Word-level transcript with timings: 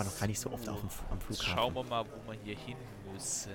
war 0.00 0.04
noch 0.04 0.18
gar 0.18 0.26
nicht 0.26 0.40
so 0.40 0.50
oft 0.50 0.68
auf 0.68 0.80
dem, 0.80 0.88
am 1.10 1.20
Flughafen. 1.20 1.54
Schauen 1.54 1.74
wir 1.74 1.84
mal, 1.84 2.04
wo 2.06 2.32
wir 2.32 2.38
hier 2.42 2.56
hin 2.56 2.76
müssen. 3.12 3.52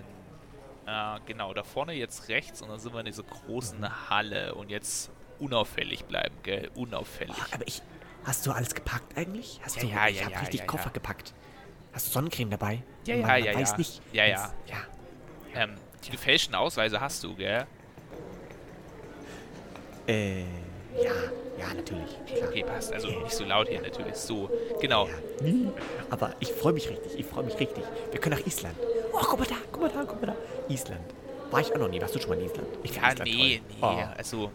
Äh, 0.85 1.19
genau, 1.25 1.53
da 1.53 1.63
vorne 1.63 1.93
jetzt 1.93 2.29
rechts 2.29 2.61
und 2.61 2.69
dann 2.69 2.79
sind 2.79 2.93
wir 2.93 2.99
in 2.99 3.07
dieser 3.07 3.23
großen 3.23 3.79
Mhm. 3.79 4.09
Halle 4.09 4.53
und 4.53 4.69
jetzt 4.69 5.09
unauffällig 5.39 6.05
bleiben, 6.05 6.35
gell? 6.43 6.69
Unauffällig. 6.75 7.35
Oh, 7.39 7.45
aber 7.55 7.67
ich. 7.67 7.81
Hast 8.23 8.45
du 8.45 8.51
alles 8.51 8.73
gepackt 8.75 9.17
eigentlich? 9.17 9.59
Hast 9.63 9.77
Ja, 9.77 9.81
du, 9.81 9.87
ja, 9.87 10.07
ich 10.07 10.19
ja, 10.19 10.25
hab 10.25 10.31
ja, 10.33 10.39
richtig 10.39 10.59
ja, 10.61 10.65
Koffer 10.65 10.89
gepackt. 10.91 11.33
Hast 11.93 12.07
du 12.07 12.11
Sonnencreme 12.11 12.49
dabei? 12.51 12.83
Ja, 13.05 13.15
ja, 13.15 13.21
man, 13.21 13.29
man 13.31 13.43
ja, 13.43 13.55
weiß 13.55 13.71
ja. 13.71 13.77
nicht. 13.77 14.01
Ja, 14.13 14.25
ja. 14.25 14.53
ja. 14.67 14.77
Ähm, 15.55 15.75
die 16.03 16.11
gefälschten 16.11 16.53
Ausweise 16.55 16.99
hast 17.01 17.23
du, 17.23 17.35
gell? 17.35 17.65
Äh, 20.07 20.41
ja, 20.41 21.11
ja, 21.59 21.73
natürlich. 21.73 22.17
Klar. 22.27 22.49
Okay, 22.49 22.63
passt. 22.63 22.93
Also 22.93 23.09
nicht 23.09 23.31
so 23.33 23.43
laut 23.45 23.67
hier 23.69 23.81
natürlich. 23.81 24.15
So, 24.15 24.49
genau. 24.81 25.07
Ja. 25.07 25.53
Aber 26.09 26.33
ich 26.39 26.51
freue 26.51 26.73
mich 26.73 26.89
richtig, 26.89 27.19
ich 27.19 27.25
freue 27.25 27.43
mich 27.43 27.59
richtig. 27.59 27.83
Wir 28.11 28.19
können 28.19 28.37
nach 28.39 28.45
Island. 28.45 28.75
Oh, 29.13 29.19
guck 29.21 29.39
mal 29.39 29.45
da, 29.47 29.55
guck 29.71 29.81
mal 29.81 29.89
da, 29.89 30.03
guck 30.05 30.21
mal 30.21 30.27
da. 30.27 30.35
Island. 30.73 31.01
War 31.51 31.61
ich 31.61 31.71
auch 31.73 31.77
noch 31.79 31.87
nie. 31.87 32.01
Warst 32.01 32.15
du 32.15 32.19
schon 32.19 32.29
mal 32.31 32.39
in 32.39 32.45
Island? 32.45 32.67
Ich 32.83 32.95
Ja, 32.95 33.09
Island 33.11 33.23
nee, 33.31 33.61
toll. 33.79 33.95
nee. 33.95 34.03
Oh. 34.05 34.17
Also, 34.17 34.51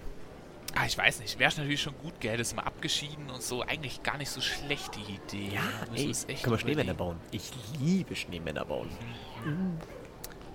ah, 0.74 0.84
ich 0.86 0.98
weiß 0.98 1.20
nicht. 1.20 1.38
Wäre 1.38 1.52
natürlich 1.56 1.80
schon 1.80 1.94
gut, 2.02 2.18
gell? 2.20 2.36
Das 2.36 2.54
mal 2.54 2.62
abgeschieden 2.62 3.30
und 3.30 3.42
so. 3.42 3.62
Eigentlich 3.62 4.02
gar 4.02 4.18
nicht 4.18 4.30
so 4.30 4.40
schlecht, 4.40 4.90
die 4.96 5.14
Idee. 5.14 5.54
Ja, 5.54 5.62
müssen 5.92 6.28
ey, 6.28 6.34
können 6.36 6.54
wir 6.54 6.58
Schneemänner 6.58 6.94
bauen? 6.94 7.16
Ich 7.30 7.50
liebe 7.80 8.14
Schneemänner 8.16 8.64
bauen. 8.64 8.90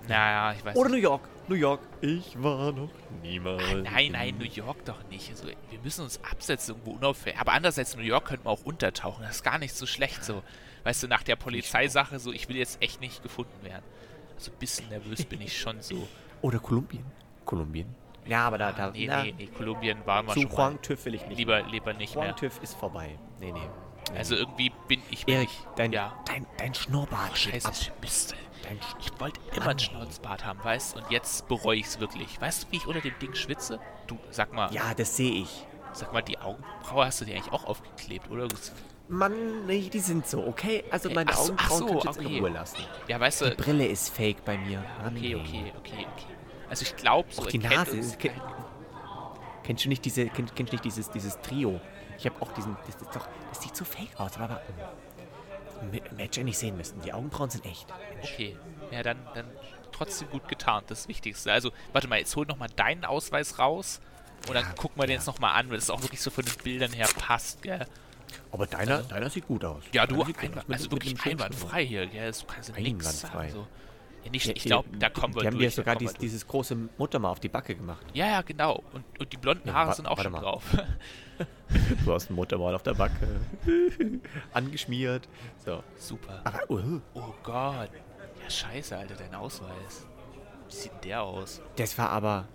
Naja, 0.07 0.53
ich 0.57 0.63
weiß 0.65 0.75
Oder. 0.75 0.89
New 0.89 0.97
York. 0.97 1.27
New 1.47 1.55
York. 1.55 1.81
Ich 2.01 2.41
war 2.41 2.71
noch 2.71 2.89
niemals. 3.21 3.61
Ah, 3.63 3.75
nein, 3.75 4.05
in- 4.07 4.11
nein, 4.13 4.37
New 4.37 4.45
York 4.45 4.83
doch 4.85 5.03
nicht. 5.09 5.29
Also, 5.29 5.47
wir 5.47 5.79
müssen 5.83 6.03
uns 6.03 6.19
absetzen 6.23 6.75
irgendwo 6.75 6.91
unauffällig. 6.97 7.39
Aber 7.39 7.53
andererseits, 7.53 7.95
New 7.95 8.03
York 8.03 8.25
könnten 8.25 8.45
wir 8.45 8.49
auch 8.51 8.63
untertauchen. 8.63 9.23
Das 9.23 9.37
ist 9.37 9.43
gar 9.43 9.57
nicht 9.59 9.75
so 9.75 9.85
schlecht 9.85 10.23
so. 10.23 10.41
Weißt 10.83 11.03
du, 11.03 11.07
nach 11.07 11.23
der 11.23 11.35
Polizeisache 11.35 12.19
so, 12.19 12.31
ich 12.31 12.49
will 12.49 12.57
jetzt 12.57 12.81
echt 12.81 12.99
nicht 13.01 13.21
gefunden 13.23 13.63
werden. 13.63 13.83
Also 14.35 14.51
ein 14.51 14.57
bisschen 14.57 14.89
nervös 14.89 15.23
bin 15.25 15.41
ich 15.41 15.57
schon 15.57 15.81
so. 15.81 16.07
Oder 16.41 16.59
Kolumbien. 16.59 17.05
Kolumbien. 17.45 17.93
Ja, 18.27 18.47
aber 18.47 18.57
da, 18.57 18.71
da 18.71 18.89
Nee, 18.89 19.05
na, 19.07 19.23
nee, 19.23 19.33
nee, 19.37 19.47
Kolumbien 19.47 19.99
waren 20.05 20.25
wir 20.25 20.33
zu 20.33 20.41
schon 20.41 20.49
mal. 20.49 20.57
Huang 20.57 20.81
TÜV 20.81 21.05
will 21.05 21.13
ich 21.15 21.25
nicht. 21.27 21.37
Lieber, 21.37 21.61
lieber 21.63 21.93
nicht 21.93 22.15
mehr. 22.15 22.25
Huang 22.25 22.35
TÜV 22.35 22.61
ist 22.63 22.73
vorbei. 22.75 23.17
Nee, 23.39 23.51
nee. 23.51 23.59
nee. 23.59 24.17
Also 24.17 24.35
irgendwie 24.35 24.71
bin 24.87 25.01
ich 25.09 25.25
bin 25.25 25.35
Erik, 25.35 25.49
ich, 25.49 25.65
dein, 25.75 25.91
ja. 25.91 26.13
dein, 26.27 26.45
dein 26.57 26.73
Schnurrbart 26.75 27.31
Oh, 27.33 27.35
scheiße, 27.35 27.67
ab. 27.67 27.75
Mist. 28.01 28.35
Dein 28.67 28.81
Sch 28.81 28.95
Ich 28.99 29.19
wollte 29.19 29.39
immer 29.55 29.67
einen 29.69 29.79
Schnauzbart 29.79 30.45
haben, 30.45 30.63
weißt 30.63 30.95
Und 30.97 31.09
jetzt 31.11 31.47
bereue 31.47 31.77
ich 31.77 31.85
es 31.85 31.99
wirklich. 31.99 32.39
Weißt 32.41 32.63
du, 32.63 32.71
wie 32.71 32.77
ich 32.77 32.87
unter 32.87 33.01
dem 33.01 33.17
Ding 33.19 33.33
schwitze? 33.35 33.79
Du, 34.07 34.17
sag 34.31 34.53
mal, 34.53 34.73
Ja, 34.73 34.93
das 34.93 35.15
sehe 35.17 35.31
ich. 35.31 35.65
sag 35.93 36.11
mal, 36.13 36.21
die 36.21 36.37
Augenbraue 36.39 37.05
hast 37.05 37.21
du 37.21 37.25
dir 37.25 37.35
eigentlich 37.35 37.53
auch 37.53 37.63
aufgeklebt, 37.65 38.29
oder? 38.29 38.47
Mann, 39.07 39.65
nee, 39.67 39.87
die 39.89 39.99
sind 39.99 40.25
so, 40.27 40.45
okay? 40.47 40.83
Also 40.89 41.09
meine 41.11 41.29
ach 41.31 41.37
so, 41.37 41.53
Augenbrauen 41.53 41.79
so, 41.79 41.99
kannst 41.99 42.19
du 42.19 42.25
okay. 42.25 42.37
in 42.37 42.43
Ruhe 42.43 42.49
lassen. 42.51 42.77
Ja, 43.07 43.19
weißt 43.19 43.41
Die 43.41 43.49
du, 43.51 43.55
Brille 43.55 43.85
ist 43.85 44.09
fake 44.09 44.43
bei 44.43 44.57
mir. 44.57 44.83
Mann, 45.03 45.15
okay, 45.15 45.35
okay, 45.35 45.71
okay, 45.77 46.07
okay. 46.13 46.25
Also 46.69 46.81
ich 46.83 46.95
glaube, 46.95 47.31
so 47.31 47.43
Auch 47.43 47.47
die 47.47 47.59
Nase. 47.59 47.91
uns 47.91 48.07
ist- 48.07 48.19
Ken, 48.19 48.31
kennst 49.63 49.85
du 49.85 49.89
nicht 49.89 50.03
diese, 50.05 50.25
kenn, 50.27 50.47
kennst 50.55 50.73
du 50.73 50.75
nicht 50.75 50.85
dieses, 50.85 51.09
dieses 51.11 51.39
Trio? 51.41 51.79
Ich 52.17 52.25
habe 52.25 52.35
auch 52.41 52.51
diesen, 52.53 52.75
das 52.87 52.95
ist 53.01 53.15
doch, 53.15 53.27
das 53.49 53.61
sieht 53.61 53.75
so 53.75 53.85
fake 53.85 54.09
aus, 54.19 54.35
aber, 54.37 54.45
aber 54.45 54.93
m- 55.81 55.93
m- 55.93 56.17
hätte 56.17 56.39
ich 56.41 56.45
nicht 56.45 56.57
sehen 56.57 56.77
müssen. 56.77 57.01
Die 57.01 57.13
Augenbrauen 57.13 57.49
sind 57.49 57.65
echt. 57.65 57.87
Mensch. 58.13 58.31
Okay, 58.33 58.57
ja, 58.91 59.03
dann, 59.03 59.17
dann 59.33 59.45
trotzdem 59.91 60.29
gut 60.29 60.47
getarnt, 60.47 60.89
das 60.91 61.07
Wichtigste. 61.07 61.51
Also, 61.51 61.71
warte 61.93 62.07
mal, 62.07 62.19
jetzt 62.19 62.35
hol 62.35 62.45
nochmal 62.45 62.69
deinen 62.75 63.05
Ausweis 63.05 63.59
raus 63.59 63.99
und 64.47 64.53
dann 64.55 64.63
Ja, 64.65 64.71
gucken 64.73 64.97
wir 65.01 65.05
den 65.07 65.11
ja. 65.11 65.17
jetzt 65.17 65.27
nochmal 65.27 65.53
an, 65.59 65.69
weil 65.69 65.77
das 65.77 65.89
auch 65.89 66.01
wirklich 66.01 66.21
so 66.21 66.29
von 66.31 66.43
den 66.45 66.53
Bildern 66.63 66.91
her 66.93 67.07
passt, 67.17 67.61
gell? 67.61 67.85
Aber 68.51 68.67
deiner, 68.67 69.03
deiner 69.03 69.29
sieht 69.29 69.47
gut 69.47 69.63
aus. 69.63 69.83
Ja, 69.93 70.05
du, 70.07 70.21
einwand, 70.23 70.65
also 70.69 70.91
wirklich 70.91 71.15
einwandfrei 71.25 71.85
hier, 71.85 72.07
gell? 72.07 72.31
Du 72.31 72.45
kannst 72.45 72.69
ja 72.69 72.75
nichts 72.79 73.21
sagen. 73.21 73.49
So. 73.51 73.67
Ja, 74.25 74.31
nicht, 74.31 74.45
Ja, 74.47 74.53
ich 74.55 74.63
glaube, 74.63 74.89
da 74.97 75.09
kommen 75.09 75.33
wir 75.35 75.41
Die 75.41 75.47
haben 75.47 75.53
durch. 75.53 75.65
dir 75.67 75.71
sogar 75.71 75.95
dies, 75.95 76.13
dieses 76.15 76.45
große 76.47 76.75
Mutter 76.97 77.19
mal 77.19 77.29
auf 77.29 77.39
die 77.39 77.47
Backe 77.47 77.75
gemacht. 77.75 78.05
Ja, 78.13 78.25
ja, 78.27 78.41
genau. 78.41 78.83
Und, 78.91 79.03
und 79.19 79.31
die 79.31 79.37
blonden 79.37 79.67
Ja, 79.69 79.75
Haare 79.75 79.89
wa- 79.89 79.93
sind 79.93 80.07
auch 80.07 80.19
schon 80.21 80.31
mal. 80.31 80.41
drauf. 80.41 80.63
Du 82.05 82.13
hast 82.13 82.29
ein 82.29 82.35
Muttermal 82.35 82.73
auf 82.75 82.83
der 82.83 82.93
Backe. 82.93 83.41
Angeschmiert. 84.53 85.27
So. 85.65 85.83
Super. 85.97 86.41
Aber, 86.43 86.69
uh, 86.69 87.01
Oh 87.13 87.33
Gott. 87.43 87.89
Ja, 88.43 88.49
scheiße, 88.49 88.95
Alter, 88.97 89.15
dein 89.15 89.33
Ausweis. 89.35 90.05
Wie 90.69 90.73
sieht 90.75 90.91
denn 90.93 91.01
der 91.01 91.23
aus? 91.23 91.61
das 91.75 91.97
war 91.97 92.09
aber. 92.11 92.47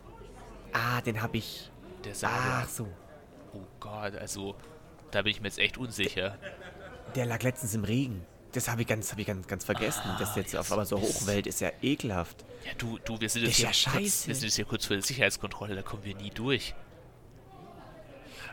Ah, 0.72 1.00
den 1.02 1.20
habe 1.20 1.36
ich. 1.36 1.70
Der 2.04 2.14
sah 2.14 2.28
Ach 2.32 2.60
ja- 2.62 2.66
so. 2.68 2.86
Oh 3.52 3.62
Gott, 3.80 4.14
also, 4.14 4.54
da 5.10 5.22
bin 5.22 5.32
ich 5.32 5.40
mir 5.40 5.48
jetzt 5.48 5.58
echt 5.58 5.76
unsicher. 5.76 6.38
Der 7.16 7.26
lag 7.26 7.42
letztens 7.42 7.74
im 7.74 7.84
Regen. 7.84 8.24
Das 8.52 8.68
habe 8.68 8.82
ich 8.82 8.88
ganz, 8.88 9.10
habe 9.12 9.20
ich 9.20 9.26
ganz, 9.26 9.46
ganz 9.46 9.64
vergessen. 9.64 10.02
Ah, 10.04 10.16
das 10.18 10.34
jetzt 10.36 10.52
ja, 10.52 10.60
auf 10.60 10.72
aber 10.72 10.84
so. 10.84 11.00
Hochwelt 11.00 11.46
ist 11.46 11.60
ja 11.60 11.70
ekelhaft. 11.82 12.44
Ja, 12.64 12.72
du, 12.78 12.98
du, 13.04 13.20
wir 13.20 13.28
sind 13.28 13.42
jetzt 13.42 13.52
ist 13.52 13.56
hier 13.58 13.64
ja 13.66 13.70
kurz, 13.70 14.02
scheiße. 14.02 14.28
wir 14.28 14.34
sind 14.34 14.44
jetzt 14.44 14.56
hier 14.56 14.64
kurz 14.64 14.86
vor 14.86 14.96
der 14.96 15.04
Sicherheitskontrolle, 15.04 15.74
da 15.76 15.82
kommen 15.82 16.04
wir 16.04 16.16
nie 16.16 16.30
durch. 16.30 16.74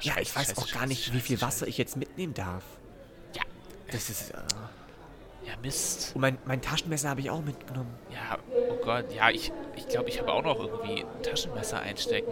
Ja, 0.01 0.13
ich 0.19 0.29
Scheiße, 0.29 0.35
weiß 0.35 0.47
scheiße, 0.49 0.61
auch 0.61 0.67
gar 0.67 0.73
scheiße, 0.81 0.87
nicht, 0.87 1.13
wie 1.13 1.19
viel 1.19 1.37
scheiße, 1.37 1.47
Wasser 1.47 1.67
ich 1.67 1.77
jetzt 1.77 1.97
mitnehmen 1.97 2.33
darf. 2.33 2.63
Ja, 3.33 3.41
Das 3.91 4.09
ist. 4.09 4.31
Äh, 4.31 4.37
ja, 5.47 5.53
Mist. 5.61 6.11
und 6.13 6.21
mein, 6.21 6.37
mein 6.45 6.61
Taschenmesser 6.61 7.09
habe 7.09 7.21
ich 7.21 7.29
auch 7.29 7.41
mitgenommen. 7.41 7.93
Ja, 8.11 8.37
oh 8.69 8.75
Gott, 8.83 9.11
ja, 9.13 9.29
ich 9.29 9.51
ich, 9.77 9.87
glaube, 9.87 10.09
ich 10.09 10.19
habe 10.19 10.31
auch 10.33 10.43
noch 10.43 10.59
irgendwie 10.59 11.03
ein 11.03 11.23
Taschenmesser 11.23 11.79
einstecken. 11.79 12.31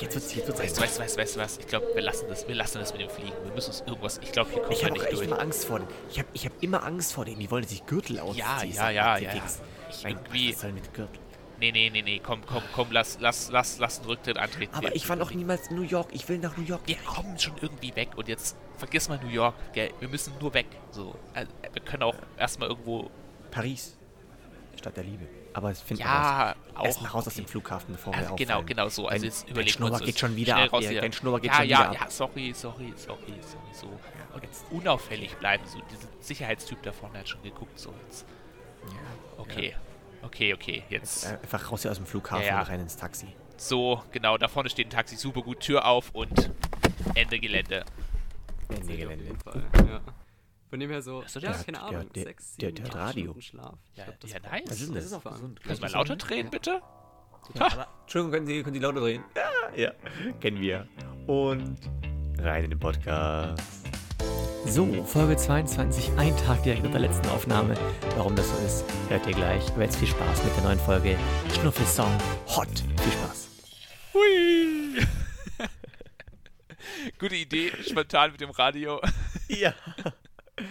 Jetzt 0.00 0.14
wird's, 0.14 0.34
jetzt 0.34 0.46
wird's 0.46 0.60
Weißt 0.60 0.76
du, 0.78 0.82
weißt 0.82 0.98
du, 0.98 1.00
weißt 1.02 1.16
du, 1.16 1.20
weißt 1.20 1.36
du 1.36 1.40
was? 1.40 1.58
Ich 1.58 1.66
glaube, 1.66 1.86
wir 1.94 2.02
lassen 2.02 2.26
das, 2.28 2.46
wir 2.46 2.54
lassen 2.54 2.78
das 2.78 2.92
mit 2.92 3.00
dem 3.02 3.10
Fliegen. 3.10 3.32
Wir 3.44 3.52
müssen 3.54 3.70
uns 3.70 3.80
irgendwas, 3.86 4.18
ich 4.22 4.32
glaube, 4.32 4.50
hier 4.50 4.60
kommen 4.62 4.72
Ich 4.72 4.80
wir 4.82 4.88
habe 4.90 4.98
nicht 4.98 5.12
durch. 5.12 5.26
immer 5.26 5.40
Angst 5.40 5.64
vor 5.64 5.78
denen. 5.80 5.90
Ich 6.10 6.18
habe 6.18 6.28
ich 6.32 6.46
hab 6.46 6.62
immer 6.62 6.84
Angst 6.84 7.12
vor 7.12 7.24
denen. 7.24 7.40
Die 7.40 7.50
wollen, 7.50 7.62
dass 7.64 7.72
ich 7.72 7.84
Gürtel 7.86 8.20
ausziehe. 8.20 8.38
Ja, 8.44 8.62
ja, 8.62 8.90
ja, 8.90 9.16
ja, 9.18 9.34
ja. 9.34 9.42
Ich 9.90 10.02
Mein 10.04 10.12
irgendwie- 10.16 10.52
was 10.54 10.60
soll 10.60 10.72
mit 10.72 10.94
Gürtel? 10.94 11.18
Nee, 11.58 11.72
nee, 11.72 11.90
nee, 11.90 12.00
nee, 12.00 12.20
komm, 12.24 12.40
komm, 12.46 12.62
komm, 12.74 12.88
lass, 12.90 13.18
lass, 13.20 13.50
lass, 13.50 13.78
lass 13.78 13.98
einen 13.98 14.06
Rücktritt 14.08 14.38
antreten. 14.38 14.74
Aber 14.74 14.94
ich 14.94 15.06
war 15.10 15.16
noch 15.16 15.30
niemals 15.32 15.68
in 15.68 15.76
New 15.76 15.82
York. 15.82 16.08
Ich 16.12 16.26
will 16.28 16.38
nach 16.38 16.56
New 16.56 16.64
York. 16.64 16.80
Wir 16.86 16.96
kommen 16.96 17.38
schon 17.38 17.52
irgendwie 17.60 17.94
weg 17.96 18.10
und 18.16 18.28
jetzt 18.28 18.56
vergiss 18.78 19.10
mal 19.10 19.18
New 19.22 19.28
York, 19.28 19.54
gell? 19.74 19.90
Wir 20.00 20.08
müssen 20.08 20.32
nur 20.40 20.54
weg. 20.54 20.64
So, 20.90 21.14
also, 21.34 21.52
wir 21.72 21.82
können 21.82 22.02
auch 22.04 22.14
erstmal 22.38 22.70
irgendwo. 22.70 23.10
Paris. 23.50 23.96
Stadt 24.78 24.96
der 24.96 25.04
Liebe. 25.04 25.26
Aber 25.52 25.70
es 25.70 25.80
finden 25.82 26.02
Ja, 26.02 26.54
wir 26.72 26.76
raus. 26.78 26.86
Erst 26.86 27.02
raus 27.02 27.14
aus 27.14 27.26
okay. 27.28 27.36
dem 27.42 27.46
Flughafen, 27.46 27.94
bevor 27.94 28.14
Also 28.14 28.30
wir 28.30 28.36
genau, 28.36 28.50
auffallen. 28.54 28.66
genau 28.66 28.88
so. 28.88 29.08
Also 29.08 29.24
jetzt 29.26 29.42
überlegen 29.48 29.66
wir 29.66 29.72
Schnurrbart 29.72 30.00
uns 30.02 30.06
geht 30.10 30.18
schon 30.20 30.36
wieder 30.36 30.56
ab. 30.56 30.72
raus 30.72 30.84
hier. 30.86 31.00
Dein 31.00 31.12
Schnurrbart 31.12 31.42
geht 31.42 31.50
ja, 31.50 31.56
schon 31.58 31.68
ja, 31.68 31.78
wieder 31.80 31.92
ja, 31.94 32.00
ab. 32.02 32.12
sorry, 32.12 32.52
sorry, 32.54 32.92
sorry, 32.96 33.34
sorry, 33.42 33.72
so. 33.72 33.86
Und 34.32 34.42
jetzt- 34.44 34.64
unauffällig 34.70 35.34
bleiben. 35.38 35.64
So, 35.66 35.80
dieser 35.90 36.08
Sicherheitstyp 36.20 36.82
da 36.82 36.92
vorne 36.92 37.18
hat 37.18 37.28
schon 37.28 37.42
geguckt. 37.42 37.78
So, 37.78 37.92
jetzt. 38.06 38.24
Okay, 39.38 39.74
okay, 40.22 40.54
okay. 40.54 40.82
Jetzt. 40.88 41.26
Äh, 41.26 41.38
Einfach 41.42 41.70
raus 41.72 41.82
hier 41.82 41.90
aus 41.90 41.96
dem 41.96 42.06
Flughafen 42.06 42.44
Ja, 42.44 42.52
ja. 42.54 42.60
und 42.60 42.68
rein 42.68 42.80
ins 42.80 42.96
Taxi. 42.96 43.26
So, 43.56 44.02
genau, 44.12 44.38
da 44.38 44.48
vorne 44.48 44.70
steht 44.70 44.86
ein 44.86 44.90
Taxi, 44.90 45.16
super 45.16 45.42
gut, 45.42 45.60
Tür 45.60 45.84
auf 45.84 46.10
und 46.14 46.50
Ende 47.14 47.38
Gelände. 47.40 47.84
Ende 48.68 48.80
Auf 48.82 48.86
Gelände. 48.86 49.24
jeden 49.24 49.40
Fall, 49.40 49.62
ja. 49.74 50.00
Von 50.70 50.78
dem 50.80 50.90
her 50.90 51.02
so, 51.02 51.22
ja, 51.40 51.52
keine 51.52 51.78
Der- 51.78 51.82
Ahnung, 51.82 52.12
der- 52.12 52.22
sechs, 52.24 52.56
der- 52.56 52.68
sieben, 52.68 52.76
der 52.76 52.84
hat 52.86 52.96
acht 52.96 53.08
Radio. 53.08 53.24
Stunden 53.24 53.42
Schlaf. 53.42 53.74
Ich 53.92 53.98
Ja, 53.98 54.04
glaub, 54.04 54.20
das 54.20 54.32
ja, 54.32 54.38
nice. 54.40 54.62
Was 54.66 54.80
ist 54.80 54.88
Das 54.88 54.94
das? 54.94 55.04
ist 55.04 55.12
auch 55.14 55.24
gesund. 55.32 55.60
Kannst 55.62 55.82
du 55.82 55.86
mal 55.86 55.92
lauter 55.92 56.16
drehen, 56.16 56.50
bitte? 56.50 56.80
Aber, 57.58 57.88
Entschuldigung, 58.02 58.32
können 58.32 58.46
Sie, 58.46 58.62
können 58.62 58.74
Sie 58.74 58.80
lauter 58.80 59.00
drehen? 59.00 59.24
Ja, 59.34 59.76
ja, 59.76 59.92
kennen 60.40 60.60
wir. 60.60 60.86
Und 61.26 61.76
rein 62.38 62.64
in 62.64 62.70
den 62.70 62.78
Podcast. 62.78 63.60
So, 64.66 65.02
Folge 65.04 65.36
22, 65.36 66.12
ein 66.18 66.36
Tag 66.36 66.62
direkt 66.62 66.84
nach 66.84 66.90
der 66.92 67.00
letzten 67.00 67.26
Aufnahme. 67.30 67.74
Warum 68.16 68.36
das 68.36 68.48
so 68.50 68.56
ist, 68.64 68.84
hört 69.08 69.26
ihr 69.26 69.32
gleich. 69.32 69.66
Aber 69.72 69.82
jetzt 69.82 69.96
viel 69.96 70.06
Spaß 70.06 70.44
mit 70.44 70.54
der 70.56 70.62
neuen 70.64 70.78
Folge 70.78 71.16
Schnuffelsong 71.54 72.12
Hot. 72.54 72.68
Viel 73.02 73.12
Spaß. 73.12 73.48
Hui! 74.14 75.06
Gute 77.18 77.34
Idee, 77.36 77.72
spontan 77.82 78.32
mit 78.32 78.40
dem 78.40 78.50
Radio. 78.50 79.00
Ja. 79.48 79.74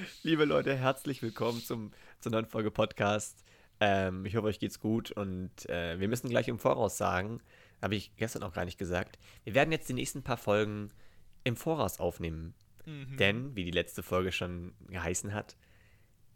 Liebe 0.23 0.45
Leute, 0.45 0.75
herzlich 0.75 1.21
willkommen 1.21 1.61
zum, 1.61 1.91
zur 2.19 2.31
neuen 2.31 2.45
Folge 2.45 2.71
Podcast. 2.71 3.43
Ähm, 3.79 4.25
ich 4.25 4.35
hoffe, 4.35 4.47
euch 4.47 4.59
geht's 4.59 4.79
gut 4.79 5.11
und 5.11 5.67
äh, 5.69 5.99
wir 5.99 6.07
müssen 6.07 6.29
gleich 6.29 6.47
im 6.47 6.59
Voraus 6.59 6.97
sagen, 6.97 7.41
habe 7.81 7.95
ich 7.95 8.15
gestern 8.17 8.43
auch 8.43 8.53
gar 8.53 8.65
nicht 8.65 8.77
gesagt, 8.77 9.17
wir 9.43 9.55
werden 9.55 9.71
jetzt 9.71 9.87
die 9.89 9.93
nächsten 9.93 10.21
paar 10.23 10.37
Folgen 10.37 10.91
im 11.43 11.55
Voraus 11.55 11.99
aufnehmen. 11.99 12.53
Mhm. 12.85 13.17
Denn, 13.17 13.55
wie 13.55 13.63
die 13.63 13.71
letzte 13.71 14.03
Folge 14.03 14.31
schon 14.31 14.73
geheißen 14.87 15.33
hat, 15.33 15.55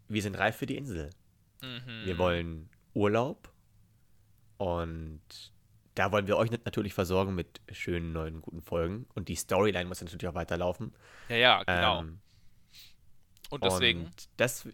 wir 0.08 0.22
sind 0.22 0.36
reif 0.38 0.56
für 0.56 0.66
die 0.66 0.76
Insel. 0.76 1.10
Mhm. 1.62 2.04
Wir 2.04 2.18
wollen 2.18 2.70
Urlaub 2.94 3.50
und 4.56 5.20
da 5.94 6.10
wollen 6.12 6.26
wir 6.26 6.36
euch 6.36 6.50
nat- 6.50 6.64
natürlich 6.64 6.94
versorgen 6.94 7.34
mit 7.34 7.60
schönen 7.72 8.12
neuen 8.12 8.40
guten 8.40 8.62
Folgen 8.62 9.06
und 9.14 9.28
die 9.28 9.36
Storyline 9.36 9.84
muss 9.88 10.00
natürlich 10.00 10.26
auch 10.28 10.34
weiterlaufen. 10.34 10.92
Ja, 11.28 11.36
ja, 11.36 11.62
genau. 11.64 12.00
Ähm, 12.00 12.20
und 13.50 13.64
deswegen, 13.64 14.06
und 14.06 14.28
das, 14.36 14.68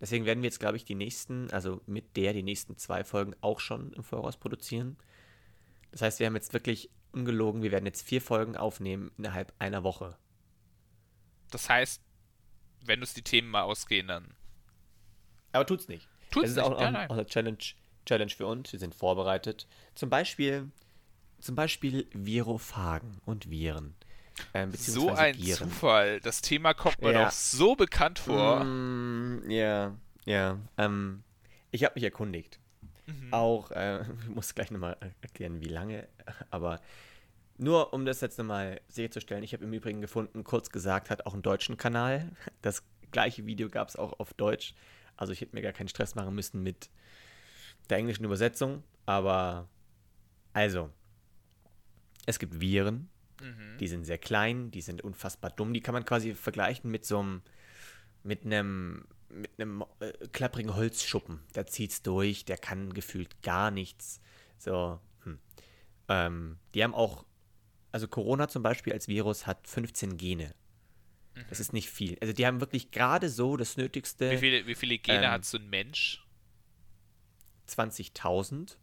deswegen 0.00 0.24
werden 0.24 0.42
wir 0.42 0.48
jetzt, 0.48 0.60
glaube 0.60 0.76
ich, 0.76 0.84
die 0.84 0.94
nächsten, 0.94 1.50
also 1.50 1.80
mit 1.86 2.16
der 2.16 2.32
die 2.32 2.42
nächsten 2.42 2.76
zwei 2.76 3.04
Folgen 3.04 3.34
auch 3.40 3.60
schon 3.60 3.92
im 3.92 4.04
Voraus 4.04 4.36
produzieren. 4.36 4.96
Das 5.90 6.02
heißt, 6.02 6.20
wir 6.20 6.26
haben 6.26 6.34
jetzt 6.34 6.52
wirklich 6.52 6.90
ungelogen, 7.12 7.62
wir 7.62 7.72
werden 7.72 7.86
jetzt 7.86 8.02
vier 8.02 8.22
Folgen 8.22 8.56
aufnehmen 8.56 9.10
innerhalb 9.18 9.52
einer 9.58 9.82
Woche. 9.82 10.16
das 11.50 11.68
heißt, 11.68 12.02
wenn 12.84 13.00
uns 13.00 13.14
die 13.14 13.22
Themen 13.22 13.48
mal 13.48 13.62
ausgehen, 13.62 14.08
dann. 14.08 14.34
Aber 15.52 15.66
tut's 15.66 15.88
nicht. 15.88 16.08
Tut's 16.30 16.42
das 16.42 16.50
ist 16.50 16.56
nicht. 16.56 16.64
auch, 16.64 16.72
auch, 16.72 16.90
nein. 16.90 17.10
auch 17.10 17.14
eine 17.14 17.26
Challenge, 17.26 17.58
Challenge 18.06 18.30
für 18.30 18.46
uns. 18.46 18.72
Wir 18.72 18.80
sind 18.80 18.94
vorbereitet. 18.94 19.66
Zum 19.94 20.10
Beispiel, 20.10 20.70
zum 21.40 21.54
Beispiel 21.54 22.08
Virophagen 22.12 23.20
und 23.24 23.50
Viren. 23.50 23.94
Ähm, 24.54 24.72
So 24.72 25.10
ein 25.10 25.34
Gieren. 25.36 25.70
Zufall. 25.70 26.20
Das 26.20 26.40
Thema 26.40 26.74
kommt 26.74 27.00
mir 27.02 27.12
Ja. 27.12 27.24
doch 27.24 27.30
so 27.32 27.74
bekannt 27.76 28.18
vor. 28.18 28.64
Mm, 28.64 29.50
ja, 29.50 29.94
ja. 30.24 30.58
Ähm, 30.78 31.22
ich 31.70 31.84
habe 31.84 31.94
mich 31.94 32.04
erkundigt. 32.04 32.58
Mhm. 33.06 33.32
Auch, 33.32 33.70
äh, 33.70 34.02
ich 34.22 34.28
muss 34.34 34.54
gleich 34.54 34.70
nochmal 34.70 34.96
erklären, 35.20 35.60
wie 35.60 35.68
lange, 35.68 36.06
aber 36.50 36.80
nur 37.58 37.92
um 37.92 38.04
das 38.04 38.20
jetzt 38.20 38.38
nochmal 38.38 38.80
sicherzustellen, 38.88 39.44
ich 39.44 39.52
habe 39.52 39.64
im 39.64 39.72
Übrigen 39.72 40.00
gefunden, 40.00 40.42
kurz 40.44 40.70
gesagt, 40.70 41.10
hat 41.10 41.26
auch 41.26 41.34
einen 41.34 41.42
deutschen 41.42 41.76
Kanal. 41.76 42.30
Das 42.62 42.82
gleiche 43.10 43.46
Video 43.46 43.68
gab 43.68 43.88
es 43.88 43.96
auch 43.96 44.18
auf 44.18 44.32
Deutsch. 44.34 44.74
Also 45.16 45.32
ich 45.32 45.40
hätte 45.40 45.54
mir 45.54 45.62
gar 45.62 45.72
keinen 45.72 45.88
Stress 45.88 46.14
machen 46.14 46.34
müssen 46.34 46.62
mit 46.62 46.88
der 47.90 47.98
englischen 47.98 48.24
Übersetzung. 48.24 48.82
Aber 49.06 49.68
also, 50.54 50.90
es 52.26 52.38
gibt 52.38 52.60
Viren, 52.60 53.08
Mhm. 53.42 53.78
die 53.78 53.88
sind 53.88 54.04
sehr 54.04 54.18
klein, 54.18 54.70
die 54.70 54.80
sind 54.80 55.02
unfassbar 55.02 55.50
dumm. 55.50 55.74
Die 55.74 55.80
kann 55.80 55.94
man 55.94 56.04
quasi 56.04 56.34
vergleichen 56.34 56.90
mit 56.90 57.04
so 57.04 57.18
einem, 57.18 57.42
mit 58.22 58.44
einem, 58.44 59.06
mit 59.28 59.50
einem 59.58 59.84
äh, 60.00 60.12
klapprigen 60.28 60.74
Holzschuppen. 60.74 61.40
Der 61.54 61.66
zieht's 61.66 62.02
durch, 62.02 62.44
der 62.44 62.58
kann 62.58 62.94
gefühlt 62.94 63.42
gar 63.42 63.70
nichts. 63.70 64.20
So, 64.58 65.00
hm. 65.24 65.38
ähm, 66.08 66.58
die 66.74 66.84
haben 66.84 66.94
auch, 66.94 67.24
also 67.90 68.08
Corona 68.08 68.48
zum 68.48 68.62
Beispiel 68.62 68.92
als 68.92 69.08
Virus 69.08 69.46
hat 69.46 69.66
15 69.66 70.16
Gene. 70.16 70.54
Das 71.48 71.60
ist 71.60 71.72
nicht 71.72 71.88
viel. 71.88 72.18
Also 72.20 72.32
die 72.34 72.46
haben 72.46 72.60
wirklich 72.60 72.90
gerade 72.90 73.28
so 73.28 73.56
das 73.56 73.76
Nötigste. 73.76 74.30
Wie 74.30 74.36
viele, 74.36 74.66
wie 74.66 74.74
viele 74.74 74.98
Gene 74.98 75.24
ähm, 75.24 75.30
hat 75.30 75.44
so 75.44 75.58
ein 75.58 75.68
Mensch? 75.68 76.26
20.000. 77.68 78.76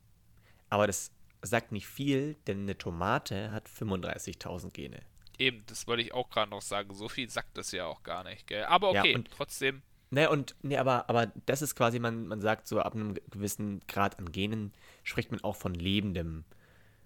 Aber 0.69 0.87
das 0.87 1.11
sagt 1.41 1.71
nicht 1.71 1.87
viel, 1.87 2.35
denn 2.47 2.61
eine 2.63 2.77
Tomate 2.77 3.51
hat 3.51 3.67
35.000 3.69 4.71
Gene. 4.73 4.99
Eben, 5.37 5.63
das 5.67 5.87
wollte 5.87 6.01
ich 6.03 6.13
auch 6.13 6.29
gerade 6.29 6.51
noch 6.51 6.61
sagen. 6.61 6.93
So 6.93 7.07
viel 7.07 7.29
sagt 7.29 7.57
das 7.57 7.71
ja 7.71 7.85
auch 7.85 8.03
gar 8.03 8.23
nicht, 8.25 8.45
gell? 8.47 8.65
Aber 8.65 8.93
Ja, 8.93 9.01
okay, 9.01 9.15
und- 9.15 9.29
trotzdem. 9.31 9.81
Ne, 10.11 10.27
und, 10.29 10.55
ne, 10.63 10.77
aber, 10.79 11.07
aber 11.07 11.27
das 11.45 11.61
ist 11.61 11.75
quasi, 11.75 11.99
man, 11.99 12.25
man 12.27 12.41
sagt 12.41 12.67
so, 12.67 12.79
ab 12.81 12.95
einem 12.95 13.13
gewissen 13.29 13.79
Grad 13.87 14.17
an 14.17 14.31
Genen 14.31 14.73
spricht 15.03 15.29
man 15.31 15.39
auch 15.43 15.55
von 15.55 15.73
lebendem 15.75 16.45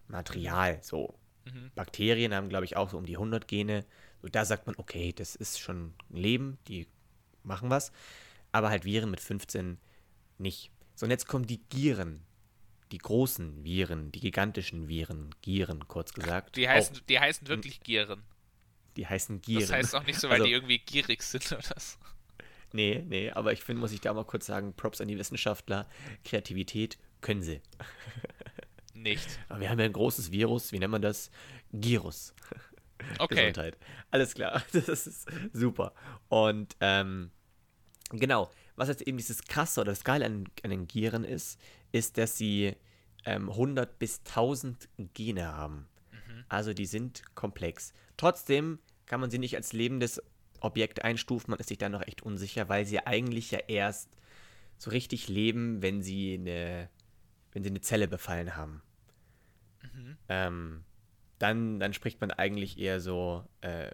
Material. 0.08 0.80
So, 0.82 1.16
Mhm. 1.46 1.72
Bakterien 1.76 2.34
haben, 2.34 2.48
glaube 2.48 2.64
ich, 2.64 2.78
auch 2.78 2.90
so 2.90 2.98
um 2.98 3.06
die 3.06 3.18
100 3.18 3.50
Gene. 3.50 3.84
So, 4.22 4.30
da 4.30 4.46
sagt 4.46 4.66
man, 4.66 4.76
okay, 4.78 5.12
das 5.12 5.36
ist 5.36 5.60
schon 5.60 5.94
ein 6.10 6.16
Leben, 6.16 6.58
die 6.70 6.88
machen 7.44 7.70
was. 7.70 7.92
Aber 8.54 8.70
halt 8.70 8.86
Viren 8.86 9.12
mit 9.12 9.20
15 9.20 9.78
nicht. 10.38 10.72
So, 10.96 11.06
und 11.06 11.10
jetzt 11.10 11.28
kommen 11.28 11.46
die 11.46 11.58
Gieren. 11.68 12.22
Die 12.94 13.00
großen 13.00 13.64
Viren, 13.66 14.12
die 14.12 14.20
gigantischen 14.20 14.88
Viren, 14.88 15.34
Gieren, 15.42 15.88
kurz 15.88 16.14
gesagt. 16.14 16.56
Die 16.56 16.70
heißen, 16.70 16.96
Auch, 16.96 17.02
die 17.10 17.20
heißen 17.20 17.48
wirklich 17.48 17.82
Gieren. 17.82 18.22
die 18.96 19.08
heißen 19.08 19.42
Gieren. 19.42 19.62
Das 19.62 19.72
heißt 19.72 19.96
auch 19.96 20.06
nicht 20.06 20.20
so, 20.20 20.28
weil 20.30 20.36
Also- 20.36 20.46
die 20.46 20.52
irgendwie 20.54 20.78
gierig 20.80 21.24
sind 21.24 21.52
oder 21.52 21.64
so. 21.80 21.98
Nee, 22.72 23.04
nee, 23.08 23.30
aber 23.32 23.52
ich 23.52 23.64
finde, 23.64 23.80
muss 23.82 23.92
ich 23.92 24.02
da 24.02 24.14
mal 24.14 24.26
kurz 24.26 24.46
sagen, 24.46 24.74
Props 24.76 25.02
an 25.02 25.08
die 25.08 25.18
Wissenschaftler, 25.18 25.88
Kreativität 26.24 26.98
können 27.22 27.42
sie. 27.44 27.62
Nicht. 28.94 29.40
Aber 29.50 29.60
wir 29.60 29.70
haben 29.70 29.80
ja 29.80 29.86
ein 29.86 29.94
großes 29.94 30.32
Virus, 30.32 30.72
wie 30.72 30.80
nennt 30.80 30.92
man 30.92 31.02
das? 31.02 31.32
Girus. 31.72 32.34
Okay. 33.20 33.36
Gesundheit. 33.36 33.78
Alles 34.12 34.34
klar, 34.36 34.64
das 34.72 34.88
ist 35.08 35.28
super. 35.52 35.94
Und 36.30 36.76
ähm, 36.80 37.32
genau, 38.12 38.50
was 38.76 38.88
jetzt 38.88 39.02
eben 39.02 39.18
dieses 39.18 39.44
Krasse 39.44 39.82
oder 39.82 39.92
das 39.92 40.04
Geile 40.04 40.26
an, 40.26 40.46
an 40.64 40.70
den 40.70 40.88
Gieren 40.88 41.24
ist, 41.24 41.60
ist, 41.94 42.18
dass 42.18 42.38
sie 42.38 42.76
ähm, 43.24 43.50
100 43.50 43.98
bis 44.00 44.20
1000 44.26 44.90
Gene 45.14 45.54
haben. 45.56 45.88
Also 46.50 46.74
die 46.74 46.86
sind 46.86 47.24
komplex. 47.36 47.94
Trotzdem 48.18 48.80
kann 49.06 49.22
man 49.22 49.32
sie 49.32 49.40
nicht 49.40 49.56
als 49.56 49.74
lebendes 49.74 50.22
Objekt 50.60 51.04
einstufen, 51.04 51.52
man 51.52 51.60
ist 51.60 51.70
sich 51.70 51.78
da 51.78 51.90
noch 51.90 52.02
echt 52.02 52.22
unsicher, 52.22 52.70
weil 52.70 52.86
sie 52.86 53.00
eigentlich 53.00 53.52
ja 53.52 53.60
erst 53.68 54.10
so 54.78 54.92
richtig 54.92 55.28
leben, 55.28 55.82
wenn 55.82 56.02
sie 56.02 56.36
eine, 56.36 56.90
wenn 57.52 57.64
sie 57.64 57.70
eine 57.70 57.82
Zelle 57.82 58.08
befallen 58.08 58.56
haben. 58.56 58.82
Ähm, 60.30 60.84
dann, 61.40 61.80
dann 61.80 61.94
spricht 61.94 62.22
man 62.22 62.32
eigentlich 62.32 62.78
eher 62.78 63.00
so, 63.00 63.44
äh, 63.62 63.92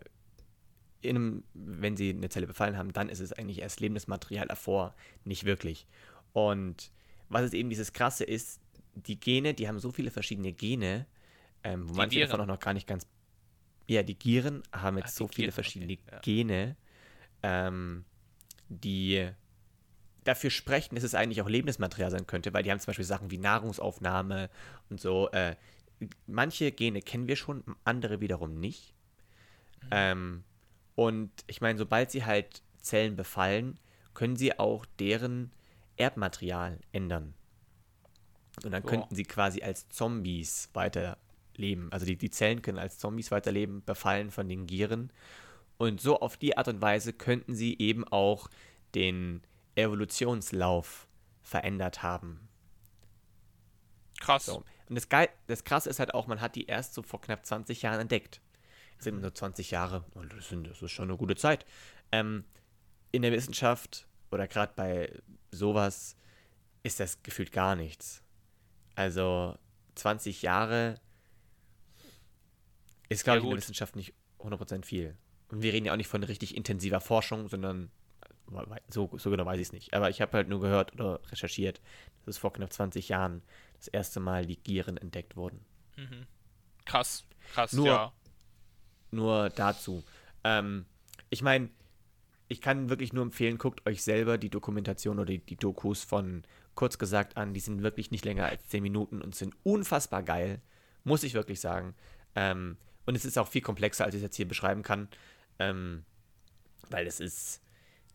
in 1.01 1.15
einem, 1.15 1.43
wenn 1.53 1.95
sie 1.97 2.09
eine 2.09 2.29
Zelle 2.29 2.47
befallen 2.47 2.77
haben, 2.77 2.93
dann 2.93 3.09
ist 3.09 3.19
es 3.19 3.33
eigentlich 3.33 3.59
erst 3.59 3.79
lebendes 3.79 4.07
Material 4.07 4.47
davor, 4.47 4.95
nicht 5.23 5.45
wirklich. 5.45 5.87
Und 6.33 6.91
was 7.29 7.43
es 7.43 7.53
eben 7.53 7.69
dieses 7.69 7.93
Krasse 7.93 8.23
ist, 8.23 8.59
die 8.95 9.19
Gene, 9.19 9.53
die 9.53 9.67
haben 9.67 9.79
so 9.79 9.91
viele 9.91 10.11
verschiedene 10.11 10.51
Gene, 10.51 11.05
ähm, 11.63 11.87
wo 11.87 11.93
Die 11.93 11.97
manche 11.97 12.19
davon 12.19 12.35
auch 12.41 12.45
Viren. 12.45 12.47
noch 12.55 12.59
gar 12.59 12.73
nicht 12.73 12.87
ganz. 12.87 13.07
Ja, 13.87 14.03
die 14.03 14.15
Gieren 14.17 14.63
haben 14.71 14.97
jetzt 14.97 15.15
die 15.15 15.17
so 15.17 15.27
viele 15.27 15.47
Gieren, 15.47 15.51
verschiedene 15.53 15.93
okay, 15.93 16.03
ja. 16.11 16.19
Gene, 16.19 16.75
ähm, 17.43 18.05
die 18.67 19.29
dafür 20.23 20.49
sprechen, 20.49 20.95
dass 20.95 21.03
es 21.03 21.15
eigentlich 21.15 21.41
auch 21.41 21.49
lebendes 21.49 21.79
Material 21.79 22.11
sein 22.11 22.27
könnte, 22.27 22.53
weil 22.53 22.63
die 22.63 22.71
haben 22.71 22.79
zum 22.79 22.87
Beispiel 22.87 23.05
Sachen 23.05 23.31
wie 23.31 23.37
Nahrungsaufnahme 23.37 24.49
und 24.89 24.99
so. 24.99 25.29
Äh, 25.31 25.55
manche 26.27 26.71
Gene 26.71 27.01
kennen 27.01 27.27
wir 27.27 27.35
schon, 27.35 27.63
andere 27.83 28.21
wiederum 28.21 28.59
nicht. 28.59 28.93
Ähm, 29.91 30.43
und 30.95 31.31
ich 31.47 31.61
meine, 31.61 31.79
sobald 31.79 32.11
sie 32.11 32.25
halt 32.25 32.61
Zellen 32.81 33.15
befallen, 33.15 33.79
können 34.13 34.35
sie 34.35 34.59
auch 34.59 34.85
deren 34.99 35.51
Erbmaterial 35.99 36.79
ändern. 36.91 37.33
Und 38.63 38.71
dann 38.71 38.83
Boah. 38.83 38.89
könnten 38.89 39.15
sie 39.15 39.23
quasi 39.23 39.61
als 39.61 39.89
Zombies 39.89 40.69
weiterleben. 40.73 41.91
Also 41.91 42.05
die, 42.05 42.17
die 42.17 42.29
Zellen 42.29 42.61
können 42.61 42.79
als 42.79 42.97
Zombies 42.97 43.31
weiterleben, 43.31 43.83
befallen 43.85 44.31
von 44.31 44.47
den 44.47 44.67
Gieren. 44.67 45.11
Und 45.77 46.01
so 46.01 46.19
auf 46.19 46.35
die 46.37 46.57
Art 46.57 46.67
und 46.67 46.81
Weise 46.81 47.13
könnten 47.13 47.55
sie 47.55 47.77
eben 47.79 48.05
auch 48.05 48.49
den 48.95 49.41
Evolutionslauf 49.75 51.07
verändert 51.41 52.03
haben. 52.03 52.49
Krass. 54.19 54.47
So. 54.47 54.63
Und 54.89 54.95
das, 54.95 55.07
Geil, 55.07 55.29
das 55.47 55.63
Krasse 55.63 55.89
ist 55.89 55.99
halt 55.99 56.13
auch, 56.13 56.27
man 56.27 56.41
hat 56.41 56.55
die 56.55 56.65
erst 56.65 56.93
so 56.93 57.01
vor 57.01 57.21
knapp 57.21 57.45
20 57.45 57.81
Jahren 57.81 58.01
entdeckt. 58.01 58.41
Das 58.97 59.05
sind 59.05 59.21
so 59.21 59.29
20 59.29 59.71
Jahre, 59.71 60.03
und 60.13 60.33
das, 60.33 60.49
sind, 60.49 60.67
das 60.67 60.81
ist 60.81 60.91
schon 60.91 61.09
eine 61.09 61.17
gute 61.17 61.35
Zeit. 61.35 61.65
Ähm, 62.11 62.43
in 63.11 63.21
der 63.21 63.31
Wissenschaft 63.31 64.08
oder 64.31 64.47
gerade 64.47 64.73
bei 64.75 65.11
sowas 65.51 66.15
ist 66.83 66.99
das 66.99 67.21
gefühlt 67.23 67.51
gar 67.51 67.75
nichts. 67.75 68.23
Also 68.95 69.57
20 69.95 70.41
Jahre 70.41 70.99
ist, 73.09 73.23
glaube 73.23 73.37
Ja, 73.37 73.39
ich, 73.39 73.43
in 73.45 73.49
der. 73.51 73.57
Wissenschaft 73.57 73.95
nicht 73.95 74.13
100% 74.39 74.85
viel. 74.85 75.17
Und 75.49 75.61
wir 75.61 75.73
reden 75.73 75.85
ja 75.87 75.93
auch 75.93 75.97
nicht 75.97 76.07
von 76.07 76.23
richtig 76.23 76.55
intensiver 76.55 77.01
Forschung, 77.01 77.47
sondern 77.47 77.91
so, 78.89 79.09
so 79.17 79.29
genau 79.31 79.45
weiß 79.45 79.59
ich 79.59 79.67
es 79.67 79.71
nicht. 79.73 79.93
Aber 79.93 80.09
ich 80.09 80.21
habe 80.21 80.33
halt 80.37 80.47
nur 80.47 80.59
gehört 80.59 80.93
oder 80.93 81.19
recherchiert, 81.31 81.81
dass 82.25 82.35
es 82.35 82.37
vor 82.37 82.53
knapp 82.53 82.71
20 82.73 83.09
Jahren 83.09 83.41
das 83.77 83.87
erste 83.87 84.19
Mal 84.19 84.45
die 84.45 84.57
Gieren 84.57 84.97
entdeckt 84.97 85.35
wurden. 85.35 85.65
Krass. 86.85 87.25
Krass, 87.53 87.73
Nur- 87.73 87.87
ja. 87.87 88.13
Nur 89.11 89.49
dazu. 89.49 90.03
Ähm, 90.43 90.85
ich 91.31 91.41
meine, 91.41 91.69
ich 92.49 92.61
kann 92.61 92.89
wirklich 92.89 93.13
nur 93.13 93.23
empfehlen, 93.23 93.57
guckt 93.57 93.87
euch 93.87 94.03
selber 94.03 94.37
die 94.37 94.49
Dokumentation 94.49 95.19
oder 95.19 95.27
die, 95.27 95.39
die 95.39 95.55
Dokus 95.55 96.03
von 96.03 96.43
kurz 96.75 96.97
gesagt 96.97 97.37
an. 97.37 97.53
Die 97.53 97.59
sind 97.59 97.83
wirklich 97.83 98.11
nicht 98.11 98.25
länger 98.25 98.45
als 98.45 98.67
10 98.69 98.83
Minuten 98.83 99.21
und 99.21 99.35
sind 99.35 99.55
unfassbar 99.63 100.23
geil. 100.23 100.59
Muss 101.03 101.23
ich 101.23 101.35
wirklich 101.35 101.61
sagen. 101.61 101.93
Ähm, 102.35 102.77
und 103.05 103.15
es 103.15 103.23
ist 103.23 103.37
auch 103.37 103.47
viel 103.47 103.61
komplexer, 103.61 104.03
als 104.05 104.15
ich 104.15 104.19
es 104.19 104.23
jetzt 104.23 104.35
hier 104.35 104.47
beschreiben 104.47 104.81
kann. 104.81 105.07
Ähm, 105.59 106.03
weil 106.89 107.05
es 107.05 107.19
ist, 107.19 107.61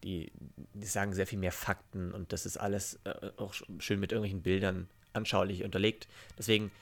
die, 0.03 0.33
die 0.75 0.87
sagen 0.87 1.15
sehr 1.15 1.27
viel 1.27 1.39
mehr 1.39 1.53
Fakten 1.53 2.13
und 2.13 2.33
das 2.33 2.45
ist 2.45 2.57
alles 2.57 2.99
äh, 3.05 3.31
auch 3.37 3.55
sch- 3.55 3.81
schön 3.81 4.01
mit 4.01 4.13
irgendwelchen 4.13 4.43
Bildern 4.43 4.89
anschaulich 5.13 5.63
unterlegt. 5.63 6.09
Deswegen 6.37 6.73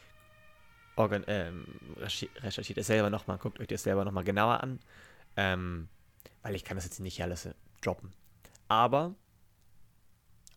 organ 0.97 1.25
ähm, 1.27 1.67
recherchi- 2.01 2.31
recherchiert 2.43 2.79
es 2.79 2.87
selber 2.87 3.11
nochmal, 3.11 3.39
guckt 3.39 3.61
euch 3.61 3.69
das 3.69 3.83
selber 3.83 4.05
nochmal 4.05 4.25
genauer 4.25 4.63
an. 4.63 4.81
Ähm, 5.37 5.89
weil 6.43 6.55
ich 6.55 6.65
kann 6.65 6.77
das 6.77 6.85
jetzt 6.85 7.01
nicht 7.01 7.23
alles 7.23 7.47
äh, 7.47 7.55
droppen. 7.81 8.13
Aber 8.69 9.15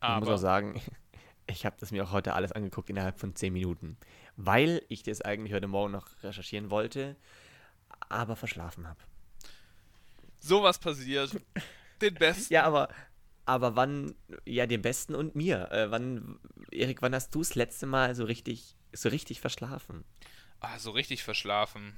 ich 0.02 0.20
muss 0.20 0.28
auch 0.28 0.34
Aber 0.34 0.38
sagen, 0.38 0.82
ich 1.48 1.66
habe 1.66 1.76
das 1.80 1.92
mir 1.92 2.04
auch 2.04 2.12
heute 2.12 2.34
alles 2.34 2.52
angeguckt 2.52 2.90
innerhalb 2.90 3.20
von 3.20 3.36
10 3.36 3.54
Minuten. 3.54 3.98
Weil 4.36 4.84
ich 4.90 5.04
das 5.04 5.22
eigentlich 5.22 5.54
heute 5.54 5.68
Morgen 5.68 5.92
noch 5.94 6.08
recherchieren 6.24 6.70
wollte, 6.70 7.16
aber 8.10 8.36
verschlafen 8.36 8.88
habe. 8.88 9.00
sowas 10.40 10.80
passiert. 10.80 11.32
Den 12.02 12.14
besten. 12.16 12.54
Ja, 12.54 12.64
aber, 12.64 12.90
aber 13.46 13.76
wann, 13.76 14.16
ja, 14.46 14.66
dem 14.68 14.82
Besten 14.82 15.16
und 15.16 15.36
mir. 15.36 15.72
Äh, 15.72 15.92
wann, 15.92 16.40
Erik, 16.72 17.02
wann 17.02 17.16
hast 17.16 17.34
du 17.34 17.40
das 17.40 17.56
letzte 17.56 17.86
Mal 17.86 18.16
so 18.16 18.26
richtig, 18.26 18.76
so 18.94 19.10
richtig 19.10 19.40
verschlafen? 19.42 20.04
Ah, 20.60 20.78
so 20.80 20.92
richtig 20.92 21.24
verschlafen. 21.24 21.96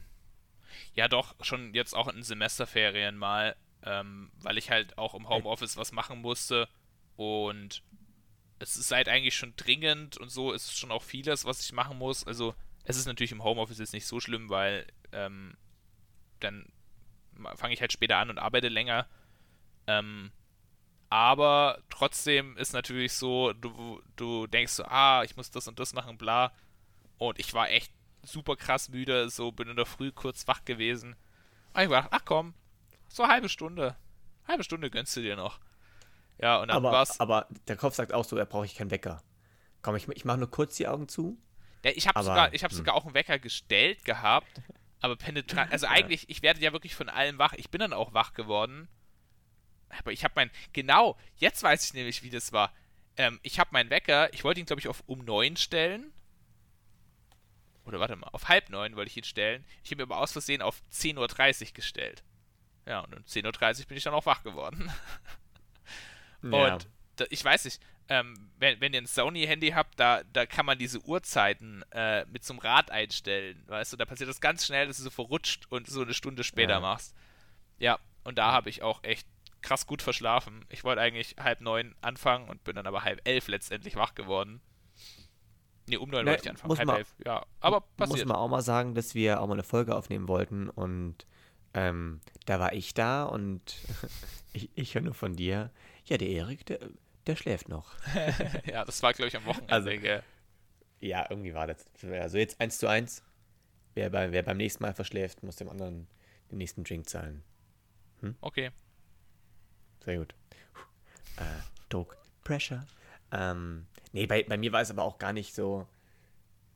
Ja, 0.94 1.08
doch, 1.08 1.36
schon 1.42 1.74
jetzt 1.74 1.94
auch 1.96 2.08
in 2.08 2.24
Semesterferien 2.24 3.18
mal. 3.18 3.56
Ähm, 3.84 4.32
weil 4.42 4.58
ich 4.58 4.70
halt 4.70 4.98
auch 4.98 5.14
im 5.14 5.30
Homeoffice 5.30 5.78
was 5.78 5.92
machen 5.92 6.22
musste 6.22 6.68
und 7.16 7.84
es 8.60 8.76
ist 8.76 8.92
halt 8.92 9.08
eigentlich 9.08 9.36
schon 9.36 9.56
dringend 9.56 10.18
und 10.18 10.30
so 10.30 10.52
ist 10.52 10.66
es 10.66 10.78
schon 10.78 10.92
auch 10.92 11.04
vieles, 11.04 11.46
was 11.46 11.62
ich 11.62 11.74
machen 11.74 11.98
muss. 11.98 12.26
Also 12.26 12.56
es 12.84 12.98
ist 12.98 13.06
natürlich 13.06 13.32
im 13.32 13.44
Homeoffice 13.44 13.80
jetzt 13.80 13.94
nicht 13.94 14.08
so 14.08 14.20
schlimm, 14.20 14.50
weil 14.50 14.88
ähm, 15.12 15.56
dann 16.40 16.72
fange 17.56 17.74
ich 17.74 17.82
halt 17.82 17.92
später 17.92 18.18
an 18.18 18.30
und 18.30 18.40
arbeite 18.40 18.70
länger. 18.70 19.08
Ähm, 19.86 20.32
aber 21.10 21.82
trotzdem 21.90 22.58
ist 22.58 22.74
natürlich 22.74 23.14
so, 23.14 23.54
du, 23.54 24.02
du 24.16 24.48
denkst 24.48 24.74
so, 24.74 24.84
ah, 24.86 25.24
ich 25.24 25.38
muss 25.38 25.52
das 25.52 25.68
und 25.68 25.80
das 25.80 25.94
machen, 25.94 26.18
bla. 26.18 26.52
Und 27.18 27.40
ich 27.40 27.54
war 27.54 27.70
echt 27.70 27.92
super 28.24 28.56
krass 28.56 28.90
müde, 28.90 29.30
so 29.30 29.52
bin 29.52 29.70
in 29.70 29.76
der 29.78 29.86
Früh 29.86 30.12
kurz 30.12 30.48
wach 30.48 30.66
gewesen. 30.66 31.16
Und 31.74 31.82
ich 31.82 31.90
war, 31.90 32.08
ach 32.12 32.26
komm, 32.26 32.54
so 33.08 33.24
eine 33.24 33.34
halbe 33.34 33.50
Stunde. 33.50 33.96
Halbe 34.48 34.64
Stunde 34.64 34.90
gönnst 34.90 35.16
du 35.16 35.22
dir 35.22 35.36
noch. 35.36 35.60
Ja, 36.40 36.62
und 36.62 36.70
dann 36.70 36.78
aber, 36.78 36.92
war's. 36.92 37.20
aber 37.20 37.48
der 37.68 37.76
Kopf 37.76 37.96
sagt 37.96 38.14
auch 38.14 38.26
so, 38.26 38.36
da 38.36 38.46
brauche 38.46 38.66
ich 38.66 38.76
keinen 38.76 38.92
Wecker. 38.92 39.24
Komm, 39.82 39.96
ich, 39.96 40.08
ich 40.10 40.26
mache 40.26 40.38
nur 40.38 40.52
kurz 40.52 40.76
die 40.76 40.88
Augen 40.88 41.08
zu. 41.08 41.38
Ja, 41.84 41.92
ich 41.96 42.08
habe 42.08 42.22
sogar, 42.24 42.54
ich 42.54 42.64
hab 42.64 42.72
hm. 42.72 42.78
sogar 42.78 42.96
auch 42.96 43.06
einen 43.06 43.14
Wecker 43.14 43.40
gestellt 43.40 44.06
gehabt, 44.06 44.62
aber 45.00 45.16
penetrant. 45.16 45.72
Also 45.72 45.88
eigentlich, 45.90 46.30
ich 46.30 46.42
werde 46.42 46.62
ja 46.62 46.74
wirklich 46.74 46.96
von 46.96 47.10
allem 47.10 47.38
wach. 47.38 47.54
Ich 47.54 47.70
bin 47.70 47.80
dann 47.80 47.94
auch 47.94 48.14
wach 48.14 48.34
geworden. 48.34 48.88
Aber 50.00 50.12
ich 50.12 50.24
habe 50.24 50.34
mein, 50.36 50.52
genau, 50.74 51.18
jetzt 51.36 51.64
weiß 51.64 51.86
ich 51.86 51.94
nämlich, 51.94 52.24
wie 52.24 52.30
das 52.30 52.52
war. 52.52 52.74
Ähm, 53.16 53.40
ich 53.42 53.60
habe 53.60 53.70
meinen 53.72 53.90
Wecker, 53.90 54.32
ich 54.34 54.44
wollte 54.44 54.60
ihn, 54.60 54.66
glaube 54.66 54.80
ich, 54.80 54.88
auf 54.88 55.04
um 55.08 55.20
neun 55.20 55.56
stellen. 55.56 56.12
Oder 57.86 58.00
warte 58.00 58.18
mal, 58.18 58.28
auf 58.34 58.50
halb 58.50 58.70
neun 58.70 58.96
wollte 58.96 59.10
ich 59.10 59.18
ihn 59.18 59.24
stellen. 59.24 59.66
Ich 59.84 59.92
habe 59.92 60.02
ihn 60.02 60.12
aber 60.12 60.18
aus 60.18 60.34
Versehen 60.34 60.62
auf 60.62 60.84
10.30 60.92 61.68
Uhr 61.68 61.74
gestellt. 61.74 62.24
Ja, 62.88 63.02
und 63.02 63.14
um 63.16 63.24
10.30 63.24 63.82
Uhr 63.82 63.86
bin 63.88 63.98
ich 63.98 64.04
dann 64.04 64.14
auch 64.14 64.26
wach 64.26 64.44
geworden. 64.44 64.92
Ja. 66.44 66.76
Und 66.76 66.88
da, 67.16 67.26
ich 67.32 67.44
weiß 67.44 67.66
nicht, 67.66 67.82
ähm, 68.10 68.52
wenn, 68.60 68.80
wenn 68.80 68.94
ihr 68.94 69.02
ein 69.02 69.08
Sony-Handy 69.08 69.70
habt, 69.72 70.00
da, 70.00 70.22
da 70.34 70.46
kann 70.46 70.66
man 70.68 70.78
diese 70.78 71.02
Uhrzeiten 71.02 71.84
äh, 71.92 72.26
mit 72.26 72.44
so 72.46 72.54
einem 72.54 72.60
Rad 72.60 72.92
einstellen. 72.92 73.64
Weißt 73.68 73.92
du, 73.92 73.98
da 73.98 74.06
passiert 74.06 74.30
das 74.30 74.40
ganz 74.40 74.66
schnell, 74.66 74.86
dass 74.88 74.98
du 74.98 75.04
so 75.04 75.10
verrutscht 75.10 75.66
und 75.72 75.88
so 75.88 76.04
eine 76.04 76.14
Stunde 76.14 76.44
später 76.44 76.74
Ja. 76.74 76.80
machst. 76.80 77.16
Ja, 77.80 78.00
und 78.24 78.38
da 78.38 78.52
habe 78.52 78.70
ich 78.70 78.84
auch 78.84 79.04
echt 79.04 79.28
krass 79.62 79.88
gut 79.88 80.02
verschlafen. 80.04 80.64
Ich 80.70 80.84
wollte 80.84 81.02
eigentlich 81.02 81.36
halb 81.40 81.60
neun 81.60 81.96
anfangen 82.02 82.48
und 82.48 82.64
bin 82.64 82.76
dann 82.76 82.86
aber 82.88 83.04
halb 83.04 83.20
elf 83.28 83.48
letztendlich 83.48 83.96
wach 83.96 84.14
geworden. 84.14 84.62
Nee, 85.88 85.98
um 85.98 86.10
neun 86.10 86.24
Ne, 86.26 86.32
wollte 86.32 86.44
ich 86.44 86.50
anfangen. 86.52 86.68
muss 86.70 86.78
Halb 86.78 86.88
man- 86.88 86.98
elf. 86.98 87.16
Ja, 87.26 87.46
aber 87.62 87.80
Muss 87.98 88.10
passiert. 88.10 88.28
man 88.28 88.38
auch 88.38 88.48
mal 88.48 88.62
sagen, 88.62 88.94
dass 88.94 89.16
wir 89.16 89.42
auch 89.42 89.48
mal 89.48 89.54
eine 89.54 89.64
Folge 89.64 89.96
aufnehmen 89.96 90.28
wollten 90.28 90.70
und 90.70 91.26
ähm, 91.74 92.22
da 92.46 92.60
war 92.60 92.74
ich 92.74 92.94
da 92.94 93.24
und 93.24 93.76
ich, 94.54 94.70
ich 94.76 94.96
höre 94.96 95.02
nur 95.02 95.14
von 95.14 95.36
dir. 95.36 95.72
Ja, 96.06 96.18
der 96.18 96.30
Erik, 96.30 96.66
der, 96.66 96.80
der 97.26 97.36
schläft 97.36 97.70
noch. 97.70 97.94
ja, 98.66 98.86
das 98.86 99.02
war, 99.04 99.14
glaube 99.14 99.28
ich, 99.28 99.38
am 99.38 99.46
Wochenende. 99.46 99.74
Also- 99.74 99.90
gell? 99.90 100.24
Ja, 101.00 101.28
irgendwie 101.30 101.54
war 101.54 101.68
das. 101.68 101.86
Also 102.04 102.38
jetzt 102.40 102.60
eins 102.60 102.80
zu 102.80 102.88
eins. 102.88 103.22
Wer, 103.94 104.10
bei, 104.10 104.32
wer 104.32 104.42
beim 104.44 104.58
nächsten 104.58 104.84
Mal 104.84 104.94
verschläft, 104.94 105.44
muss 105.44 105.56
dem 105.58 105.70
anderen 105.70 106.08
den 106.52 106.58
nächsten 106.58 106.84
Drink 106.84 107.08
zahlen. 107.08 107.44
Okay. 108.42 108.72
Sehr 110.04 110.18
gut. 110.18 110.34
Puh. 110.74 111.44
Äh, 111.44 111.62
Druck, 111.90 112.18
Pressure. 112.44 112.86
Ähm, 113.32 113.86
nee, 114.12 114.26
bei, 114.26 114.44
bei 114.44 114.58
mir 114.58 114.72
war 114.72 114.82
es 114.82 114.90
aber 114.90 115.04
auch 115.04 115.18
gar 115.20 115.34
nicht 115.34 115.54
so. 115.54 115.88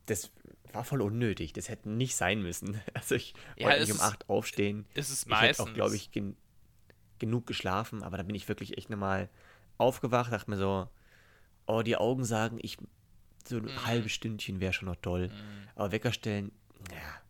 Das 0.06 0.30
war 0.72 0.84
voll 0.84 1.00
unnötig. 1.02 1.52
Das 1.52 1.68
hätte 1.68 1.88
nicht 1.90 2.16
sein 2.16 2.42
müssen. 2.42 2.80
Also 2.94 3.14
ich 3.14 3.34
Ja, 3.56 3.66
wollte 3.66 3.80
nicht 3.80 3.90
um 3.92 3.96
ist 3.96 4.02
8 4.02 4.28
aufstehen. 4.28 4.86
Ist 4.94 5.10
es 5.10 5.22
Ich 5.24 5.30
meistens. 5.30 5.58
hätte 5.58 5.70
auch, 5.70 5.74
glaube 5.74 5.96
ich, 5.96 6.10
gen 6.12 6.36
genug 7.18 7.46
geschlafen, 7.46 8.02
aber 8.02 8.16
da 8.16 8.24
bin 8.24 8.34
ich 8.34 8.48
wirklich 8.48 8.76
echt 8.78 8.90
nochmal 8.90 9.28
aufgewacht, 9.78 10.32
dachte 10.32 10.50
mir 10.50 10.56
so, 10.56 10.88
oh, 11.66 11.82
die 11.82 11.96
Augen 11.96 12.24
sagen, 12.24 12.58
ich 12.60 12.78
so 13.46 13.58
ein 13.58 13.66
Mhm. 13.66 13.86
halbes 13.86 14.12
Stündchen 14.12 14.58
wäre 14.60 14.72
schon 14.72 14.86
noch 14.88 14.96
toll. 14.96 15.30
Aber 15.76 15.92
Wecker 15.92 16.12
stellen, 16.12 16.50
ja. 16.92 17.22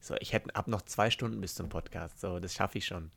So, 0.00 0.14
ich 0.20 0.32
hätte 0.32 0.54
ab 0.54 0.68
noch 0.68 0.82
zwei 0.82 1.10
Stunden 1.10 1.40
bis 1.40 1.54
zum 1.54 1.68
Podcast. 1.68 2.20
So, 2.20 2.38
das 2.38 2.54
schaffe 2.54 2.78
ich 2.78 2.86
schon. 2.86 3.10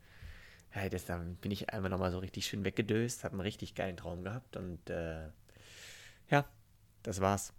Ja, 0.74 0.88
das, 0.88 1.04
dann 1.04 1.36
bin 1.36 1.50
ich 1.50 1.70
einmal 1.72 1.90
nochmal 1.90 2.12
so 2.12 2.18
richtig 2.18 2.46
schön 2.46 2.64
weggedöst, 2.64 3.24
habe 3.24 3.32
einen 3.34 3.40
richtig 3.42 3.74
geilen 3.74 3.96
Traum 3.96 4.22
gehabt 4.22 4.56
und 4.56 4.88
äh, 4.90 5.28
ja, 6.30 6.44
das 7.02 7.20
war's. 7.20 7.52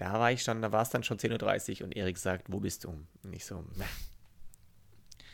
Da 0.00 0.14
war 0.14 0.32
ich 0.32 0.42
schon, 0.42 0.62
da 0.62 0.72
war 0.72 0.80
es 0.80 0.88
dann 0.88 1.02
schon 1.02 1.18
10.30 1.18 1.80
Uhr 1.80 1.84
und 1.84 1.92
Erik 1.94 2.16
sagt, 2.16 2.50
wo 2.50 2.58
bist 2.58 2.84
du? 2.84 2.88
Und 3.22 3.32
ich 3.34 3.44
so, 3.44 3.62
"Na." 3.76 3.84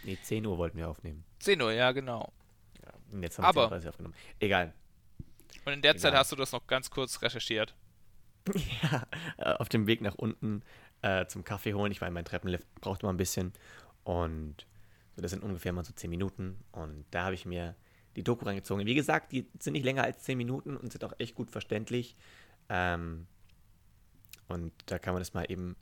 nee, 0.02 0.18
10 0.20 0.44
Uhr 0.44 0.58
wollten 0.58 0.76
wir 0.76 0.88
aufnehmen. 0.88 1.22
10 1.38 1.62
Uhr, 1.62 1.70
ja, 1.72 1.92
genau. 1.92 2.32
Ja, 2.84 2.92
und 3.12 3.22
jetzt 3.22 3.38
haben 3.38 3.44
Aber- 3.44 3.70
wir 3.70 3.76
10.30 3.78 3.84
Uhr 3.84 3.88
aufgenommen. 3.90 4.14
Egal. 4.40 4.72
Und 5.64 5.72
in 5.72 5.82
der 5.82 5.96
Zeit 5.96 6.10
Egal. 6.10 6.18
hast 6.20 6.32
du 6.32 6.36
das 6.36 6.50
noch 6.50 6.66
ganz 6.66 6.90
kurz 6.90 7.22
recherchiert. 7.22 7.76
Ja, 9.38 9.56
auf 9.56 9.68
dem 9.68 9.86
Weg 9.86 10.00
nach 10.00 10.14
unten 10.16 10.62
äh, 11.02 11.26
zum 11.26 11.44
Kaffee 11.44 11.74
holen. 11.74 11.92
Ich 11.92 12.00
meine, 12.00 12.12
mein 12.12 12.24
Treppenlift 12.24 12.66
braucht 12.80 13.02
immer 13.04 13.12
ein 13.12 13.16
bisschen. 13.16 13.52
Und 14.02 14.66
so, 15.14 15.22
das 15.22 15.30
sind 15.30 15.42
ungefähr 15.44 15.72
mal 15.72 15.84
so 15.84 15.92
10 15.92 16.10
Minuten. 16.10 16.56
Und 16.72 17.04
da 17.12 17.24
habe 17.24 17.34
ich 17.36 17.44
mir 17.46 17.76
die 18.16 18.22
Doku 18.24 18.44
reingezogen. 18.44 18.84
Wie 18.86 18.94
gesagt, 18.96 19.30
die 19.30 19.48
sind 19.60 19.74
nicht 19.74 19.84
länger 19.84 20.02
als 20.04 20.22
10 20.24 20.36
Minuten 20.38 20.76
und 20.76 20.90
sind 20.90 21.04
auch 21.04 21.12
echt 21.18 21.34
gut 21.36 21.50
verständlich. 21.52 22.16
Ähm, 22.68 23.26
und 24.48 24.72
da 24.86 24.98
kann 24.98 25.14
man 25.14 25.20
das 25.20 25.34
mal 25.34 25.44
eben 25.50 25.76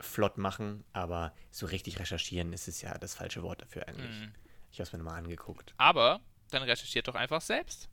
flott 0.00 0.38
machen. 0.38 0.84
Aber 0.92 1.32
so 1.50 1.66
richtig 1.66 1.98
recherchieren 1.98 2.52
ist 2.52 2.68
es 2.68 2.80
ja 2.82 2.96
das 2.98 3.14
falsche 3.14 3.42
Wort 3.42 3.62
dafür 3.62 3.86
eigentlich. 3.88 4.20
Mhm. 4.20 4.32
Ich 4.70 4.78
habe 4.78 4.84
es 4.86 4.92
mir 4.92 4.98
nochmal 4.98 5.18
angeguckt. 5.18 5.74
Aber 5.76 6.20
dann 6.50 6.62
recherchiert 6.62 7.08
doch 7.08 7.14
einfach 7.14 7.40
selbst. 7.40 7.88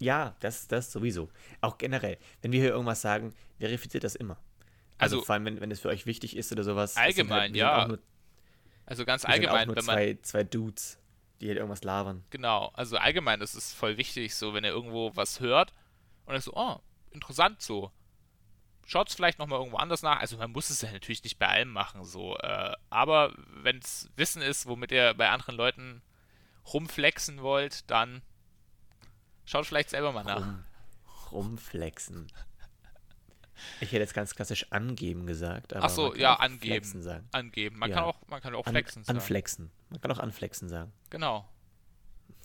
Ja, 0.00 0.34
das, 0.40 0.66
das 0.68 0.90
sowieso. 0.90 1.30
Auch 1.60 1.78
generell, 1.78 2.18
wenn 2.42 2.52
wir 2.52 2.60
hier 2.60 2.70
irgendwas 2.70 3.00
sagen, 3.00 3.32
verifiziert 3.58 4.04
das 4.04 4.14
immer. 4.16 4.36
Also, 4.98 5.16
Also- 5.16 5.26
vor 5.26 5.34
allem, 5.34 5.44
wenn, 5.44 5.60
wenn 5.60 5.70
es 5.70 5.80
für 5.80 5.88
euch 5.88 6.04
wichtig 6.06 6.36
ist 6.36 6.52
oder 6.52 6.64
sowas. 6.64 6.94
das 6.94 7.02
sind 7.02 7.04
Allgemein, 7.04 7.48
sind 7.52 7.56
ja. 7.56 7.86
Nur, 7.88 7.98
Also 8.86 9.04
ganz 9.04 9.24
allgemein, 9.24 9.68
wenn 9.68 9.74
man. 9.76 9.84
zwei, 9.84 10.18
zwei 10.22 10.44
Dudes, 10.44 10.98
die 11.40 11.48
halt 11.48 11.58
irgendwas 11.58 11.84
labern. 11.84 12.24
Genau, 12.30 12.70
also 12.74 12.96
allgemein 12.96 13.40
ist 13.40 13.54
es 13.54 13.72
voll 13.72 13.96
wichtig, 13.96 14.34
so 14.34 14.52
wenn 14.52 14.64
ihr 14.64 14.70
irgendwo 14.70 15.14
was 15.14 15.40
hört 15.40 15.72
und 16.26 16.32
dann 16.32 16.40
so, 16.42 16.52
oh, 16.54 16.80
interessant 17.12 17.62
so. 17.62 17.90
Schaut 18.86 19.08
es 19.08 19.14
vielleicht 19.14 19.38
nochmal 19.38 19.58
irgendwo 19.58 19.78
anders 19.78 20.02
nach. 20.02 20.20
Also 20.20 20.36
man 20.36 20.50
muss 20.52 20.68
es 20.70 20.82
ja 20.82 20.92
natürlich 20.92 21.22
nicht 21.24 21.38
bei 21.38 21.48
allem 21.48 21.70
machen, 21.70 22.04
so. 22.04 22.36
Äh, 22.38 22.74
aber 22.90 23.32
wenn 23.62 23.78
es 23.78 24.10
Wissen 24.16 24.42
ist, 24.42 24.66
womit 24.66 24.92
ihr 24.92 25.14
bei 25.14 25.30
anderen 25.30 25.56
Leuten 25.56 26.02
rumflexen 26.72 27.40
wollt, 27.42 27.90
dann 27.90 28.22
schaut 29.46 29.66
vielleicht 29.66 29.90
selber 29.90 30.12
mal 30.12 30.24
nach. 30.24 30.36
Rum, 30.36 30.64
rumflexen. 31.32 32.30
Ich 33.80 33.88
hätte 33.92 34.00
jetzt 34.00 34.14
ganz 34.14 34.34
klassisch 34.34 34.66
angeben 34.70 35.26
gesagt. 35.26 35.74
Aber 35.74 35.86
Ach 35.86 35.90
so, 35.90 36.14
ja, 36.14 36.34
angeben. 36.34 37.02
Sagen. 37.02 37.28
Angeben. 37.32 37.78
Man 37.78 37.88
Ja. 37.90 37.96
kann 37.96 38.04
auch, 38.04 38.18
man 38.26 38.40
kann 38.40 38.54
auch 38.54 38.66
An, 38.66 38.72
flexen 38.72 39.04
sagen. 39.04 39.18
anflexen. 39.18 39.70
Man 39.90 40.00
kann 40.00 40.10
auch 40.10 40.18
anflexen 40.18 40.68
sagen. 40.68 40.92
Genau. 41.10 41.48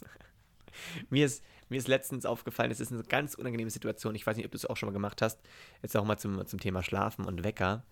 Mir 1.09 1.25
ist, 1.25 1.43
mir 1.69 1.77
ist 1.77 1.87
letztens 1.87 2.25
aufgefallen, 2.25 2.71
es 2.71 2.79
ist 2.79 2.91
eine 2.91 3.03
ganz 3.03 3.35
unangenehme 3.35 3.69
Situation. 3.69 4.15
Ich 4.15 4.25
weiß 4.25 4.35
nicht, 4.37 4.45
ob 4.45 4.51
du 4.51 4.57
es 4.57 4.65
auch 4.65 4.75
schon 4.77 4.87
mal 4.87 4.93
gemacht 4.93 5.21
hast. 5.21 5.39
Jetzt 5.81 5.95
auch 5.95 6.05
mal 6.05 6.17
zum, 6.17 6.45
zum 6.45 6.59
Thema 6.59 6.83
Schlafen 6.83 7.25
und 7.25 7.43
Wecker. 7.43 7.83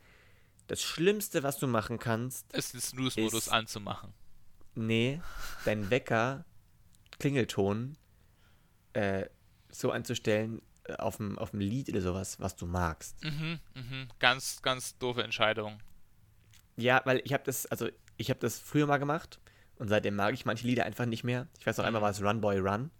Das 0.67 0.81
Schlimmste, 0.81 1.43
was 1.43 1.59
du 1.59 1.67
machen 1.67 1.97
kannst, 1.99 2.51
Ist 2.53 2.73
den 2.73 2.81
Snooze-Modus 2.81 3.49
anzumachen. 3.49 4.13
nee, 4.75 5.21
dein 5.65 5.89
Wecker, 5.89 6.43
Klingelton, 7.19 7.97
äh, 8.93 9.25
so 9.71 9.91
anzustellen, 9.91 10.61
äh, 10.85 10.95
auf 10.95 11.17
dem, 11.17 11.37
auf 11.39 11.51
dem 11.51 11.59
Lied 11.61 11.89
oder 11.89 12.01
sowas, 12.01 12.39
was 12.39 12.55
du 12.55 12.65
magst. 12.65 13.23
Mhm, 13.23 13.59
mhm. 13.75 14.07
Ganz, 14.19 14.61
ganz 14.61 14.97
doofe 14.97 15.23
Entscheidung. 15.23 15.79
Ja, 16.75 17.01
weil 17.05 17.21
ich 17.23 17.33
habe 17.33 17.43
das, 17.45 17.65
also 17.67 17.87
ich 18.17 18.29
habe 18.29 18.39
das 18.39 18.59
früher 18.59 18.85
mal 18.87 18.97
gemacht 18.97 19.39
und 19.77 19.87
seitdem 19.87 20.15
mag 20.15 20.33
ich 20.33 20.45
manche 20.45 20.67
Lieder 20.67 20.85
einfach 20.85 21.05
nicht 21.05 21.23
mehr. 21.23 21.47
Ich 21.59 21.65
weiß 21.65 21.77
noch 21.77 21.85
einmal 21.85 22.01
war 22.01 22.09
es 22.11 22.21
Run 22.21 22.41
Boy 22.41 22.59
Run 22.59 22.91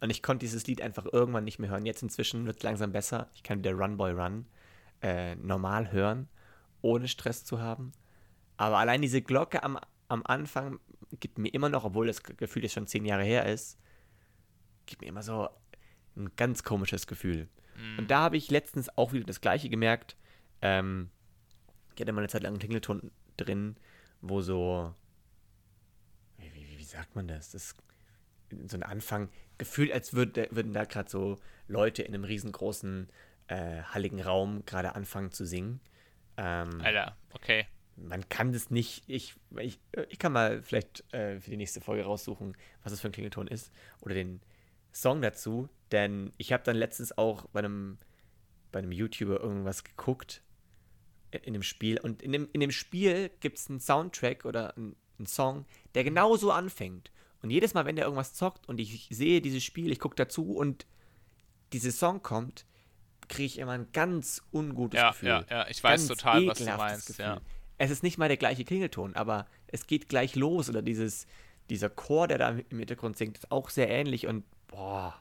und 0.00 0.10
ich 0.10 0.22
konnte 0.22 0.44
dieses 0.44 0.66
Lied 0.66 0.82
einfach 0.82 1.06
irgendwann 1.10 1.44
nicht 1.44 1.58
mehr 1.58 1.70
hören. 1.70 1.86
Jetzt 1.86 2.02
inzwischen 2.02 2.46
wird 2.46 2.58
es 2.58 2.62
langsam 2.62 2.92
besser. 2.92 3.30
Ich 3.34 3.42
kann 3.42 3.58
wieder 3.58 3.72
Run 3.72 3.96
Boy 3.96 4.12
Run 4.12 4.46
äh, 5.02 5.34
normal 5.36 5.92
hören, 5.92 6.28
ohne 6.82 7.08
Stress 7.08 7.44
zu 7.44 7.60
haben. 7.60 7.92
Aber 8.56 8.78
allein 8.78 9.02
diese 9.02 9.22
Glocke 9.22 9.62
am, 9.62 9.78
am 10.08 10.22
Anfang 10.24 10.78
gibt 11.20 11.38
mir 11.38 11.48
immer 11.48 11.68
noch, 11.68 11.84
obwohl 11.84 12.06
das 12.06 12.22
Gefühl 12.22 12.62
jetzt 12.62 12.72
schon 12.72 12.86
zehn 12.86 13.04
Jahre 13.04 13.24
her 13.24 13.46
ist, 13.46 13.78
gibt 14.86 15.02
mir 15.02 15.08
immer 15.08 15.22
so 15.22 15.48
ein 16.16 16.30
ganz 16.36 16.62
komisches 16.62 17.06
Gefühl. 17.06 17.48
Mhm. 17.76 17.98
Und 18.00 18.10
da 18.10 18.20
habe 18.20 18.36
ich 18.36 18.50
letztens 18.50 18.96
auch 18.96 19.12
wieder 19.12 19.24
das 19.24 19.40
Gleiche 19.40 19.68
gemerkt. 19.68 20.16
Ähm, 20.62 21.10
ich 21.94 22.00
hatte 22.00 22.12
mal 22.12 22.20
eine 22.20 22.28
Zeit 22.28 22.42
lang 22.42 22.52
einen 22.52 22.60
Klingelton 22.60 23.10
drin, 23.36 23.76
wo 24.20 24.40
so, 24.40 24.94
wie, 26.38 26.54
wie, 26.54 26.78
wie 26.78 26.84
sagt 26.84 27.14
man 27.14 27.28
das? 27.28 27.50
Das 27.50 27.74
ist 28.50 28.70
so 28.70 28.76
ein 28.76 28.82
Anfang, 28.82 29.28
gefühlt, 29.58 29.92
als 29.92 30.14
würd, 30.14 30.36
würden 30.54 30.72
da 30.72 30.84
gerade 30.84 31.10
so 31.10 31.38
Leute 31.68 32.02
in 32.02 32.14
einem 32.14 32.24
riesengroßen, 32.24 33.08
äh, 33.48 33.82
halligen 33.82 34.20
Raum 34.20 34.64
gerade 34.66 34.94
anfangen 34.94 35.32
zu 35.32 35.44
singen. 35.44 35.80
Ähm, 36.36 36.80
Alter, 36.82 37.16
okay. 37.32 37.66
man 37.96 38.28
kann 38.28 38.52
das 38.52 38.70
nicht. 38.70 39.04
Ich, 39.06 39.34
ich, 39.58 39.78
ich 40.08 40.18
kann 40.18 40.32
mal 40.32 40.62
vielleicht 40.62 41.04
äh, 41.12 41.40
für 41.40 41.50
die 41.50 41.56
nächste 41.56 41.80
Folge 41.80 42.04
raussuchen, 42.04 42.56
was 42.82 42.92
das 42.92 43.00
für 43.00 43.08
ein 43.08 43.12
Klingelton 43.12 43.46
ist. 43.46 43.72
Oder 44.00 44.14
den 44.14 44.40
Song 44.92 45.22
dazu. 45.22 45.68
Denn 45.92 46.32
ich 46.38 46.52
habe 46.52 46.64
dann 46.64 46.76
letztens 46.76 47.16
auch 47.16 47.46
bei 47.48 47.60
einem, 47.60 47.98
bei 48.72 48.80
einem 48.80 48.92
YouTuber 48.92 49.40
irgendwas 49.40 49.84
geguckt 49.84 50.42
in 51.42 51.52
dem 51.52 51.62
Spiel. 51.62 51.98
Und 52.00 52.22
in 52.22 52.32
dem, 52.32 52.48
in 52.52 52.60
dem 52.60 52.70
Spiel 52.70 53.30
gibt 53.40 53.58
es 53.58 53.68
einen 53.68 53.80
Soundtrack 53.80 54.44
oder 54.44 54.76
einen, 54.76 54.96
einen 55.18 55.26
Song, 55.26 55.66
der 55.94 56.04
genauso 56.04 56.50
anfängt. 56.50 57.10
Und 57.44 57.50
jedes 57.50 57.74
Mal, 57.74 57.84
wenn 57.84 57.94
der 57.94 58.06
irgendwas 58.06 58.32
zockt 58.32 58.66
und 58.70 58.80
ich 58.80 59.06
sehe 59.10 59.42
dieses 59.42 59.62
Spiel, 59.62 59.92
ich 59.92 59.98
gucke 59.98 60.16
dazu 60.16 60.56
und 60.56 60.86
dieser 61.74 61.90
Song 61.90 62.22
kommt, 62.22 62.64
kriege 63.28 63.44
ich 63.44 63.58
immer 63.58 63.72
ein 63.72 63.92
ganz 63.92 64.42
ungutes 64.50 64.98
ja, 64.98 65.10
Gefühl. 65.10 65.28
Ja, 65.28 65.44
ja, 65.50 65.68
ich 65.68 65.84
weiß 65.84 66.08
ganz 66.08 66.08
total, 66.08 66.46
was 66.46 66.56
du 66.56 66.64
meinst. 66.64 67.06
Gefühl. 67.08 67.24
Ja. 67.26 67.40
Es 67.76 67.90
ist 67.90 68.02
nicht 68.02 68.16
mal 68.16 68.28
der 68.28 68.38
gleiche 68.38 68.64
Klingelton, 68.64 69.14
aber 69.14 69.46
es 69.66 69.86
geht 69.86 70.08
gleich 70.08 70.36
los 70.36 70.70
oder 70.70 70.80
dieses, 70.80 71.26
dieser 71.68 71.90
Chor, 71.90 72.28
der 72.28 72.38
da 72.38 72.48
im 72.48 72.78
Hintergrund 72.78 73.18
singt, 73.18 73.36
ist 73.36 73.52
auch 73.52 73.68
sehr 73.68 73.90
ähnlich 73.90 74.26
und 74.26 74.44
boah, 74.68 75.20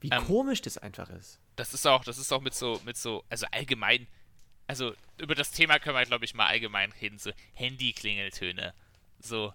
wie 0.00 0.08
Ähm, 0.10 0.24
komisch 0.24 0.62
das 0.62 0.78
einfach 0.78 1.10
ist. 1.10 1.38
Das 1.54 1.74
ist 1.74 1.86
auch, 1.86 2.02
das 2.02 2.18
ist 2.18 2.32
auch 2.32 2.40
mit 2.40 2.54
so, 2.54 2.80
mit 2.84 2.96
so, 2.96 3.22
also 3.30 3.46
allgemein, 3.52 4.08
also 4.66 4.94
über 5.18 5.36
das 5.36 5.52
Thema 5.52 5.78
können 5.78 5.96
wir, 5.96 6.06
glaube 6.06 6.24
ich, 6.24 6.34
mal 6.34 6.48
allgemein 6.48 6.90
reden, 7.00 7.20
so 7.20 7.30
Handy-Klingeltöne. 7.52 8.74
So 9.20 9.54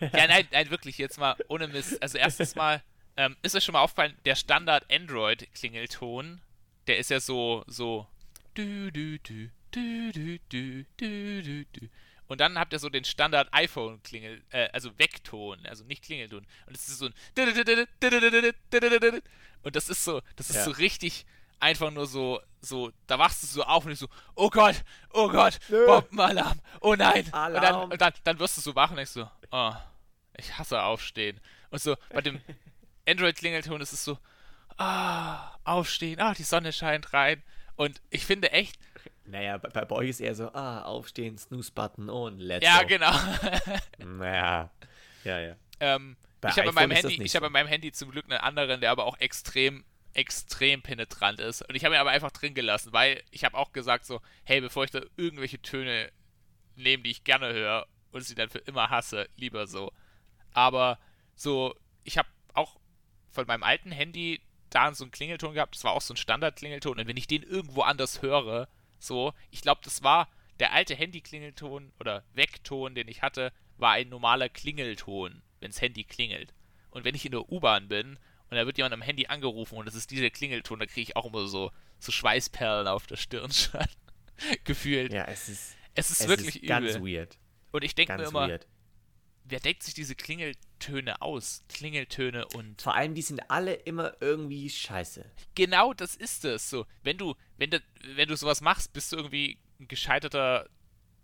ja, 0.00 0.26
nein, 0.26 0.48
nein, 0.50 0.70
wirklich, 0.70 0.98
jetzt 0.98 1.18
mal 1.18 1.36
ohne 1.48 1.68
Mist. 1.68 2.00
Also 2.02 2.18
erstens 2.18 2.54
mal, 2.54 2.82
ähm, 3.16 3.36
ist 3.42 3.54
euch 3.54 3.64
schon 3.64 3.72
mal 3.72 3.82
aufgefallen, 3.82 4.16
der 4.24 4.36
Standard 4.36 4.84
Android-Klingelton, 4.92 6.40
der 6.86 6.98
ist 6.98 7.10
ja 7.10 7.20
so, 7.20 7.64
so 7.66 8.06
dü, 8.56 8.90
dü, 8.92 9.18
dü, 9.18 9.50
dü, 9.74 10.12
dü, 10.12 10.38
dü, 10.50 10.86
dü, 11.00 11.64
dü. 11.64 11.88
Und 12.28 12.40
dann 12.42 12.58
habt 12.58 12.74
ihr 12.74 12.78
so 12.78 12.90
den 12.90 13.04
Standard 13.04 13.48
iPhone 13.52 14.02
Klingel, 14.02 14.42
äh, 14.50 14.68
also 14.72 14.90
Weckton, 14.98 15.64
also 15.66 15.84
nicht 15.84 16.04
Klingelton. 16.04 16.46
Und 16.66 16.76
es 16.76 16.88
ist 16.88 16.98
so 16.98 17.06
ein 17.06 17.14
und 19.62 19.76
das 19.76 19.88
ist 19.88 20.04
so, 20.04 20.20
das 20.36 20.50
ist 20.50 20.64
so 20.64 20.70
richtig, 20.72 21.24
einfach 21.60 21.90
nur 21.90 22.06
so, 22.06 22.40
so, 22.60 22.90
da 23.06 23.18
wachst 23.18 23.42
du 23.42 23.46
so 23.46 23.62
auf 23.62 23.84
und 23.84 23.92
ich 23.92 23.98
so, 23.98 24.08
oh 24.34 24.50
Gott, 24.50 24.82
oh 25.12 25.28
Gott, 25.28 25.58
Nö. 25.68 25.86
Bombenalarm, 25.86 26.60
oh 26.80 26.94
nein. 26.94 27.24
Und, 27.24 27.32
dann, 27.32 27.54
Alarm. 27.56 27.90
und 27.90 28.00
dann, 28.00 28.12
dann 28.24 28.38
wirst 28.38 28.56
du 28.56 28.60
so 28.60 28.74
wach 28.74 28.90
und 28.90 28.96
denkst 28.96 29.12
so, 29.12 29.28
oh, 29.50 29.72
ich 30.36 30.56
hasse 30.58 30.82
Aufstehen. 30.82 31.40
Und 31.70 31.80
so, 31.80 31.96
bei 32.10 32.20
dem 32.20 32.40
Android-Klingelton 33.08 33.80
ist 33.80 33.92
es 33.92 34.04
so, 34.04 34.18
ah, 34.76 35.56
aufstehen, 35.64 36.20
ah, 36.20 36.34
die 36.34 36.42
Sonne 36.42 36.72
scheint 36.72 37.12
rein. 37.12 37.42
Und 37.76 38.00
ich 38.10 38.24
finde 38.26 38.50
echt, 38.52 38.76
Naja, 39.24 39.58
bei, 39.58 39.84
bei 39.84 39.96
euch 39.96 40.10
ist 40.10 40.20
eher 40.20 40.34
so, 40.34 40.52
ah, 40.52 40.82
aufstehen, 40.82 41.38
Snooze-Button 41.38 42.08
und 42.08 42.38
let's 42.38 42.64
ja, 42.64 42.82
go. 42.82 42.88
genau. 42.88 43.12
Naja, 43.98 44.70
ja, 45.24 45.40
ja. 45.40 45.56
ähm, 45.80 46.16
Bei 46.40 46.48
ich 46.48 46.58
habe 46.58 46.68
iPhone 46.68 46.74
meinem 46.74 46.90
Handy, 46.92 47.22
ich 47.22 47.36
habe 47.36 47.46
in 47.46 47.52
meinem 47.52 47.68
Handy 47.68 47.92
zum 47.92 48.10
Glück 48.10 48.24
einen 48.30 48.40
anderen, 48.40 48.80
der 48.80 48.90
aber 48.90 49.04
auch 49.04 49.18
extrem, 49.18 49.84
extrem 50.14 50.82
penetrant 50.82 51.40
ist. 51.40 51.62
Und 51.68 51.74
ich 51.74 51.84
habe 51.84 51.94
ihn 51.94 52.00
aber 52.00 52.10
einfach 52.10 52.30
drin 52.30 52.54
gelassen, 52.54 52.92
weil 52.92 53.22
ich 53.30 53.44
habe 53.44 53.56
auch 53.56 53.72
gesagt 53.72 54.04
so, 54.04 54.20
hey, 54.44 54.60
bevor 54.60 54.84
ich 54.84 54.90
da 54.90 55.00
irgendwelche 55.16 55.60
Töne 55.60 56.10
nehme, 56.76 57.02
die 57.02 57.10
ich 57.10 57.24
gerne 57.24 57.52
höre 57.52 57.86
und 58.10 58.22
sie 58.22 58.34
dann 58.34 58.50
für 58.50 58.58
immer 58.58 58.90
hasse, 58.90 59.28
lieber 59.36 59.66
so. 59.66 59.92
Aber 60.52 60.98
so, 61.34 61.74
ich 62.04 62.18
habe 62.18 62.28
auch 62.54 62.78
von 63.30 63.46
meinem 63.46 63.62
alten 63.62 63.92
Handy 63.92 64.40
da 64.70 64.92
so 64.94 65.04
einen 65.04 65.10
Klingelton 65.10 65.54
gehabt, 65.54 65.74
das 65.74 65.84
war 65.84 65.92
auch 65.92 66.00
so 66.00 66.14
ein 66.14 66.18
Standard-Klingelton. 66.18 66.98
Und 66.98 67.06
wenn 67.06 67.16
ich 67.16 67.26
den 67.26 67.42
irgendwo 67.42 67.82
anders 67.82 68.22
höre, 68.22 68.68
so, 68.98 69.32
ich 69.50 69.62
glaube, 69.62 69.80
das 69.84 70.02
war 70.02 70.28
der 70.58 70.72
alte 70.72 70.94
Handy-Klingelton 70.94 71.92
oder 72.00 72.24
Weckton, 72.34 72.94
den 72.94 73.08
ich 73.08 73.22
hatte, 73.22 73.52
war 73.76 73.92
ein 73.92 74.08
normaler 74.08 74.48
Klingelton, 74.48 75.42
wenns 75.60 75.80
Handy 75.80 76.04
klingelt. 76.04 76.52
Und 76.90 77.04
wenn 77.04 77.14
ich 77.14 77.24
in 77.24 77.32
der 77.32 77.50
U-Bahn 77.50 77.88
bin 77.88 78.18
und 78.50 78.56
da 78.56 78.66
wird 78.66 78.76
jemand 78.78 78.94
am 78.94 79.02
Handy 79.02 79.26
angerufen 79.26 79.76
und 79.76 79.86
das 79.86 79.94
ist 79.94 80.10
dieser 80.10 80.30
Klingelton, 80.30 80.78
da 80.78 80.86
kriege 80.86 81.02
ich 81.02 81.16
auch 81.16 81.26
immer 81.26 81.46
so, 81.46 81.70
so 81.98 82.12
Schweißperlen 82.12 82.86
auf 82.88 83.06
der 83.06 83.16
Stirn 83.16 83.50
schon 83.52 83.80
gefühlt. 84.64 85.12
Ja, 85.12 85.24
es 85.26 85.48
ist, 85.48 85.74
Es 85.94 86.10
ist 86.10 86.20
es 86.22 86.28
wirklich 86.28 86.62
ist 86.62 86.68
ganz 86.68 86.94
übel. 86.94 87.14
weird. 87.18 87.38
Und 87.72 87.84
ich 87.84 87.94
denke 87.94 88.12
mir 88.12 88.18
Ganz 88.18 88.30
immer, 88.30 88.48
weird. 88.48 88.66
wer 89.44 89.60
denkt 89.60 89.82
sich 89.82 89.92
diese 89.94 90.14
Klingeltöne 90.14 91.20
aus? 91.20 91.64
Klingeltöne 91.68 92.46
und 92.48 92.80
Vor 92.80 92.94
allem, 92.94 93.14
die 93.14 93.22
sind 93.22 93.50
alle 93.50 93.74
immer 93.74 94.14
irgendwie 94.20 94.70
scheiße. 94.70 95.24
genau 95.54 95.92
das 95.92 96.14
ist 96.16 96.44
es. 96.44 96.70
So, 96.70 96.86
wenn 97.02 97.18
du, 97.18 97.34
wenn 97.58 97.70
du, 97.70 97.80
wenn 98.14 98.28
du 98.28 98.36
sowas 98.36 98.60
machst, 98.60 98.92
bist 98.92 99.12
du 99.12 99.16
irgendwie 99.16 99.58
ein 99.80 99.88
gescheiterter 99.88 100.68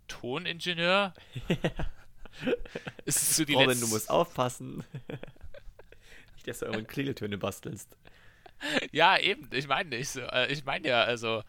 Toningenieur. 0.07 1.13
ist 3.05 3.35
so 3.35 3.45
die 3.45 3.53
Robin, 3.53 3.69
letzte- 3.69 3.85
du 3.85 3.91
musst 3.91 4.09
aufpassen. 4.09 4.83
Nicht, 6.45 6.47
dass 6.49 6.59
du 6.59 6.65
irgendwann 6.65 6.87
Klingeltöne 6.87 7.37
bastelst. 7.37 7.97
Ja, 8.91 9.17
eben. 9.17 9.49
Ich 9.51 9.67
meine 9.67 9.89
nicht 9.89 10.09
so. 10.09 10.21
Äh, 10.21 10.51
ich 10.51 10.63
meine 10.65 10.87
ja, 10.87 11.03
also 11.03 11.43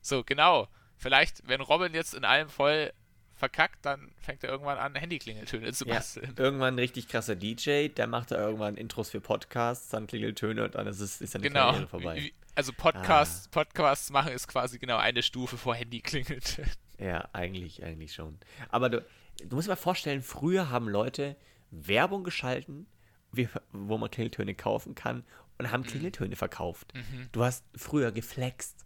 so 0.00 0.22
genau. 0.24 0.68
Vielleicht, 0.96 1.46
wenn 1.48 1.60
Robin 1.60 1.94
jetzt 1.94 2.14
in 2.14 2.24
allem 2.24 2.48
voll 2.48 2.92
verkackt, 3.34 3.84
dann 3.84 4.12
fängt 4.20 4.44
er 4.44 4.50
irgendwann 4.50 4.78
an, 4.78 4.94
Handyklingeltöne 4.94 5.72
zu 5.72 5.84
Ja, 5.86 5.94
basteln. 5.96 6.32
irgendwann 6.36 6.76
ein 6.76 6.78
richtig 6.78 7.08
krasser 7.08 7.34
DJ, 7.34 7.88
der 7.88 8.06
macht 8.06 8.30
da 8.30 8.36
irgendwann 8.38 8.76
Intros 8.76 9.10
für 9.10 9.20
Podcasts, 9.20 9.88
dann 9.88 10.06
Klingeltöne 10.06 10.62
und 10.64 10.76
dann 10.76 10.86
ist, 10.86 11.00
es, 11.00 11.20
ist 11.20 11.32
seine 11.32 11.48
Genau. 11.48 11.70
Karriere 11.70 11.88
vorbei. 11.88 12.32
Also 12.54 12.72
Podcasts, 12.72 13.48
Podcasts 13.48 14.10
machen 14.10 14.32
ist 14.32 14.46
quasi 14.46 14.78
genau 14.78 14.98
eine 14.98 15.22
Stufe 15.24 15.58
vor 15.58 15.74
Handyklingeltönen. 15.74 16.70
Ja, 16.98 17.28
eigentlich, 17.32 17.82
eigentlich 17.82 18.12
schon. 18.12 18.38
Aber 18.68 18.88
du, 18.88 19.04
du 19.44 19.56
musst 19.56 19.66
dir 19.66 19.72
mal 19.72 19.76
vorstellen, 19.76 20.22
früher 20.22 20.70
haben 20.70 20.88
Leute 20.88 21.34
Werbung 21.72 22.22
geschalten, 22.22 22.86
wie, 23.32 23.48
wo 23.72 23.98
man 23.98 24.10
Klingeltöne 24.10 24.54
kaufen 24.54 24.94
kann 24.94 25.24
und 25.58 25.66
Mhm. 25.66 25.70
haben 25.72 25.82
Klingeltöne 25.84 26.36
verkauft. 26.36 26.92
Du 27.32 27.42
hast 27.44 27.64
früher 27.76 28.12
geflext 28.12 28.84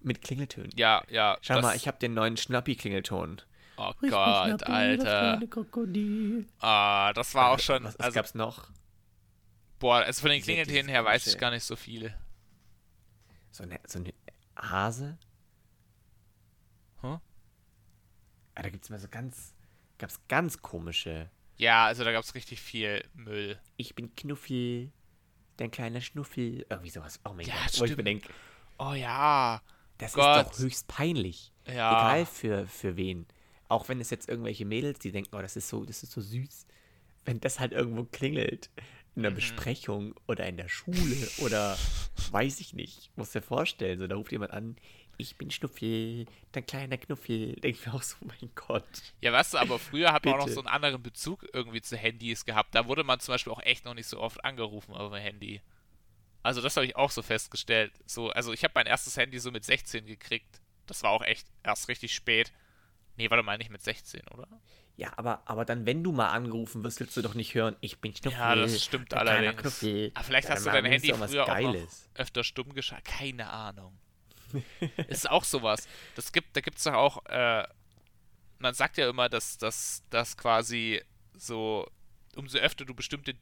mit 0.00 0.22
Klingeltönen. 0.22 0.70
Ja, 0.74 1.02
ja. 1.08 1.38
Schau 1.42 1.54
das- 1.54 1.62
mal, 1.62 1.76
ich 1.76 1.86
habe 1.88 1.98
den 1.98 2.14
neuen 2.14 2.36
Schnappi-Klingelton. 2.36 3.40
Oh 3.76 3.92
Gott, 4.00 4.62
Alter. 4.68 5.40
Ah, 6.60 7.12
das 7.12 7.34
war 7.34 7.50
auch 7.50 7.58
schon. 7.58 7.82
Was, 7.84 7.94
was 7.98 8.00
also, 8.06 8.14
gab's 8.14 8.34
noch? 8.34 8.68
boah, 9.80 9.96
also 9.96 10.22
von 10.22 10.30
den 10.30 10.40
Klingeltönen 10.42 10.88
her 10.88 11.04
weiß 11.04 11.26
ich 11.26 11.36
gar 11.38 11.50
nicht 11.50 11.64
so 11.64 11.76
viele. 11.76 12.14
So 13.50 13.64
eine, 13.64 13.78
so 13.86 13.98
eine 13.98 14.14
Hase? 14.56 15.18
Hm? 17.02 17.18
Ah, 18.54 18.62
da 18.62 18.68
gibt's 18.70 18.88
mal 18.88 18.98
so 18.98 19.08
ganz, 19.08 19.54
gab's 19.98 20.20
ganz 20.28 20.62
komische. 20.62 21.28
Ja, 21.56 21.86
also 21.86 22.04
da 22.04 22.12
gab 22.12 22.24
es 22.24 22.34
richtig 22.34 22.60
viel 22.60 23.04
Müll. 23.14 23.58
Ich 23.76 23.94
bin 23.94 24.14
Knuffel, 24.16 24.90
dein 25.56 25.70
kleiner 25.70 26.00
Schnuffel. 26.00 26.66
Irgendwie 26.68 26.90
sowas. 26.90 27.20
Oh 27.24 27.32
mein 27.32 27.46
Ja, 27.46 27.54
Gott. 27.54 27.80
Wo 27.80 27.84
ich 27.84 27.90
mir 27.90 27.94
stimmt. 28.02 28.08
denke, 28.08 28.28
Oh 28.78 28.92
ja. 28.94 29.62
das 29.98 30.14
Gott. 30.14 30.46
ist 30.46 30.58
doch 30.58 30.64
höchst 30.64 30.88
peinlich. 30.88 31.52
Ja. 31.66 31.92
Egal 31.92 32.26
für, 32.26 32.66
für 32.66 32.96
wen. 32.96 33.26
Auch 33.68 33.88
wenn 33.88 34.00
es 34.00 34.10
jetzt 34.10 34.28
irgendwelche 34.28 34.64
Mädels, 34.64 34.98
die 34.98 35.12
denken, 35.12 35.34
oh, 35.36 35.40
das 35.40 35.56
ist 35.56 35.68
so, 35.68 35.84
das 35.84 36.02
ist 36.02 36.12
so 36.12 36.20
süß. 36.20 36.66
Wenn 37.24 37.40
das 37.40 37.60
halt 37.60 37.72
irgendwo 37.72 38.04
klingelt. 38.04 38.70
In 39.16 39.20
Mhm. 39.22 39.26
einer 39.26 39.34
Besprechung 39.36 40.14
oder 40.26 40.44
in 40.48 40.56
der 40.56 40.68
Schule 40.68 41.28
oder 41.38 41.78
weiß 42.32 42.58
ich 42.58 42.74
nicht. 42.74 43.12
Muss 43.16 43.30
dir 43.30 43.42
vorstellen, 43.42 44.00
so 44.00 44.08
da 44.08 44.16
ruft 44.16 44.32
jemand 44.32 44.50
an, 44.50 44.74
ich 45.18 45.36
bin 45.36 45.50
Schnuffel, 45.50 46.26
dein 46.52 46.66
kleiner 46.66 46.96
Knuffel. 46.98 47.52
Denke 47.54 47.68
ich 47.80 47.86
mir 47.86 47.94
auch 47.94 48.02
so, 48.02 48.16
mein 48.20 48.50
Gott. 48.54 48.84
Ja, 49.20 49.32
weißt 49.32 49.54
du, 49.54 49.58
aber 49.58 49.78
früher 49.78 50.12
hat 50.12 50.24
man 50.24 50.34
auch 50.34 50.46
noch 50.46 50.48
so 50.48 50.60
einen 50.60 50.68
anderen 50.68 51.02
Bezug 51.02 51.46
irgendwie 51.52 51.80
zu 51.82 51.96
Handys 51.96 52.44
gehabt. 52.44 52.74
Da 52.74 52.86
wurde 52.86 53.04
man 53.04 53.20
zum 53.20 53.34
Beispiel 53.34 53.52
auch 53.52 53.62
echt 53.62 53.84
noch 53.84 53.94
nicht 53.94 54.06
so 54.06 54.20
oft 54.20 54.44
angerufen 54.44 54.92
auf 54.94 55.12
dem 55.12 55.20
Handy. 55.20 55.60
Also 56.42 56.60
das 56.60 56.76
habe 56.76 56.86
ich 56.86 56.96
auch 56.96 57.10
so 57.10 57.22
festgestellt. 57.22 57.92
So, 58.06 58.30
also 58.30 58.52
ich 58.52 58.64
habe 58.64 58.72
mein 58.74 58.86
erstes 58.86 59.16
Handy 59.16 59.38
so 59.38 59.50
mit 59.50 59.64
16 59.64 60.04
gekriegt. 60.06 60.60
Das 60.86 61.02
war 61.02 61.10
auch 61.10 61.22
echt 61.22 61.46
erst 61.62 61.88
richtig 61.88 62.14
spät. 62.14 62.52
Nee, 63.16 63.30
warte 63.30 63.42
mal, 63.42 63.56
nicht 63.56 63.70
mit 63.70 63.82
16, 63.82 64.22
oder? 64.34 64.48
Ja, 64.96 65.12
aber, 65.16 65.42
aber 65.46 65.64
dann, 65.64 65.86
wenn 65.86 66.04
du 66.04 66.12
mal 66.12 66.28
angerufen 66.28 66.84
wirst, 66.84 67.00
willst 67.00 67.16
du 67.16 67.22
doch 67.22 67.34
nicht 67.34 67.54
hören, 67.54 67.74
ich 67.80 68.00
bin 68.00 68.14
Schnuffel. 68.14 68.38
Ja, 68.38 68.54
das 68.54 68.84
stimmt 68.84 69.14
allerdings. 69.14 69.82
Aber 70.14 70.24
vielleicht 70.24 70.48
Ja, 70.48 70.54
hast 70.54 70.66
du 70.66 70.70
dein 70.70 70.84
Handy 70.84 71.08
früher 71.12 71.44
auch 71.44 71.48
noch 71.48 71.54
Geiles. 71.54 72.08
öfter 72.14 72.44
stumm 72.44 72.74
geschaltet. 72.74 73.06
Keine 73.06 73.50
Ahnung. 73.50 73.98
ist 75.08 75.30
auch 75.30 75.44
sowas. 75.44 75.88
Das 76.14 76.32
gibt, 76.32 76.56
da 76.56 76.60
gibt 76.60 76.78
es 76.78 76.84
doch 76.84 76.94
auch, 76.94 77.24
äh, 77.26 77.66
man 78.58 78.74
sagt 78.74 78.96
ja 78.98 79.08
immer, 79.08 79.28
dass 79.28 79.58
dass 79.58 80.02
dass 80.10 80.36
quasi 80.36 81.02
so, 81.36 81.86
umso 82.36 82.58
öfter 82.58 82.84
du 82.84 82.94
bestimmte 82.94 83.34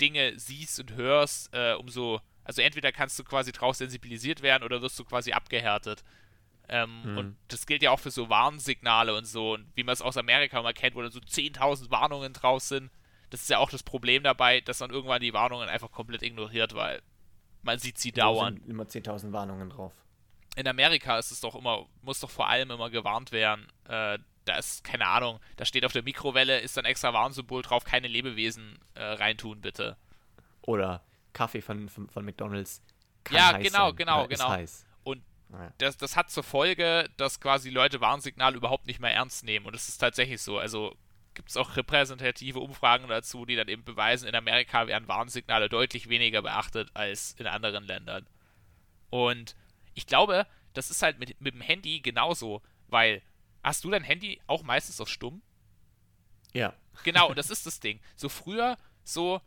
Dinge 0.00 0.38
siehst 0.38 0.80
und 0.80 0.92
hörst, 0.94 1.52
äh, 1.54 1.74
umso, 1.74 2.20
also 2.44 2.62
entweder 2.62 2.92
kannst 2.92 3.18
du 3.18 3.24
quasi 3.24 3.52
drauf 3.52 3.76
sensibilisiert 3.76 4.42
werden 4.42 4.62
oder 4.64 4.82
wirst 4.82 4.98
du 4.98 5.04
quasi 5.04 5.32
abgehärtet. 5.32 6.02
Ähm, 6.68 7.02
Mhm. 7.04 7.18
Und 7.18 7.36
das 7.48 7.66
gilt 7.66 7.82
ja 7.82 7.90
auch 7.90 8.00
für 8.00 8.10
so 8.10 8.28
Warnsignale 8.30 9.14
und 9.14 9.24
so, 9.26 9.52
und 9.54 9.66
wie 9.74 9.84
man 9.84 9.92
es 9.92 10.00
aus 10.02 10.16
Amerika 10.16 10.58
immer 10.60 10.72
kennt, 10.72 10.94
wo 10.96 11.02
dann 11.02 11.10
so 11.12 11.20
10.000 11.20 11.90
Warnungen 11.90 12.32
drauf 12.32 12.62
sind. 12.62 12.90
Das 13.30 13.42
ist 13.42 13.50
ja 13.50 13.58
auch 13.58 13.70
das 13.70 13.82
Problem 13.82 14.22
dabei, 14.22 14.60
dass 14.62 14.80
man 14.80 14.90
irgendwann 14.90 15.20
die 15.20 15.32
Warnungen 15.34 15.68
einfach 15.68 15.90
komplett 15.90 16.22
ignoriert, 16.22 16.74
weil 16.74 17.02
man 17.62 17.78
sieht 17.78 17.98
sie 17.98 18.12
Da 18.12 18.22
dauernd. 18.22 18.60
sind 18.60 18.70
immer 18.70 18.84
10.000 18.84 19.32
Warnungen 19.32 19.68
drauf. 19.70 19.92
In 20.54 20.68
Amerika 20.68 21.18
ist 21.18 21.30
es 21.30 21.40
doch 21.40 21.54
immer, 21.54 21.86
muss 22.02 22.20
doch 22.20 22.30
vor 22.30 22.48
allem 22.48 22.70
immer 22.70 22.90
gewarnt 22.90 23.32
werden, 23.32 23.66
äh, 23.88 24.18
da 24.44 24.56
ist, 24.56 24.84
keine 24.84 25.06
Ahnung, 25.06 25.40
da 25.56 25.64
steht 25.64 25.84
auf 25.84 25.92
der 25.92 26.02
Mikrowelle, 26.02 26.60
ist 26.60 26.76
dann 26.76 26.84
extra 26.84 27.12
Warnsymbol 27.12 27.62
drauf, 27.62 27.84
keine 27.84 28.08
Lebewesen 28.08 28.78
äh, 28.94 29.02
reintun, 29.02 29.60
bitte. 29.60 29.96
Oder 30.62 31.02
Kaffee 31.32 31.62
von, 31.62 31.88
von, 31.88 32.08
von 32.08 32.24
McDonalds. 32.24 32.82
Kann 33.24 33.36
Ja, 33.36 33.52
heiß 33.54 33.66
genau, 33.66 33.88
sein, 33.88 33.96
genau, 33.96 34.22
ist 34.24 34.28
genau. 34.28 34.48
Heiß. 34.50 34.86
Und 35.02 35.22
das, 35.78 35.96
das 35.96 36.16
hat 36.16 36.30
zur 36.30 36.42
Folge, 36.42 37.08
dass 37.16 37.40
quasi 37.40 37.70
Leute 37.70 38.00
Warnsignale 38.00 38.56
überhaupt 38.56 38.86
nicht 38.86 39.00
mehr 39.00 39.12
ernst 39.12 39.44
nehmen. 39.44 39.66
Und 39.66 39.74
das 39.74 39.88
ist 39.88 39.98
tatsächlich 39.98 40.42
so. 40.42 40.58
Also 40.58 40.96
gibt 41.34 41.50
es 41.50 41.56
auch 41.56 41.76
repräsentative 41.76 42.60
Umfragen 42.60 43.08
dazu, 43.08 43.44
die 43.44 43.56
dann 43.56 43.68
eben 43.68 43.84
beweisen, 43.84 44.28
in 44.28 44.34
Amerika 44.34 44.86
werden 44.86 45.08
Warnsignale 45.08 45.68
deutlich 45.68 46.08
weniger 46.08 46.42
beachtet 46.42 46.90
als 46.94 47.34
in 47.38 47.46
anderen 47.46 47.84
Ländern. 47.84 48.26
Und 49.10 49.56
ich 49.94 50.06
glaube, 50.06 50.46
das 50.72 50.90
ist 50.90 51.02
halt 51.02 51.18
mit, 51.18 51.40
mit 51.40 51.54
dem 51.54 51.60
Handy 51.60 52.00
genauso, 52.00 52.62
weil 52.88 53.22
hast 53.62 53.84
du 53.84 53.90
dein 53.90 54.04
Handy 54.04 54.40
auch 54.46 54.62
meistens 54.62 55.00
auf 55.00 55.08
stumm? 55.08 55.42
ja. 56.52 56.74
Genau, 57.02 57.34
das 57.34 57.50
ist 57.50 57.66
das 57.66 57.80
Ding. 57.80 58.00
So 58.16 58.28
früher, 58.28 58.78
so 59.02 59.40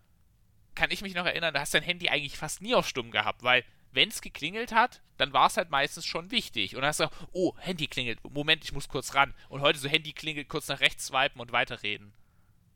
kann 0.75 0.91
ich 0.91 1.01
mich 1.01 1.15
noch 1.15 1.25
erinnern, 1.25 1.53
da 1.53 1.61
hast 1.61 1.73
du 1.73 1.79
dein 1.79 1.85
Handy 1.85 2.09
eigentlich 2.09 2.37
fast 2.37 2.61
nie 2.61 2.75
auf 2.75 2.87
stumm 2.87 3.09
gehabt, 3.09 3.41
weil 3.41 3.63
wenn 3.91 4.09
es 4.09 4.21
geklingelt 4.21 4.73
hat, 4.73 5.01
dann 5.17 5.33
war 5.33 5.47
es 5.47 5.57
halt 5.57 5.71
meistens 5.71 6.05
schon 6.05 6.29
wichtig. 6.29 6.75
Und 6.75 6.81
dann 6.81 6.89
hast 6.89 6.99
du, 6.99 7.09
oh, 7.31 7.55
Handy 7.57 7.87
klingelt, 7.87 8.19
Moment, 8.29 8.63
ich 8.63 8.73
muss 8.73 8.89
kurz 8.89 9.15
ran. 9.15 9.33
Und 9.49 9.61
heute 9.61 9.79
so 9.79 9.89
Handy 9.89 10.13
klingelt, 10.13 10.49
kurz 10.49 10.67
nach 10.67 10.81
rechts 10.81 11.07
swipen 11.07 11.41
und 11.41 11.51
weiterreden. 11.51 12.13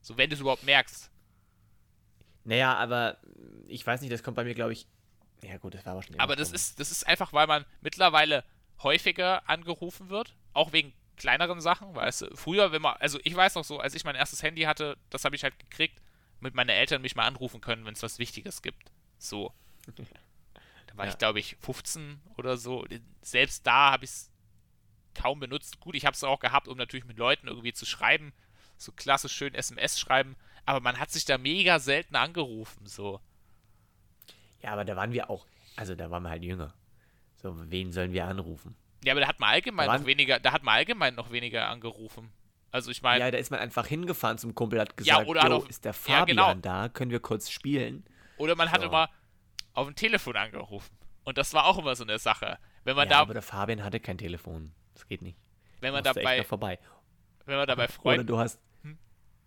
So, 0.01 0.17
wenn 0.17 0.29
du 0.29 0.35
es 0.35 0.39
überhaupt 0.39 0.63
merkst. 0.63 1.11
Naja, 2.43 2.73
aber 2.75 3.17
ich 3.67 3.85
weiß 3.85 4.01
nicht, 4.01 4.11
das 4.11 4.23
kommt 4.23 4.35
bei 4.35 4.43
mir, 4.43 4.55
glaube 4.55 4.73
ich. 4.73 4.87
Ja, 5.43 5.57
gut, 5.57 5.73
das 5.73 5.85
war 5.85 5.93
aber 5.93 6.03
schon 6.03 6.19
Aber 6.19 6.35
das 6.35 6.51
ist, 6.51 6.79
das 6.79 6.91
ist 6.91 7.07
einfach, 7.07 7.33
weil 7.33 7.47
man 7.47 7.65
mittlerweile 7.81 8.43
häufiger 8.83 9.47
angerufen 9.49 10.09
wird, 10.09 10.35
auch 10.53 10.71
wegen 10.73 10.93
kleineren 11.17 11.61
Sachen, 11.61 11.93
weißt 11.95 12.21
du. 12.21 12.35
Früher, 12.35 12.71
wenn 12.71 12.81
man, 12.81 12.95
also 12.97 13.19
ich 13.23 13.35
weiß 13.35 13.55
noch 13.55 13.63
so, 13.63 13.79
als 13.79 13.93
ich 13.95 14.03
mein 14.03 14.15
erstes 14.15 14.43
Handy 14.43 14.63
hatte, 14.63 14.97
das 15.09 15.25
habe 15.25 15.35
ich 15.35 15.43
halt 15.43 15.57
gekriegt, 15.59 15.99
damit 16.39 16.55
meine 16.55 16.73
Eltern 16.73 17.01
mich 17.01 17.15
mal 17.15 17.25
anrufen 17.27 17.61
können, 17.61 17.85
wenn 17.85 17.93
es 17.93 18.03
was 18.03 18.19
Wichtiges 18.19 18.61
gibt. 18.61 18.91
So. 19.17 19.53
Da 20.87 20.97
war 20.97 21.05
Ja. 21.05 21.11
ich, 21.11 21.17
glaube 21.17 21.39
ich, 21.39 21.55
15 21.61 22.21
oder 22.37 22.57
so. 22.57 22.85
Selbst 23.21 23.65
da 23.65 23.91
habe 23.91 24.03
ich 24.03 24.11
es 24.11 24.31
kaum 25.15 25.39
benutzt. 25.39 25.79
Gut, 25.79 25.95
ich 25.95 26.05
habe 26.05 26.15
es 26.15 26.23
auch 26.25 26.41
gehabt, 26.41 26.67
um 26.67 26.77
natürlich 26.77 27.05
mit 27.05 27.17
Leuten 27.17 27.47
irgendwie 27.47 27.71
zu 27.71 27.85
schreiben. 27.85 28.33
So 28.77 28.91
klassisch 28.91 29.31
schön 29.31 29.53
SMS 29.53 29.97
schreiben. 29.97 30.35
Aber 30.65 30.81
man 30.81 30.99
hat 30.99 31.09
sich 31.09 31.23
da 31.23 31.37
mega 31.37 31.79
selten 31.79 32.17
angerufen, 32.17 32.85
so. 32.87 33.21
Ja, 34.63 34.71
aber 34.73 34.85
da 34.85 34.95
waren 34.95 35.11
wir 35.11 35.29
auch. 35.29 35.45
Also, 35.75 35.95
da 35.95 36.09
waren 36.11 36.23
wir 36.23 36.29
halt 36.29 36.43
jünger. 36.43 36.73
So, 37.35 37.55
wen 37.71 37.91
sollen 37.91 38.13
wir 38.13 38.25
anrufen? 38.25 38.75
Ja, 39.03 39.13
aber 39.13 39.21
da 39.21 39.27
hat 39.27 39.39
man 39.39 39.49
allgemein 39.49 39.87
waren- 39.87 40.01
noch 40.01 40.07
weniger, 40.07 40.39
da 40.39 40.51
hat 40.51 40.63
man 40.63 40.75
allgemein 40.75 41.15
noch 41.15 41.31
weniger 41.31 41.67
angerufen. 41.69 42.31
Also 42.73 42.91
ich 42.91 43.01
meine, 43.01 43.19
Ja, 43.25 43.31
da 43.31 43.37
ist 43.37 43.49
man 43.51 43.59
einfach 43.59 43.85
hingefahren 43.87 44.37
zum 44.37 44.53
Kumpel, 44.55 44.79
hat 44.79 44.89
Ja, 45.01 45.15
gesagt, 45.15 45.27
oder 45.27 45.41
hat 45.41 45.49
"Jo, 45.49 45.55
auf- 45.57 45.69
ist 45.69 45.83
der 45.83 45.89
ja, 45.91 45.93
Fabian 45.93 46.25
genau. 46.37 46.53
da? 46.55 46.87
Können 46.87 47.11
wir 47.11 47.19
kurz 47.19 47.49
spielen? 47.49 48.05
oder 48.37 48.55
man 48.55 48.71
hat 48.71 48.81
so. 48.81 48.87
immer 48.87 49.09
auf 49.73 49.87
dem 49.87 49.95
Telefon 49.95 50.35
angerufen. 50.37 50.95
Und 51.23 51.37
das 51.37 51.53
war 51.53 51.65
auch 51.65 51.77
immer 51.77 51.95
so 51.95 52.03
eine 52.03 52.17
Sache. 52.17 52.57
Wenn 52.83 52.95
man 52.95 53.07
ja, 53.07 53.15
da, 53.17 53.19
aber 53.21 53.33
der 53.33 53.41
Fabian 53.43 53.83
hatte 53.83 53.99
kein 53.99 54.17
Telefon. 54.17 54.71
Das 54.93 55.05
geht 55.07 55.21
nicht. 55.21 55.37
wenn 55.79 55.93
man 55.93 56.03
dabei, 56.03 56.43
vorbei. 56.43 56.79
wenn 57.45 57.57
man 57.57 57.67
dabei 57.67 57.83
Oder 57.85 57.93
Freunden, 57.93 58.27
du 58.27 58.37
hast. 58.39 58.59
Hm? 58.83 58.97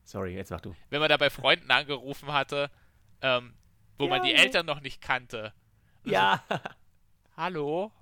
Sorry, 0.05 0.35
jetzt 0.35 0.51
mach 0.51 0.61
du. 0.61 0.75
wenn 0.91 1.01
man 1.01 1.09
da 1.09 1.17
bei 1.17 1.31
Freunden 1.31 1.71
angerufen 1.71 2.33
hatte, 2.33 2.71
ähm, 3.23 3.55
wo 3.99 4.09
man 4.09 4.19
Ja, 4.19 4.25
die 4.25 4.33
ja. 4.33 4.39
Eltern 4.43 4.67
noch 4.67 4.81
nicht 4.81 5.01
kannte. 5.01 5.53
Ja. 6.05 6.43
Hallo? 7.37 7.93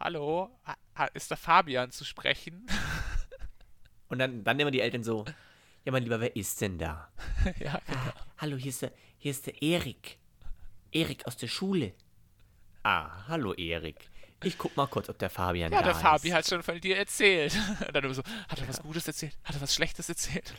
Hallo? 0.00 0.50
Ha- 0.66 0.76
ha- 0.96 1.06
Ist 1.14 1.30
der 1.30 1.36
Fabian 1.36 1.90
zu 1.90 2.04
sprechen? 2.04 2.66
Und 4.08 4.18
dann, 4.18 4.44
dann 4.44 4.58
immer 4.60 4.70
die 4.70 4.80
Eltern 4.80 5.04
so: 5.04 5.24
Ja, 5.84 5.92
mein 5.92 6.02
Lieber, 6.02 6.20
wer 6.20 6.34
ist 6.36 6.60
denn 6.60 6.78
da? 6.78 7.08
ja, 7.60 7.80
Ah, 7.88 8.12
hallo, 8.38 8.56
hier 8.56 8.70
ist 8.70 8.82
der, 8.82 8.92
hier 9.18 9.30
ist 9.30 9.46
der 9.46 9.62
Erik. 9.62 10.18
Erik 10.90 11.26
aus 11.26 11.36
der 11.36 11.48
Schule. 11.48 11.94
Ah, 12.82 13.26
hallo 13.28 13.54
Erik. 13.54 14.10
Ich 14.44 14.58
guck 14.58 14.76
mal 14.76 14.88
kurz, 14.88 15.08
ob 15.08 15.18
der 15.18 15.30
Fabian 15.30 15.70
ja, 15.72 15.78
da 15.78 15.84
der 15.84 15.94
Fabi 15.94 16.28
ist. 16.28 16.34
hat 16.34 16.46
schon 16.48 16.62
von 16.64 16.80
dir 16.80 16.98
erzählt. 16.98 17.56
Und 17.86 17.94
dann 17.94 18.02
immer 18.04 18.12
so, 18.12 18.22
hat 18.48 18.60
er 18.60 18.66
was 18.68 18.82
Gutes 18.82 19.06
erzählt? 19.06 19.38
Hat 19.44 19.54
er 19.54 19.60
was 19.60 19.72
Schlechtes 19.72 20.08
erzählt? 20.08 20.52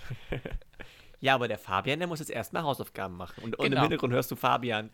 Ja, 1.23 1.35
aber 1.35 1.47
der 1.47 1.57
Fabian, 1.57 1.99
der 1.99 2.07
muss 2.09 2.19
jetzt 2.19 2.29
erstmal 2.31 2.63
Hausaufgaben 2.63 3.15
machen. 3.15 3.41
Und, 3.43 3.55
und 3.55 3.65
im 3.65 3.71
Genau. 3.71 3.81
Hintergrund 3.83 4.13
hörst 4.13 4.29
du 4.29 4.35
Fabian. 4.35 4.89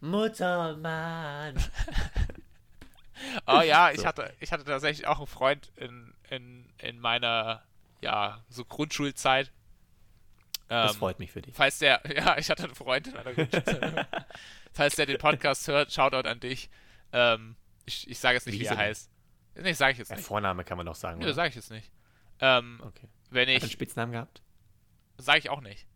Mutter, 0.00 0.76
Mann. 0.76 1.54
Oh 3.46 3.60
ja, 3.60 3.90
ich 3.90 4.00
So. 4.00 4.06
hatte, 4.06 4.32
ich 4.40 4.50
hatte 4.52 4.64
tatsächlich 4.64 5.06
auch 5.06 5.18
einen 5.18 5.26
Freund 5.28 5.70
in, 5.76 6.12
in, 6.28 6.68
in 6.78 6.98
meiner, 6.98 7.62
ja, 8.00 8.42
so 8.48 8.64
Grundschulzeit. 8.64 9.52
Das 10.68 10.92
Ähm, 10.94 10.98
freut 10.98 11.18
mich 11.18 11.30
für 11.30 11.40
dich. 11.42 11.54
Falls 11.54 11.78
der, 11.78 12.00
ja, 12.16 12.36
ich 12.38 12.50
hatte 12.50 12.64
einen 12.64 12.74
Freund 12.74 13.06
in 13.08 13.14
meiner 13.14 13.32
Grundschulzeit. 13.32 14.06
falls 14.72 14.96
der 14.96 15.06
den 15.06 15.18
Podcast 15.18 15.68
hört, 15.68 15.92
Shoutout 15.92 16.28
an 16.28 16.40
dich. 16.40 16.68
Ähm, 17.12 17.54
ich 17.84 18.08
ich 18.10 18.18
sage 18.18 18.34
jetzt 18.36 18.46
nicht, 18.46 18.56
Wie 18.56 18.60
wie, 18.62 18.66
er 18.66 18.76
heißt. 18.76 19.10
Nee, 19.56 19.72
sage 19.74 19.92
ich 19.92 19.98
jetzt 19.98 20.10
Der 20.10 20.16
nicht. 20.16 20.26
Vorname 20.26 20.64
kann 20.64 20.76
man 20.78 20.86
doch 20.86 20.94
sagen. 20.96 21.22
Oder? 21.22 21.34
sage 21.34 21.50
ich 21.50 21.54
jetzt 21.54 21.70
nicht. 21.70 21.90
Ähm, 22.40 22.80
Okay. 22.84 23.08
wenn 23.30 23.42
Hat 23.42 23.48
er 23.50 23.56
einen 23.56 23.66
ich, 23.66 23.72
Spitznamen 23.72 24.12
gehabt? 24.12 24.42
Sage 25.18 25.38
ich 25.40 25.50
auch 25.50 25.60
nicht. 25.60 25.86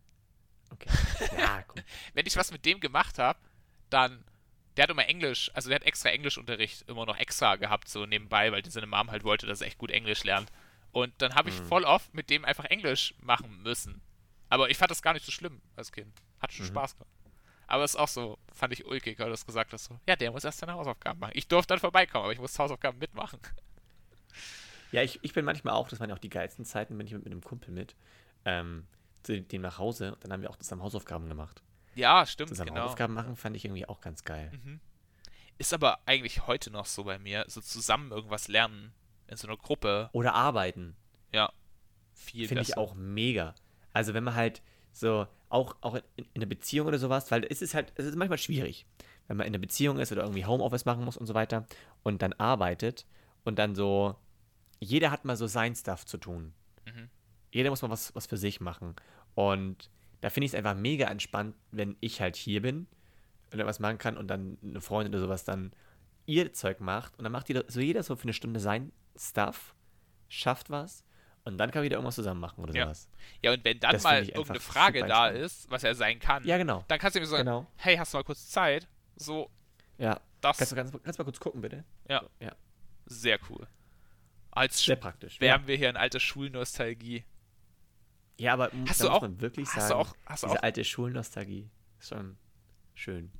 Okay. 0.71 0.89
Ja, 1.37 1.63
komm. 1.67 1.81
Wenn 2.13 2.25
ich 2.25 2.35
was 2.35 2.51
mit 2.51 2.65
dem 2.65 2.79
gemacht 2.79 3.19
habe, 3.19 3.39
dann, 3.89 4.23
der 4.75 4.83
hat 4.83 4.89
immer 4.89 5.07
Englisch, 5.07 5.49
also 5.53 5.69
der 5.69 5.75
hat 5.79 5.85
extra 5.85 6.09
Englischunterricht 6.09 6.87
immer 6.89 7.05
noch 7.05 7.17
extra 7.17 7.55
gehabt, 7.55 7.87
so 7.87 8.05
nebenbei, 8.05 8.51
weil 8.51 8.63
seine 8.69 8.87
Mom 8.87 9.09
halt 9.11 9.23
wollte, 9.23 9.45
dass 9.47 9.61
er 9.61 9.67
echt 9.67 9.77
gut 9.77 9.91
Englisch 9.91 10.23
lernt. 10.23 10.51
Und 10.91 11.13
dann 11.21 11.35
habe 11.35 11.49
ich 11.49 11.59
Mhm. 11.59 11.65
voll 11.65 11.83
oft 11.83 12.13
mit 12.13 12.29
dem 12.29 12.43
einfach 12.45 12.65
Englisch 12.65 13.13
machen 13.21 13.61
müssen. 13.61 14.01
Aber 14.49 14.69
ich 14.69 14.77
fand 14.77 14.91
das 14.91 15.01
gar 15.01 15.13
nicht 15.13 15.25
so 15.25 15.31
schlimm 15.31 15.61
als 15.75 15.91
Kind. 15.91 16.13
Hat 16.39 16.51
schon 16.53 16.65
Mhm. 16.65 16.69
Spaß 16.71 16.93
gemacht. 16.97 17.11
Aber 17.69 17.83
es 17.83 17.91
ist 17.95 17.99
auch 17.99 18.07
so, 18.07 18.37
fand 18.53 18.71
ich 18.73 18.85
ulkig, 18.85 19.19
weil 19.19 19.25
du 19.25 19.31
das 19.31 19.45
gesagt 19.45 19.73
hast. 19.73 19.85
So, 19.85 19.99
ja, 20.07 20.15
der 20.15 20.31
muss 20.31 20.45
erst 20.45 20.59
seine 20.59 20.73
Hausaufgaben 20.73 21.19
machen. 21.19 21.33
Ich 21.35 21.47
durfte 21.49 21.73
dann 21.73 21.79
vorbeikommen, 21.79 22.23
aber 22.23 22.31
ich 22.33 22.39
muss 22.39 22.57
Hausaufgaben 22.57 22.97
mitmachen. 22.97 23.39
Ja, 24.91 25.01
ich, 25.03 25.19
ich 25.21 25.33
bin 25.33 25.43
manchmal 25.43 25.73
auch, 25.73 25.89
das 25.89 25.99
waren 25.99 26.09
ja 26.09 26.15
auch 26.15 26.19
die 26.19 26.29
geilsten 26.29 26.63
Zeiten, 26.63 26.97
bin 26.97 27.05
ich 27.07 27.13
mit, 27.13 27.23
mit 27.25 27.33
einem 27.33 27.43
Kumpel 27.43 27.71
mit, 27.73 27.95
ähm, 28.45 28.87
zu 29.27 29.41
dem 29.41 29.61
nach 29.61 29.77
Hause 29.77 30.13
und 30.13 30.23
dann 30.23 30.31
haben 30.31 30.41
wir 30.41 30.49
auch 30.49 30.55
zusammen 30.55 30.81
Hausaufgaben 30.81 31.27
gemacht. 31.27 31.61
Ja, 31.95 32.25
stimmt, 32.25 32.49
Zusammen 32.49 32.69
genau. 32.69 32.83
Hausaufgaben 32.83 33.13
machen 33.13 33.35
fand 33.35 33.55
ich 33.55 33.65
irgendwie 33.65 33.87
auch 33.87 33.99
ganz 34.01 34.23
geil. 34.23 34.51
Mhm. 34.63 34.79
Ist 35.57 35.73
aber 35.73 35.99
eigentlich 36.05 36.47
heute 36.47 36.71
noch 36.71 36.85
so 36.85 37.03
bei 37.03 37.19
mir, 37.19 37.43
so 37.47 37.59
zusammen 37.59 38.11
irgendwas 38.11 38.47
lernen 38.47 38.93
in 39.27 39.35
so 39.35 39.47
einer 39.47 39.57
Gruppe. 39.57 40.09
Oder 40.13 40.33
arbeiten, 40.33 40.95
Ja, 41.33 41.51
viel 42.13 42.47
finde 42.47 42.63
ich 42.63 42.77
auch 42.77 42.95
mega. 42.95 43.53
Also 43.91 44.13
wenn 44.13 44.23
man 44.23 44.35
halt 44.35 44.61
so, 44.93 45.27
auch, 45.49 45.75
auch 45.81 45.95
in, 45.95 46.03
in 46.15 46.25
einer 46.35 46.45
Beziehung 46.45 46.87
oder 46.87 46.99
sowas, 46.99 47.29
weil 47.31 47.43
es 47.43 47.61
ist 47.61 47.73
halt, 47.73 47.91
es 47.95 48.05
ist 48.05 48.15
manchmal 48.15 48.37
schwierig, 48.37 48.85
wenn 49.27 49.37
man 49.37 49.45
in 49.45 49.53
einer 49.53 49.61
Beziehung 49.61 49.99
ist 49.99 50.11
oder 50.11 50.21
irgendwie 50.21 50.45
Homeoffice 50.45 50.85
machen 50.85 51.03
muss 51.03 51.17
und 51.17 51.25
so 51.25 51.33
weiter 51.33 51.65
und 52.03 52.21
dann 52.21 52.33
arbeitet 52.33 53.05
und 53.43 53.59
dann 53.59 53.75
so, 53.75 54.15
jeder 54.79 55.11
hat 55.11 55.25
mal 55.25 55.35
so 55.35 55.47
sein 55.47 55.75
Stuff 55.75 56.05
zu 56.05 56.17
tun. 56.17 56.53
Mhm. 56.85 57.09
Jeder 57.51 57.71
muss 57.71 57.81
mal 57.81 57.89
was, 57.89 58.13
was 58.13 58.27
für 58.27 58.37
sich 58.37 58.61
machen. 58.61 58.95
Und 59.37 59.91
da 60.21 60.31
finde 60.31 60.45
ich 60.45 60.51
es 60.53 60.55
einfach 60.55 60.73
mega 60.73 61.05
entspannt, 61.09 61.55
wenn 61.69 61.95
ich 61.99 62.21
halt 62.21 62.35
hier 62.35 62.59
bin 62.63 62.87
und 63.53 63.63
was 63.65 63.79
machen 63.79 63.99
kann 63.99 64.17
und 64.17 64.27
dann 64.29 64.57
eine 64.63 64.81
Freundin 64.81 65.13
oder 65.13 65.21
sowas 65.21 65.43
dann 65.43 65.71
ihr 66.25 66.53
Zeug 66.53 66.79
macht 66.79 67.15
und 67.19 67.23
dann 67.23 67.31
macht 67.31 67.47
jeder, 67.47 67.63
so 67.67 67.79
jeder 67.79 68.01
so 68.01 68.15
für 68.15 68.23
eine 68.23 68.33
Stunde 68.33 68.59
sein 68.59 68.91
Stuff, 69.15 69.75
schafft 70.27 70.71
was 70.71 71.03
und 71.43 71.59
dann 71.59 71.69
kann 71.69 71.83
wieder 71.83 71.97
irgendwas 71.97 72.15
zusammen 72.15 72.39
machen 72.39 72.63
oder 72.63 72.73
Ja. 72.73 72.85
sowas. 72.85 73.09
Ja, 73.43 73.53
und 73.53 73.63
wenn 73.63 73.79
dann 73.79 73.91
Das 73.91 74.01
mal 74.03 74.23
irgendeine 74.23 74.59
Frage 74.59 75.05
da 75.05 75.27
ist, 75.27 75.69
was 75.69 75.83
ja 75.83 75.93
sein 75.93 76.17
kann, 76.17 76.43
Ja, 76.43 76.57
genau. 76.57 76.83
dann 76.87 76.97
kannst 76.97 77.15
du 77.15 77.19
mir 77.19 77.27
sagen, 77.27 77.45
Genau. 77.45 77.67
hey, 77.75 77.95
hast 77.95 78.13
du 78.13 78.17
mal 78.17 78.23
kurz 78.23 78.49
Zeit? 78.49 78.87
So, 79.17 79.51
Ja. 79.99 80.19
das, 80.41 80.57
Kannst 80.57 80.71
du 80.71 80.75
kannst 80.75 80.93
du 81.19 81.23
mal 81.23 81.25
kurz 81.25 81.39
gucken, 81.39 81.61
bitte? 81.61 81.85
ja, 82.09 82.21
So, 82.21 82.29
ja. 82.43 82.55
sehr 83.05 83.37
cool. 83.51 83.67
Als 84.49 84.83
Sehr 84.83 84.95
praktisch. 84.95 85.39
wärmen 85.39 85.67
wir 85.67 85.77
hier 85.77 85.91
in 85.91 85.95
alter 85.97 86.19
Schulnostalgie. 86.19 87.23
Ja, 88.37 88.53
aber 88.53 88.65
Hast 88.87 89.01
du 89.01 89.05
muss 89.05 89.13
auch- 89.13 89.21
man 89.21 89.41
wirklich 89.41 89.67
hast 89.69 89.75
du 89.75 89.81
sagen, 89.81 89.93
auch- 90.01 90.15
hast 90.25 90.43
du 90.43 90.47
diese 90.47 90.59
auch- 90.59 90.63
alte 90.63 90.83
Schulnostalgie 90.83 91.69
ist 91.99 92.09
schon 92.09 92.37
schön. 92.93 93.31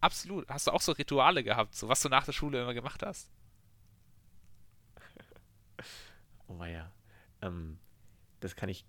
Absolut. 0.00 0.48
Hast 0.48 0.66
du 0.66 0.70
auch 0.70 0.80
so 0.80 0.92
Rituale 0.92 1.42
gehabt, 1.44 1.74
so 1.74 1.88
was 1.88 2.00
du 2.00 2.08
nach 2.08 2.24
der 2.24 2.32
Schule 2.32 2.62
immer 2.62 2.74
gemacht 2.74 3.02
hast? 3.02 3.30
Oh 6.48 6.64
ja. 6.64 6.92
Ähm, 7.42 7.78
das 8.40 8.54
kann 8.56 8.68
ich, 8.68 8.86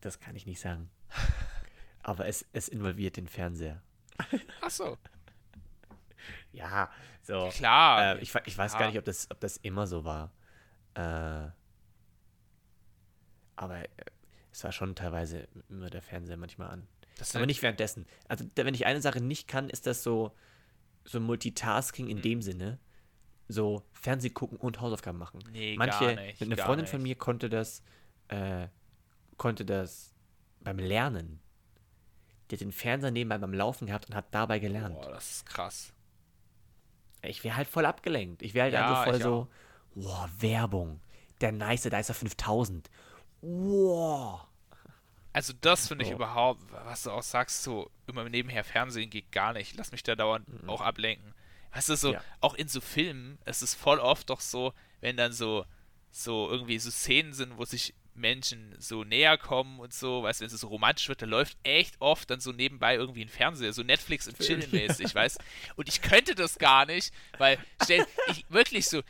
das 0.00 0.18
kann 0.20 0.34
ich 0.36 0.46
nicht 0.46 0.60
sagen. 0.60 0.90
Aber 2.02 2.26
es, 2.26 2.44
es 2.52 2.68
involviert 2.68 3.16
den 3.16 3.28
Fernseher. 3.28 3.82
Ach 4.60 4.70
so. 4.70 4.98
Ja, 6.52 6.90
so. 7.22 7.48
Klar. 7.48 8.16
Äh, 8.16 8.20
ich, 8.20 8.32
ich 8.46 8.58
weiß 8.58 8.74
Ja. 8.74 8.78
gar 8.78 8.86
nicht, 8.88 8.98
ob 8.98 9.04
das, 9.04 9.28
ob 9.30 9.40
das 9.40 9.56
immer 9.56 9.86
so 9.86 10.04
war. 10.04 10.30
Äh, 10.94 11.48
aber 13.56 13.78
äh, 13.84 13.88
es 14.52 14.62
war 14.64 14.72
schon 14.72 14.94
teilweise 14.94 15.48
immer 15.68 15.90
der 15.90 16.02
Fernseher 16.02 16.36
manchmal 16.36 16.70
an. 16.70 16.86
das 17.18 17.34
Aber 17.34 17.46
nicht 17.46 17.62
währenddessen. 17.62 18.06
Also, 18.28 18.44
wenn 18.54 18.74
ich 18.74 18.86
eine 18.86 19.00
Sache 19.00 19.20
nicht 19.20 19.48
kann, 19.48 19.70
ist 19.70 19.86
das 19.86 20.02
so, 20.02 20.32
so 21.04 21.20
Multitasking 21.20 22.08
in 22.08 22.22
dem 22.22 22.42
Sinne. 22.42 22.78
So 23.48 23.82
Fernseh 23.92 24.30
gucken 24.30 24.58
und 24.58 24.80
Hausaufgaben 24.80 25.18
machen. 25.18 25.40
Nee, 25.50 25.74
Manche, 25.76 26.14
gar 26.14 26.22
nicht, 26.22 26.42
eine 26.42 26.56
Freundin 26.56 26.86
von 26.86 27.02
nicht. 27.02 27.08
mir 27.10 27.14
konnte 27.16 27.48
das, 27.48 27.82
äh, 28.28 28.68
konnte 29.36 29.64
das 29.64 30.14
beim 30.60 30.78
Lernen. 30.78 31.40
Der 32.50 32.56
hat 32.56 32.60
den 32.60 32.72
Fernseher 32.72 33.10
nebenbei 33.10 33.38
beim 33.38 33.52
Laufen 33.54 33.86
gehabt 33.86 34.08
und 34.08 34.14
hat 34.14 34.26
dabei 34.32 34.58
gelernt. 34.58 34.94
Boah, 34.94 35.10
das 35.10 35.30
ist 35.30 35.46
krass. 35.46 35.92
Ich 37.22 37.44
wäre 37.44 37.56
halt 37.56 37.68
voll 37.68 37.86
abgelenkt. 37.86 38.42
Ich 38.42 38.54
wäre 38.54 38.64
halt 38.64 38.74
Ja, 38.74 38.88
einfach 38.88 39.04
voll 39.04 39.20
so, 39.22 39.48
wow, 39.94 40.28
Werbung. 40.38 41.00
Der 41.40 41.52
nice 41.52 41.82
Dicer 41.84 42.14
5000. 42.14 42.90
Wow. 43.42 44.40
Also 45.34 45.52
das 45.60 45.88
finde 45.88 46.04
ich 46.04 46.10
Oh. 46.12 46.16
überhaupt, 46.16 46.60
was 46.70 47.04
du 47.04 47.10
auch 47.10 47.22
sagst, 47.22 47.62
so 47.62 47.90
immer 48.06 48.28
nebenher 48.28 48.64
Fernsehen 48.64 49.08
geht 49.10 49.32
gar 49.32 49.52
nicht. 49.52 49.76
Lass 49.76 49.92
mich 49.92 50.02
da 50.02 50.14
dauernd 50.14 50.46
auch 50.68 50.80
ablenken. 50.80 51.34
Weißt 51.72 51.88
du, 51.88 51.96
so, 51.96 52.08
Mhm. 52.08 52.14
Ja. 52.14 52.24
auch 52.40 52.54
in 52.54 52.68
so 52.68 52.80
Filmen, 52.80 53.38
es 53.44 53.62
ist 53.62 53.74
voll 53.74 53.98
oft 53.98 54.28
doch 54.30 54.40
so, 54.40 54.74
wenn 55.00 55.16
dann 55.16 55.32
so, 55.32 55.64
so 56.10 56.50
irgendwie 56.50 56.78
so 56.78 56.90
Szenen 56.90 57.32
sind, 57.32 57.56
wo 57.56 57.64
sich 57.64 57.94
Menschen 58.14 58.74
so 58.78 59.04
näher 59.04 59.38
kommen 59.38 59.80
und 59.80 59.94
so, 59.94 60.22
weißt 60.22 60.40
du, 60.40 60.44
wenn 60.44 60.54
es 60.54 60.60
so 60.60 60.68
romantisch 60.68 61.08
wird, 61.08 61.22
da 61.22 61.26
läuft 61.26 61.56
echt 61.62 61.98
oft 61.98 62.28
dann 62.28 62.40
so 62.40 62.52
nebenbei 62.52 62.94
irgendwie 62.96 63.24
ein 63.24 63.30
Fernseher, 63.30 63.72
so 63.72 63.82
Netflix 63.82 64.28
und 64.28 64.38
Chillen 64.38 64.70
mäßig, 64.70 65.14
weißt 65.14 65.40
Und 65.76 65.88
ich 65.88 66.02
könnte 66.02 66.34
das 66.34 66.58
gar 66.58 66.84
nicht, 66.84 67.14
weil, 67.38 67.58
stell, 67.82 68.04
ich 68.28 68.44
wirklich 68.50 68.86
so, 68.86 69.00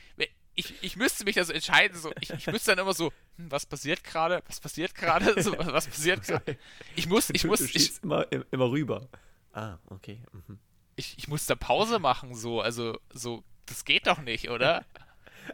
ich, 0.54 0.74
ich 0.82 0.96
müsste 0.96 1.24
mich 1.24 1.36
da 1.36 1.44
so 1.44 1.52
entscheiden, 1.52 1.98
so, 1.98 2.12
ich, 2.20 2.30
ich 2.30 2.46
müsste 2.46 2.72
dann 2.74 2.78
immer 2.84 2.94
so, 2.94 3.12
hm, 3.36 3.50
was 3.50 3.66
passiert 3.66 4.04
gerade, 4.04 4.42
was 4.46 4.60
passiert 4.60 4.94
gerade, 4.94 5.42
so, 5.42 5.56
was 5.58 5.86
passiert 5.86 6.22
gerade? 6.26 6.58
Ich 6.94 7.08
muss, 7.08 7.30
ich 7.30 7.44
muss, 7.44 7.60
du 7.60 7.64
ich, 7.66 8.02
immer, 8.02 8.26
immer 8.50 8.70
rüber. 8.70 9.08
Ah, 9.52 9.78
okay. 9.86 10.22
Mhm. 10.32 10.58
ich, 10.96 11.16
ich 11.18 11.28
muss 11.28 11.46
da 11.46 11.54
Pause 11.54 11.98
machen, 11.98 12.34
so, 12.34 12.60
also, 12.60 12.98
so, 13.12 13.44
das 13.66 13.84
geht 13.84 14.06
doch 14.06 14.18
nicht, 14.18 14.50
oder? 14.50 14.84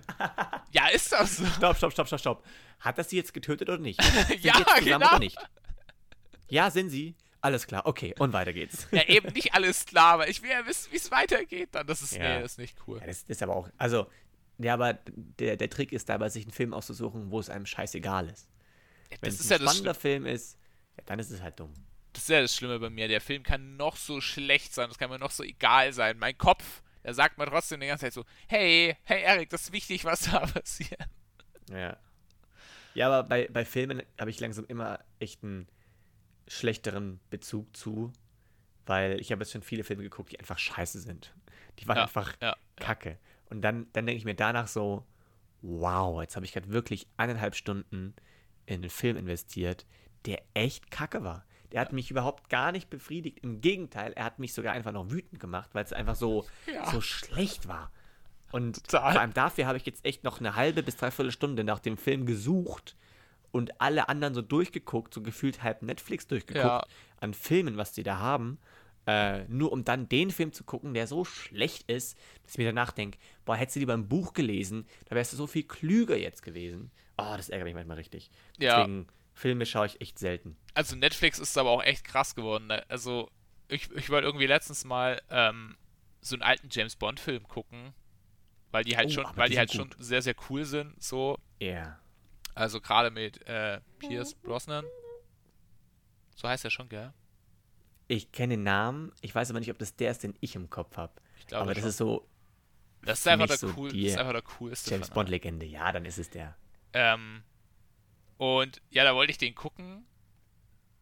ja, 0.72 0.88
ist 0.88 1.12
das 1.12 1.37
so. 1.38 1.46
Stopp, 1.46 1.76
stopp, 1.76 1.92
stopp, 1.92 2.06
stopp, 2.06 2.20
stopp. 2.20 2.46
Hat 2.80 2.98
das 2.98 3.11
sie 3.11 3.16
jetzt 3.16 3.34
getötet 3.34 3.68
oder 3.68 3.78
nicht? 3.78 4.02
Sind 4.28 4.44
Ja, 4.44 4.58
jetzt 4.58 4.68
zusammen 4.68 4.84
genau. 4.84 5.08
Oder 5.08 5.18
nicht? 5.18 5.38
Ja, 6.48 6.70
sind 6.70 6.90
sie. 6.90 7.14
Alles 7.40 7.66
klar, 7.66 7.87
okay. 7.87 8.14
Und 8.18 8.32
weiter 8.32 8.52
geht's. 8.52 8.88
Ja, 8.90 9.04
eben 9.04 9.32
nicht 9.32 9.54
alles 9.54 9.87
klar, 9.87 10.14
aber 10.14 10.28
ich 10.28 10.42
will 10.42 10.50
ja 10.50 10.66
wissen, 10.66 10.90
wie 10.92 10.96
es 10.96 11.11
weitergeht 11.11 11.68
dann. 11.72 11.87
Das 11.87 12.02
ist, 12.02 12.14
Ja. 12.16 12.37
nee, 12.37 12.42
das 12.42 12.52
ist 12.52 12.58
nicht 12.58 12.76
cool. 12.87 12.98
Ja, 13.00 13.06
das 13.06 13.22
ist 13.22 13.42
aber 13.42 13.54
auch, 13.54 13.68
also, 13.78 14.08
ja, 14.59 14.75
aber 14.75 14.94
der, 15.07 15.57
der 15.57 15.71
Trick 15.71 15.92
ist 15.92 16.09
dabei, 16.09 16.29
sich 16.29 16.44
einen 16.44 16.53
Film 16.53 16.75
auszusuchen, 16.75 17.31
wo 17.31 17.40
es 17.40 17.51
einem 17.51 17.66
scheißegal 17.66 18.29
ist. 18.29 18.49
Wenn 19.21 19.31
Das 19.31 19.40
es 19.40 19.51
ein 19.51 19.51
ja 19.51 19.59
spannender 19.59 19.94
Film 19.94 20.27
ist, 20.27 20.59
ja, 20.97 21.05
dann 21.07 21.18
ist 21.18 21.31
es 21.31 21.40
halt 21.42 21.59
dumm. 21.61 21.73
das 22.12 22.25
ist 22.25 22.29
ja 22.31 22.40
das 22.40 22.55
Schlimme 22.55 22.79
bei 22.79 22.90
mir. 22.90 23.09
Der 23.09 23.21
Film 23.21 23.42
kann 23.42 23.77
noch 23.77 23.97
so 23.97 24.21
schlecht 24.21 24.75
sein, 24.75 24.88
das 24.88 24.99
kann 24.99 25.11
mir 25.11 25.18
noch 25.18 25.31
so 25.31 25.42
egal 25.44 25.92
sein. 25.92 26.18
Mein 26.18 26.37
Kopf, 26.37 26.83
der 27.05 27.14
sagt 27.14 27.38
mir 27.38 27.47
trotzdem 27.47 27.81
die 27.81 27.87
ganze 27.87 28.07
Zeit 28.07 28.12
so, 28.12 28.25
hey, 28.49 28.97
hey 29.05 29.23
Erik, 29.23 29.51
das 29.51 29.62
ist 29.62 29.73
wichtig, 29.73 30.05
was 30.05 30.23
da 30.31 30.40
passiert. 30.47 31.01
Ja. 31.71 31.97
Ja, 32.94 33.07
aber 33.09 33.29
bei, 33.29 33.49
bei 33.49 33.64
Filmen 33.64 34.03
habe 34.18 34.31
ich 34.31 34.40
langsam 34.40 34.64
immer 34.66 34.99
echt 35.21 35.42
einen 35.44 35.68
schlechteren 36.49 37.21
Bezug 37.31 37.77
zu, 37.77 38.12
weil 38.87 39.21
ich 39.21 39.31
habe 39.31 39.42
jetzt 39.42 39.53
schon 39.53 39.62
viele 39.62 39.85
Filme 39.85 40.03
geguckt, 40.03 40.33
die 40.33 40.40
einfach 40.40 40.59
scheiße 40.59 41.01
sind. 41.01 41.35
Die 41.79 41.87
waren 41.87 41.99
Ja, 41.99 42.03
einfach 42.03 42.35
ja, 42.40 42.57
kacke. 42.77 43.18
Und 43.50 43.62
dann, 43.62 43.87
dann 43.92 44.06
denke 44.06 44.18
ich 44.18 44.24
mir 44.24 44.34
danach 44.34 44.68
so, 44.68 45.04
wow, 45.62 46.20
jetzt 46.20 46.37
habe 46.37 46.46
ich 46.46 46.52
gerade 46.52 46.70
wirklich 46.72 47.06
eineinhalb 47.16 47.54
Stunden 47.54 48.14
in 48.66 48.76
einen 48.76 48.90
Film 48.90 49.16
investiert, 49.16 49.87
der 50.26 50.42
echt 50.54 50.90
kacke 50.90 51.24
war. 51.24 51.44
Der 51.72 51.80
hat 51.80 51.92
mich 51.92 52.11
überhaupt 52.11 52.48
gar 52.48 52.72
nicht 52.72 52.88
befriedigt. 52.90 53.40
Im 53.40 53.61
Gegenteil, 53.61 54.12
er 54.14 54.24
hat 54.24 54.38
mich 54.38 54.54
sogar 54.54 54.72
einfach 54.72 54.92
noch 54.92 55.11
wütend 55.11 55.40
gemacht, 55.40 55.70
weil 55.74 55.84
es 55.84 55.92
einfach 55.92 56.14
so, 56.14 56.46
Ja. 56.72 56.90
so 56.90 57.00
schlecht 57.00 57.68
war. 57.68 57.90
Und 58.52 58.84
Total. 58.84 59.12
vor 59.12 59.20
allem 59.20 59.34
dafür 59.34 59.66
habe 59.66 59.76
ich 59.76 59.84
jetzt 59.84 60.04
echt 60.04 60.24
noch 60.24 60.40
eine 60.40 60.54
halbe 60.56 60.82
bis 60.82 60.96
dreiviertel 60.96 61.32
Stunde 61.32 61.64
nach 61.64 61.80
dem 61.80 61.98
Film 61.98 62.24
gesucht 62.24 62.96
und 63.50 63.78
alle 63.80 64.08
anderen 64.08 64.32
so 64.34 64.40
durchgeguckt, 64.40 65.12
so 65.12 65.20
gefühlt 65.22 65.62
halb 65.62 65.82
Netflix 65.82 66.26
durchgeguckt 66.26 66.64
Ja. 66.64 66.84
an 67.20 67.34
Filmen, 67.34 67.76
was 67.76 67.92
die 67.92 68.02
da 68.02 68.18
haben. 68.18 68.58
Äh, 69.09 69.44
nur 69.49 69.73
um 69.73 69.85
dann 69.85 70.09
den 70.09 70.31
Film 70.31 70.53
zu 70.53 70.64
gucken, 70.64 70.92
der 70.92 71.07
so 71.07 71.25
schlecht 71.25 71.90
ist, 71.90 72.18
dass 72.42 72.53
ich 72.53 72.59
mir 72.59 72.66
danach 72.66 72.92
denke, 72.92 73.18
boah, 73.47 73.57
hättest 73.57 73.77
du 73.77 73.81
lieber 73.81 73.94
ein 73.94 74.07
Buch 74.09 74.35
gelesen, 74.35 74.87
da 75.07 75.16
wärst 75.16 75.33
du 75.33 75.37
so 75.38 75.47
viel 75.47 75.62
klüger 75.62 76.16
jetzt 76.16 76.42
gewesen. 76.42 76.90
Oh, 77.16 77.35
das 77.37 77.49
ärgert 77.49 77.64
mich 77.66 77.75
manchmal 77.75 77.97
richtig. 77.97 78.31
Ja. 78.59 78.77
Deswegen, 78.81 79.07
Filme 79.33 79.64
schaue 79.66 79.87
ich 79.87 80.01
echt 80.01 80.18
selten. 80.18 80.57
Also 80.75 80.94
Netflix 80.97 81.38
ist 81.38 81.57
aber 81.57 81.71
auch 81.71 81.83
echt 81.83 82.05
krass 82.05 82.35
geworden. 82.35 82.66
ne? 82.66 82.85
Also 82.90 83.31
ich, 83.68 83.90
ich 83.92 84.11
wollte 84.11 84.27
irgendwie 84.27 84.47
letztens 84.47 84.85
mal 84.85 85.23
ähm, 85.31 85.77
so 86.21 86.35
einen 86.35 86.42
alten 86.42 86.68
James 86.71 86.97
Bond 86.97 87.18
Film 87.21 87.49
gucken, 87.49 87.94
weil 88.73 88.85
die 88.85 88.97
halt 88.97 89.07
Oh, 89.09 89.12
schon, 89.12 89.27
weil 89.37 89.49
die 89.49 89.55
die 89.55 89.59
halt 89.59 89.71
sind 89.71 89.94
schon 89.94 90.03
sehr 90.03 90.21
sehr 90.23 90.35
cool 90.51 90.64
sind. 90.64 91.03
So, 91.03 91.38
Ja. 91.61 91.99
also 92.55 92.81
gerade 92.81 93.11
mit 93.11 93.47
äh, 93.47 93.81
Pierce 94.01 94.35
Brosnan. 94.35 94.85
So 96.37 96.49
heißt 96.49 96.64
er 96.64 96.71
schon, 96.71 96.88
gell? 96.88 97.12
Ich 98.09 98.33
kenne 98.33 98.55
den 98.55 98.62
Namen, 98.64 99.12
ich 99.21 99.35
weiß 99.35 99.51
aber 99.51 99.61
nicht, 99.61 99.71
ob 99.71 99.79
das 99.79 99.94
der 99.97 100.11
ist, 100.11 100.23
den 100.23 100.35
ich 100.40 100.57
im 100.57 100.71
Kopf 100.71 100.97
habe. 100.97 101.12
Ich 101.38 101.47
glaube 101.47 101.62
Aber 101.62 101.75
das 101.75 101.83
schon. 101.83 101.88
ist 101.90 101.97
so 101.99 102.29
Das 103.03 103.18
ist 103.21 103.29
einfach 103.29 103.47
der 103.47 103.59
so 103.59 103.73
cool, 103.77 103.90
das 103.90 103.99
ist 103.99 104.18
einfach 104.18 104.33
der 104.33 104.42
coolste. 104.42 104.90
James 104.90 105.11
Bond-Legende. 105.11 105.66
Ja, 105.66 105.92
dann 105.92 106.05
ist 106.07 106.18
es 106.18 106.31
der. 106.31 106.57
Ähm, 106.94 107.42
und 108.38 108.81
ja, 108.90 109.05
da 109.05 109.14
wollte 109.14 109.31
ich 109.31 109.38
den 109.38 109.55
gucken. 109.55 110.07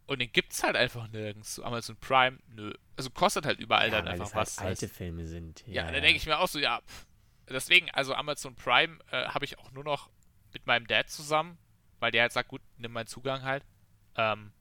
Und 0.06 0.20
den 0.20 0.30
gibt's 0.30 0.62
halt 0.62 0.76
einfach 0.76 1.08
nirgends. 1.08 1.58
Amazon 1.60 1.96
Prime, 1.96 2.38
nö. 2.48 2.72
Also 2.96 3.10
kostet 3.10 3.44
halt 3.46 3.58
überall 3.58 3.86
ja, 3.90 3.96
dann 3.96 4.06
weil 4.06 4.12
einfach 4.12 4.26
es 4.26 4.34
halt 4.34 4.46
was. 4.46 4.58
alte 4.58 4.88
Filme 4.88 5.26
sind. 5.26 5.64
ja, 5.66 5.84
da 5.90 6.00
denke 6.00 6.16
ich 6.16 6.26
mir 6.26 6.38
auch 6.38 6.48
so, 6.48 6.58
ja, 6.58 6.80
pff. 6.86 7.06
deswegen, 7.48 7.90
also 7.90 8.14
Amazon 8.14 8.54
Prime 8.54 8.98
äh, 9.10 9.26
habe 9.28 9.44
ich 9.44 9.58
auch 9.58 9.70
nur 9.72 9.82
noch 9.84 10.10
mit 10.52 10.66
meinem 10.66 10.86
Dad 10.86 11.10
zusammen, 11.10 11.58
weil 11.98 12.10
der 12.12 12.22
halt 12.22 12.32
sagt, 12.32 12.48
gut, 12.48 12.62
nimm 12.78 12.92
meinen 12.92 13.06
Zugang 13.08 13.42
halt. 13.42 13.64
Ähm, 14.16 14.52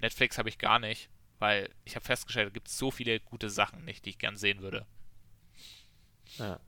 Netflix 0.00 0.38
habe 0.38 0.48
ich 0.48 0.58
gar 0.58 0.78
nicht, 0.78 1.10
weil 1.38 1.70
ich 1.84 1.96
habe 1.96 2.04
festgestellt, 2.04 2.48
da 2.48 2.52
gibt 2.52 2.68
es 2.68 2.78
so 2.78 2.90
viele 2.90 3.20
gute 3.20 3.50
Sachen 3.50 3.84
nicht, 3.84 4.04
die 4.04 4.10
ich 4.10 4.18
gern 4.18 4.36
sehen 4.36 4.60
würde. 4.60 4.86
Ja. 6.38 6.60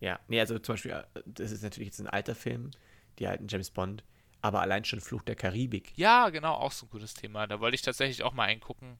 Ja, 0.00 0.20
nee, 0.26 0.40
also 0.40 0.58
zum 0.58 0.72
Beispiel, 0.74 0.90
äh, 0.90 1.04
das 1.26 1.52
ist 1.52 1.62
natürlich 1.62 1.88
jetzt 1.88 2.00
ein 2.00 2.08
alter 2.08 2.34
Film, 2.34 2.72
die 3.18 3.26
alten 3.26 3.46
James 3.46 3.70
Bond, 3.70 4.02
aber 4.40 4.60
allein 4.60 4.84
schon 4.84 5.00
Fluch 5.00 5.22
der 5.22 5.36
Karibik. 5.36 5.96
Ja, 5.96 6.30
genau, 6.30 6.54
auch 6.54 6.72
so 6.72 6.86
ein 6.86 6.90
gutes 6.90 7.14
Thema. 7.14 7.46
Da 7.46 7.60
wollte 7.60 7.76
ich 7.76 7.82
tatsächlich 7.82 8.24
auch 8.24 8.32
mal 8.32 8.44
eingucken. 8.44 8.98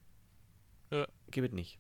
Gibt 1.31 1.49
es 1.49 1.55
nicht. 1.55 1.79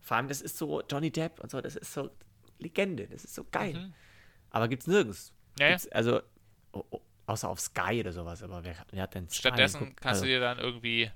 Vor 0.00 0.16
allem, 0.16 0.28
das 0.28 0.40
ist 0.40 0.56
so 0.56 0.82
Johnny 0.90 1.10
Depp 1.10 1.40
und 1.40 1.50
so, 1.50 1.60
das 1.60 1.76
ist 1.76 1.92
so 1.92 2.10
Legende, 2.58 3.06
das 3.06 3.24
ist 3.24 3.34
so 3.34 3.44
geil. 3.44 3.74
Mhm. 3.74 3.94
Aber 4.50 4.68
gibt's 4.68 4.86
nirgends. 4.86 5.32
Ja. 5.58 5.70
Gibt's, 5.70 5.88
also, 5.88 6.22
oh, 6.72 6.84
oh, 6.90 7.00
außer 7.26 7.48
auf 7.48 7.60
Sky 7.60 8.00
oder 8.00 8.12
sowas, 8.12 8.42
aber 8.42 8.64
wer, 8.64 8.76
wer 8.90 9.02
hat 9.02 9.14
denn 9.14 9.28
Sky 9.28 9.38
Stattdessen 9.38 9.80
geguckt? 9.80 10.00
kannst 10.00 10.22
also, 10.22 10.24
du 10.24 10.30
dir 10.30 10.40
dann 10.40 10.58
irgendwie, 10.58 11.10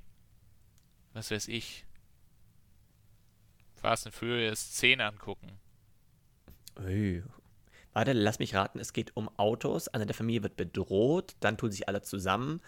was 1.12 1.31
weiß 1.31 1.49
ich, 1.49 1.85
Fast 3.75 4.07
and 4.07 4.14
Furious 4.14 4.73
10 4.73 5.01
angucken. 5.01 5.59
Ui. 6.79 7.23
Warte, 7.92 8.12
lass 8.12 8.38
mich 8.38 8.55
raten, 8.55 8.79
es 8.79 8.92
geht 8.92 9.16
um 9.16 9.29
Autos, 9.38 9.88
einer 9.88 10.07
der 10.07 10.14
Familie 10.14 10.42
wird 10.42 10.57
bedroht, 10.57 11.35
dann 11.40 11.57
tun 11.57 11.73
sich 11.73 11.88
alle 11.88 12.03
zusammen, 12.03 12.61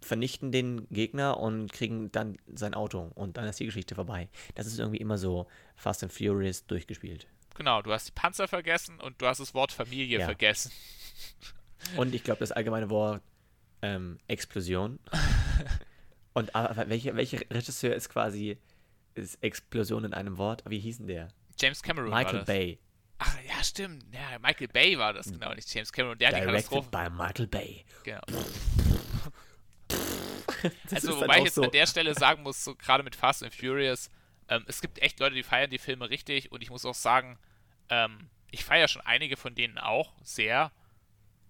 vernichten 0.00 0.52
den 0.52 0.86
Gegner 0.90 1.38
und 1.38 1.72
kriegen 1.72 2.12
dann 2.12 2.36
sein 2.54 2.74
Auto 2.74 3.10
und 3.14 3.36
dann 3.36 3.46
ist 3.46 3.58
die 3.58 3.64
Geschichte 3.66 3.94
vorbei. 3.96 4.28
Das 4.54 4.66
ist 4.66 4.78
irgendwie 4.78 4.98
immer 4.98 5.18
so 5.18 5.48
Fast 5.74 6.02
and 6.04 6.12
Furious 6.12 6.66
durchgespielt. 6.66 7.26
Genau, 7.56 7.82
du 7.82 7.92
hast 7.92 8.06
die 8.08 8.12
Panzer 8.12 8.46
vergessen 8.46 9.00
und 9.00 9.20
du 9.20 9.26
hast 9.26 9.38
das 9.40 9.52
Wort 9.54 9.72
Familie 9.72 10.20
Ja. 10.20 10.26
vergessen. 10.26 10.70
Und 11.96 12.14
ich 12.14 12.22
glaube, 12.22 12.38
das 12.40 12.52
allgemeine 12.52 12.90
Wort 12.90 13.22
ähm, 13.82 14.18
Explosion. 14.28 14.98
und 16.32 16.54
aber 16.54 16.88
welcher 16.88 17.16
welche 17.16 17.38
Regisseur 17.50 17.94
ist 17.94 18.08
quasi 18.08 18.58
ist 19.14 19.42
Explosion 19.42 20.04
in 20.04 20.14
einem 20.14 20.38
Wort? 20.38 20.62
Wie 20.68 20.78
hieß 20.78 20.98
denn 20.98 21.06
der? 21.08 21.28
James 21.58 21.82
Cameron 21.82 22.10
Michael. 22.10 22.44
Bay. 22.44 22.78
Ach 23.18 23.36
ja, 23.48 23.62
stimmt. 23.64 24.04
Ja, 24.12 24.38
Michael 24.38 24.68
Bay 24.68 24.96
war 24.96 25.12
das 25.12 25.30
genau, 25.32 25.52
nicht 25.52 25.72
James 25.74 25.92
Cameron. 25.92 26.18
Der 26.18 26.28
hat 26.28 26.36
die 26.36 26.40
Directed 26.40 26.70
Katastrophe. 26.70 26.90
by 26.90 27.10
Michael 27.10 27.46
Bay. 27.48 27.84
Genau. 28.04 28.20
Also, 30.90 31.20
wobei 31.20 31.36
ich 31.36 31.40
auch 31.40 31.44
jetzt 31.44 31.54
so, 31.54 31.62
an 31.62 31.70
der 31.70 31.86
Stelle 31.86 32.14
sagen 32.14 32.42
muss, 32.42 32.64
so 32.64 32.74
gerade 32.74 33.02
mit 33.04 33.14
Fast 33.14 33.42
and 33.42 33.54
Furious, 33.54 34.10
ähm, 34.48 34.64
es 34.66 34.80
gibt 34.80 35.00
echt 35.00 35.20
Leute, 35.20 35.34
die 35.34 35.42
feiern 35.42 35.70
die 35.70 35.78
Filme 35.78 36.10
richtig 36.10 36.50
und 36.50 36.62
ich 36.62 36.70
muss 36.70 36.84
auch 36.84 36.94
sagen, 36.94 37.38
ähm, 37.90 38.28
ich 38.50 38.64
feiere 38.64 38.88
schon 38.88 39.02
einige 39.02 39.36
von 39.36 39.54
denen 39.54 39.78
auch 39.78 40.14
sehr 40.22 40.72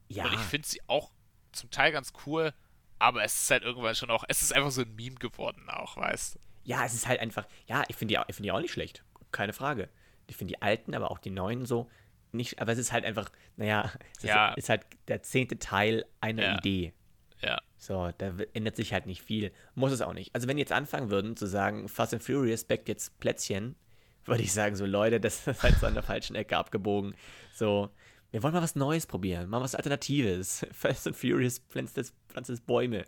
ja, 0.09 0.25
und 0.25 0.35
ich 0.35 0.41
finde 0.41 0.69
sie 0.69 0.81
auch 0.89 1.11
zum 1.53 1.71
Teil 1.71 1.93
ganz 1.93 2.13
cool, 2.27 2.53
aber 2.99 3.23
es 3.25 3.43
ist 3.43 3.51
halt 3.51 3.63
irgendwann 3.63 3.95
schon 3.95 4.11
auch, 4.11 4.25
es 4.29 4.43
ist 4.43 4.53
einfach 4.55 4.71
so 4.71 4.83
ein 4.83 4.95
Meme 4.95 5.17
geworden 5.17 5.69
auch, 5.69 5.97
weißt 5.97 6.35
du. 6.37 6.39
Ja, 6.65 6.85
es 6.85 6.95
ist 6.95 7.07
halt 7.09 7.21
einfach, 7.21 7.47
ja, 7.67 7.85
ich 7.89 7.97
finde 7.97 8.15
die, 8.15 8.21
ich 8.29 8.37
find 8.37 8.45
die 8.45 8.53
auch 8.53 8.61
nicht 8.61 8.73
schlecht. 8.73 9.05
Keine 9.33 9.53
Frage. 9.53 9.89
Ich 10.27 10.37
finde 10.37 10.55
die 10.55 10.63
alten, 10.63 10.95
aber 10.95 11.11
auch 11.11 11.19
die 11.19 11.31
neuen 11.31 11.65
so 11.67 11.89
nicht, 12.33 12.61
aber 12.61 12.73
es 12.73 12.79
ist 12.79 12.93
halt 12.93 13.07
einfach, 13.07 13.31
naja, 13.57 13.91
es 14.19 14.25
Ja. 14.25 14.51
ist, 14.51 14.59
ist 14.59 14.69
halt 14.69 14.83
der 15.09 15.23
zehnte 15.23 15.59
Teil 15.59 16.05
einer 16.21 16.43
Ja. 16.43 16.59
Idee. 16.59 16.93
Ja. 17.41 17.59
So, 17.79 18.11
da 18.19 18.35
ändert 18.53 18.77
sich 18.77 18.93
halt 18.93 19.07
nicht 19.07 19.23
viel. 19.23 19.53
Muss 19.75 19.93
es 19.93 20.03
auch 20.03 20.13
nicht. 20.13 20.35
Also, 20.35 20.47
wenn 20.49 20.57
die 20.57 20.61
jetzt 20.61 20.73
anfangen 20.73 21.09
würden 21.11 21.37
zu 21.37 21.47
sagen, 21.47 21.89
Fast 21.89 22.13
and 22.13 22.23
Furious 22.23 22.65
backt 22.65 22.89
jetzt 22.89 23.19
Plätzchen, 23.21 23.77
würde 24.27 24.43
ich 24.43 24.53
sagen, 24.53 24.77
so 24.77 24.85
Leute, 24.85 25.21
das 25.21 25.47
ist 25.47 25.63
halt 25.63 25.77
so 25.79 25.87
an 25.87 25.95
der 25.95 26.03
falschen 26.03 26.35
Ecke 26.37 26.57
abgebogen. 26.59 27.15
So, 27.55 27.89
Wir 28.31 28.43
wollen 28.43 28.53
mal 28.53 28.63
was 28.63 28.75
Neues 28.77 29.07
probieren, 29.07 29.49
mal 29.49 29.63
was 29.63 29.75
Alternatives. 29.75 30.67
Fast 30.73 31.07
and 31.07 31.17
Furious 31.17 31.61
pflanzt 31.61 31.97
jetzt, 31.97 32.13
pflanzt 32.39 32.51
jetzt 32.51 32.67
Bäume. 32.67 33.05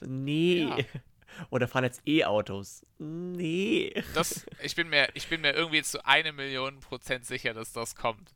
Nee. 0.00 0.64
Ja. 0.64 0.76
Oder 1.50 1.68
fahren 1.68 1.84
jetzt 1.84 2.02
E-Autos. 2.06 2.86
Nee. 2.98 3.92
Das, 4.14 4.46
ich, 4.62 4.74
bin 4.74 4.88
mir, 4.88 5.08
ich 5.14 5.28
bin 5.28 5.40
mir 5.40 5.52
irgendwie 5.52 5.82
zu 5.82 6.04
eine 6.06 6.32
Million 6.32 6.80
Prozent 6.80 7.26
sicher, 7.26 7.52
dass 7.52 7.72
das 7.72 7.94
kommt. 7.94 8.34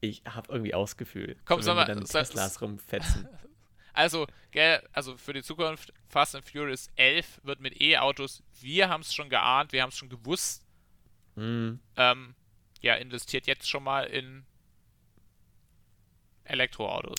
Ich 0.00 0.22
habe 0.24 0.50
irgendwie 0.52 0.74
Ausgefühl. 0.74 1.36
Komm, 1.44 1.60
so, 1.60 1.66
sag 1.66 1.72
wenn 1.72 1.76
wir 1.76 1.94
mal, 1.94 2.00
dann 2.00 2.06
sag- 2.06 2.26
Teslas 2.26 2.60
rumfetzen. 2.60 3.28
Also, 3.94 4.28
gell, 4.52 4.80
also 4.92 5.16
für 5.16 5.32
die 5.32 5.42
Zukunft, 5.42 5.92
Fast 6.06 6.36
and 6.36 6.48
Furious 6.48 6.88
11 6.94 7.40
wird 7.42 7.58
mit 7.58 7.80
E-Autos, 7.80 8.44
wir 8.60 8.88
haben 8.88 9.00
es 9.00 9.12
schon 9.12 9.28
geahnt, 9.28 9.72
wir 9.72 9.82
haben 9.82 9.88
es 9.88 9.96
schon 9.96 10.08
gewusst, 10.08 10.64
hm. 11.34 11.80
ähm, 11.96 12.36
ja, 12.80 12.94
investiert 12.94 13.48
jetzt 13.48 13.68
schon 13.68 13.82
mal 13.82 14.04
in 14.04 14.46
Elektroautos. 16.44 17.18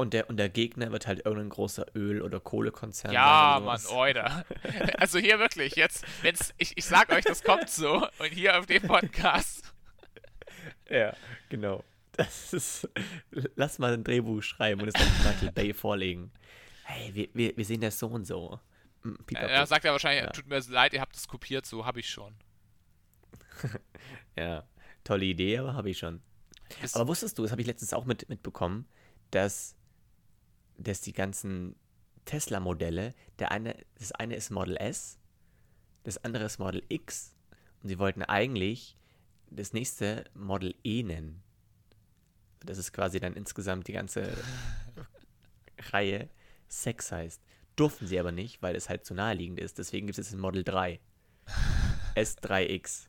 Und 0.00 0.14
der, 0.14 0.28
und 0.30 0.36
der 0.38 0.48
Gegner 0.48 0.90
wird 0.92 1.06
halt 1.06 1.24
irgendein 1.24 1.50
großer 1.50 1.86
Öl- 1.94 2.22
oder 2.22 2.40
Kohlekonzern. 2.40 3.12
Ja, 3.12 3.60
Mann. 3.62 3.80
Oida. 3.86 4.44
Also 4.98 5.18
hier 5.18 5.38
wirklich, 5.38 5.76
jetzt, 5.76 6.04
wenn's, 6.22 6.52
ich, 6.58 6.76
ich 6.76 6.84
sag 6.84 7.10
euch, 7.12 7.24
das 7.24 7.42
kommt 7.44 7.68
so, 7.70 8.06
und 8.18 8.26
hier 8.32 8.58
auf 8.58 8.66
dem 8.66 8.82
Podcast, 8.82 9.72
Ja, 10.90 11.14
genau. 11.48 11.84
Das 12.12 12.52
ist. 12.52 12.88
Lass 13.54 13.78
mal 13.78 13.94
ein 13.94 14.04
Drehbuch 14.04 14.42
schreiben 14.42 14.82
und 14.82 14.88
es 14.88 14.94
dann 14.94 15.08
Michael 15.32 15.52
Bay 15.52 15.72
vorlegen. 15.72 16.32
Hey, 16.84 17.14
wir, 17.14 17.28
wir, 17.32 17.56
wir 17.56 17.64
sehen 17.64 17.80
das 17.80 17.98
so 17.98 18.08
und 18.08 18.26
so. 18.26 18.58
Mm, 19.04 19.14
pipapo. 19.24 19.46
äh, 19.46 19.66
sagt 19.66 19.84
er 19.84 19.92
wahrscheinlich, 19.92 20.24
Ja. 20.24 20.30
tut 20.30 20.46
mir 20.48 20.58
leid, 20.68 20.92
ihr 20.92 21.00
habt 21.00 21.16
es 21.16 21.28
kopiert, 21.28 21.64
so 21.66 21.86
habe 21.86 22.00
ich 22.00 22.10
schon. 22.10 22.34
Ja, 24.36 24.64
tolle 25.04 25.24
Idee, 25.24 25.58
aber 25.58 25.74
habe 25.74 25.90
ich 25.90 25.98
schon. 25.98 26.20
Ist- 26.82 26.96
Aber 26.96 27.08
wusstest 27.08 27.38
du, 27.38 27.42
das 27.42 27.50
habe 27.52 27.60
ich 27.60 27.66
letztens 27.66 27.92
auch 27.92 28.04
mit, 28.04 28.28
mitbekommen, 28.28 28.86
dass, 29.30 29.76
dass 30.82 31.00
die 31.00 31.12
ganzen 31.12 31.76
Tesla-Modelle, 32.24 33.14
der 33.38 33.50
eine, 33.52 33.76
das 33.98 34.12
eine 34.12 34.34
ist 34.36 34.50
Model 34.50 34.76
S, 34.76 35.18
das 36.04 36.22
andere 36.24 36.44
ist 36.44 36.58
Model 36.58 36.82
X 36.88 37.34
und 37.82 37.88
sie 37.88 37.98
wollten 37.98 38.22
eigentlich 38.22 38.96
das 39.50 39.72
nächste 39.72 40.24
Model 40.34 40.74
E 40.84 41.02
nennen. 41.02 41.42
Das 42.60 42.78
ist 42.78 42.92
quasi 42.92 43.20
dann 43.20 43.34
insgesamt 43.34 43.88
die 43.88 43.92
ganze 43.92 44.36
Reihe 45.90 46.28
Sex 46.68 47.10
heißt. 47.10 47.42
Durften 47.76 48.06
sie 48.06 48.20
aber 48.20 48.32
nicht, 48.32 48.62
weil 48.62 48.76
es 48.76 48.88
halt 48.88 49.04
zu 49.04 49.14
naheliegend 49.14 49.58
ist. 49.58 49.78
Deswegen 49.78 50.06
gibt 50.06 50.18
es 50.18 50.26
jetzt 50.26 50.34
ein 50.34 50.40
Model 50.40 50.62
3. 50.62 51.00
S3X. 52.14 53.08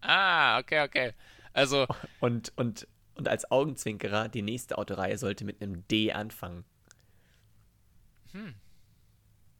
Ah, 0.00 0.58
okay, 0.58 0.82
okay. 0.82 1.12
Also, 1.52 1.86
Und, 2.20 2.52
und, 2.56 2.86
und 3.18 3.28
als 3.28 3.50
Augenzwinkerer, 3.50 4.28
die 4.28 4.42
nächste 4.42 4.78
Autoreihe 4.78 5.18
sollte 5.18 5.44
mit 5.44 5.60
einem 5.60 5.86
D 5.88 6.12
anfangen. 6.12 6.64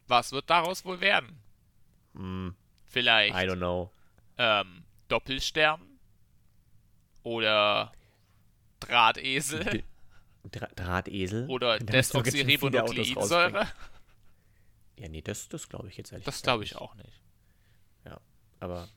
was 0.07 0.31
wird 0.31 0.49
daraus 0.49 0.85
wohl 0.85 1.01
werden? 1.01 1.39
Hm, 2.13 2.55
Vielleicht 2.87 3.35
I 3.35 3.39
don't 3.47 3.57
know. 3.57 3.91
ähm, 4.37 4.83
Doppelstern? 5.07 5.81
Oder 7.23 7.91
Drahtesel? 8.79 9.63
D- 9.65 9.83
Dra 10.51 10.67
Drahtesel? 10.75 11.47
Oder 11.49 11.77
Desoxyribonukleinsäure? 11.79 13.67
Ja, 14.97 15.07
nee, 15.09 15.21
das, 15.21 15.49
das 15.49 15.67
glaube 15.69 15.89
ich 15.89 15.97
jetzt 15.97 16.11
ehrlich 16.11 16.25
Das 16.25 16.41
glaube 16.41 16.63
ich 16.63 16.71
nicht. 16.71 16.81
auch 16.81 16.95
nicht. 16.95 17.21
Ja, 18.05 18.19
aber. 18.59 18.87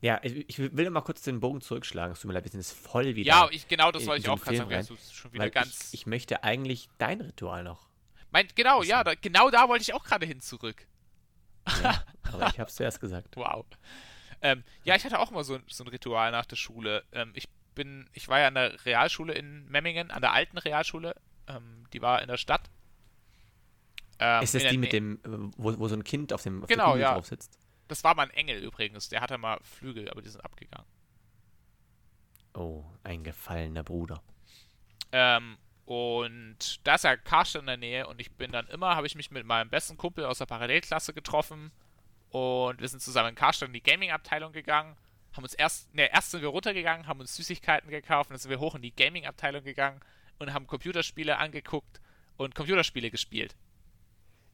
Ja, 0.00 0.20
ich, 0.22 0.48
ich 0.48 0.58
will 0.76 0.90
mal 0.90 1.00
kurz 1.02 1.22
den 1.22 1.40
Bogen 1.40 1.60
zurückschlagen. 1.60 2.12
Es 2.12 2.20
tut 2.20 2.28
mir 2.28 2.34
leid, 2.34 2.44
wir 2.44 2.50
sind 2.50 2.60
jetzt 2.60 2.72
voll 2.72 3.14
wieder. 3.14 3.28
Ja, 3.28 3.48
ich, 3.50 3.68
genau 3.68 3.90
das 3.92 4.06
wollte 4.06 4.20
ich 4.22 4.28
auch 4.28 4.40
gerade 4.40 4.56
sagen. 4.56 4.72
rein, 4.72 4.86
schon 5.12 5.32
wieder 5.32 5.50
ganz. 5.50 5.88
ich, 5.92 6.00
ich 6.00 6.06
möchte 6.06 6.42
eigentlich 6.44 6.88
dein 6.98 7.20
Ritual 7.20 7.62
noch. 7.62 7.88
mein, 8.30 8.48
genau, 8.54 8.82
ja, 8.82 9.04
da, 9.04 9.14
genau 9.14 9.50
da 9.50 9.68
wollte 9.68 9.82
ich 9.82 9.92
auch 9.94 10.04
gerade 10.04 10.26
hin 10.26 10.40
zurück. 10.40 10.86
Ja, 11.82 12.04
aber 12.32 12.48
ich 12.48 12.58
habe 12.58 12.68
es 12.68 12.74
zuerst 12.76 13.00
gesagt. 13.00 13.36
Wow. 13.36 13.66
Ähm, 14.42 14.64
ja, 14.84 14.94
ich 14.96 15.04
hatte 15.04 15.18
auch 15.18 15.30
mal 15.30 15.44
so, 15.44 15.54
ein- 15.56 15.64
so 15.68 15.84
ein 15.84 15.88
Ritual 15.88 16.30
nach 16.30 16.46
der 16.46 16.56
Schule. 16.56 17.04
Ähm, 17.12 17.32
ich 17.34 17.48
bin, 17.74 18.08
ich 18.14 18.28
war 18.28 18.40
ja 18.40 18.48
an 18.48 18.54
der 18.54 18.84
Realschule 18.86 19.34
in 19.34 19.66
Memmingen, 19.68 20.10
an 20.10 20.22
der 20.22 20.32
alten 20.32 20.56
Realschule. 20.58 21.14
Ähm, 21.46 21.86
die 21.92 22.00
war 22.00 22.22
in 22.22 22.28
der 22.28 22.38
Stadt. 22.38 22.70
Ähm, 24.18 24.42
Ist 24.42 24.54
das 24.54 24.64
die 24.64 24.76
mit 24.78 24.92
dem, 24.92 25.18
wo, 25.56 25.78
wo 25.78 25.88
so 25.88 25.94
ein 25.96 26.04
Kind 26.04 26.32
auf 26.32 26.42
dem 26.42 26.62
auf 26.62 26.68
Genau, 26.68 26.96
ja. 26.96 27.14
drauf 27.14 27.26
sitzt? 27.26 27.58
Das 27.90 28.04
war 28.04 28.14
mal 28.14 28.22
ein 28.22 28.30
Engel 28.30 28.62
übrigens. 28.62 29.08
Der 29.08 29.20
hatte 29.20 29.36
mal 29.36 29.58
Flügel, 29.62 30.08
aber 30.10 30.22
die 30.22 30.28
sind 30.28 30.44
abgegangen. 30.44 30.86
Oh, 32.54 32.84
ein 33.02 33.24
gefallener 33.24 33.82
Bruder. 33.82 34.22
Ähm, 35.10 35.58
und 35.86 36.86
da 36.86 36.94
ist 36.94 37.02
ja 37.02 37.16
Karstadt 37.16 37.62
in 37.62 37.66
der 37.66 37.76
Nähe 37.76 38.06
und 38.06 38.20
ich 38.20 38.30
bin 38.30 38.52
dann 38.52 38.68
immer, 38.68 38.94
habe 38.94 39.08
ich 39.08 39.16
mich 39.16 39.32
mit 39.32 39.44
meinem 39.44 39.70
besten 39.70 39.96
Kumpel 39.96 40.24
aus 40.24 40.38
der 40.38 40.46
Parallelklasse 40.46 41.12
getroffen 41.12 41.72
und 42.28 42.80
wir 42.80 42.88
sind 42.88 43.00
zusammen 43.02 43.30
in 43.30 43.34
Karstadt 43.34 43.68
in 43.68 43.72
die 43.72 43.82
Gaming-Abteilung 43.82 44.52
gegangen, 44.52 44.96
haben 45.32 45.42
uns 45.42 45.54
erst, 45.54 45.92
ne, 45.92 46.12
erst 46.12 46.30
sind 46.30 46.42
wir 46.42 46.48
runtergegangen, 46.48 47.08
haben 47.08 47.18
uns 47.18 47.34
Süßigkeiten 47.34 47.90
gekauft, 47.90 48.30
dann 48.30 48.38
sind 48.38 48.50
wir 48.50 48.60
hoch 48.60 48.76
in 48.76 48.82
die 48.82 48.94
Gaming-Abteilung 48.94 49.64
gegangen 49.64 50.00
und 50.38 50.54
haben 50.54 50.68
Computerspiele 50.68 51.38
angeguckt 51.38 52.00
und 52.36 52.54
Computerspiele 52.54 53.10
gespielt. 53.10 53.56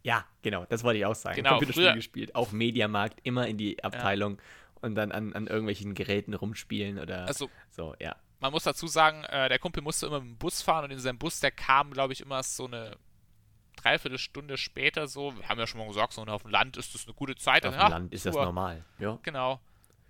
Ja, 0.07 0.25
genau, 0.41 0.65
das 0.67 0.85
wollte 0.85 1.01
ich 1.01 1.05
auch 1.05 1.17
sagen. 1.17 1.35
Genau, 1.35 1.51
Computerspiele 1.51 1.95
gespielt, 1.95 2.35
auf 2.37 2.53
Mediamarkt, 2.53 3.19
immer 3.25 3.49
in 3.49 3.59
die 3.59 3.83
Abteilung 3.83 4.39
und 4.81 4.95
dann 4.95 5.11
an, 5.11 5.33
an 5.33 5.49
irgendwelchen 5.49 5.95
Geräten 5.95 6.33
rumspielen 6.33 7.01
oder 7.01 7.27
Also 7.27 7.51
so, 7.71 7.93
ja. 7.99 8.15
man 8.39 8.53
muss 8.53 8.63
dazu 8.63 8.87
sagen, 8.87 9.25
äh, 9.25 9.49
der 9.49 9.59
Kumpel 9.59 9.83
musste 9.83 10.07
immer 10.07 10.21
mit 10.21 10.31
dem 10.31 10.39
Bus 10.39 10.63
fahren 10.63 10.85
und 10.85 10.93
in 10.93 11.01
seinem 11.01 11.19
Bus, 11.19 11.41
der 11.41 11.51
kam, 11.51 11.91
glaube 11.91 12.13
ich, 12.13 12.21
immer 12.21 12.41
so 12.45 12.67
eine 12.67 12.97
Dreiviertelstunde 13.75 14.57
später 14.59 15.09
so. 15.09 15.37
Wir 15.37 15.49
haben 15.49 15.59
ja 15.59 15.67
schon 15.67 15.81
mal 15.81 15.89
gesagt, 15.89 16.13
so 16.13 16.23
auf 16.23 16.43
dem 16.43 16.53
Land 16.53 16.77
ist 16.77 16.95
das 16.95 17.05
eine 17.07 17.15
gute 17.15 17.35
Zeit. 17.35 17.67
Auf 17.67 17.75
dem 17.75 17.81
ja, 17.81 17.89
Land 17.89 18.15
ist 18.15 18.27
das 18.27 18.37
normal. 18.37 18.85
Ja. 19.01 19.19
Genau. 19.23 19.59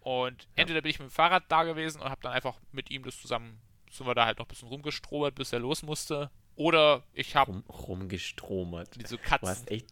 Und 0.01 0.47
entweder 0.57 0.83
bin 0.83 0.91
ich 0.91 0.99
mit 0.99 1.09
dem 1.09 1.11
Fahrrad 1.11 1.45
da 1.49 1.65
gewesen 1.65 2.03
und 2.03 2.11
habe 2.11 2.21
dann 2.21 2.33
einfach 2.33 2.61
mit 2.71 2.91
ihm 2.91 3.03
das 3.03 3.19
zusammen, 3.19 3.63
sind 3.91 4.07
wir 4.07 4.15
da 4.15 4.27
halt 4.27 4.41
noch 4.41 4.45
ein 4.45 4.49
bisschen 4.49 4.69
rumgestromert, 4.69 5.35
bis 5.35 5.55
er 5.55 5.61
los 5.61 5.83
musste. 5.83 6.31
Oder 6.57 7.03
ich 7.13 7.37
habe 7.37 7.53
Rum, 7.53 7.65
rumgestromert. 7.69 8.97
diese 8.97 9.17
Du 9.17 9.23
Katzen. 9.23 9.49
hast 9.49 9.71
echt, 9.71 9.87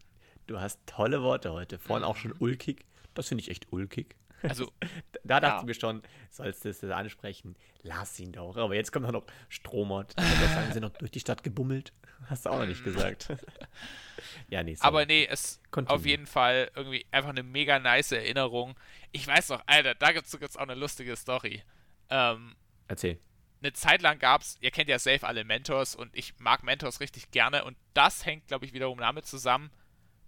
du 0.47 0.61
hast 0.61 0.81
tolle 0.87 1.23
Worte 1.23 1.53
heute. 1.53 1.79
Vorhin 1.79 2.05
auch 2.05 2.17
schon 2.17 2.33
ulkig. 2.39 2.85
Das 3.15 3.29
finde 3.29 3.43
ich 3.43 3.51
echt 3.51 3.73
ulkig. 3.73 4.17
Also, 4.43 4.71
Da 5.25 5.41
dachte 5.41 5.55
Ja. 5.57 5.61
ich 5.61 5.67
mir 5.67 5.75
schon, 5.75 6.03
sollst 6.31 6.65
du 6.65 6.69
es 6.69 6.85
ansprechen? 6.85 7.57
Lass 7.83 8.19
ihn 8.21 8.33
doch. 8.33 8.57
Aber 8.59 8.75
jetzt 8.75 8.93
kommt 8.93 9.11
noch 9.11 9.25
Stromert. 9.49 10.15
Sagen, 10.19 10.67
wir 10.67 10.73
sind 10.73 10.83
noch 10.83 10.91
durch 10.91 11.11
die 11.11 11.21
Stadt 11.21 11.43
gebummelt. 11.43 11.93
Hast 12.27 12.45
du 12.47 12.51
auch 12.51 12.59
noch 12.59 12.67
nicht 12.67 12.85
gesagt. 12.85 13.29
ja, 14.49 14.63
nee, 14.63 14.75
sorry. 14.75 14.87
aber 14.87 15.07
nee, 15.07 15.27
es 15.31 15.61
Continue. 15.71 15.95
auf 15.99 16.07
jeden 16.07 16.27
Fall 16.27 16.71
irgendwie 16.75 17.07
einfach 17.11 17.31
eine 17.31 17.43
mega 17.43 17.79
nice 17.79 18.13
Erinnerung. 18.13 18.75
Ich 19.13 19.27
weiß 19.27 19.51
noch, 19.51 19.63
Alter, 19.67 19.95
da 19.95 20.13
gibt's 20.13 20.37
jetzt 20.39 20.59
auch 20.59 20.63
eine 20.63 20.75
lustige 20.75 21.17
Story. 21.17 21.63
Ähm, 22.11 22.55
Erzähl. 22.89 23.19
Eine 23.65 23.73
Zeit 23.73 24.03
lang 24.03 24.19
gab's, 24.19 24.57
ihr 24.61 24.71
kennt 24.71 24.89
ja 24.89 24.99
safe 24.99 25.27
alle 25.27 25.43
Mentors 25.45 25.97
und 25.97 26.15
ich 26.15 26.39
mag 26.39 26.63
Mentors 26.63 27.01
richtig 27.01 27.31
gerne 27.31 27.65
und 27.65 27.77
das 27.95 28.27
hängt, 28.27 28.47
glaube 28.47 28.67
ich, 28.67 28.73
wiederum 28.75 28.99
damit 28.99 29.27
zusammen, 29.27 29.71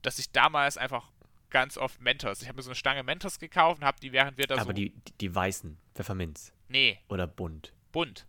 dass 0.03 0.19
ich 0.19 0.31
damals 0.33 0.79
einfach 0.79 1.13
ganz 1.51 1.77
oft 1.79 2.01
Mentors, 2.01 2.43
ich 2.43 2.49
habe 2.49 2.57
mir 2.57 2.63
so 2.63 2.71
eine 2.71 2.75
Stange 2.77 3.03
Mentors 3.03 3.39
gekauft 3.39 3.81
und 3.81 3.87
habe 3.87 4.01
die, 4.01 4.13
während 4.13 4.39
wir 4.39 4.47
da 4.47 4.57
Aber 4.57 4.65
so, 4.65 4.73
die, 4.73 4.93
die, 5.21 5.35
weißen, 5.35 5.79
Pfefferminz 5.95 6.53
nee, 6.69 6.99
oder 7.09 7.27
bunt. 7.27 7.73
bunt. 7.93 8.27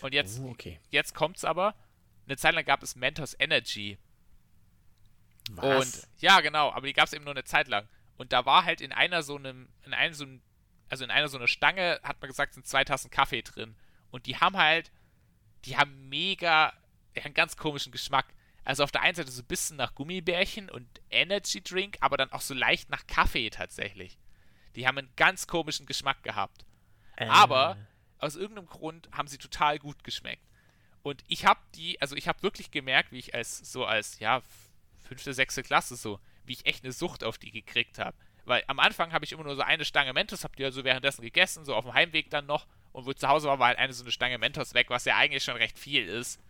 Und 0.00 0.14
jetzt, 0.14 0.40
Oh, 0.40 0.48
okay. 0.50 0.80
jetzt 0.88 1.14
kommt's 1.14 1.44
aber, 1.44 1.74
eine 2.26 2.36
Zeit 2.36 2.54
lang 2.54 2.64
gab 2.64 2.82
es 2.82 2.96
Mentos 2.96 3.36
Energy 3.38 3.98
Was? 5.50 5.84
Und 5.84 6.08
ja, 6.18 6.40
genau, 6.40 6.70
aber 6.72 6.86
die 6.86 6.92
gab 6.92 7.06
es 7.06 7.12
eben 7.12 7.24
nur 7.24 7.34
eine 7.34 7.44
Zeit 7.44 7.68
lang. 7.68 7.88
Und 8.16 8.32
da 8.32 8.44
war 8.46 8.64
halt 8.64 8.80
in 8.80 8.92
einer 8.92 9.22
so 9.22 9.36
einem, 9.36 9.68
in 9.84 9.94
einem 9.94 10.14
so 10.14 10.24
einem, 10.24 10.42
also 10.88 11.04
in 11.04 11.10
einer 11.10 11.28
so 11.28 11.38
einer 11.38 11.48
Stange, 11.48 12.00
hat 12.02 12.20
man 12.20 12.28
gesagt, 12.28 12.54
sind 12.54 12.66
zwei 12.66 12.84
Tassen 12.84 13.10
Kaffee 13.10 13.42
drin. 13.42 13.76
Und 14.10 14.26
die 14.26 14.36
haben 14.36 14.56
halt, 14.56 14.90
die 15.64 15.76
haben 15.76 16.08
mega, 16.08 16.72
die 17.14 17.20
haben 17.20 17.26
einen 17.26 17.34
ganz 17.34 17.56
komischen 17.56 17.92
Geschmack. 17.92 18.26
Also 18.64 18.84
auf 18.84 18.92
der 18.92 19.02
einen 19.02 19.14
Seite 19.14 19.30
so 19.30 19.42
ein 19.42 19.46
bisschen 19.46 19.76
nach 19.76 19.94
Gummibärchen 19.94 20.70
und 20.70 20.86
Energy 21.10 21.62
Drink, 21.62 21.96
aber 22.00 22.16
dann 22.16 22.32
auch 22.32 22.40
so 22.42 22.54
leicht 22.54 22.90
nach 22.90 23.06
Kaffee 23.06 23.50
tatsächlich. 23.50 24.18
Die 24.76 24.86
haben 24.86 24.98
einen 24.98 25.12
ganz 25.16 25.46
komischen 25.46 25.86
Geschmack 25.86 26.22
gehabt. 26.22 26.64
Äh, 27.16 27.26
Aber 27.26 27.76
aus 28.18 28.36
irgendeinem 28.36 28.68
Grund 28.68 29.08
haben 29.12 29.28
sie 29.28 29.38
total 29.38 29.78
gut 29.78 30.04
geschmeckt. 30.04 30.44
Und 31.02 31.24
ich 31.26 31.46
habe 31.46 31.60
die, 31.74 32.00
also 32.00 32.14
ich 32.14 32.28
habe 32.28 32.42
wirklich 32.42 32.70
gemerkt, 32.70 33.12
wie 33.12 33.18
ich 33.18 33.34
als 33.34 33.58
so 33.58 33.86
als 33.86 34.18
ja 34.18 34.42
fünfte, 35.02 35.32
sechste 35.32 35.62
Klasse 35.62 35.96
so, 35.96 36.20
wie 36.44 36.52
ich 36.52 36.66
echt 36.66 36.84
eine 36.84 36.92
Sucht 36.92 37.24
auf 37.24 37.38
die 37.38 37.50
gekriegt 37.50 37.98
habe. 37.98 38.16
Weil 38.44 38.64
am 38.66 38.78
Anfang 38.78 39.12
habe 39.12 39.24
ich 39.24 39.32
immer 39.32 39.44
nur 39.44 39.56
so 39.56 39.62
eine 39.62 39.84
Stange 39.84 40.12
Mentos, 40.12 40.44
hab 40.44 40.56
die 40.56 40.64
also 40.64 40.84
währenddessen 40.84 41.22
gegessen, 41.22 41.64
so 41.64 41.74
auf 41.74 41.84
dem 41.84 41.94
Heimweg 41.94 42.30
dann 42.30 42.46
noch. 42.46 42.66
Und 42.92 43.06
wo 43.06 43.10
ich 43.10 43.16
zu 43.16 43.28
Hause 43.28 43.48
war, 43.48 43.58
war 43.58 43.68
halt 43.68 43.78
eine 43.78 43.92
so 43.92 44.02
eine 44.02 44.12
Stange 44.12 44.38
Mentos 44.38 44.74
weg, 44.74 44.90
was 44.90 45.04
ja 45.04 45.16
eigentlich 45.16 45.44
schon 45.44 45.56
recht 45.56 45.78
viel 45.78 46.08
ist. 46.08 46.40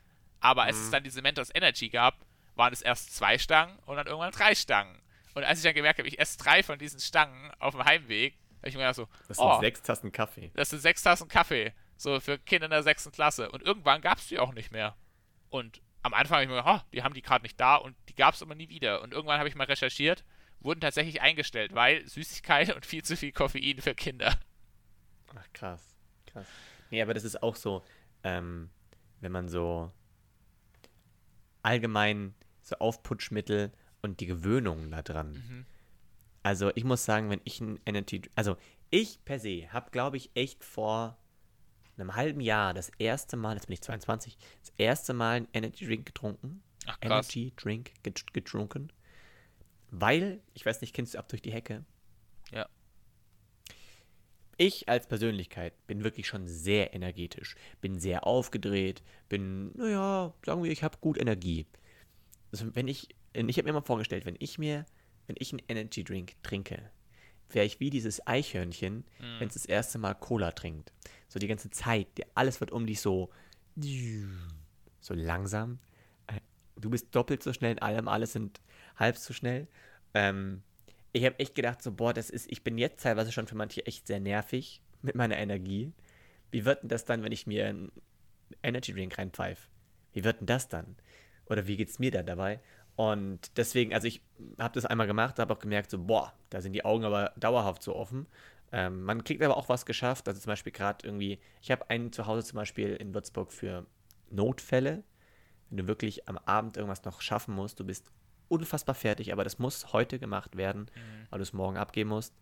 Aber 0.41 0.63
als 0.63 0.79
es 0.79 0.91
dann 0.91 1.05
diese 1.05 1.21
Mentos 1.23 1.51
Energy 1.55 1.91
gab, 1.91 2.17
waren 2.55 2.73
es 2.73 2.81
erst 2.83 3.15
zwei 3.15 3.39
Stangen 3.39 3.79
und 3.87 3.97
dann 3.97 4.07
irgendwann 4.07 4.33
drei 4.33 4.55
Stangen. 4.55 5.01
Und 5.35 5.45
als 5.45 5.59
ich 5.59 5.65
dann 5.65 5.75
gemerkt 5.75 5.99
habe, 5.99 6.09
ich 6.09 6.19
esse 6.19 6.39
drei 6.39 6.63
von 6.63 6.79
diesen 6.79 6.99
Stangen 6.99 7.53
auf 7.59 7.75
dem 7.75 7.85
Heimweg, 7.85 8.37
habe 8.59 8.69
ich 8.69 8.75
mir 8.75 8.81
gedacht 8.81 8.97
so, 8.97 9.09
Das 9.29 9.37
sind 9.37 9.47
oh, 9.47 9.61
sechs 9.61 9.83
Tassen 9.83 10.13
Kaffee. 10.13 10.51
das 10.55 10.71
sind 10.71 10.81
sechs 10.81 11.03
Tassen 11.03 11.29
Kaffee. 11.29 11.73
So 11.97 12.19
für 12.21 12.39
Kinder 12.39 12.65
in 12.67 12.71
der 12.71 12.83
sechsten 12.83 13.13
Klasse. 13.13 13.51
Und 13.51 13.63
irgendwann 13.63 14.01
gab 14.01 14.19
es 14.19 14.29
die 14.29 14.39
auch 14.39 14.53
nicht 14.53 14.73
mehr. 14.73 14.97
Und 15.51 15.83
am 16.03 16.15
Anfang 16.15 16.37
habe 16.37 16.45
ich 16.45 16.49
mir 16.49 16.57
gedacht, 16.57 16.83
oh, 16.83 16.89
die 16.93 17.03
haben 17.03 17.15
die 17.15 17.23
gerade 17.23 17.43
nicht 17.43 17.61
da 17.61 17.77
und 17.77 17.95
die 18.09 18.15
gab 18.15 18.35
es 18.35 18.43
aber 18.43 18.55
nie 18.55 18.71
wieder. 18.71 19.03
Und 19.03 19.13
irgendwann 19.13 19.39
habe 19.39 19.49
ich 19.49 19.55
mal 19.55 19.65
recherchiert, 19.65 20.25
wurden 20.61 20.81
tatsächlich 20.81 21.21
eingestellt, 21.21 21.75
weil 21.75 22.07
Süßigkeiten 22.09 22.75
und 22.75 22.87
viel 22.87 23.03
zu 23.03 23.17
viel 23.17 23.33
Koffein 23.33 23.81
für 23.81 23.95
Kinder. 23.95 24.39
Ach, 25.37 25.47
krass. 25.53 25.95
Krass. 26.33 26.47
Nee, 26.91 27.03
aber 27.03 27.15
das 27.15 27.25
ist 27.25 27.43
auch 27.43 27.57
so, 27.57 27.83
ähm, 28.25 28.71
wenn 29.21 29.33
man 29.33 29.49
so 29.49 29.91
allgemein 31.63 32.35
so 32.63 32.77
Aufputschmittel 32.77 33.73
und 34.03 34.21
die 34.21 34.27
Gewöhnung 34.27 34.91
daran. 34.91 35.33
Mhm. 35.33 35.67
Also 36.43 36.71
ich 36.75 36.85
muss 36.85 37.05
sagen, 37.05 37.29
wenn 37.31 37.41
ich 37.45 37.61
ein 37.61 37.79
Energy, 37.85 38.23
also 38.35 38.57
ich 38.91 39.25
per 39.25 39.39
se 39.39 39.73
habe, 39.73 39.91
glaube 39.91 40.17
ich, 40.17 40.31
echt 40.35 40.65
vor 40.65 41.19
einem 41.99 42.17
halben 42.17 42.41
Jahr 42.41 42.73
das 42.73 42.91
erste 42.99 43.37
Mal, 43.37 43.57
jetzt 43.57 43.67
bin 43.67 43.75
ich 43.75 43.83
22, 43.83 44.39
das 44.61 44.73
erste 44.79 45.13
Mal 45.13 45.37
einen 45.37 45.49
Energy 45.53 45.87
Drink 45.87 46.07
getrunken. 46.07 46.63
Ach, 46.87 46.99
krass. 47.01 47.35
Energy 47.35 47.53
Drink 47.57 47.93
get 48.03 48.33
getrunken. 48.33 48.91
Weil, 49.91 50.41
ich 50.55 50.65
weiß 50.65 50.81
nicht, 50.81 50.95
kennst 50.95 51.15
du 51.15 51.19
ab 51.19 51.29
durch 51.29 51.43
die 51.43 51.53
Hecke? 51.53 51.85
Ja. 52.53 52.69
Ich 54.63 54.91
als 54.91 55.07
Persönlichkeit 55.07 55.73
bin 55.87 56.05
wirklich 56.05 56.27
schon 56.27 56.47
sehr 56.47 56.93
energetisch, 56.93 57.55
bin 57.81 57.99
sehr 57.99 58.27
aufgedreht, 58.27 59.03
bin, 59.31 59.73
naja, 59.75 60.35
sagen 60.45 60.63
wir, 60.63 60.71
ich 60.71 60.83
habe 60.83 60.99
gut 61.01 61.17
Energie. 61.19 61.65
Also 62.53 62.67
wenn 62.75 62.87
ich, 62.87 63.09
ich 63.33 63.57
habe 63.57 63.63
mir 63.65 63.71
immer 63.71 63.81
vorgestellt, 63.81 64.27
wenn 64.27 64.37
ich 64.39 64.59
mir, 64.59 64.85
wenn 65.27 65.37
ich 65.39 65.51
einen 65.55 65.63
Energy 65.67 66.05
Drink 66.05 66.35
trinke, 66.43 66.91
wäre 67.49 67.65
ich 67.65 67.81
wie 67.81 67.89
dieses 67.89 68.27
Eichhörnchen, 68.27 68.97
Mhm. 69.19 69.41
wenn 69.41 69.49
es 69.49 69.55
das 69.55 69.65
erste 69.65 69.97
Mal 69.97 70.13
Cola 70.13 70.51
trinkt. 70.53 70.93
So 71.29 71.39
die 71.39 71.49
ganze 71.49 71.71
Zeit, 71.71 72.09
alles 72.35 72.61
wird 72.61 72.71
um 72.71 72.87
dich 72.87 73.01
so, 73.01 73.31
so 75.01 75.15
langsam. 75.15 75.79
Äh, 76.27 76.41
Du 76.77 76.91
bist 76.91 77.15
doppelt 77.15 77.43
so 77.43 77.55
schnell 77.55 77.73
in 77.73 77.79
allem, 77.79 78.09
alle 78.09 78.27
sind 78.27 78.61
halb 78.97 79.17
so 79.17 79.33
schnell. 79.33 79.69
Ähm, 80.13 80.63
ich 81.13 81.25
habe 81.25 81.39
echt 81.39 81.55
gedacht, 81.55 81.83
so, 81.83 81.93
boah, 81.93 82.13
das 82.13 82.31
ist, 82.31 82.51
ich 82.51 82.63
bin 82.63 82.79
jetzt 82.79 83.03
teilweise 83.03 83.33
schon 83.33 83.47
für 83.47 83.57
manche 83.57 83.85
echt 83.87 84.07
sehr 84.07 84.21
nervig 84.21 84.81
mit 85.03 85.15
meiner 85.15 85.39
Energie. 85.39 85.93
Wie 86.51 86.65
wird 86.65 86.83
denn 86.83 86.89
das 86.89 87.05
dann, 87.05 87.23
wenn 87.23 87.33
ich 87.33 87.47
mir 87.47 87.67
einen 87.67 87.93
Energy 88.63 88.93
Drink 88.93 89.17
reinpfeife? 89.19 89.69
Wie 90.13 90.25
wird 90.25 90.41
denn 90.41 90.47
das 90.47 90.69
dann? 90.69 90.97
Oder 91.47 91.67
wie 91.67 91.77
geht's 91.77 91.99
mir 91.99 92.11
da 92.11 92.23
dabei? 92.23 92.61
Und 92.97 93.57
deswegen, 93.57 93.95
also 93.95 94.07
ich 94.07 94.21
habe 94.59 94.75
das 94.75 94.85
einmal 94.85 95.07
gemacht, 95.07 95.39
habe 95.39 95.55
auch 95.55 95.59
gemerkt, 95.59 95.91
so, 95.91 95.99
boah, 95.99 96.33
da 96.51 96.61
sind 96.61 96.73
die 96.73 96.85
Augen 96.85 97.05
aber 97.05 97.33
dauerhaft 97.37 97.83
so 97.83 97.97
offen. 97.97 98.27
Ähm, 98.73 99.03
man 99.03 99.25
kriegt 99.25 99.43
aber 99.43 99.57
auch 99.57 99.69
was 99.69 99.87
geschafft. 99.87 100.29
Also 100.29 100.41
zum 100.41 100.51
Beispiel 100.51 100.73
gerade 100.73 101.07
irgendwie, 101.07 101.41
ich 101.61 101.71
habe 101.71 101.89
einen 101.91 102.13
zu 102.13 102.27
Hause 102.27 102.45
zum 102.45 102.57
Beispiel 102.57 102.95
in 102.97 103.15
Würzburg 103.15 103.53
für 103.53 103.87
Notfälle. 104.31 105.03
Wenn 105.69 105.79
du 105.79 105.87
wirklich 105.87 106.29
am 106.29 106.39
Abend 106.39 106.77
irgendwas 106.77 107.05
noch 107.05 107.21
schaffen 107.21 107.55
musst, 107.55 107.81
du 107.81 107.85
bist 107.85 108.13
unfassbar 108.51 108.95
fertig, 108.95 109.33
aber 109.33 109.45
das 109.45 109.59
muss 109.59 109.93
heute 109.93 110.19
gemacht 110.19 110.57
werden, 110.57 110.91
weil 111.31 111.39
du 111.39 111.43
es 111.43 111.53
morgen 111.53 111.77
abgeben 111.77 112.11
musst, 112.11 112.35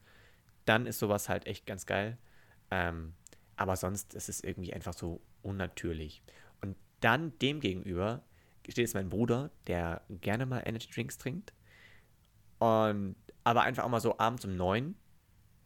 dann 0.65 0.87
ist 0.87 0.99
sowas 0.99 1.29
halt 1.29 1.47
echt 1.47 1.67
ganz 1.67 1.87
geil. 1.87 2.19
Ähm, 2.71 3.15
aber 3.57 3.77
sonst 3.77 4.15
ist 4.15 4.29
es 4.29 4.43
irgendwie 4.43 4.73
einfach 4.73 4.95
so 4.95 5.21
unnatürlich. 5.43 6.23
Und 6.61 6.77
dann 7.01 7.39
demgegenüber 7.39 8.23
steht 8.65 8.79
jetzt 8.79 8.95
mein 8.95 9.09
Bruder, 9.09 9.51
der 9.67 10.03
gerne 10.09 10.47
mal 10.47 10.63
Energy 10.65 10.89
Drinks 10.91 11.19
trinkt. 11.19 11.53
Und 12.59 13.17
aber 13.45 13.63
einfach 13.63 13.85
auch 13.85 13.89
mal 13.89 14.01
so 14.01 14.19
abends 14.19 14.45
um 14.45 14.57
neun. 14.57 14.95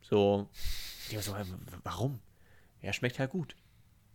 So, 0.02 0.48
so, 1.20 1.34
warum? 1.84 2.20
Ja, 2.80 2.92
schmeckt 2.92 3.18
halt 3.18 3.30
gut. 3.30 3.56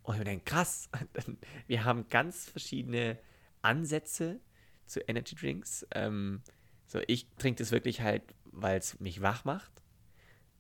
Und 0.04 0.18
ich 0.18 0.24
denke, 0.24 0.46
krass, 0.46 0.90
wir 1.68 1.84
haben 1.84 2.08
ganz 2.10 2.50
verschiedene 2.50 3.18
Ansätze 3.62 4.40
zu 4.88 5.02
Energy 5.08 5.36
Drinks. 5.36 5.86
Ähm, 5.92 6.42
so, 6.88 7.00
ich 7.08 7.28
trinke 7.38 7.62
das 7.62 7.72
wirklich 7.72 8.02
halt, 8.02 8.24
weil 8.46 8.78
es 8.78 9.00
mich 9.00 9.22
wach 9.22 9.46
macht. 9.46 9.72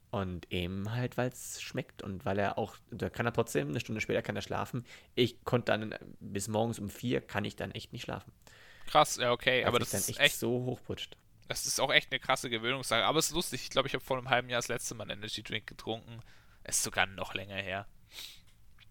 Und 0.09 0.51
eben 0.51 0.93
halt, 0.93 1.17
weil 1.17 1.29
es 1.29 1.61
schmeckt 1.61 2.01
und 2.01 2.23
weil 2.25 2.39
er 2.39 2.57
auch, 2.57 2.77
da 2.91 3.09
kann 3.09 3.25
er 3.25 3.33
trotzdem, 3.33 3.69
eine 3.69 3.79
Stunde 3.81 3.99
später 3.99 4.21
kann 4.21 4.37
er 4.37 4.41
schlafen. 4.41 4.85
Ich 5.15 5.43
konnte 5.43 5.71
dann 5.73 5.93
bis 6.19 6.47
morgens 6.47 6.79
um 6.79 6.89
vier, 6.89 7.19
kann 7.19 7.43
ich 7.43 7.55
dann 7.57 7.71
echt 7.71 7.91
nicht 7.91 8.03
schlafen. 8.03 8.31
Krass, 8.87 9.17
ja, 9.17 9.31
okay. 9.31 9.65
Aber 9.65 9.79
das 9.79 9.91
dann 9.91 9.99
ist 9.99 10.17
echt, 10.17 10.37
so 10.37 10.49
hochputscht. 10.65 11.17
das 11.49 11.65
ist 11.65 11.81
auch 11.81 11.91
echt 11.91 12.11
eine 12.11 12.19
krasse 12.21 12.49
Gewöhnungssache. 12.49 13.03
Aber 13.03 13.19
es 13.19 13.27
ist 13.27 13.33
lustig. 13.33 13.61
Ich 13.63 13.69
glaube, 13.69 13.89
ich 13.89 13.93
habe 13.93 14.03
vor 14.03 14.17
einem 14.17 14.29
halben 14.29 14.49
Jahr 14.49 14.59
das 14.59 14.69
letzte 14.69 14.95
Mal 14.95 15.03
einen 15.03 15.19
Energy 15.19 15.43
Drink 15.43 15.67
getrunken. 15.67 16.21
Es 16.63 16.77
ist 16.77 16.83
sogar 16.83 17.05
noch 17.05 17.33
länger 17.33 17.55
her. 17.55 17.85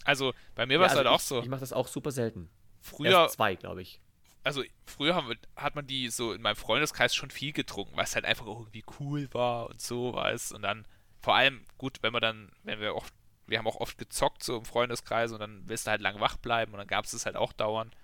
Also, 0.05 0.34
bei 0.55 0.66
mir 0.66 0.78
war 0.78 0.87
es 0.87 0.93
Ja, 0.93 0.99
also 0.99 1.11
halt 1.11 1.14
auch 1.14 1.20
ich, 1.20 1.26
so. 1.26 1.41
Ich 1.41 1.49
mache 1.49 1.61
das 1.61 1.72
auch 1.72 1.89
super 1.89 2.12
selten. 2.12 2.51
Früher, 2.80 3.22
Erst 3.22 3.37
zwei, 3.37 3.57
glaube 3.57 3.82
ich. 3.82 4.01
Also 4.47 4.62
früher 4.84 5.16
wir, 5.28 5.36
hat 5.57 5.74
man 5.74 5.88
die 5.88 6.09
so 6.09 6.32
in 6.32 6.40
meinem 6.40 6.55
Freundeskreis 6.55 7.16
schon 7.16 7.30
viel 7.32 7.53
getrunken, 7.53 7.97
weil 7.97 8.05
es 8.05 8.14
halt 8.14 8.24
einfach 8.24 8.47
irgendwie 8.47 8.84
cool 9.01 9.28
war 9.34 9.68
und 9.68 9.80
so, 9.80 10.14
weißt 10.14 10.53
Und 10.53 10.62
dann, 10.62 10.86
vor 11.20 11.34
allem, 11.34 11.64
gut, 11.78 11.99
wenn 12.03 12.12
wir 12.12 12.20
dann, 12.20 12.53
wenn 12.62 12.78
wir 12.78 12.94
oft, 12.94 13.12
wir 13.49 13.59
haben 13.59 13.66
auch 13.66 13.80
oft 13.80 13.99
gezockt 13.99 14.44
so 14.44 14.57
im 14.57 14.64
Freundeskreis 14.64 15.32
und 15.32 15.40
dann 15.40 15.68
willst 15.68 15.88
du 15.88 15.90
halt 15.90 16.01
lang 16.01 16.20
wach 16.20 16.36
bleiben 16.36 16.72
und 16.72 16.78
dann 16.78 16.86
gab 16.86 17.07
es 17.07 17.11
das 17.11 17.26
halt 17.26 17.34
auch 17.34 17.53
dauernd. 17.53 17.97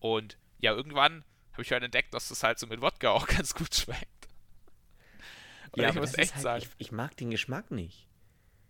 Und 0.00 0.36
ja, 0.58 0.72
irgendwann 0.72 1.24
habe 1.52 1.62
ich 1.62 1.72
halt 1.72 1.82
entdeckt, 1.82 2.12
dass 2.12 2.28
das 2.28 2.42
halt 2.42 2.58
so 2.58 2.66
mit 2.66 2.82
Wodka 2.82 3.08
auch 3.12 3.26
ganz 3.26 3.54
gut 3.54 3.74
schmeckt. 3.74 4.28
Und 5.72 5.80
ich 5.82 5.88
aber 5.88 6.00
muss 6.00 6.12
echt 6.18 6.34
halt, 6.34 6.42
sagen, 6.42 6.62
Ich, 6.62 6.86
ich 6.86 6.92
mag 6.92 7.16
den 7.16 7.30
Geschmack 7.30 7.70
nicht. 7.70 8.06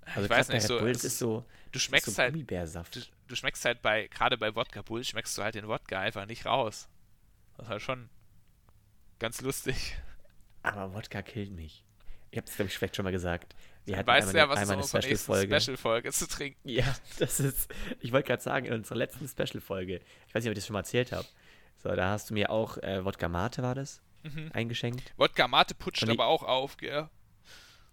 Also 0.06 0.22
ich 0.26 0.30
weiß 0.30 0.48
nicht, 0.50 0.62
so, 0.66 0.78
das 0.78 1.02
ist- 1.02 1.18
so, 1.18 1.44
du 1.74 1.78
ist 1.78 1.82
schmeckst 1.84 2.14
so 2.14 2.22
halt, 2.22 2.34
du, 2.34 3.00
du 3.28 3.36
schmeckst 3.36 3.64
halt 3.64 3.82
bei, 3.82 4.06
gerade 4.08 4.38
bei 4.38 4.54
Wodka 4.54 4.82
Bull, 4.82 5.04
schmeckst 5.04 5.36
du 5.36 5.42
halt 5.42 5.54
den 5.54 5.68
Wodka 5.68 5.98
einfach 6.00 6.26
nicht 6.26 6.46
raus. 6.46 6.88
Das 7.56 7.66
ist 7.66 7.70
halt 7.70 7.82
schon 7.82 8.08
ganz 9.18 9.40
lustig. 9.40 9.96
Aber 10.62 10.94
Wodka 10.94 11.22
killt 11.22 11.52
mich. 11.52 11.84
Ich 12.30 12.38
habe 12.38 12.48
es, 12.48 12.56
glaube 12.56 12.68
ich, 12.70 12.78
vielleicht 12.78 12.96
schon 12.96 13.04
mal 13.04 13.12
gesagt. 13.12 13.54
Wir 13.84 13.96
hatten 13.98 14.06
weißt 14.06 14.32
du 14.32 14.36
ja, 14.36 14.44
einmal, 14.44 14.56
was 14.56 14.62
ist 14.64 14.70
einmal 14.70 14.84
in 14.84 14.90
eine 14.90 15.02
Special-Folge. 15.02 15.60
Special-Folge 15.60 16.12
zu 16.12 16.26
trinken. 16.28 16.68
Ja, 16.68 16.96
das 17.18 17.38
ist, 17.38 17.72
ich 18.00 18.12
wollte 18.12 18.28
gerade 18.28 18.42
sagen, 18.42 18.66
in 18.66 18.72
unserer 18.72 18.96
letzten 18.96 19.28
Special-Folge, 19.28 20.00
ich 20.26 20.34
weiß 20.34 20.42
nicht, 20.42 20.50
ob 20.50 20.52
ich 20.52 20.58
das 20.58 20.66
schon 20.66 20.72
mal 20.74 20.80
erzählt 20.80 21.12
habe, 21.12 21.26
so, 21.82 21.94
da 21.94 22.10
hast 22.10 22.30
du 22.30 22.34
mir 22.34 22.50
auch 22.50 22.78
äh, 22.78 23.04
Wodka 23.04 23.28
Mate, 23.28 23.62
war 23.62 23.74
das, 23.74 24.00
Mhm. 24.22 24.50
eingeschenkt. 24.54 25.12
Wodka 25.18 25.46
Mate 25.48 25.74
putscht 25.74 26.06
die- 26.06 26.10
aber 26.10 26.26
auch 26.26 26.42
auf, 26.42 26.78
gell? 26.78 27.08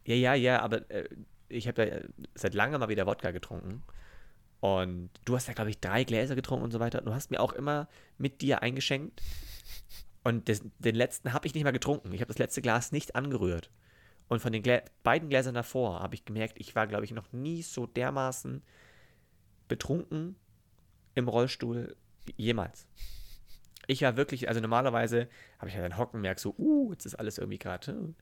Ja, 0.05 0.15
ja, 0.15 0.33
ja, 0.33 0.61
aber 0.61 0.89
äh, 0.89 1.07
ich 1.51 1.67
habe 1.67 1.87
ja 1.87 1.99
seit 2.35 2.53
langem 2.53 2.79
mal 2.79 2.89
wieder 2.89 3.05
Wodka 3.05 3.31
getrunken. 3.31 3.83
Und 4.59 5.09
du 5.25 5.35
hast 5.35 5.47
ja, 5.47 5.53
glaube 5.53 5.71
ich, 5.71 5.79
drei 5.79 6.03
Gläser 6.03 6.35
getrunken 6.35 6.63
und 6.63 6.71
so 6.71 6.79
weiter. 6.79 7.01
Du 7.01 7.13
hast 7.13 7.31
mir 7.31 7.39
auch 7.39 7.53
immer 7.53 7.87
mit 8.17 8.41
dir 8.41 8.61
eingeschenkt. 8.61 9.21
Und 10.23 10.47
des, 10.47 10.61
den 10.77 10.95
letzten 10.95 11.33
habe 11.33 11.47
ich 11.47 11.55
nicht 11.55 11.63
mal 11.63 11.71
getrunken. 11.71 12.13
Ich 12.13 12.21
habe 12.21 12.27
das 12.27 12.37
letzte 12.37 12.61
Glas 12.61 12.91
nicht 12.91 13.15
angerührt. 13.15 13.71
Und 14.27 14.39
von 14.39 14.53
den 14.53 14.61
Glä 14.63 14.83
beiden 15.03 15.29
Gläsern 15.29 15.55
davor 15.55 15.99
habe 15.99 16.15
ich 16.15 16.25
gemerkt, 16.25 16.53
ich 16.57 16.75
war, 16.75 16.87
glaube 16.87 17.03
ich, 17.05 17.11
noch 17.11 17.31
nie 17.33 17.63
so 17.63 17.87
dermaßen 17.87 18.61
betrunken 19.67 20.35
im 21.15 21.27
Rollstuhl 21.27 21.95
jemals. 22.37 22.87
Ich 23.87 24.03
war 24.03 24.15
wirklich, 24.15 24.47
also 24.47 24.61
normalerweise 24.61 25.27
habe 25.57 25.69
ich 25.69 25.75
halt 25.75 25.85
ein 25.85 25.97
Hocken, 25.97 26.21
merke 26.21 26.39
so, 26.39 26.55
uh, 26.57 26.91
jetzt 26.91 27.05
ist 27.05 27.15
alles 27.15 27.39
irgendwie 27.39 27.57
gerade 27.57 27.91
äh, 27.91 28.13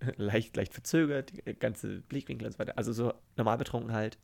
leicht, 0.16 0.56
leicht 0.56 0.72
verzögert, 0.72 1.32
ganze 1.60 2.00
Blickwinkel 2.02 2.46
und 2.46 2.52
so 2.52 2.58
weiter. 2.58 2.76
Also 2.78 2.92
so 2.92 3.14
normal 3.36 3.58
betrunken 3.58 3.92
halt. 3.92 4.18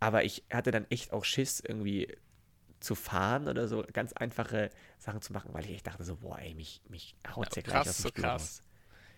Aber 0.00 0.24
ich 0.24 0.44
hatte 0.52 0.70
dann 0.70 0.86
echt 0.90 1.12
auch 1.12 1.24
Schiss, 1.24 1.60
irgendwie 1.60 2.16
zu 2.80 2.94
fahren 2.96 3.46
oder 3.46 3.68
so 3.68 3.84
ganz 3.92 4.12
einfache 4.12 4.70
Sachen 4.98 5.22
zu 5.22 5.32
machen, 5.32 5.50
weil 5.52 5.64
ich 5.64 5.70
echt 5.70 5.86
dachte 5.86 6.02
so, 6.02 6.16
boah, 6.16 6.38
ey, 6.40 6.54
mich, 6.54 6.82
mich 6.88 7.14
haut's 7.28 7.54
ja, 7.54 7.62
Ja, 7.62 7.62
gleich 7.62 7.74
krass, 7.74 7.88
aus 7.88 7.96
dem 7.98 8.02
so 8.02 8.10
krass. 8.10 8.42
raus. 8.42 8.62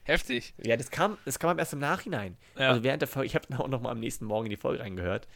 Heftig. 0.05 0.55
Ja, 0.62 0.77
das 0.77 0.91
kam, 0.91 1.16
das 1.25 1.39
kam 1.39 1.59
erst 1.59 1.72
im 1.72 1.79
Nachhinein. 1.79 2.37
Ja. 2.59 2.68
Also 2.68 2.83
während 2.83 3.01
der 3.01 3.09
Folge, 3.09 3.27
ich 3.27 3.35
habe 3.35 3.47
dann 3.49 3.59
auch 3.59 3.68
noch 3.68 3.81
mal 3.81 3.91
am 3.91 4.01
nächsten 4.01 4.27
Morgen 4.27 4.47
in 4.47 4.51
die 4.51 4.59
Folge 4.59 4.83
reingehört. 4.83 5.27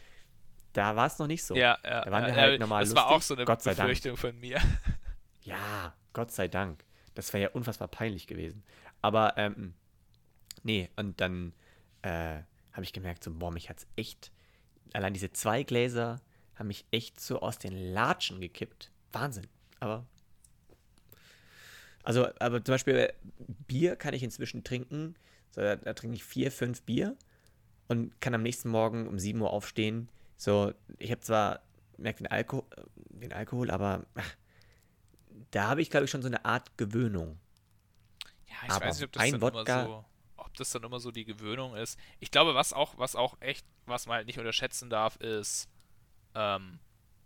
Da 0.73 0.95
war 0.95 1.07
es 1.07 1.17
noch 1.17 1.25
nicht 1.25 1.43
so. 1.43 1.55
Ja, 1.55 1.79
ja. 1.83 2.05
Da 2.05 2.11
waren 2.11 2.25
wir 2.27 2.33
ja, 2.33 2.39
halt 2.39 2.53
ja, 2.53 2.59
normal 2.59 2.83
Das 2.83 2.93
war 2.93 3.05
lustig, 3.05 3.15
auch 3.17 3.21
so 3.23 3.33
eine 3.33 3.45
Gott 3.45 3.63
sei 3.63 3.73
Dank. 3.73 3.89
Befürchtung 3.89 4.17
von 4.17 4.39
mir. 4.39 4.59
Ja, 5.41 5.95
Gott 6.13 6.31
sei 6.31 6.47
Dank. 6.47 6.85
Das 7.15 7.33
wäre 7.33 7.43
ja 7.43 7.49
unfassbar 7.49 7.87
peinlich 7.87 8.27
gewesen. 8.27 8.63
Aber, 9.01 9.33
ähm, 9.37 9.73
nee, 10.63 10.89
und 10.95 11.19
dann 11.21 11.53
äh, 12.01 12.41
habe 12.73 12.83
ich 12.83 12.93
gemerkt, 12.93 13.23
so, 13.23 13.33
boah, 13.33 13.51
mich 13.51 13.69
hat's 13.69 13.87
echt, 13.95 14.31
allein 14.93 15.13
diese 15.13 15.31
zwei 15.31 15.63
Gläser 15.63 16.21
haben 16.55 16.67
mich 16.67 16.85
echt 16.91 17.19
so 17.19 17.41
aus 17.41 17.57
den 17.57 17.93
Latschen 17.93 18.41
gekippt. 18.41 18.91
Wahnsinn. 19.11 19.47
Aber, 19.79 20.05
also, 22.03 22.27
aber 22.39 22.63
zum 22.63 22.73
Beispiel 22.73 22.95
äh, 22.95 23.13
Bier 23.67 23.95
kann 23.95 24.13
ich 24.13 24.23
inzwischen 24.23 24.63
trinken. 24.63 25.15
So, 25.51 25.61
da, 25.61 25.75
da 25.75 25.93
trinke 25.93 26.15
ich 26.15 26.23
vier, 26.23 26.51
fünf 26.51 26.81
Bier 26.83 27.15
und 27.87 28.19
kann 28.21 28.33
am 28.33 28.43
nächsten 28.43 28.69
Morgen 28.69 29.07
um 29.07 29.19
7 29.19 29.41
Uhr 29.41 29.51
aufstehen. 29.51 30.09
So, 30.37 30.73
ich 30.97 31.11
habe 31.11 31.21
zwar, 31.21 31.61
merkt 31.97 32.19
den, 32.19 32.27
Alko 32.27 32.65
äh, 32.75 32.83
den 33.09 33.33
Alkohol, 33.33 33.71
aber 33.71 34.05
ach, 34.15 34.35
da 35.51 35.67
habe 35.67 35.81
ich, 35.81 35.89
glaube 35.89 36.05
ich, 36.05 36.11
schon 36.11 36.21
so 36.21 36.27
eine 36.27 36.45
Art 36.45 36.77
Gewöhnung. 36.77 37.39
Ja, 38.47 38.55
ich 38.65 38.71
Aber 38.71 38.85
weiß 38.85 38.95
nicht, 38.97 39.05
ob 39.05 39.11
das, 39.13 39.23
ein 39.23 39.41
Wodka- 39.41 39.85
so, 39.85 40.05
das 40.59 40.71
dann 40.71 40.83
immer 40.83 40.99
so 40.99 41.11
die 41.11 41.25
Gewöhnung 41.25 41.75
ist. 41.75 41.99
Ich 42.19 42.31
glaube, 42.31 42.55
was 42.55 42.73
auch, 42.73 42.97
was 42.97 43.15
auch 43.15 43.37
echt, 43.41 43.65
was 43.85 44.05
man 44.07 44.17
halt 44.17 44.27
nicht 44.27 44.39
unterschätzen 44.39 44.89
darf, 44.89 45.15
ist, 45.17 45.69
ähm, 46.35 46.79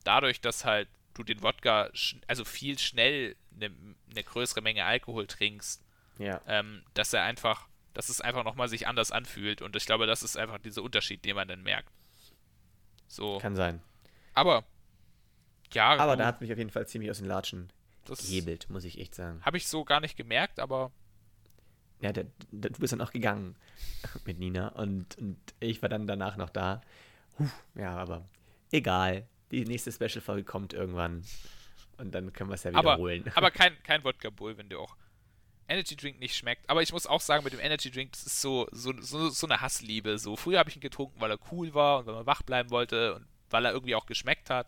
dadurch, 0.04 0.42
dass 0.42 0.66
halt 0.66 0.88
du 1.14 1.24
den 1.24 1.42
Wodka, 1.44 1.90
also 2.28 2.44
viel 2.46 2.80
schnell 2.80 3.36
eine, 3.56 3.72
eine 4.10 4.24
größere 4.24 4.62
Menge 4.62 4.84
Alkohol 4.86 5.28
trinkst, 5.28 5.84
Ja. 6.18 6.42
ähm, 6.48 6.84
dass 6.96 7.14
er 7.14 7.24
einfach, 7.24 7.68
dass 7.94 8.10
es 8.10 8.20
einfach 8.22 8.44
nochmal 8.44 8.68
sich 8.68 8.88
anders 8.88 9.12
anfühlt. 9.12 9.62
Und 9.62 9.76
ich 9.76 9.86
glaube, 9.86 10.08
das 10.08 10.24
ist 10.24 10.38
einfach 10.38 10.58
dieser 10.60 10.82
Unterschied, 10.82 11.24
den 11.26 11.36
man 11.36 11.48
dann 11.48 11.62
merkt. 11.64 11.90
So. 13.08 13.38
Kann 13.38 13.56
sein. 13.56 13.82
Aber, 14.34 14.64
ja, 15.74 15.92
Aber 15.98 16.14
du, 16.14 16.20
da 16.20 16.26
hat 16.28 16.42
mich 16.42 16.52
auf 16.52 16.58
jeden 16.58 16.72
Fall 16.72 16.88
ziemlich 16.88 17.12
aus 17.12 17.20
den 17.20 17.28
Latschen 17.28 17.72
das 18.06 18.20
gehebelt, 18.20 18.70
muss 18.70 18.84
ich 18.84 18.98
echt 19.00 19.14
sagen. 19.16 19.42
habe 19.44 19.58
ich 19.58 19.68
so 19.68 19.86
gar 19.86 20.00
nicht 20.00 20.18
gemerkt, 20.18 20.60
aber 20.60 20.92
Ja, 22.04 22.12
der, 22.12 22.26
der, 22.52 22.72
du 22.72 22.80
bist 22.80 22.92
dann 22.92 23.00
auch 23.00 23.12
gegangen 23.12 23.56
mit 24.26 24.38
Nina 24.38 24.68
und, 24.70 25.18
und 25.18 25.38
ich 25.62 25.82
war 25.82 25.88
dann 25.88 26.06
danach 26.06 26.36
noch 26.36 26.50
da. 26.50 26.82
Puh, 27.38 27.48
ja, 27.76 27.96
aber 27.96 28.28
egal. 28.72 29.26
Die 29.52 29.64
nächste 29.64 29.92
Special-Folge 29.92 30.44
kommt 30.44 30.74
irgendwann 30.74 31.24
und 31.98 32.14
dann 32.14 32.34
können 32.34 32.50
wir 32.50 32.56
es 32.56 32.64
ja 32.64 32.72
aber, 32.74 32.94
wiederholen. 32.94 33.32
aber 33.36 33.52
kein, 33.52 33.82
kein 33.84 34.04
Wodka 34.04 34.30
Bull, 34.32 34.58
wenn 34.58 34.68
dir 34.68 34.80
auch 34.80 34.98
Energy 35.70 35.96
Drink 35.96 36.20
nicht 36.20 36.36
schmeckt. 36.36 36.70
Aber 36.70 36.82
ich 36.82 36.92
muss 36.92 37.08
auch 37.08 37.22
sagen, 37.22 37.46
mit 37.46 37.54
dem 37.54 37.62
Energy 37.62 37.90
Drink, 37.90 38.12
das 38.12 38.26
ist 38.26 38.42
so, 38.42 38.68
so, 38.72 38.92
so, 39.00 39.30
so 39.30 39.48
eine 39.48 39.62
Hassliebe. 39.62 40.18
So, 40.18 40.36
früher 40.36 40.60
habe 40.60 40.70
ich 40.70 40.76
ihn 40.76 40.82
getrunken, 40.82 41.22
weil 41.22 41.32
er 41.32 41.40
cool 41.54 41.74
war 41.74 42.00
und 42.00 42.08
weil 42.08 42.16
man 42.16 42.26
wach 42.26 42.42
bleiben 42.42 42.70
wollte 42.70 43.16
und 43.16 43.26
weil 43.50 43.64
er 43.64 43.72
irgendwie 43.72 43.96
auch 43.96 44.08
geschmeckt 44.08 44.50
hat. 44.50 44.68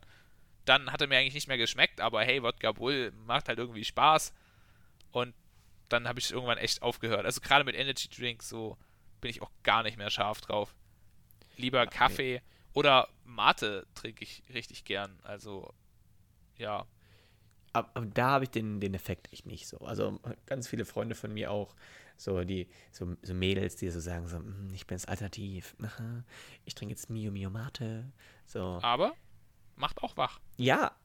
Dann 0.63 0.91
hat 0.91 1.01
er 1.01 1.07
mir 1.07 1.17
eigentlich 1.17 1.33
nicht 1.33 1.49
mehr 1.49 1.57
geschmeckt, 1.57 1.99
aber 1.99 2.23
hey, 2.23 2.41
Wodka 2.41 2.71
Bull 2.71 3.11
macht 3.25 3.49
halt 3.49 3.59
irgendwie 3.59 3.83
Spaß. 3.83 4.33
Und 5.11 5.33
dann 5.89 6.07
habe 6.07 6.19
ich 6.19 6.31
irgendwann 6.31 6.57
echt 6.57 6.81
aufgehört. 6.81 7.25
Also 7.25 7.41
gerade 7.41 7.63
mit 7.63 7.75
Energy 7.75 8.07
Drink, 8.09 8.43
so 8.43 8.77
bin 9.21 9.29
ich 9.31 9.41
auch 9.41 9.51
gar 9.63 9.83
nicht 9.83 9.97
mehr 9.97 10.09
scharf 10.09 10.41
drauf. 10.41 10.75
Lieber 11.57 11.85
Kaffee 11.87 12.41
oder 12.73 13.07
Mate 13.23 13.87
trinke 13.95 14.23
ich 14.23 14.43
richtig 14.53 14.83
gern. 14.83 15.17
Also, 15.23 15.73
ja. 16.57 16.85
Aber, 17.73 17.89
aber 17.93 18.05
da 18.05 18.29
habe 18.31 18.43
ich 18.45 18.49
den, 18.51 18.79
den 18.79 18.93
Effekt 18.93 19.31
echt 19.33 19.45
nicht 19.45 19.67
so. 19.67 19.77
Also 19.79 20.19
ganz 20.45 20.67
viele 20.67 20.85
Freunde 20.85 21.15
von 21.15 21.33
mir 21.33 21.51
auch, 21.51 21.75
so 22.17 22.43
die, 22.45 22.69
so, 22.91 23.15
so 23.21 23.33
Mädels, 23.33 23.75
die 23.75 23.89
so 23.89 23.99
sagen, 23.99 24.27
so, 24.27 24.39
"Mm, 24.39 24.69
ich 24.73 24.87
bin 24.87 24.97
jetzt 24.97 25.09
alternativ, 25.09 25.75
ich 26.63 26.73
trinke 26.75 26.93
jetzt 26.93 27.09
Mio 27.09 27.31
Mio 27.31 27.49
Mate. 27.49 28.11
So. 28.45 28.79
Aber 28.81 29.13
macht 29.75 30.01
auch 30.03 30.15
wach. 30.15 30.39
Ja, 30.57 30.95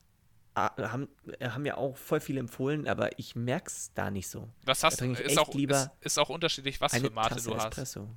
haben, 0.55 1.09
haben 1.41 1.67
ja 1.67 1.77
auch 1.77 1.97
voll 1.97 2.21
viele 2.21 2.41
empfohlen, 2.41 2.89
aber 2.89 3.19
ich 3.19 3.37
merke 3.37 3.69
es 3.69 3.93
da 3.95 4.11
nicht 4.11 4.29
so. 4.29 4.49
Was 4.65 4.83
hast 4.83 5.01
du? 5.01 5.13
Ist 5.13 5.21
echt 5.21 5.39
auch, 5.39 5.55
lieber 5.55 5.93
ist, 6.01 6.07
ist 6.07 6.19
auch 6.19 6.29
unterschiedlich, 6.29 6.81
was 6.81 6.97
für 6.97 7.11
Mate 7.11 7.35
Tasse 7.35 7.51
du 7.51 7.57
hast. 7.57 7.67
Espresso. 7.67 8.15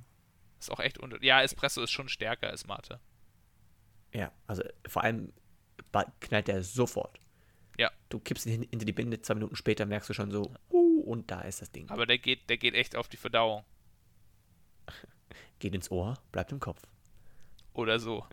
Ist 0.58 0.70
auch 0.70 0.80
echt 0.80 0.98
unter 0.98 1.22
Ja, 1.22 1.42
Espresso 1.42 1.82
ist 1.82 1.90
schon 1.90 2.08
stärker 2.08 2.48
als 2.48 2.66
Mate. 2.66 3.00
Ja, 4.12 4.32
also 4.46 4.62
vor 4.86 5.04
allem 5.04 5.32
knallt 6.20 6.48
der 6.48 6.62
sofort. 6.62 7.20
Ja. 7.78 7.90
Du 8.08 8.18
kippst 8.20 8.46
ihn 8.46 8.52
hin, 8.52 8.66
hinter 8.70 8.86
die 8.86 8.92
Binde, 8.92 9.20
zwei 9.20 9.34
Minuten 9.34 9.56
später 9.56 9.86
merkst 9.86 10.08
du 10.08 10.14
schon 10.14 10.30
so, 10.30 10.54
uh, 10.70 11.00
und 11.02 11.30
da 11.30 11.40
ist 11.42 11.60
das 11.60 11.70
Ding. 11.70 11.88
Aber 11.90 12.06
der 12.06 12.18
geht, 12.18 12.48
der 12.48 12.56
geht 12.56 12.74
echt 12.74 12.96
auf 12.96 13.08
die 13.08 13.16
Verdauung. 13.16 13.64
Geht 15.58 15.74
ins 15.74 15.90
Ohr, 15.90 16.18
bleibt 16.30 16.52
im 16.52 16.60
Kopf. 16.60 16.82
Oder 17.72 17.98
so. 17.98 18.26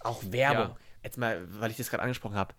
Auch 0.00 0.22
Werbung. 0.24 0.76
Ja. 0.76 0.78
Jetzt 1.02 1.16
mal, 1.16 1.46
weil 1.60 1.70
ich 1.70 1.76
das 1.76 1.90
gerade 1.90 2.02
angesprochen 2.02 2.34
habe. 2.34 2.54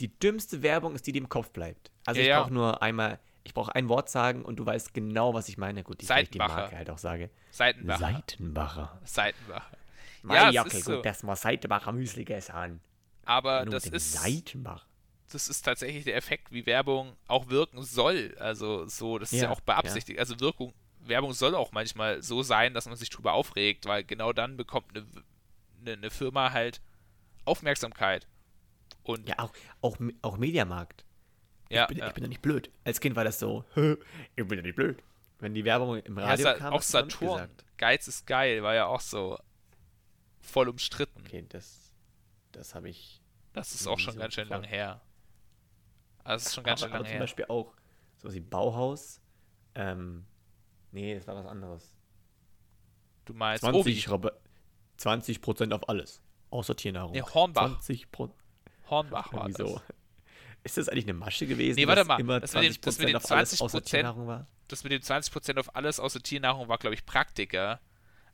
Die, 0.00 0.08
dümmste 0.18 0.62
Werbung 0.62 0.94
ist 0.94 1.06
die, 1.06 1.12
die 1.12 1.18
im 1.18 1.28
Kopf 1.28 1.50
bleibt. 1.50 1.90
Also 2.04 2.20
Ja, 2.20 2.22
ich 2.24 2.28
ja. 2.28 2.40
brauche 2.42 2.52
nur 2.54 2.82
einmal, 2.82 3.18
ich 3.44 3.54
brauche 3.54 3.74
ein 3.74 3.88
Wort 3.88 4.10
sagen 4.10 4.44
und 4.44 4.56
du 4.56 4.66
weißt 4.66 4.92
genau, 4.94 5.34
was 5.34 5.48
ich 5.48 5.56
meine. 5.58 5.82
Gut, 5.84 6.00
die 6.00 6.06
vielleicht 6.06 6.34
die 6.34 6.38
Seitenbacher. 6.38 6.60
Marke 6.62 6.76
halt 6.76 6.90
auch 6.90 6.98
sage. 6.98 7.30
Seitenbacher. 7.50 7.98
Seitenbacher. 7.98 9.00
Seitenbacher. 9.04 9.76
Mein 10.22 10.36
Ja, 10.36 10.50
Jacke, 10.50 10.76
ist 10.76 10.84
gut, 10.86 10.94
so. 10.96 11.02
dass 11.02 11.22
man 11.22 11.36
Seitenbacher 11.36 11.92
Müsli 11.92 12.24
gegessen. 12.24 12.80
Aber 13.24 13.64
Nur 13.64 13.72
das 13.74 13.86
ist, 13.86 14.12
Seitenbach. 14.14 14.86
das 15.30 15.48
ist 15.48 15.62
tatsächlich 15.62 16.04
der 16.04 16.16
Effekt, 16.16 16.50
wie 16.52 16.66
Werbung 16.66 17.16
auch 17.28 17.48
wirken 17.48 17.82
soll. 17.82 18.36
Also 18.38 18.86
so, 18.86 19.18
das 19.18 19.32
ist 19.32 19.40
ja, 19.40 19.44
Ja, 19.46 19.50
auch 19.52 19.60
beabsichtigt. 19.60 20.18
Also 20.18 20.38
Wirkung, 20.40 20.72
Werbung 21.00 21.32
soll 21.32 21.54
auch 21.54 21.72
manchmal 21.72 22.22
so 22.22 22.42
sein, 22.42 22.74
dass 22.74 22.86
man 22.86 22.96
sich 22.96 23.10
drüber 23.10 23.32
aufregt, 23.34 23.86
weil 23.86 24.04
genau 24.04 24.32
dann 24.32 24.56
bekommt 24.56 24.96
eine, 24.96 25.06
eine, 25.80 25.92
eine 25.92 26.10
Firma 26.10 26.52
halt 26.52 26.80
Aufmerksamkeit. 27.44 28.26
Und 29.06 29.28
Ja, 29.28 29.38
auch, 29.38 29.52
auch, 29.82 29.96
auch 30.22 30.36
Mediamarkt. 30.36 31.04
ja, 31.70 31.82
ich, 31.82 31.88
bin, 31.88 31.98
ja. 31.98 32.08
ich 32.08 32.14
bin 32.14 32.24
doch 32.24 32.28
nicht 32.28 32.42
blöd. 32.42 32.70
Als 32.84 33.00
Kind 33.00 33.16
war 33.16 33.24
das 33.24 33.38
so, 33.38 33.64
ich 33.74 34.46
bin 34.46 34.58
doch 34.58 34.62
nicht 34.64 34.76
blöd. 34.76 35.02
Wenn 35.38 35.54
die 35.54 35.64
Werbung 35.64 35.98
im 35.98 36.18
Ja, 36.18 36.24
Radio 36.26 36.44
Sa- 36.44 36.54
kam, 36.54 36.72
auch 36.72 36.82
Saturn. 36.82 37.50
Geiz 37.76 38.08
ist 38.08 38.26
geil, 38.26 38.62
war 38.62 38.74
ja 38.74 38.86
auch 38.86 39.00
so 39.00 39.38
voll 40.40 40.68
umstritten. 40.68 41.20
Okay, 41.20 41.44
das, 41.48 41.92
das 42.52 42.74
habe 42.74 42.88
ich. 42.88 43.20
Das 43.52 43.74
ist 43.74 43.86
auch 43.86 43.98
schon 43.98 44.14
so 44.14 44.20
ganz 44.20 44.34
schön 44.34 44.48
lang 44.48 44.64
her. 44.64 45.00
Also 46.24 46.34
das 46.42 46.46
ist 46.46 46.54
schon 46.54 46.64
ganz 46.64 46.82
aber, 46.82 46.88
schön 46.88 46.94
aber 46.94 46.98
lang 47.02 47.06
zum 47.06 47.12
her. 47.12 47.20
Beispiel 47.20 47.44
auch 47.46 47.74
sowas 48.16 48.34
wie 48.34 48.40
Bauhaus. 48.40 49.20
Ähm, 49.74 50.24
nee, 50.90 51.14
das 51.14 51.26
war 51.26 51.36
was 51.36 51.46
anderes. 51.46 51.94
Du 53.26 53.34
meinst 53.34 53.62
20, 53.62 53.80
Obi, 53.80 54.10
Rabatt, 54.10 54.40
20 54.96 55.40
Prozent 55.42 55.72
auf 55.74 55.88
alles. 55.88 56.22
Außer 56.50 56.74
Tiernahrung. 56.76 57.12
Nee, 57.12 57.22
Hornbach. 57.22 57.66
20 57.76 58.10
Prozent. 58.10 58.40
Hornbach 58.90 59.32
war 59.32 59.48
das. 59.48 59.82
Ist 60.62 60.76
das 60.78 60.88
eigentlich 60.88 61.04
eine 61.04 61.14
Masche 61.14 61.46
gewesen? 61.46 61.76
Nee, 61.78 61.86
warte 61.86 62.04
mal, 62.04 62.18
Immer 62.18 62.40
das 62.40 62.52
mit 62.54 62.64
den- 62.64 62.72
20 62.72 62.80
das 62.80 62.98
mit 62.98 63.06
alles 63.30 63.52
20% 63.52 63.62
außer 63.62 63.82
Tiernahrung 63.82 64.26
war? 64.26 64.46
Das 64.68 64.82
mit 64.82 64.92
dem 64.92 65.00
20% 65.02 65.58
auf 65.58 65.76
alles 65.76 66.00
außer 66.00 66.20
Tiernahrung 66.20 66.68
war, 66.68 66.78
glaube 66.78 66.94
ich, 66.94 67.06
Praktiker. 67.06 67.80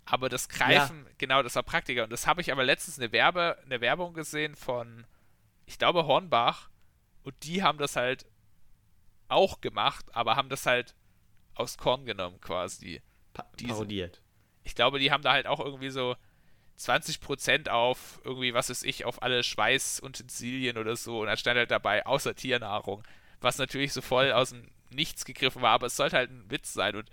Aber 0.07 0.29
das 0.31 0.49
Greifen, 0.49 1.07
genau, 1.19 1.43
das 1.43 1.55
war 1.57 1.63
Praktiker. 1.63 2.05
Und 2.05 2.11
das 2.11 2.27
habe 2.27 2.41
ich 2.41 2.51
aber 2.51 2.65
letztens 2.65 2.99
eine, 2.99 3.13
Werbe, 3.13 3.59
eine 3.65 3.81
Werbung 3.83 4.15
gesehen 4.15 4.55
von, 4.55 5.05
ich 5.67 5.79
glaube, 5.79 6.07
Hornbach. 6.07 6.71
Und 7.23 7.35
die 7.45 7.63
haben 7.63 7.79
das 7.79 7.97
halt 7.97 8.25
auch 9.29 9.61
gemacht, 9.61 10.07
aber 10.13 10.37
haben 10.37 10.49
das 10.49 10.67
halt 10.67 10.95
aus 11.55 11.77
Korn 11.77 12.05
genommen 12.07 12.41
quasi. 12.41 13.03
Pa 13.35 13.45
parodiert. 13.63 14.23
Ich 14.65 14.75
glaube, 14.75 14.99
die 14.99 15.11
haben 15.13 15.23
da 15.23 15.33
halt 15.33 15.47
auch 15.47 15.61
irgendwie 15.61 15.91
so 15.91 16.17
20% 16.79 17.69
auf 17.69 18.21
irgendwie, 18.25 18.55
was 18.55 18.71
weiß 18.71 18.83
ich, 18.83 19.05
auf 19.05 19.23
alle 19.23 19.43
Schweißutensilien 19.43 20.79
oder 20.79 20.97
so. 20.97 21.21
Und 21.21 21.27
dann 21.27 21.37
stand 21.37 21.59
halt 21.59 21.71
dabei, 21.71 22.05
außer 22.07 22.35
Tiernahrung. 22.35 23.03
Was 23.41 23.59
natürlich 23.59 23.93
so 23.93 24.01
voll 24.01 24.33
aus 24.33 24.51
dem 24.51 24.69
Nichts 24.91 25.25
gegriffen 25.25 25.63
war, 25.63 25.71
aber 25.73 25.87
es 25.87 25.97
sollte 25.97 26.17
halt 26.17 26.31
ein 26.31 26.51
Witz 26.51 26.73
sein. 26.73 26.97
Und 26.97 27.09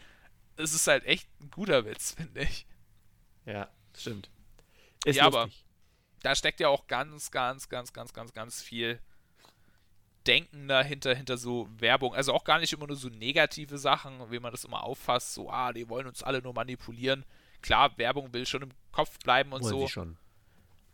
es 0.58 0.74
ist 0.74 0.88
halt 0.88 1.06
echt 1.06 1.28
ein 1.42 1.50
guter 1.52 1.86
Witz, 1.86 2.12
finde 2.18 2.42
ich. 2.42 2.66
Ja, 3.46 3.70
stimmt. 3.98 4.30
Ist 5.06 5.16
Ja, 5.18 5.26
aber- 5.26 5.44
lustig. 5.46 5.66
Da 6.22 6.36
steckt 6.36 6.60
ja 6.60 6.68
auch 6.68 6.88
ganz, 6.88 7.32
ganz, 7.32 7.70
ganz, 7.70 7.94
ganz, 7.94 8.12
ganz, 8.14 8.34
ganz 8.34 8.62
viel 8.62 9.00
Denken 10.28 10.68
dahinter, 10.68 11.16
hinter 11.16 11.38
so 11.38 11.70
Werbung. 11.78 12.14
Also 12.14 12.34
auch 12.34 12.44
gar 12.44 12.60
nicht 12.60 12.74
immer 12.74 12.88
nur 12.88 12.98
so 12.98 13.08
negative 13.08 13.78
Sachen, 13.78 14.30
wie 14.30 14.40
man 14.40 14.52
das 14.52 14.66
immer 14.66 14.84
auffasst. 14.84 15.34
So, 15.34 15.50
ah, 15.50 15.72
die 15.72 15.88
wollen 15.88 16.08
uns 16.08 16.22
alle 16.22 16.42
nur 16.42 16.54
manipulieren. 16.54 17.24
Klar, 17.62 17.98
Werbung 17.98 18.34
will 18.34 18.46
schon 18.46 18.64
im 18.64 18.72
Kopf 18.92 19.20
bleiben 19.20 19.52
und 19.52 19.62
Wollen 19.64 19.72
so. 19.72 19.86
sie 19.86 19.92
schon. 19.92 20.18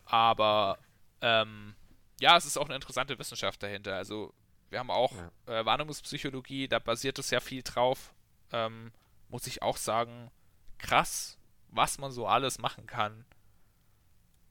Aber 0.05 0.77
ähm, 1.21 1.75
ja, 2.19 2.37
es 2.37 2.45
ist 2.45 2.57
auch 2.57 2.65
eine 2.65 2.75
interessante 2.75 3.17
Wissenschaft 3.17 3.61
dahinter. 3.61 3.95
Also 3.95 4.33
wir 4.69 4.79
haben 4.79 4.91
auch 4.91 5.13
äh, 5.45 5.65
Wahrnehmungspsychologie, 5.65 6.67
da 6.67 6.79
basiert 6.79 7.19
es 7.19 7.29
ja 7.29 7.39
viel 7.39 7.63
drauf. 7.63 8.13
Ähm, 8.51 8.91
muss 9.29 9.47
ich 9.47 9.61
auch 9.61 9.77
sagen, 9.77 10.31
krass, 10.77 11.37
was 11.69 11.97
man 11.97 12.11
so 12.11 12.27
alles 12.27 12.59
machen 12.59 12.85
kann. 12.85 13.25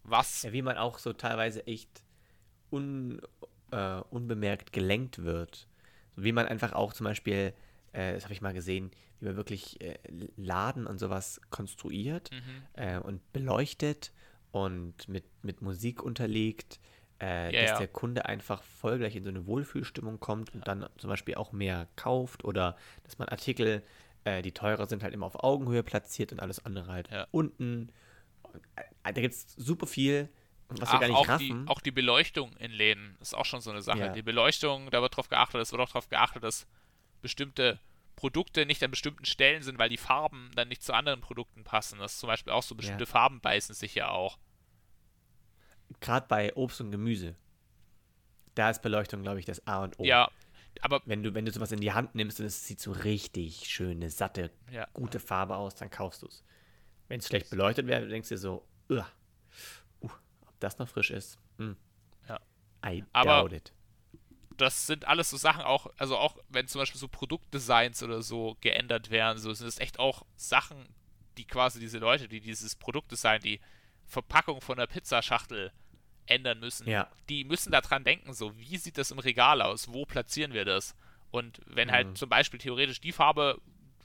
Was, 0.02 0.42
Ja, 0.42 0.52
wie 0.52 0.62
man 0.62 0.76
auch 0.76 0.98
so 0.98 1.12
teilweise 1.12 1.66
echt 1.66 2.04
un, 2.70 3.20
äh, 3.70 4.00
unbemerkt 4.10 4.72
gelenkt 4.72 5.24
wird. 5.24 5.66
Wie 6.16 6.32
man 6.32 6.46
einfach 6.46 6.72
auch 6.72 6.92
zum 6.92 7.04
Beispiel, 7.04 7.54
äh, 7.92 8.12
das 8.12 8.24
habe 8.24 8.34
ich 8.34 8.42
mal 8.42 8.52
gesehen, 8.52 8.90
wie 9.20 9.26
man 9.26 9.36
wirklich 9.36 9.80
äh, 9.80 9.98
Laden 10.36 10.86
und 10.86 10.98
sowas 10.98 11.40
konstruiert 11.50 12.30
Mhm. 12.32 12.62
äh, 12.74 12.98
und 12.98 13.32
beleuchtet 13.32 14.12
und 14.52 15.08
mit, 15.08 15.24
mit 15.42 15.62
Musik 15.62 16.02
unterlegt, 16.02 16.78
äh, 17.20 17.52
Ja, 17.54 17.60
dass 17.62 17.70
ja. 17.70 17.78
der 17.78 17.88
Kunde 17.88 18.26
einfach 18.26 18.62
voll 18.62 18.98
gleich 18.98 19.16
in 19.16 19.24
so 19.24 19.30
eine 19.30 19.46
Wohlfühlstimmung 19.46 20.20
kommt 20.20 20.54
und 20.54 20.66
dann 20.66 20.88
zum 20.98 21.10
Beispiel 21.10 21.34
auch 21.36 21.52
mehr 21.52 21.88
kauft 21.96 22.44
oder 22.44 22.76
dass 23.04 23.18
man 23.18 23.28
Artikel, 23.28 23.82
äh, 24.24 24.42
die 24.42 24.52
teurer 24.52 24.86
sind, 24.86 25.02
halt 25.02 25.14
immer 25.14 25.26
auf 25.26 25.42
Augenhöhe 25.42 25.82
platziert 25.82 26.32
und 26.32 26.40
alles 26.40 26.64
andere 26.64 26.88
halt 26.92 27.10
Ja. 27.10 27.26
unten. 27.30 27.90
Äh, 28.76 29.12
Da 29.12 29.20
gibt 29.20 29.34
es 29.34 29.52
super 29.56 29.86
viel, 29.86 30.28
was 30.68 30.90
wir 30.90 30.96
Ach, 30.96 31.00
gar 31.00 31.08
nicht 31.08 31.16
auch, 31.16 31.38
die, 31.38 31.54
auch 31.66 31.80
die 31.80 31.90
Beleuchtung 31.90 32.52
in 32.56 32.70
Läden 32.70 33.16
ist 33.20 33.34
auch 33.34 33.44
schon 33.44 33.60
so 33.60 33.70
eine 33.70 33.82
Sache. 33.82 34.12
Die 34.14 34.22
Beleuchtung, 34.22 34.90
da 34.90 35.02
wird 35.02 35.16
drauf 35.16 35.28
geachtet, 35.28 35.60
es 35.60 35.72
wird 35.72 35.80
auch 35.82 35.88
darauf 35.88 36.08
geachtet, 36.08 36.42
dass 36.42 36.66
bestimmte 37.22 37.78
Produkte 38.16 38.64
nicht 38.66 38.82
an 38.82 38.90
bestimmten 38.90 39.24
Stellen 39.24 39.62
sind, 39.62 39.78
weil 39.78 39.88
die 39.88 39.96
Farben 39.96 40.50
dann 40.54 40.68
nicht 40.68 40.82
zu 40.82 40.92
anderen 40.92 41.20
Produkten 41.20 41.64
passen. 41.64 41.98
Das 41.98 42.14
ist 42.14 42.20
zum 42.20 42.28
Beispiel 42.28 42.52
auch 42.52 42.62
so, 42.62 42.74
bestimmte 42.74 43.04
Ja. 43.04 43.10
Farben 43.10 43.40
beißen 43.40 43.74
sich 43.74 43.94
ja 43.94 44.08
auch. 44.08 44.38
Gerade 46.00 46.26
bei 46.28 46.54
Obst 46.54 46.80
und 46.80 46.90
Gemüse. 46.90 47.36
Da 48.54 48.70
ist 48.70 48.82
Beleuchtung, 48.82 49.22
glaube 49.22 49.40
ich, 49.40 49.46
das 49.46 49.66
A 49.66 49.82
und 49.82 49.98
O. 49.98 50.04
Ja, 50.04 50.30
aber 50.80 51.02
Wenn 51.06 51.22
du, 51.22 51.34
wenn 51.34 51.44
du 51.44 51.52
sowas 51.52 51.72
in 51.72 51.80
die 51.80 51.92
Hand 51.92 52.14
nimmst 52.14 52.40
und 52.40 52.46
es 52.46 52.66
sieht 52.66 52.80
so 52.80 52.92
richtig 52.92 53.66
schöne, 53.68 54.10
satte, 54.10 54.50
Ja. 54.70 54.86
gute 54.92 55.20
Farbe 55.20 55.56
aus, 55.56 55.74
dann 55.74 55.90
kaufst 55.90 56.22
du 56.22 56.26
es. 56.26 56.44
Wenn 57.08 57.20
es 57.20 57.26
schlecht 57.28 57.50
beleuchtet 57.50 57.86
wäre, 57.86 58.06
denkst 58.08 58.28
du 58.28 58.34
dir 58.34 58.38
so, 58.40 58.66
"Uah, 58.88 59.06
uh, 60.02 60.08
ob 60.46 60.60
das 60.60 60.78
noch 60.78 60.88
frisch 60.88 61.10
ist. 61.10 61.38
Hm. 61.58 61.76
Ja. 62.28 62.40
I 62.86 63.04
Aber- 63.12 63.40
doubt 63.42 63.52
it. 63.52 63.72
Das 64.56 64.86
sind 64.86 65.06
alles 65.06 65.30
so 65.30 65.36
Sachen 65.36 65.62
auch, 65.62 65.86
also 65.98 66.16
auch 66.16 66.36
wenn 66.48 66.68
zum 66.68 66.80
Beispiel 66.80 67.00
so 67.00 67.08
Produktdesigns 67.08 68.02
oder 68.02 68.22
so 68.22 68.56
geändert 68.60 69.10
werden, 69.10 69.38
so 69.38 69.52
sind 69.52 69.66
es 69.66 69.78
echt 69.78 69.98
auch 69.98 70.24
Sachen, 70.36 70.86
die 71.36 71.44
quasi 71.44 71.80
diese 71.80 71.98
Leute, 71.98 72.28
die 72.28 72.40
dieses 72.40 72.76
Produktdesign, 72.76 73.40
die 73.40 73.60
Verpackung 74.06 74.60
von 74.60 74.76
der 74.78 74.86
Pizzaschachtel 74.86 75.72
ändern 76.26 76.60
müssen, 76.60 76.88
Ja. 76.88 77.10
die 77.28 77.44
müssen 77.44 77.72
daran 77.72 78.04
denken, 78.04 78.32
so 78.32 78.56
wie 78.58 78.76
sieht 78.76 78.96
das 78.98 79.10
im 79.10 79.18
Regal 79.18 79.60
aus, 79.62 79.92
wo 79.92 80.04
platzieren 80.06 80.52
wir 80.52 80.64
das? 80.64 80.94
Und 81.30 81.60
wenn 81.66 81.88
Mhm. 81.88 81.92
halt 81.92 82.18
zum 82.18 82.28
Beispiel 82.28 82.60
theoretisch 82.60 83.00
die 83.00 83.12
Farbe 83.12 83.60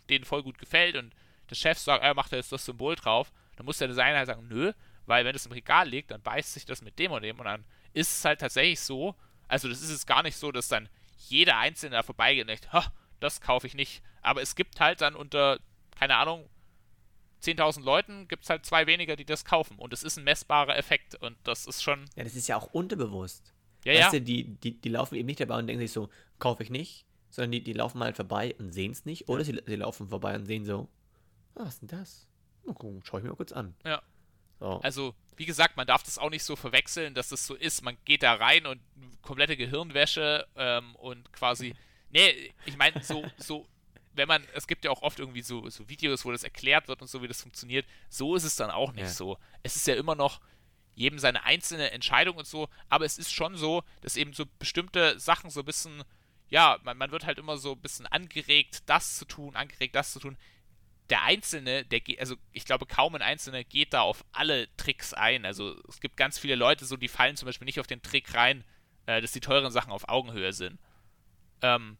denen 0.10 0.26
voll 0.26 0.42
gut 0.44 0.58
gefällt 0.58 0.96
und 0.96 1.14
der 1.50 1.56
Chef 1.56 1.78
sagt, 1.78 2.04
er 2.04 2.14
macht 2.16 2.32
da 2.32 2.38
jetzt 2.38 2.52
das 2.52 2.66
Symbol 2.66 2.96
drauf, 2.96 3.32
dann 3.56 3.66
muss 3.66 3.78
der 3.78 3.88
Designer 3.88 4.18
halt 4.18 4.28
sagen, 4.28 4.48
nö, 4.48 4.74
weil 5.06 5.24
wenn 5.26 5.34
das 5.34 5.46
im 5.46 5.52
Regal 5.52 5.88
liegt, 5.88 6.12
dann 6.12 6.22
beißt 6.22 6.54
sich 6.54 6.66
das 6.66 6.82
mit 6.82 6.98
dem 6.98 7.12
und 7.12 7.22
dem 7.22 7.38
und 7.40 7.46
dann 7.46 7.64
ist 7.94 8.18
es 8.18 8.26
halt 8.26 8.40
tatsächlich 8.40 8.80
so, 8.80 9.16
also 9.50 9.68
das 9.68 9.82
ist 9.82 9.90
es 9.90 10.06
gar 10.06 10.24
nicht 10.24 10.38
so, 10.38 10.52
dass 10.54 10.70
dann 10.70 10.88
jeder 11.28 11.58
Einzelne 11.58 11.98
da 11.98 12.04
vorbeigeht 12.04 12.44
und 12.44 12.48
denkt, 12.48 12.72
ha, 12.72 12.94
das 13.20 13.42
kaufe 13.42 13.68
ich 13.68 13.74
nicht. 13.74 14.02
Aber 14.22 14.42
es 14.42 14.56
gibt 14.56 14.80
halt 14.80 15.02
dann 15.02 15.16
unter, 15.16 15.60
keine 15.98 16.16
Ahnung, 16.16 16.50
10.000 17.44 17.84
Leuten 17.84 18.28
gibt 18.28 18.44
es 18.44 18.50
halt 18.50 18.66
zwei 18.66 18.86
weniger, 18.88 19.16
die 19.16 19.26
das 19.26 19.46
kaufen. 19.46 19.78
Und 19.78 19.94
es 19.94 20.04
ist 20.04 20.18
ein 20.18 20.24
messbarer 20.24 20.78
Effekt 20.78 21.16
und 21.16 21.38
das 21.44 21.66
ist 21.68 21.84
schon, 21.84 22.06
Ja, 22.16 22.24
das 22.24 22.36
ist 22.36 22.48
ja 22.48 22.58
auch 22.58 22.74
unterbewusst. 22.74 23.54
ja, 23.86 23.94
weißt 23.94 24.14
ja, 24.14 24.20
du, 24.20 24.22
die, 24.22 24.44
die, 24.56 24.80
die 24.80 24.90
laufen 24.90 25.16
eben 25.16 25.26
nicht 25.28 25.40
dabei 25.40 25.58
und 25.58 25.68
denken 25.68 25.82
sich 25.82 25.92
so, 25.92 26.10
kaufe 26.40 26.64
ich 26.64 26.70
nicht, 26.70 27.06
sondern 27.30 27.52
die, 27.52 27.64
die 27.64 27.74
laufen 27.74 28.04
halt 28.04 28.16
vorbei 28.16 28.56
und 28.60 28.72
sehen 28.74 28.92
es 28.92 29.06
nicht. 29.06 29.30
Oder 29.30 29.44
sie, 29.44 29.62
sie 29.66 29.76
laufen 29.76 30.08
vorbei 30.10 30.36
und 30.36 30.46
sehen 30.46 30.66
so, 30.66 30.90
ah, 31.56 31.62
was 31.64 31.76
ist 31.76 31.82
denn 31.82 31.90
das? 31.90 32.28
Mal 32.66 32.74
gucken, 32.74 33.02
schau 33.06 33.18
ich 33.18 33.24
mir 33.24 33.30
mal 33.30 33.36
kurz 33.36 33.52
an. 33.52 33.74
Ja. 33.86 34.02
So. 34.60 34.80
Also, 34.82 35.16
wie 35.38 35.46
gesagt, 35.46 35.78
man 35.78 35.88
darf 35.88 36.04
das 36.04 36.18
auch 36.18 36.30
nicht 36.30 36.44
so 36.44 36.56
verwechseln, 36.56 37.14
dass 37.14 37.30
das 37.30 37.48
so 37.48 37.56
ist. 37.56 37.82
Man 37.82 37.98
geht 38.06 38.24
da 38.24 38.34
rein 38.34 38.66
und 38.66 38.82
komplette 39.22 39.56
Gehirnwäsche 39.58 40.48
ähm, 40.56 40.96
und 40.96 41.32
quasi. 41.34 41.74
Nee, 42.12 42.52
ich 42.66 42.76
meine, 42.76 43.04
so, 43.04 43.24
so, 43.38 43.68
wenn 44.14 44.28
man, 44.28 44.44
es 44.56 44.66
gibt 44.66 44.84
ja 44.84 44.90
auch 44.90 45.04
oft 45.04 45.20
irgendwie 45.20 45.44
so, 45.44 45.70
so 45.70 45.88
Videos, 45.90 46.26
wo 46.26 46.32
das 46.32 46.44
erklärt 46.44 46.88
wird 46.88 47.04
und 47.04 47.08
so, 47.08 47.22
wie 47.22 47.28
das 47.28 47.44
funktioniert. 47.44 47.86
So 48.10 48.36
ist 48.36 48.46
es 48.46 48.56
dann 48.56 48.72
auch 48.72 48.94
nicht 48.94 49.04
Ja. 49.04 49.10
so. 49.10 49.38
Es 49.62 49.76
ist 49.76 49.86
ja 49.86 49.94
immer 49.94 50.16
noch 50.16 50.42
jedem 50.96 51.20
seine 51.20 51.44
einzelne 51.44 51.92
Entscheidung 51.92 52.36
und 52.38 52.48
so, 52.48 52.68
aber 52.90 53.06
es 53.06 53.20
ist 53.20 53.32
schon 53.32 53.56
so, 53.58 53.84
dass 54.02 54.18
eben 54.18 54.34
so 54.34 54.46
bestimmte 54.58 55.20
Sachen 55.20 55.52
so 55.52 55.60
ein 55.60 55.66
bisschen, 55.68 56.04
ja, 56.50 56.80
man, 56.82 56.98
man 56.98 57.12
wird 57.12 57.28
halt 57.28 57.38
immer 57.38 57.58
so 57.58 57.74
ein 57.74 57.80
bisschen 57.80 58.08
angeregt, 58.08 58.82
das 58.88 59.18
zu 59.18 59.26
tun, 59.26 59.56
angeregt, 59.56 59.94
das 59.94 60.12
zu 60.12 60.20
tun 60.20 60.36
der 61.10 61.24
Einzelne, 61.24 61.86
der 61.86 62.00
geht, 62.00 62.20
also 62.20 62.36
ich 62.52 62.66
glaube 62.66 62.86
kaum 62.86 63.16
ein 63.16 63.22
Einzelner 63.22 63.64
geht 63.64 63.94
da 63.94 64.02
auf 64.02 64.24
alle 64.32 64.68
Tricks 64.78 65.14
ein. 65.14 65.46
Also 65.46 65.76
es 65.88 66.00
gibt 66.00 66.18
ganz 66.18 66.38
viele 66.38 66.56
Leute, 66.56 66.86
so 66.86 66.98
die 66.98 67.08
fallen 67.08 67.36
zum 67.36 67.48
Beispiel 67.48 67.66
nicht 67.66 67.80
auf 67.80 67.88
den 67.88 68.02
Trick 68.02 68.34
rein, 68.36 68.64
äh, 69.06 69.22
dass 69.22 69.32
die 69.32 69.40
teuren 69.40 69.72
Sachen 69.72 69.92
auf 69.92 70.08
Augenhöhe 70.08 70.54
sind. 70.54 70.80
Ähm, 71.62 71.98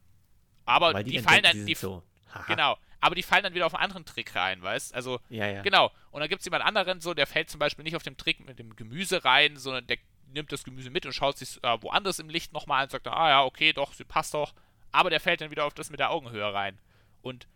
aber 0.66 0.94
Weil 0.94 1.04
die, 1.04 1.16
dann 1.16 1.24
fallen 1.24 1.44
dann, 1.44 1.66
die, 1.66 1.76
so, 1.76 2.04
genau, 2.48 2.78
aber 3.02 3.16
die 3.16 3.24
fallen 3.24 3.44
dann 3.44 3.54
wieder 3.54 3.66
auf 3.66 3.74
einen 3.74 3.84
anderen 3.84 4.06
Trick 4.06 4.36
rein, 4.36 4.62
weißt? 4.62 4.94
Also 4.94 5.20
Ja, 5.30 5.48
ja. 5.48 5.62
Genau. 5.62 5.92
Und 6.12 6.20
dann 6.20 6.30
gibt 6.30 6.42
es 6.42 6.46
jemand 6.46 6.64
anderen, 6.64 7.02
so, 7.02 7.14
der 7.14 7.28
fällt 7.28 7.50
zum 7.50 7.60
Beispiel 7.60 7.84
nicht 7.84 7.96
auf 7.96 8.04
den 8.04 8.18
Trick 8.18 8.46
mit 8.46 8.60
dem 8.60 8.76
Gemüse 8.76 9.24
rein, 9.24 9.58
sondern 9.58 9.88
der 9.88 9.98
nimmt 10.34 10.52
das 10.52 10.64
Gemüse 10.64 10.90
mit 10.90 11.06
und 11.06 11.14
schaut 11.14 11.38
sich 11.38 11.58
äh, 11.64 11.82
woanders 11.82 12.20
im 12.20 12.30
Licht 12.30 12.54
nochmal 12.54 12.80
an 12.80 12.84
und 12.84 12.92
sagt, 12.92 13.08
dann, 13.08 13.14
ah 13.14 13.30
ja, 13.30 13.44
okay, 13.44 13.74
doch, 13.74 13.94
sie 13.94 14.04
passt 14.04 14.34
doch. 14.34 14.54
Aber 14.92 15.10
der 15.10 15.20
fällt 15.20 15.42
dann 15.42 15.52
wieder 15.52 15.66
auf 15.66 15.74
das 15.74 15.90
mit 15.90 16.00
der 16.00 16.12
Augenhöhe 16.12 16.54
rein. 16.54 16.78
Und 17.22 17.48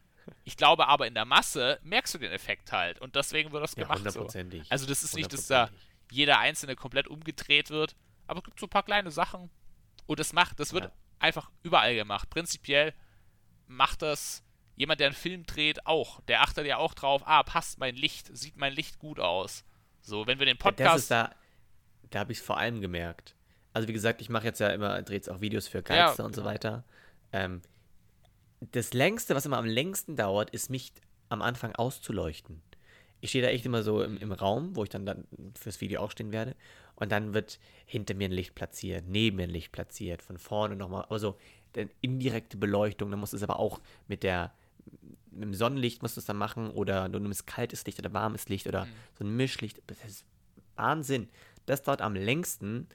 ich 0.43 0.57
glaube 0.57 0.87
aber 0.87 1.07
in 1.07 1.13
der 1.13 1.25
Masse 1.25 1.79
merkst 1.83 2.13
du 2.13 2.17
den 2.17 2.31
Effekt 2.31 2.71
halt. 2.71 2.99
Und 2.99 3.15
deswegen 3.15 3.51
wird 3.51 3.63
das 3.63 3.75
Ja, 3.75 3.83
gemacht 3.83 4.11
so. 4.11 4.27
Also 4.69 4.85
das 4.85 5.03
ist 5.03 5.15
nicht, 5.15 5.31
dass 5.33 5.47
da 5.47 5.69
jeder 6.11 6.39
Einzelne 6.39 6.75
komplett 6.75 7.07
umgedreht 7.07 7.69
wird. 7.69 7.95
Aber 8.27 8.39
es 8.39 8.43
gibt 8.45 8.59
so 8.59 8.65
ein 8.67 8.69
paar 8.69 8.83
kleine 8.83 9.11
Sachen. 9.11 9.49
Und 10.05 10.19
das 10.19 10.33
macht, 10.33 10.59
das 10.59 10.73
wird 10.73 10.85
Ja. 10.85 10.91
einfach 11.19 11.49
überall 11.63 11.95
gemacht. 11.95 12.29
Prinzipiell 12.29 12.93
macht 13.67 14.01
das 14.01 14.43
jemand, 14.75 14.99
der 14.99 15.07
einen 15.07 15.15
Film 15.15 15.45
dreht, 15.45 15.85
auch. 15.85 16.19
Der 16.21 16.41
achtet 16.41 16.65
ja 16.65 16.77
auch 16.77 16.93
drauf, 16.93 17.21
ah, 17.25 17.43
passt 17.43 17.79
mein 17.79 17.95
Licht, 17.95 18.35
sieht 18.35 18.57
mein 18.57 18.73
Licht 18.73 18.99
gut 18.99 19.19
aus. 19.19 19.63
So, 20.01 20.27
wenn 20.27 20.39
wir 20.39 20.45
den 20.45 20.57
Ja, 20.57 20.63
Das 20.63 20.75
Podcast. 20.75 20.97
ist 21.03 21.11
da, 21.11 21.31
da 22.09 22.19
habe 22.19 22.31
ich 22.31 22.39
es 22.39 22.43
vor 22.43 22.57
allem 22.57 22.81
gemerkt. 22.81 23.35
Also 23.71 23.87
wie 23.87 23.93
gesagt, 23.93 24.21
ich 24.21 24.29
mache 24.29 24.45
jetzt 24.45 24.59
ja 24.59 24.69
immer, 24.69 25.01
drehe 25.01 25.15
jetzt 25.17 25.29
auch 25.29 25.41
Videos 25.41 25.67
für 25.67 25.77
Ja, 25.79 25.81
Geister 26.07 26.25
und 26.25 26.35
so 26.35 26.43
weiter. 26.43 26.83
Ähm, 27.31 27.61
das 28.71 28.93
längste, 28.93 29.35
was 29.35 29.45
immer 29.45 29.57
am 29.57 29.65
längsten 29.65 30.15
dauert, 30.15 30.49
ist 30.51 30.69
mich 30.69 30.93
am 31.29 31.41
Anfang 31.41 31.75
auszuleuchten. 31.75 32.61
Ich 33.21 33.29
stehe 33.29 33.43
da 33.43 33.49
echt 33.49 33.65
immer 33.65 33.83
so 33.83 34.03
im, 34.03 34.17
im 34.17 34.31
Raum, 34.31 34.75
wo 34.75 34.83
ich 34.83 34.89
dann, 34.89 35.05
dann 35.05 35.25
fürs 35.57 35.79
Video 35.81 36.01
auch 36.01 36.11
stehen 36.11 36.31
werde. 36.31 36.55
Und 36.95 37.11
dann 37.11 37.33
wird 37.33 37.59
hinter 37.85 38.13
mir 38.13 38.25
ein 38.27 38.31
Licht 38.33 38.53
platziert, 38.53 39.05
neben 39.07 39.37
mir 39.37 39.43
ein 39.43 39.49
Licht 39.49 39.71
platziert, 39.71 40.21
von 40.21 40.37
vorne 40.37 40.75
nochmal. 40.75 41.05
Also 41.09 41.37
dann 41.73 41.89
indirekte 42.01 42.57
Beleuchtung. 42.57 43.09
Dann 43.09 43.19
musst 43.19 43.33
du 43.33 43.37
es 43.37 43.43
aber 43.43 43.59
auch 43.59 43.81
mit 44.07 44.23
der 44.23 44.53
mit 45.31 45.43
dem 45.43 45.53
Sonnenlicht 45.53 46.01
musst 46.03 46.17
du 46.17 46.19
es 46.19 46.25
dann 46.25 46.37
machen 46.37 46.69
oder 46.69 47.09
du 47.09 47.17
nimmst 47.17 47.47
kaltes 47.47 47.85
Licht 47.85 47.97
oder 47.97 48.13
warmes 48.13 48.49
Licht 48.49 48.67
oder 48.67 48.85
so 49.17 49.23
ein 49.23 49.35
Mischlicht. 49.35 49.81
Das 49.87 49.97
ist 50.05 50.25
Wahnsinn. 50.75 51.29
Das 51.65 51.81
dauert 51.81 52.01
am 52.01 52.13
längsten 52.15 52.87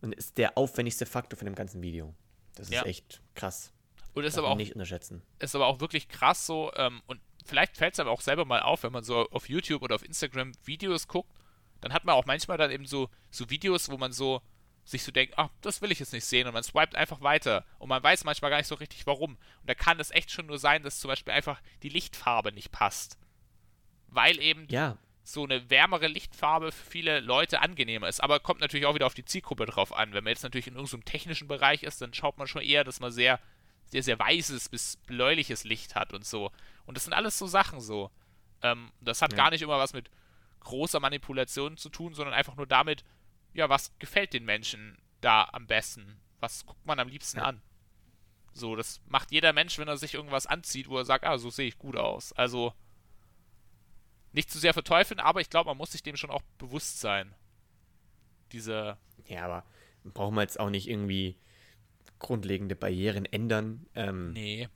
und 0.00 0.14
ist 0.14 0.38
der 0.38 0.56
aufwendigste 0.56 1.04
Faktor 1.04 1.36
von 1.38 1.44
dem 1.46 1.54
ganzen 1.54 1.82
Video. 1.82 2.14
Das 2.54 2.68
ist 2.68 2.74
Ja. 2.74 2.84
echt 2.84 3.20
krass. 3.34 3.72
Und 4.14 4.24
ist 4.24 4.38
aber 4.38 4.48
auch 4.48 4.56
nicht 4.56 4.72
unterschätzen. 4.74 5.22
ist 5.38 5.54
aber 5.54 5.66
auch 5.66 5.80
wirklich 5.80 6.08
krass 6.08 6.46
so, 6.46 6.72
ähm, 6.76 7.02
und 7.06 7.20
vielleicht 7.44 7.76
fällt 7.76 7.94
es 7.94 8.00
aber 8.00 8.10
auch 8.10 8.20
selber 8.20 8.44
mal 8.44 8.60
auf, 8.60 8.82
wenn 8.82 8.92
man 8.92 9.04
so 9.04 9.28
auf 9.30 9.48
YouTube 9.48 9.82
oder 9.82 9.94
auf 9.94 10.04
Instagram 10.04 10.52
Videos 10.64 11.08
guckt, 11.08 11.32
dann 11.80 11.92
hat 11.92 12.04
man 12.04 12.14
auch 12.14 12.26
manchmal 12.26 12.58
dann 12.58 12.70
eben 12.70 12.86
so, 12.86 13.08
so 13.30 13.50
Videos, 13.50 13.90
wo 13.90 13.96
man 13.96 14.12
so 14.12 14.42
sich 14.84 15.02
so 15.04 15.12
denkt, 15.12 15.34
ach, 15.36 15.48
das 15.60 15.80
will 15.80 15.92
ich 15.92 16.00
jetzt 16.00 16.12
nicht 16.12 16.24
sehen 16.24 16.46
und 16.46 16.54
man 16.54 16.62
swipet 16.64 16.96
einfach 16.96 17.20
weiter 17.20 17.64
und 17.78 17.88
man 17.88 18.02
weiß 18.02 18.24
manchmal 18.24 18.50
gar 18.50 18.58
nicht 18.58 18.66
so 18.66 18.74
richtig 18.74 19.06
warum. 19.06 19.32
Und 19.34 19.68
da 19.68 19.74
kann 19.74 20.00
es 20.00 20.10
echt 20.10 20.30
schon 20.30 20.46
nur 20.46 20.58
sein, 20.58 20.82
dass 20.82 20.98
zum 20.98 21.08
Beispiel 21.08 21.32
einfach 21.32 21.60
die 21.82 21.88
Lichtfarbe 21.88 22.52
nicht 22.52 22.72
passt. 22.72 23.16
Weil 24.08 24.40
eben 24.40 24.66
Ja, 24.68 24.98
so 25.24 25.44
eine 25.44 25.70
wärmere 25.70 26.08
Lichtfarbe 26.08 26.72
für 26.72 26.90
viele 26.90 27.20
Leute 27.20 27.60
angenehmer 27.60 28.08
ist. 28.08 28.20
Aber 28.20 28.40
kommt 28.40 28.60
natürlich 28.60 28.86
auch 28.86 28.94
wieder 28.94 29.06
auf 29.06 29.14
die 29.14 29.24
Zielgruppe 29.24 29.66
drauf 29.66 29.92
an. 29.94 30.12
Wenn 30.12 30.24
man 30.24 30.32
jetzt 30.32 30.42
natürlich 30.42 30.66
in 30.66 30.74
irgendeinem 30.74 31.04
technischen 31.04 31.48
Bereich 31.48 31.84
ist, 31.84 32.02
dann 32.02 32.12
schaut 32.12 32.38
man 32.38 32.48
schon 32.48 32.62
eher, 32.62 32.84
dass 32.84 33.00
man 33.00 33.12
sehr, 33.12 33.38
sehr, 33.92 34.02
sehr 34.02 34.18
weißes 34.18 34.70
bis 34.70 34.96
bläuliches 34.96 35.64
Licht 35.64 35.94
hat 35.94 36.12
und 36.14 36.24
so. 36.24 36.50
Und 36.86 36.96
das 36.96 37.04
sind 37.04 37.12
alles 37.12 37.38
so 37.38 37.46
Sachen 37.46 37.80
so. 37.80 38.10
Ähm, 38.62 38.90
das 39.00 39.20
hat 39.22 39.32
Ja. 39.32 39.36
gar 39.36 39.50
nicht 39.50 39.60
immer 39.62 39.78
was 39.78 39.92
mit 39.92 40.10
großer 40.60 40.98
Manipulation 40.98 41.76
zu 41.76 41.90
tun, 41.90 42.14
sondern 42.14 42.34
einfach 42.34 42.56
nur 42.56 42.66
damit, 42.66 43.04
ja, 43.52 43.68
was 43.68 43.92
gefällt 43.98 44.32
den 44.32 44.44
Menschen 44.46 44.96
da 45.20 45.44
am 45.52 45.66
besten? 45.66 46.18
Was 46.40 46.64
guckt 46.64 46.84
man 46.86 46.98
am 47.00 47.08
liebsten 47.08 47.38
Ja. 47.38 47.44
an? 47.44 47.62
So, 48.54 48.76
das 48.76 49.00
macht 49.06 49.30
jeder 49.30 49.52
Mensch, 49.52 49.78
wenn 49.78 49.88
er 49.88 49.96
sich 49.98 50.14
irgendwas 50.14 50.46
anzieht, 50.46 50.88
wo 50.88 50.96
er 50.98 51.04
sagt, 51.04 51.24
ah, 51.24 51.36
so 51.38 51.50
sehe 51.50 51.68
ich 51.68 51.78
gut 51.78 51.96
aus. 51.96 52.32
Also, 52.32 52.72
nicht 54.32 54.50
zu 54.50 54.58
sehr 54.58 54.72
verteufeln, 54.72 55.20
aber 55.20 55.40
ich 55.42 55.50
glaube, 55.50 55.68
man 55.68 55.76
muss 55.76 55.92
sich 55.92 56.02
dem 56.02 56.16
schon 56.16 56.30
auch 56.30 56.42
bewusst 56.58 57.00
sein. 57.00 57.34
Diese, 58.52 58.96
ja, 59.26 59.44
aber 59.44 59.64
brauchen 60.04 60.34
wir 60.34 60.42
jetzt 60.42 60.58
auch 60.60 60.70
nicht 60.70 60.88
irgendwie 60.88 61.36
grundlegende 62.22 62.74
Barrieren 62.76 63.26
ändern. 63.26 63.86
Ähm, 63.94 64.32
nee, 64.32 64.68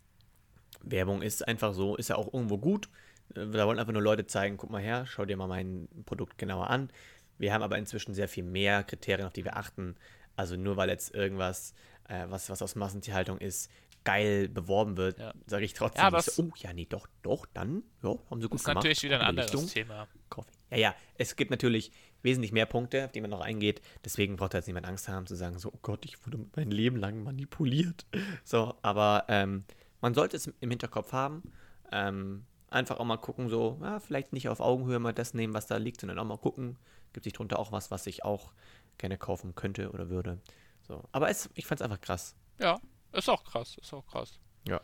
Werbung 0.82 1.22
ist 1.22 1.46
einfach 1.46 1.72
so, 1.72 1.96
ist 1.96 2.08
ja 2.08 2.16
auch 2.16 2.32
irgendwo 2.32 2.58
gut. 2.58 2.88
Äh, 3.34 3.46
Da 3.46 3.66
wollen 3.66 3.78
einfach 3.78 3.92
nur 3.92 4.02
Leute 4.02 4.26
zeigen, 4.26 4.56
guck 4.56 4.70
mal 4.70 4.82
her, 4.82 5.06
schau 5.06 5.24
dir 5.24 5.36
mal 5.36 5.46
mein 5.48 5.88
Produkt 6.04 6.38
genauer 6.38 6.68
an. 6.70 6.90
Wir 7.38 7.52
haben 7.52 7.62
aber 7.62 7.78
inzwischen 7.78 8.14
sehr 8.14 8.28
viel 8.28 8.44
mehr 8.44 8.82
Kriterien, 8.84 9.26
auf 9.26 9.32
die 9.32 9.44
wir 9.44 9.56
achten. 9.56 9.94
Also 10.36 10.56
nur 10.56 10.76
weil 10.76 10.88
jetzt 10.90 11.14
irgendwas, 11.14 11.74
äh, 12.08 12.26
was, 12.28 12.50
was 12.50 12.60
aus 12.62 12.74
Massentierhaltung 12.74 13.38
ist, 13.38 13.70
geil 14.04 14.48
beworben 14.48 14.96
wird, 14.96 15.18
Ja. 15.18 15.34
sage 15.46 15.64
ich 15.64 15.72
trotzdem 15.74 16.04
Ja, 16.04 16.10
nicht 16.10 16.28
das- 16.28 16.36
so, 16.36 16.44
oh 16.44 16.52
ja, 16.58 16.72
nee, 16.72 16.86
doch, 16.88 17.08
doch, 17.22 17.44
dann, 17.54 17.82
ja, 18.02 18.14
haben 18.30 18.40
sie 18.40 18.48
gut 18.48 18.60
ist 18.60 18.64
gemacht. 18.64 18.76
natürlich 18.76 19.02
wieder 19.02 19.20
ein 19.20 19.26
anderes 19.26 19.50
Belichtung. 19.50 19.72
Thema. 19.72 20.06
Ich. 20.30 20.44
Ja, 20.70 20.76
ja, 20.78 20.94
es 21.18 21.34
gibt 21.36 21.50
natürlich 21.50 21.90
wesentlich 22.26 22.52
mehr 22.52 22.66
Punkte, 22.66 23.06
auf 23.06 23.12
die 23.12 23.22
man 23.22 23.30
noch 23.30 23.40
eingeht. 23.40 23.80
Deswegen 24.04 24.36
braucht 24.36 24.52
da 24.52 24.58
jetzt 24.58 24.66
niemand 24.66 24.86
Angst 24.86 25.08
haben 25.08 25.26
zu 25.26 25.34
sagen, 25.34 25.58
so, 25.58 25.72
oh 25.72 25.78
Gott, 25.80 26.04
ich 26.04 26.26
wurde 26.26 26.38
mein 26.54 26.70
Leben 26.70 26.96
lang 26.96 27.22
manipuliert. 27.22 28.04
So, 28.44 28.74
aber 28.82 29.24
ähm, 29.28 29.64
man 30.02 30.12
sollte 30.12 30.36
es 30.36 30.46
im 30.46 30.70
Hinterkopf 30.70 31.12
haben. 31.12 31.42
Ähm, 31.90 32.44
einfach 32.68 32.98
auch 32.98 33.04
mal 33.04 33.16
gucken, 33.16 33.48
so, 33.48 33.78
ja, 33.80 34.00
vielleicht 34.00 34.32
nicht 34.32 34.48
auf 34.48 34.60
Augenhöhe 34.60 34.98
mal 34.98 35.14
das 35.14 35.32
nehmen, 35.32 35.54
was 35.54 35.66
da 35.66 35.76
liegt, 35.78 36.00
sondern 36.00 36.18
auch 36.18 36.24
mal 36.24 36.36
gucken, 36.36 36.76
gibt 37.12 37.24
sich 37.24 37.32
drunter 37.32 37.58
auch 37.58 37.72
was, 37.72 37.90
was 37.90 38.06
ich 38.06 38.24
auch 38.24 38.52
gerne 38.98 39.16
kaufen 39.16 39.54
könnte 39.54 39.90
oder 39.92 40.10
würde. 40.10 40.38
So, 40.82 41.04
aber 41.12 41.30
es, 41.30 41.48
ich 41.54 41.66
fand 41.66 41.80
es 41.80 41.84
einfach 41.84 42.00
krass. 42.00 42.34
Ja, 42.58 42.78
ist 43.12 43.28
auch 43.30 43.44
krass, 43.44 43.76
ist 43.80 43.92
auch 43.94 44.06
krass. 44.06 44.38
Ja. 44.68 44.80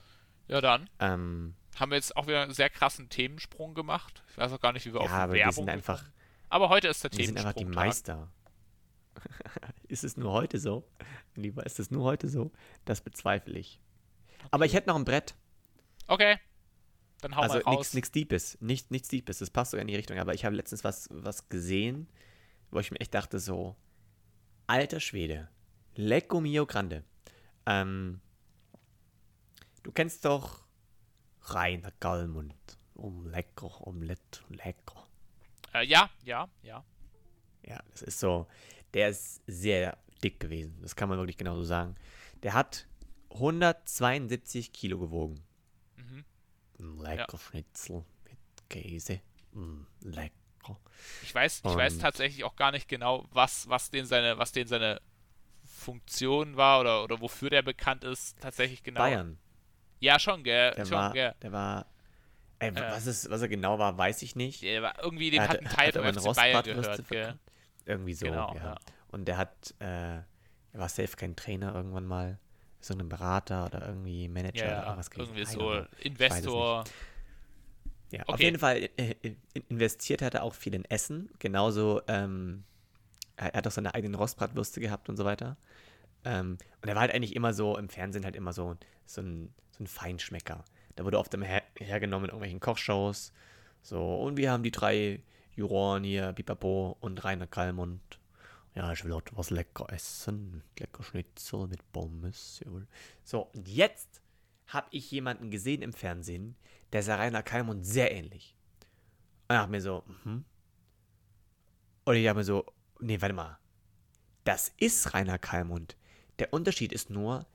Ja, 0.49 0.61
dann 0.61 0.89
Ähm, 0.99 1.55
haben 1.77 1.91
wir 1.91 1.97
jetzt 1.97 2.17
auch 2.17 2.27
wieder 2.27 2.43
einen 2.43 2.53
sehr 2.53 2.71
krassen 2.71 3.09
Themensprung 3.09 3.75
gemacht. 3.75 4.23
Ich 4.31 4.39
weiß 4.39 4.53
auch 4.53 4.61
gar 4.61 4.73
nicht, 4.73 4.85
wie 4.87 4.93
wir 4.93 5.01
ja, 5.01 5.07
auf 5.07 5.13
aber 5.13 5.35
wir 5.35 5.53
sind 5.53 5.69
einfach, 5.69 5.99
gekommen. 5.99 6.22
Aber 6.53 6.69
heute 6.69 6.89
ist 6.89 7.03
der 7.03 7.11
wir 7.13 7.25
sind 7.25 7.39
einfach 7.39 7.55
die. 7.55 7.65
Meister. 7.65 8.31
ist 9.89 10.05
es 10.05 10.19
nur 10.19 10.33
heute 10.33 10.59
so? 10.59 10.87
Lieber, 11.35 11.65
ist 11.65 11.81
es 11.81 11.91
nur 11.91 12.05
heute 12.05 12.29
so? 12.29 12.53
Das 12.85 13.01
bezweifle 13.01 13.59
ich. 13.59 13.81
Aber 14.51 14.67
ich 14.67 14.75
hätte 14.75 14.91
noch 14.91 14.97
ein 14.97 15.07
Brett. 15.07 15.35
Okay. 16.09 16.39
Dann 17.23 17.37
hau 17.37 17.41
also 17.41 17.55
mal 17.55 17.63
raus. 17.63 17.79
nichts 17.79 17.95
nichts 17.95 18.11
Deepes. 18.11 18.59
Nicht, 18.61 18.91
nichts 18.91 19.09
Deepes. 19.09 19.39
Das 19.39 19.49
passt 19.49 19.71
sogar 19.71 19.81
in 19.81 19.89
die 19.89 19.97
Richtung. 19.97 20.19
Aber 20.19 20.35
ich 20.35 20.45
habe 20.45 20.55
letztens 20.55 20.85
was, 20.85 21.09
was 21.11 21.49
gesehen, 21.49 22.07
wo 22.71 22.81
ich 22.81 22.91
mir 22.91 23.01
echt 23.01 23.15
dachte, 23.15 23.39
so, 23.39 23.75
alter 24.67 25.01
Schwede, 25.01 25.49
Lecco 25.95 26.43
mio 26.43 26.67
grande. 26.67 27.03
Ähm, 27.65 28.21
du 29.85 29.91
kennst 29.91 30.27
doch 30.27 30.67
Rainer 31.45 31.93
Gallmund. 31.99 32.55
Um 32.93 33.27
lecker, 33.27 33.87
Omelette, 33.87 34.41
lecker. 34.51 35.09
Äh, 35.75 35.85
ja, 35.87 36.11
ja, 36.25 36.49
ja. 36.63 36.85
Ja, 37.65 37.81
das 37.91 38.03
ist 38.03 38.21
so, 38.21 38.47
der 38.95 39.09
ist 39.09 39.43
sehr 39.47 39.97
dick 40.23 40.41
gewesen. 40.41 40.79
Das 40.83 40.97
kann 40.97 41.09
man 41.09 41.19
wirklich 41.19 41.37
genauso 41.39 41.63
sagen. 41.63 41.97
Der 42.43 42.55
hat 42.55 42.87
172 43.31 44.73
Kilo 44.73 44.99
gewogen. 44.99 45.43
Mhm. 45.97 46.25
Mm, 46.79 47.01
Lecker 47.01 47.39
Schnitzel 47.39 48.05
mit 48.25 48.39
Käse. 48.69 49.21
Mm, 49.53 49.83
lecker. 50.01 50.79
Ich 51.23 51.35
weiß, 51.35 51.63
ich 51.65 51.75
weiß 51.75 51.99
tatsächlich 51.99 52.45
auch 52.45 52.57
gar 52.57 52.71
nicht 52.71 52.89
genau, 52.89 53.27
was, 53.33 53.69
was 53.69 53.91
den 53.91 54.07
seine, 54.07 54.39
was 54.39 54.53
den 54.53 54.67
seine 54.67 55.01
Funktion 55.65 56.57
war 56.57 56.81
oder, 56.81 57.03
oder 57.03 57.21
wofür 57.21 57.51
der 57.51 57.63
bekannt 57.63 58.05
ist, 58.05 58.41
tatsächlich 58.41 58.83
genau. 58.83 59.01
Bayern. 59.01 59.39
Ja, 59.99 60.19
schon, 60.19 60.43
gell? 60.45 60.73
Der 60.73 60.85
schon, 60.85 60.97
war, 60.97 61.13
gell? 61.13 61.35
der 61.43 61.53
war, 61.53 61.87
ey, 62.63 62.71
Äh. 62.71 62.91
was, 62.91 63.07
ist, 63.07 63.31
was 63.31 63.43
er 63.43 63.49
genau 63.49 63.79
war, 63.79 63.97
weiß 63.99 64.23
ich 64.23 64.37
nicht. 64.37 64.63
War 64.63 65.03
irgendwie, 65.03 65.31
dem 65.31 65.41
Er 65.43 65.49
hat 65.49 65.59
ein 65.61 65.65
Teil 65.67 65.89
hat 65.89 65.97
aber 65.97 66.09
FC 66.09 66.17
Bayern 66.35 66.65
Rostbratwürste 66.65 67.03
gehört. 67.03 67.39
Irgendwie 67.87 68.15
so, 68.15 68.27
Genau, 68.27 68.55
ja. 68.55 68.65
ja. 68.65 68.79
Und 69.11 69.27
der 69.27 69.37
hat, 69.37 69.75
äh, 69.81 70.17
er 70.17 70.25
war 70.75 70.89
safe 70.89 71.17
kein 71.17 71.37
Trainer 71.37 71.75
irgendwann 71.75 72.07
mal. 72.07 72.39
So 72.81 72.95
ein 72.95 73.09
Berater 73.09 73.67
oder 73.67 73.87
irgendwie 73.87 74.29
Manager 74.29 74.59
Ja, 74.59 74.65
oder 74.67 74.75
ja, 74.75 74.83
irgendwas 74.85 75.11
irgendwie 75.15 75.45
so 75.45 75.73
es 75.73 75.87
Investor. 76.05 76.85
Ja, 78.11 78.23
auf 78.25 78.35
Okay. 78.35 78.45
jeden 78.45 78.59
Fall 78.59 78.89
äh, 78.97 79.15
äh, 79.23 79.37
investiert 79.69 80.21
hat 80.23 80.35
er 80.35 80.43
auch 80.43 80.55
viel 80.55 80.75
in 80.75 80.85
Essen. 80.87 81.31
Genauso, 81.39 82.03
ähm, 82.09 82.65
er 83.37 83.55
er 83.55 83.59
hat 83.59 83.67
auch 83.67 83.71
seine 83.73 83.95
eigenen 83.95 84.15
Rostbratwürste 84.17 84.81
gehabt 84.81 85.09
und 85.09 85.17
so 85.17 85.25
weiter. 85.25 85.57
Ähm, 86.25 86.59
und 86.83 86.89
er 86.89 86.95
war 86.95 87.03
halt 87.03 87.15
eigentlich 87.15 87.35
immer 87.37 87.55
so, 87.55 87.79
im 87.79 87.89
Fernsehen 87.89 88.25
halt 88.25 88.37
immer 88.37 88.53
so, 88.53 88.77
so, 89.07 89.23
ein, 89.23 89.55
so 89.77 89.85
ein 89.85 89.87
Feinschmecker. 89.87 90.65
Da 90.97 91.05
wurde 91.05 91.19
oft 91.19 91.33
immer 91.35 91.47
her, 91.47 91.63
hergenommen 91.77 92.25
in 92.25 92.31
irgendwelchen 92.31 92.61
Kochshows. 92.61 93.33
So, 93.83 94.17
und 94.17 94.37
wir 94.37 94.51
haben 94.51 94.63
die 94.63 94.71
drei 94.71 95.23
Juroren 95.55 96.05
hier, 96.05 96.33
Pipapo 96.33 96.97
und 97.01 97.23
Rainer 97.25 97.47
Kallmund. 97.47 98.01
Ja, 98.75 98.93
ich 98.93 99.05
will 99.05 99.13
heute 99.13 99.37
was 99.37 99.51
lecker 99.51 99.87
essen. 99.93 100.63
Lecker 100.79 101.03
Schnitzel 101.03 101.67
mit 101.67 101.93
Pommes. 101.93 102.61
Jawohl. 102.65 102.87
So, 103.23 103.43
und 103.55 103.69
jetzt 103.69 104.23
habe 104.69 104.87
ich 104.91 105.11
jemanden 105.11 105.51
gesehen 105.51 105.83
im 105.83 105.93
Fernsehen, 105.93 106.57
der 106.93 107.03
sah 107.03 107.17
Rainer 107.17 107.43
Kallmund 107.43 107.85
sehr 107.85 108.13
ähnlich. 108.13 108.55
Und 109.49 109.57
ich 109.57 109.61
dachte 109.61 109.71
mir 109.71 109.81
so, 109.81 110.05
mhm. 110.25 110.45
Und 112.05 112.17
ich 112.17 112.25
dachte 112.25 112.39
mir 112.39 112.45
so, 112.45 112.65
nee, 113.01 113.21
warte 113.21 113.35
mal. 113.35 113.59
Das 114.45 114.73
ist 114.79 115.15
Rainer 115.15 115.39
Kallmund. 115.39 115.97
Der 116.39 116.53
Unterschied 116.53 116.93
ist 116.93 117.11
nur, 117.11 117.47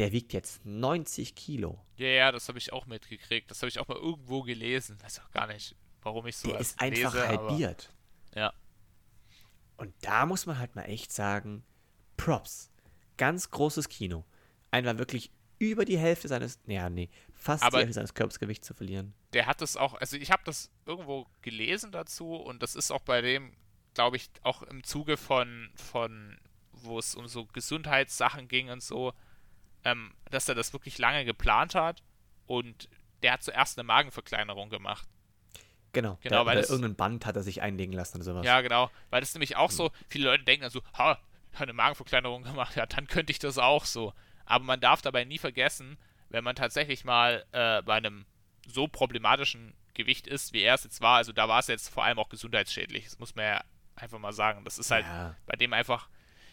der 0.00 0.12
wiegt 0.12 0.32
jetzt 0.32 0.64
90 0.64 1.34
Kilo. 1.34 1.78
Ja, 1.96 2.06
ja, 2.08 2.32
das 2.32 2.48
habe 2.48 2.58
ich 2.58 2.72
auch 2.72 2.86
mitgekriegt. 2.86 3.50
Das 3.50 3.60
habe 3.62 3.68
ich 3.68 3.78
auch 3.78 3.86
mal 3.86 3.98
irgendwo 3.98 4.42
gelesen. 4.42 4.96
Weiß 5.02 5.20
auch 5.20 5.30
gar 5.30 5.46
nicht, 5.46 5.76
warum 6.02 6.26
ich 6.26 6.36
so 6.36 6.48
Der 6.48 6.58
das 6.58 6.68
ist 6.70 6.80
einfach 6.80 7.12
lese, 7.14 7.28
aber- 7.28 7.48
halbiert. 7.50 7.90
Ja. 8.34 8.52
Und 9.76 9.94
da 10.02 10.26
muss 10.26 10.46
man 10.46 10.58
halt 10.58 10.74
mal 10.76 10.84
echt 10.84 11.12
sagen, 11.12 11.62
Props. 12.16 12.70
Ganz 13.16 13.50
großes 13.50 13.88
Kino. 13.88 14.24
Einfach 14.70 14.98
wirklich 14.98 15.30
über 15.58 15.84
die 15.84 15.98
Hälfte 15.98 16.28
seines, 16.28 16.58
ja, 16.66 16.88
nee, 16.88 17.10
fast 17.34 17.62
Aber- 17.62 17.78
die 17.78 17.82
Hälfte 17.82 17.94
seines 17.94 18.14
Körpersgewichts 18.14 18.66
zu 18.66 18.74
verlieren. 18.74 19.12
der 19.34 19.46
hat 19.46 19.60
es 19.62 19.76
auch, 19.76 19.94
also 19.94 20.16
ich 20.16 20.30
habe 20.30 20.42
das 20.44 20.70
irgendwo 20.86 21.26
gelesen 21.42 21.92
dazu 21.92 22.34
und 22.34 22.62
das 22.62 22.74
ist 22.74 22.90
auch 22.90 23.02
bei 23.02 23.20
dem, 23.20 23.52
glaube 23.94 24.16
ich, 24.16 24.30
auch 24.42 24.62
im 24.62 24.82
Zuge 24.82 25.16
von, 25.18 25.70
von 25.76 26.38
wo 26.72 26.98
es 26.98 27.14
um 27.14 27.28
so 27.28 27.44
Gesundheitssachen 27.46 28.48
ging 28.48 28.70
und 28.70 28.82
so, 28.82 29.12
ähm, 29.84 30.14
dass 30.30 30.48
er 30.48 30.54
das 30.54 30.72
wirklich 30.72 30.98
lange 30.98 31.24
geplant 31.24 31.74
hat 31.74 32.02
und 32.46 32.88
der 33.22 33.32
hat 33.32 33.42
zuerst 33.42 33.78
eine 33.78 33.86
Magenverkleinerung 33.86 34.70
gemacht. 34.70 35.06
Genau, 35.92 36.18
Genau, 36.22 36.36
der, 36.38 36.46
weil 36.46 36.56
das- 36.56 36.70
irgendein 36.70 36.94
Band 36.96 37.26
hat 37.26 37.36
er 37.36 37.42
sich 37.42 37.62
einlegen 37.62 37.92
lassen 37.92 38.16
oder 38.18 38.24
sowas. 38.24 38.46
Ja, 38.46 38.60
genau, 38.60 38.90
weil 39.10 39.20
das 39.20 39.34
nämlich 39.34 39.56
auch 39.56 39.70
so, 39.70 39.90
viele 40.08 40.26
Leute 40.26 40.44
denken 40.44 40.62
dann 40.62 40.70
so, 40.70 40.82
ha, 40.96 41.18
hat 41.54 41.62
eine 41.62 41.72
Magenverkleinerung 41.72 42.44
gemacht, 42.44 42.76
ja, 42.76 42.86
dann 42.86 43.08
könnte 43.08 43.32
ich 43.32 43.38
das 43.40 43.58
auch 43.58 43.84
so. 43.84 44.12
Aber 44.44 44.64
man 44.64 44.80
darf 44.80 45.02
dabei 45.02 45.24
nie 45.24 45.38
vergessen, 45.38 45.98
wenn 46.28 46.44
man 46.44 46.54
tatsächlich 46.54 47.04
mal 47.04 47.44
äh, 47.52 47.82
bei 47.82 47.94
einem 47.96 48.24
so 48.68 48.86
problematischen 48.86 49.74
Gewicht 49.94 50.28
ist, 50.28 50.52
wie 50.52 50.60
er 50.62 50.74
es 50.76 50.84
jetzt 50.84 51.00
war, 51.00 51.16
also 51.16 51.32
da 51.32 51.48
war 51.48 51.58
es 51.58 51.66
jetzt 51.66 51.88
vor 51.88 52.04
allem 52.04 52.20
auch 52.20 52.28
gesundheitsschädlich, 52.28 53.04
das 53.04 53.18
muss 53.18 53.34
man 53.34 53.44
ja 53.46 53.64
einfach 53.96 54.20
mal 54.20 54.32
sagen. 54.32 54.64
Das 54.64 54.78
ist 54.78 54.92
halt 54.92 55.04
Ja. 55.06 55.34
bei 55.46 55.56
dem 55.56 55.72
einfach, 55.72 56.08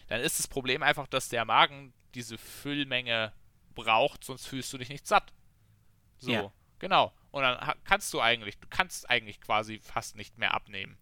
dann 0.08 0.20
ist 0.20 0.40
das 0.40 0.48
Problem 0.48 0.82
einfach, 0.82 1.06
dass 1.06 1.28
der 1.28 1.44
Magen 1.44 1.92
diese 2.14 2.38
Füllmenge 2.38 3.32
braucht, 3.74 4.24
sonst 4.24 4.46
fühlst 4.46 4.72
du 4.72 4.78
dich 4.78 4.88
nicht 4.88 5.06
satt. 5.06 5.32
So, 6.18 6.32
Ja. 6.32 6.52
genau. 6.78 7.12
Und 7.30 7.42
dann 7.42 7.74
kannst 7.84 8.12
du 8.12 8.20
eigentlich, 8.20 8.58
du 8.58 8.66
kannst 8.68 9.08
eigentlich 9.08 9.40
quasi 9.40 9.78
fast 9.80 10.16
nicht 10.16 10.38
mehr 10.38 10.54
abnehmen. 10.54 10.96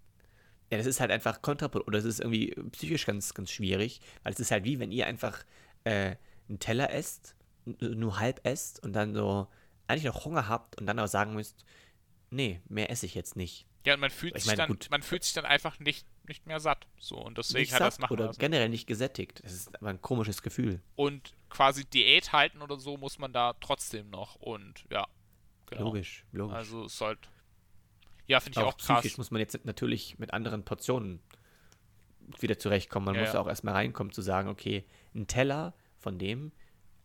Ja, 0.70 0.78
das 0.78 0.86
ist 0.86 1.00
halt 1.00 1.10
einfach 1.12 1.40
kontraproduktiv. 1.42 1.88
Oder 1.88 1.98
es 1.98 2.04
ist 2.04 2.20
irgendwie 2.20 2.54
psychisch 2.72 3.06
ganz, 3.06 3.32
ganz 3.34 3.50
schwierig, 3.50 4.00
weil 4.24 4.32
es 4.32 4.40
ist 4.40 4.50
halt 4.50 4.64
wie, 4.64 4.78
wenn 4.80 4.90
ihr 4.90 5.06
einfach 5.06 5.44
äh, 5.84 6.16
einen 6.48 6.58
Teller 6.58 6.90
esst, 6.92 7.36
n- 7.66 7.76
nur 7.98 8.18
halb 8.18 8.44
esst 8.44 8.82
und 8.82 8.92
dann 8.92 9.14
so 9.14 9.46
eigentlich 9.86 10.04
noch 10.04 10.24
Hunger 10.24 10.48
habt 10.48 10.76
und 10.80 10.86
dann 10.86 10.98
aber 10.98 11.06
sagen 11.08 11.34
müsst, 11.34 11.64
nee, 12.30 12.60
mehr 12.68 12.90
esse 12.90 13.06
ich 13.06 13.14
jetzt 13.14 13.36
nicht. 13.36 13.65
Ja, 13.86 13.94
und 13.94 14.00
man 14.00 14.10
fühlt, 14.10 14.36
Ich 14.36 14.42
sich, 14.42 14.48
meine, 14.48 14.56
dann, 14.58 14.68
gut. 14.68 14.88
man 14.90 15.00
fühlt 15.02 15.22
sich 15.24 15.32
dann 15.32 15.44
einfach 15.44 15.78
nicht, 15.78 16.04
nicht 16.28 16.44
mehr 16.46 16.58
satt. 16.60 16.86
So, 16.98 17.16
und 17.16 17.38
deswegen 17.38 17.60
nicht 17.62 17.72
hat 17.72 17.80
das 17.80 17.98
machen 18.00 18.12
oder 18.12 18.26
lassen. 18.26 18.38
generell 18.40 18.68
nicht 18.68 18.86
gesättigt. 18.86 19.40
Das 19.44 19.52
ist 19.52 19.74
aber 19.76 19.88
ein 19.90 20.02
komisches 20.02 20.42
Gefühl. 20.42 20.82
Und 20.96 21.34
quasi 21.50 21.84
Diät 21.84 22.32
halten 22.32 22.62
oder 22.62 22.78
so 22.78 22.96
muss 22.96 23.18
man 23.18 23.32
da 23.32 23.54
trotzdem 23.60 24.10
noch. 24.10 24.34
Und 24.34 24.84
ja, 24.90 25.06
genau. 25.66 25.82
Logisch, 25.84 26.24
logisch. 26.32 26.56
Also 26.56 26.84
es 26.86 26.98
sollte. 26.98 27.28
Ja, 28.26 28.40
finde 28.40 28.58
ich 28.58 28.64
auch 28.66 28.74
auch, 28.74 28.76
krass. 28.76 29.00
psychisch 29.00 29.18
muss 29.18 29.30
man 29.30 29.38
jetzt 29.40 29.64
natürlich 29.64 30.18
mit 30.18 30.34
anderen 30.34 30.64
Portionen 30.64 31.20
wieder 32.40 32.58
zurechtkommen. 32.58 33.06
Man 33.06 33.14
Ja, 33.14 33.20
muss 33.20 33.34
ja. 33.34 33.40
auch 33.40 33.46
erstmal 33.46 33.74
reinkommen 33.74 34.12
zu 34.12 34.20
sagen, 34.20 34.48
okay, 34.48 34.84
ein 35.14 35.28
Teller 35.28 35.74
von 36.00 36.18
dem 36.18 36.50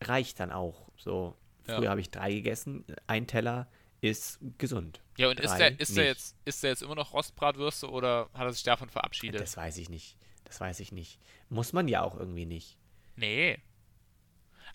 reicht 0.02 0.40
dann 0.40 0.52
auch. 0.52 0.90
So, 0.98 1.38
Ja. 1.68 1.76
früher 1.78 1.90
habe 1.92 2.02
ich 2.02 2.10
drei 2.10 2.34
gegessen, 2.34 2.86
ein 3.06 3.28
Teller 3.28 3.70
ist 4.02 4.40
gesund. 4.58 5.00
Ja, 5.18 5.30
und 5.30 5.40
ist 5.40 5.52
Drei 5.52 5.70
der, 5.70 5.80
ist 5.80 5.96
der 5.96 6.06
jetzt, 6.06 6.36
ist 6.46 6.64
der 6.64 6.72
jetzt 6.72 6.82
immer 6.82 6.96
noch 6.96 7.14
Rostbratwürste 7.14 7.90
oder 7.90 8.30
hat 8.34 8.46
er 8.48 8.54
sich 8.54 8.64
davon 8.64 8.90
verabschiedet? 8.90 9.40
Das 9.40 9.56
weiß 9.56 9.78
ich 9.78 9.90
nicht. 9.90 10.18
Das 10.46 10.60
weiß 10.60 10.80
ich 10.80 10.92
nicht. 10.92 11.20
Muss 11.50 11.72
man 11.74 11.88
ja 11.88 12.02
auch 12.02 12.18
irgendwie 12.18 12.46
nicht. 12.46 12.78
nee. 13.16 13.60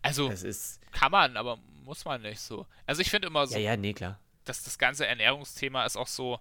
Also 0.03 0.29
Das 0.29 0.43
ist, 0.43 0.81
kann 0.93 1.11
man, 1.11 1.37
aber 1.37 1.57
muss 1.83 2.05
man 2.05 2.23
nicht 2.23 2.39
so. 2.39 2.67
Also 2.85 3.01
ich 3.03 3.11
finde 3.11 3.29
immer 3.29 3.47
so, 3.47 3.55
ja, 3.55 3.61
ja, 3.73 3.77
nee, 3.77 3.93
klar. 3.95 4.21
dass 4.45 4.63
das 4.63 4.79
ganze 4.79 5.07
Ernährungsthema 5.07 5.85
ist 5.85 5.97
auch 5.97 6.07
so. 6.07 6.39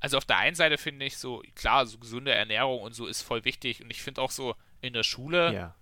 Also 0.00 0.16
auf 0.16 0.24
der 0.24 0.38
einen 0.38 0.54
Seite 0.54 0.78
finde 0.78 1.04
ich 1.04 1.18
so, 1.18 1.42
klar, 1.54 1.86
so 1.86 1.98
gesunde 1.98 2.32
Ernährung 2.32 2.80
und 2.80 2.94
so 2.94 3.06
ist 3.06 3.20
voll 3.22 3.44
wichtig. 3.44 3.82
Und 3.82 3.90
ich 3.90 4.00
finde 4.00 4.22
auch 4.22 4.30
so, 4.30 4.54
in 4.80 4.92
der 4.94 5.02
Schule 5.02 5.52
Ja. 5.52 5.74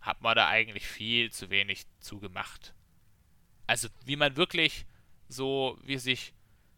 hat 0.00 0.20
man 0.20 0.34
da 0.36 0.48
eigentlich 0.48 0.86
viel 0.86 1.30
zu 1.30 1.48
wenig 1.48 1.86
zugemacht. 2.00 2.74
Also 3.66 3.88
wie 4.04 4.16
man 4.16 4.36
wirklich 4.36 4.84
so, 5.32 5.78
wie 5.82 5.98
sich. 5.98 6.34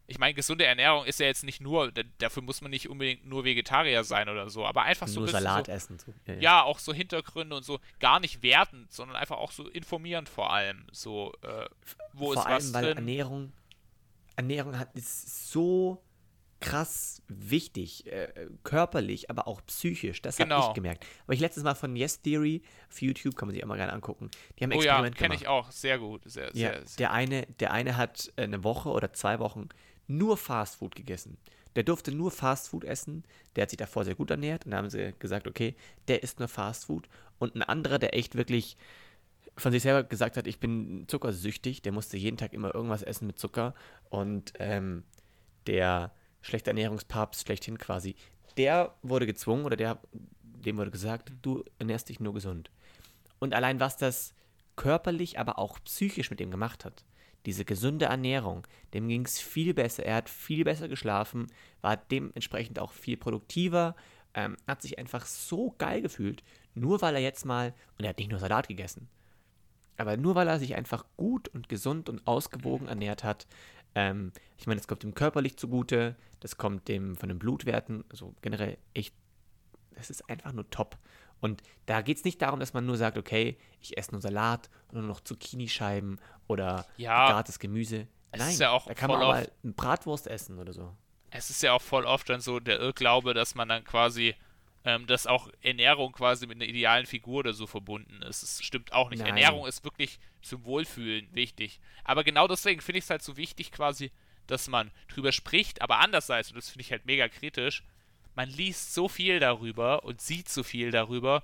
Ich 0.07 0.19
meine, 0.19 0.35
gesunde 0.35 0.65
Ernährung 0.67 1.03
ist 1.05 1.19
ja 1.19 1.25
jetzt 1.25 1.43
nicht 1.43 1.61
nur, 1.61 1.91
dafür 2.19 2.43
muss 2.43 2.61
man 2.61 2.69
nicht 2.69 2.89
unbedingt 2.89 3.25
nur 3.25 3.43
Vegetarier 3.43 4.03
sein 4.03 4.29
oder 4.29 4.51
so, 4.51 4.63
aber 4.63 4.83
einfach 4.83 5.07
so 5.07 5.21
Nur 5.21 5.29
ein 5.29 5.31
Salat 5.31 5.65
so, 5.65 5.71
essen. 5.71 5.97
So. 5.97 6.13
Ja, 6.27 6.33
ja. 6.35 6.39
ja, 6.41 6.63
auch 6.63 6.77
so 6.77 6.93
Hintergründe 6.93 7.55
und 7.55 7.65
so, 7.65 7.79
gar 7.99 8.19
nicht 8.19 8.43
wertend, 8.43 8.93
sondern 8.93 9.17
einfach 9.17 9.37
auch 9.37 9.51
so 9.51 9.67
informierend 9.67 10.29
vor 10.29 10.53
allem. 10.53 10.85
So, 10.91 11.33
äh, 11.41 11.65
wo 12.13 12.25
Vor 12.25 12.35
ist 12.35 12.45
allem, 12.45 12.57
was 12.57 12.73
weil 12.73 12.83
drin? 12.83 12.97
Ernährung, 12.97 13.53
Ernährung 14.35 14.77
hat, 14.77 14.93
ist 14.93 15.49
so 15.49 16.04
krass 16.65 17.21
wichtig, 17.27 18.05
äh, 18.07 18.47
körperlich, 18.63 19.29
aber 19.29 19.47
auch 19.47 19.61
psychisch. 19.67 20.21
Das 20.21 20.39
habe 20.39 20.49
Genau. 20.49 20.67
ich 20.69 20.73
gemerkt. 20.73 21.05
Aber 21.25 21.33
ich 21.33 21.39
letztes 21.39 21.63
Mal 21.63 21.75
von 21.75 21.95
Yes 21.95 22.21
Theory 22.21 22.61
auf 22.89 23.01
YouTube, 23.01 23.35
kann 23.35 23.47
man 23.47 23.53
sich 23.55 23.63
auch 23.63 23.67
mal 23.67 23.77
gerne 23.77 23.93
angucken. 23.93 24.29
Die 24.59 24.63
haben 24.63 24.71
Oh 24.71 24.75
ja, 24.75 24.79
Experiment 24.93 25.15
kenne 25.15 25.29
gemacht. 25.29 25.41
ich 25.41 25.47
auch, 25.47 25.71
sehr 25.71 25.97
gut. 25.99 26.21
Sehr, 26.25 26.45
Ja, 26.47 26.51
sehr, 26.53 26.73
sehr. 26.85 26.97
der 26.97 27.11
eine, 27.11 27.45
der 27.59 27.71
eine 27.71 27.97
hat 27.97 28.31
äh, 28.35 28.43
eine 28.43 28.63
Woche 28.63 28.89
oder 28.89 29.13
zwei 29.13 29.39
Wochen 29.39 29.69
nur 30.07 30.37
Fastfood 30.37 30.95
gegessen. 30.95 31.37
Der 31.75 31.83
durfte 31.83 32.11
nur 32.13 32.31
Fastfood 32.31 32.83
essen. 32.85 33.23
Der 33.55 33.63
hat 33.63 33.69
sich 33.69 33.77
davor 33.77 34.05
sehr 34.05 34.15
gut 34.15 34.31
ernährt. 34.31 34.65
Und 34.65 34.71
da 34.71 34.77
haben 34.77 34.89
sie 34.89 35.13
gesagt, 35.19 35.47
okay, 35.47 35.75
der 36.07 36.23
isst 36.23 36.39
nur 36.39 36.47
Fastfood. 36.47 37.09
Und 37.37 37.55
ein 37.55 37.63
anderer, 37.63 37.99
der 37.99 38.15
echt 38.15 38.35
wirklich 38.35 38.77
von 39.57 39.71
sich 39.71 39.83
selber 39.83 40.03
gesagt 40.03 40.37
hat, 40.37 40.47
ich 40.47 40.59
bin 40.59 41.05
zuckersüchtig, 41.07 41.81
der 41.81 41.91
musste 41.91 42.17
jeden 42.17 42.37
Tag 42.37 42.53
immer 42.53 42.73
irgendwas 42.73 43.03
essen 43.03 43.27
mit 43.27 43.39
Zucker. 43.39 43.73
Und 44.09 44.53
ähm, 44.59 45.03
der 45.67 46.11
schlechte 46.45 46.69
Ernährungspapst 46.69 47.45
schlechthin 47.45 47.77
quasi, 47.77 48.15
der 48.57 48.95
wurde 49.01 49.25
gezwungen 49.25 49.65
oder 49.65 49.75
der, 49.75 49.99
dem 50.43 50.77
wurde 50.77 50.91
gesagt, 50.91 51.31
du 51.41 51.63
ernährst 51.79 52.09
dich 52.09 52.19
nur 52.19 52.33
gesund. 52.33 52.71
Und 53.39 53.53
allein 53.53 53.79
was 53.79 53.97
das 53.97 54.33
körperlich, 54.75 55.39
aber 55.39 55.59
auch 55.59 55.79
psychisch 55.83 56.29
mit 56.29 56.41
ihm 56.41 56.51
gemacht 56.51 56.85
hat, 56.85 57.03
diese 57.45 57.65
gesunde 57.65 58.05
Ernährung, 58.05 58.65
dem 58.93 59.07
ging 59.07 59.25
es 59.25 59.39
viel 59.39 59.73
besser. 59.73 60.03
Er 60.03 60.15
hat 60.15 60.29
viel 60.29 60.63
besser 60.63 60.87
geschlafen, 60.87 61.47
war 61.81 61.95
dementsprechend 61.97 62.79
auch 62.79 62.91
viel 62.91 63.17
produktiver 63.17 63.95
ähm, 64.35 64.57
hat 64.67 64.81
sich 64.81 64.99
einfach 64.99 65.25
so 65.25 65.73
geil 65.77 66.01
gefühlt, 66.01 66.43
nur 66.75 67.01
weil 67.01 67.15
er 67.15 67.21
jetzt 67.21 67.45
mal, 67.45 67.73
und 67.97 68.03
er 68.03 68.09
hat 68.09 68.17
nicht 68.17 68.29
nur 68.29 68.39
Salat 68.39 68.67
gegessen, 68.67 69.07
aber 69.97 70.17
nur 70.17 70.35
weil 70.35 70.47
er 70.47 70.59
sich 70.59 70.75
einfach 70.75 71.05
gut 71.15 71.47
und 71.47 71.69
gesund 71.69 72.09
und 72.09 72.27
ausgewogen 72.27 72.87
ernährt 72.87 73.23
hat. 73.23 73.47
Ähm, 73.95 74.31
ich 74.57 74.67
meine, 74.67 74.79
es 74.79 74.87
kommt 74.87 75.03
dem 75.03 75.13
körperlich 75.15 75.57
zugute, 75.57 76.15
das 76.41 76.57
kommt 76.57 76.87
dem 76.87 77.15
von 77.15 77.29
den 77.29 77.39
Blutwerten, 77.39 78.03
also 78.09 78.35
generell 78.41 78.77
echt, 78.93 79.13
das 79.95 80.09
ist 80.09 80.29
einfach 80.29 80.51
nur 80.51 80.69
top. 80.69 80.97
Und 81.41 81.61
da 81.85 82.01
geht 82.01 82.17
es 82.17 82.23
nicht 82.23 82.41
darum, 82.41 82.59
dass 82.59 82.73
man 82.73 82.85
nur 82.85 82.97
sagt, 82.97 83.17
okay, 83.17 83.57
ich 83.81 83.97
esse 83.97 84.11
nur 84.11 84.21
Salat 84.21 84.69
und 84.89 84.99
nur 84.99 85.07
noch 85.07 85.21
Zucchini-Scheiben 85.21 86.19
oder 86.47 86.85
Ja. 86.97 87.27
gegartes 87.27 87.59
Gemüse. 87.59 88.07
Nein, 88.35 88.49
ist 88.51 88.59
ja 88.59 88.71
auch 88.71 88.85
da 88.87 88.93
kann 88.93 89.09
man 89.09 89.21
auch 89.21 89.27
mal 89.27 89.49
eine 89.63 89.73
Bratwurst 89.73 90.27
essen 90.27 90.59
oder 90.59 90.73
so. 90.73 90.93
es 91.31 91.49
ist 91.49 91.63
ja 91.63 91.73
auch 91.73 91.81
voll 91.81 92.05
oft 92.05 92.29
dann 92.29 92.41
so 92.41 92.59
der 92.59 92.79
Irrglaube, 92.79 93.33
dass 93.33 93.55
man 93.55 93.69
dann 93.69 93.83
quasi, 93.85 94.35
ähm, 94.85 95.07
dass 95.07 95.25
auch 95.25 95.49
Ernährung 95.61 96.11
quasi 96.13 96.45
mit 96.45 96.57
einer 96.57 96.69
idealen 96.69 97.07
Figur 97.07 97.39
oder 97.39 97.53
so 97.53 97.65
verbunden 97.65 98.21
ist. 98.21 98.43
Es 98.43 98.63
stimmt 98.63 98.93
auch 98.93 99.09
nicht. 99.09 99.19
Nein. 99.19 99.29
Ernährung 99.29 99.65
ist 99.65 99.83
wirklich 99.83 100.19
zum 100.43 100.63
Wohlfühlen 100.63 101.27
wichtig. 101.33 101.79
Aber 102.03 102.23
genau 102.23 102.47
deswegen 102.47 102.81
finde 102.81 102.99
ich 102.99 103.05
es 103.05 103.09
halt 103.09 103.23
so 103.23 103.35
wichtig 103.35 103.71
quasi, 103.71 104.11
dass 104.45 104.67
man 104.67 104.91
drüber 105.07 105.31
spricht, 105.31 105.81
aber 105.81 105.99
andererseits, 105.99 106.51
und 106.51 106.57
das 106.57 106.69
finde 106.69 106.81
ich 106.81 106.91
halt 106.91 107.07
mega 107.07 107.27
kritisch, 107.27 107.83
man 108.35 108.47
liest 108.47 108.93
so 108.93 109.07
viel 109.07 109.39
darüber 109.39 110.03
und 110.03 110.21
sieht 110.21 110.49
so 110.49 110.61
viel 110.61 110.91
darüber, 110.91 111.43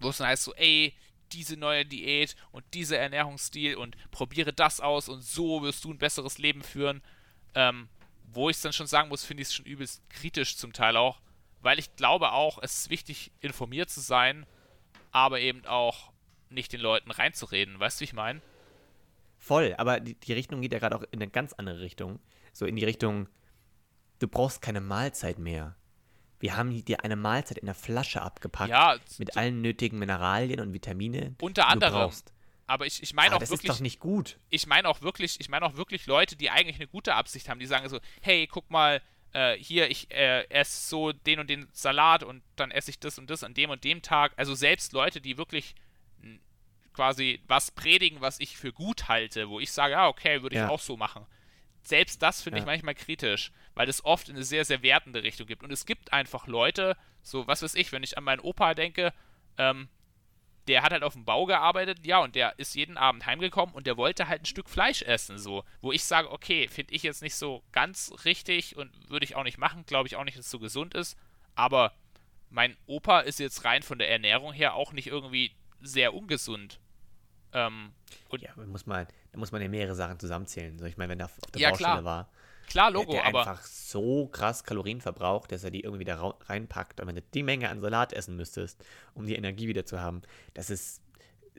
wo 0.00 0.08
es 0.08 0.18
dann 0.18 0.28
heißt 0.28 0.44
so, 0.44 0.54
ey, 0.54 0.94
diese 1.32 1.56
neue 1.56 1.84
Diät 1.84 2.34
und 2.50 2.64
dieser 2.72 2.98
Ernährungsstil 2.98 3.74
und 3.76 3.96
probiere 4.10 4.54
das 4.54 4.80
aus 4.80 5.08
und 5.08 5.22
so 5.22 5.62
wirst 5.62 5.84
du 5.84 5.92
ein 5.92 5.98
besseres 5.98 6.38
Leben 6.38 6.62
führen. 6.62 7.02
Ähm, 7.54 7.88
wo 8.32 8.50
ich 8.50 8.56
es 8.56 8.62
dann 8.62 8.72
schon 8.72 8.86
sagen 8.86 9.08
muss, 9.10 9.24
finde 9.24 9.42
ich 9.42 9.48
es 9.48 9.54
schon 9.54 9.66
übelst 9.66 10.08
kritisch 10.10 10.56
zum 10.56 10.72
Teil 10.72 10.96
auch, 10.96 11.20
weil 11.64 11.78
ich 11.78 11.96
glaube 11.96 12.32
auch, 12.32 12.58
es 12.62 12.80
ist 12.80 12.90
wichtig, 12.90 13.32
informiert 13.40 13.90
zu 13.90 14.00
sein, 14.00 14.46
aber 15.10 15.40
eben 15.40 15.64
auch 15.66 16.12
nicht 16.50 16.72
den 16.72 16.80
Leuten 16.80 17.10
reinzureden. 17.10 17.80
Weißt 17.80 17.98
du, 17.98 18.00
wie 18.02 18.04
ich 18.04 18.12
meine? 18.12 18.40
Voll, 19.38 19.74
aber 19.76 20.00
die, 20.00 20.14
die 20.14 20.32
Richtung 20.32 20.60
geht 20.62 20.72
ja 20.72 20.78
gerade 20.78 20.96
auch 20.96 21.02
in 21.10 21.20
eine 21.20 21.28
ganz 21.30 21.52
andere 21.54 21.80
Richtung. 21.80 22.20
So 22.52 22.66
in 22.66 22.76
die 22.76 22.84
Richtung, 22.84 23.28
du 24.20 24.28
brauchst 24.28 24.62
keine 24.62 24.80
Mahlzeit 24.80 25.38
mehr. 25.38 25.76
Wir 26.40 26.56
haben 26.56 26.84
dir 26.84 27.02
eine 27.02 27.16
Mahlzeit 27.16 27.58
in 27.58 27.66
der 27.66 27.74
Flasche 27.74 28.22
abgepackt. 28.22 28.70
Ja, 28.70 28.96
Mit 29.18 29.36
allen 29.36 29.60
nötigen 29.62 29.98
Mineralien 29.98 30.60
und 30.60 30.72
Vitamine, 30.72 31.34
Unter 31.40 31.68
anderem. 31.68 31.94
brauchst. 31.94 32.32
aber 32.66 32.86
ich, 32.86 33.02
ich 33.02 33.14
meine 33.14 33.34
auch 33.36 33.40
das 33.40 33.50
wirklich. 33.50 33.70
ist 33.70 33.76
doch 33.78 33.82
nicht 33.82 34.00
gut. 34.00 34.38
ich 34.50 34.66
meine 34.66 34.88
auch 34.88 35.00
wirklich, 35.02 35.40
ich 35.40 35.48
meine 35.48 35.64
auch 35.66 35.74
wirklich 35.74 36.06
Leute, 36.06 36.36
die 36.36 36.50
eigentlich 36.50 36.76
eine 36.76 36.86
gute 36.88 37.14
Absicht 37.14 37.48
haben, 37.48 37.60
die 37.60 37.66
sagen 37.66 37.88
so, 37.88 37.98
hey, 38.20 38.46
guck 38.46 38.70
mal, 38.70 39.00
äh, 39.34 39.56
hier, 39.58 39.90
ich 39.90 40.10
äh, 40.10 40.44
esse 40.48 40.88
so 40.88 41.12
den 41.12 41.38
und 41.40 41.50
den 41.50 41.68
Salat 41.72 42.22
und 42.22 42.42
dann 42.56 42.70
esse 42.70 42.90
ich 42.90 42.98
das 42.98 43.18
und 43.18 43.28
das 43.28 43.44
an 43.44 43.52
dem 43.54 43.70
und 43.70 43.84
dem 43.84 44.00
Tag. 44.00 44.32
Also 44.36 44.54
selbst 44.54 44.92
Leute, 44.92 45.20
die 45.20 45.36
wirklich 45.36 45.74
quasi 46.94 47.40
was 47.48 47.70
predigen, 47.70 48.20
was 48.20 48.40
ich 48.40 48.56
für 48.56 48.72
gut 48.72 49.08
halte, 49.08 49.48
wo 49.48 49.60
ich 49.60 49.72
sage, 49.72 49.92
ja, 49.92 50.08
okay, 50.08 50.42
würde 50.42 50.54
ich 50.56 50.60
Ja. 50.62 50.68
auch 50.68 50.80
so 50.80 50.96
machen. 50.96 51.26
Selbst 51.82 52.22
das 52.22 52.40
finde 52.40 52.58
ich 52.60 52.62
Ja. 52.64 52.66
manchmal 52.70 52.94
kritisch, 52.94 53.52
weil 53.74 53.88
es 53.88 54.04
oft 54.04 54.28
in 54.28 54.36
eine 54.36 54.44
sehr, 54.44 54.64
sehr 54.64 54.82
wertende 54.82 55.22
Richtung 55.22 55.46
gibt. 55.46 55.62
Und 55.62 55.72
es 55.72 55.84
gibt 55.84 56.12
einfach 56.12 56.46
Leute, 56.46 56.96
so, 57.22 57.46
was 57.46 57.62
weiß 57.62 57.74
ich, 57.74 57.92
wenn 57.92 58.02
ich 58.02 58.16
an 58.16 58.24
meinen 58.24 58.40
Opa 58.40 58.74
denke, 58.74 59.12
ähm, 59.58 59.88
der 60.68 60.82
hat 60.82 60.92
halt 60.92 61.02
auf 61.02 61.12
dem 61.14 61.24
Bau 61.24 61.46
gearbeitet, 61.46 62.06
ja, 62.06 62.18
und 62.20 62.34
der 62.34 62.58
ist 62.58 62.74
jeden 62.74 62.96
Abend 62.96 63.26
heimgekommen 63.26 63.74
und 63.74 63.86
der 63.86 63.96
wollte 63.96 64.28
halt 64.28 64.42
ein 64.42 64.46
Stück 64.46 64.68
Fleisch 64.70 65.02
essen, 65.02 65.38
so. 65.38 65.64
Wo 65.80 65.92
ich 65.92 66.04
sage, 66.04 66.30
okay, 66.30 66.68
finde 66.68 66.94
ich 66.94 67.02
jetzt 67.02 67.22
nicht 67.22 67.34
so 67.34 67.62
ganz 67.72 68.12
richtig 68.24 68.76
und 68.76 68.90
würde 69.10 69.24
ich 69.24 69.36
auch 69.36 69.44
nicht 69.44 69.58
machen, 69.58 69.84
glaube 69.86 70.06
ich 70.08 70.16
auch 70.16 70.24
nicht, 70.24 70.38
dass 70.38 70.46
es 70.46 70.50
so 70.50 70.58
gesund 70.58 70.94
ist. 70.94 71.16
Aber 71.54 71.92
mein 72.50 72.76
Opa 72.86 73.20
ist 73.20 73.40
jetzt 73.40 73.64
rein 73.64 73.82
von 73.82 73.98
der 73.98 74.10
Ernährung 74.10 74.52
her 74.52 74.74
auch 74.74 74.92
nicht 74.92 75.08
irgendwie 75.08 75.52
sehr 75.80 76.14
ungesund. 76.14 76.80
Ähm, 77.52 77.92
Ja, 78.38 78.50
da 78.56 78.66
muss 78.66 78.86
man, 78.86 79.06
da 79.32 79.38
muss 79.38 79.52
man 79.52 79.62
ja 79.62 79.68
mehrere 79.68 79.94
Sachen 79.94 80.18
zusammenzählen. 80.18 80.78
So, 80.78 80.86
ich 80.86 80.96
meine, 80.96 81.10
wenn 81.10 81.20
er 81.20 81.26
auf 81.26 81.36
der 81.52 81.60
Ja, 81.60 81.70
Baustelle 81.70 81.92
klar. 81.92 82.04
war, 82.04 82.28
klar, 82.66 82.90
der, 82.90 83.00
Logo, 83.00 83.12
der 83.12 83.26
aber 83.26 83.46
einfach 83.46 83.62
so 83.64 84.26
krass 84.28 84.64
Kalorien 84.64 85.00
verbraucht, 85.00 85.52
dass 85.52 85.64
er 85.64 85.70
die 85.70 85.80
irgendwie 85.80 86.04
da 86.04 86.16
rau- 86.16 86.38
reinpackt. 86.46 87.00
Und 87.00 87.06
wenn 87.08 87.16
du 87.16 87.22
die 87.22 87.42
Menge 87.42 87.68
an 87.68 87.80
Salat 87.80 88.12
essen 88.12 88.36
müsstest, 88.36 88.84
um 89.14 89.26
die 89.26 89.34
Energie 89.36 89.68
wieder 89.68 89.84
zu 89.86 90.00
haben, 90.00 90.22
das 90.54 90.70
ist 90.70 91.00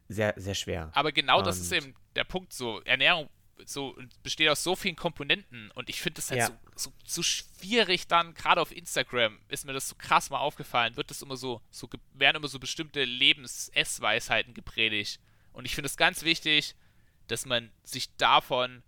sehr, 0.07 0.33
sehr 0.37 0.55
schwer. 0.55 0.91
Aber 0.93 1.11
genau 1.11 1.41
das 1.41 1.57
ist 1.59 1.71
Und- 1.71 1.77
eben 1.77 1.95
der 2.15 2.23
Punkt. 2.25 2.53
So, 2.53 2.81
Ernährung 2.81 3.29
so, 3.65 3.95
besteht 4.21 4.49
aus 4.49 4.63
so 4.63 4.75
vielen 4.75 4.97
Komponenten 4.97 5.71
und 5.71 5.87
ich 5.89 6.01
finde 6.01 6.17
das 6.17 6.29
halt 6.29 6.41
Ja. 6.41 6.47
so, 6.47 6.53
so, 6.75 6.93
so 7.05 7.23
schwierig 7.23 8.05
dann, 8.07 8.33
gerade 8.33 8.59
auf 8.61 8.75
Instagram 8.75 9.39
ist 9.47 9.65
mir 9.65 9.71
das 9.71 9.87
so 9.87 9.95
krass 9.95 10.29
mal 10.29 10.39
aufgefallen, 10.39 10.97
wird 10.97 11.09
das 11.09 11.21
immer 11.21 11.37
so, 11.37 11.61
so 11.71 11.89
werden 12.13 12.35
immer 12.35 12.49
so 12.49 12.59
bestimmte 12.59 13.05
Lebens-Essweisheiten 13.05 14.53
gepredigt. 14.53 15.19
Und 15.53 15.63
ich 15.65 15.73
finde 15.73 15.87
es 15.87 15.95
ganz 15.97 16.23
wichtig, 16.23 16.75
dass 17.27 17.45
man 17.45 17.71
sich 17.83 18.13
davon 18.17 18.83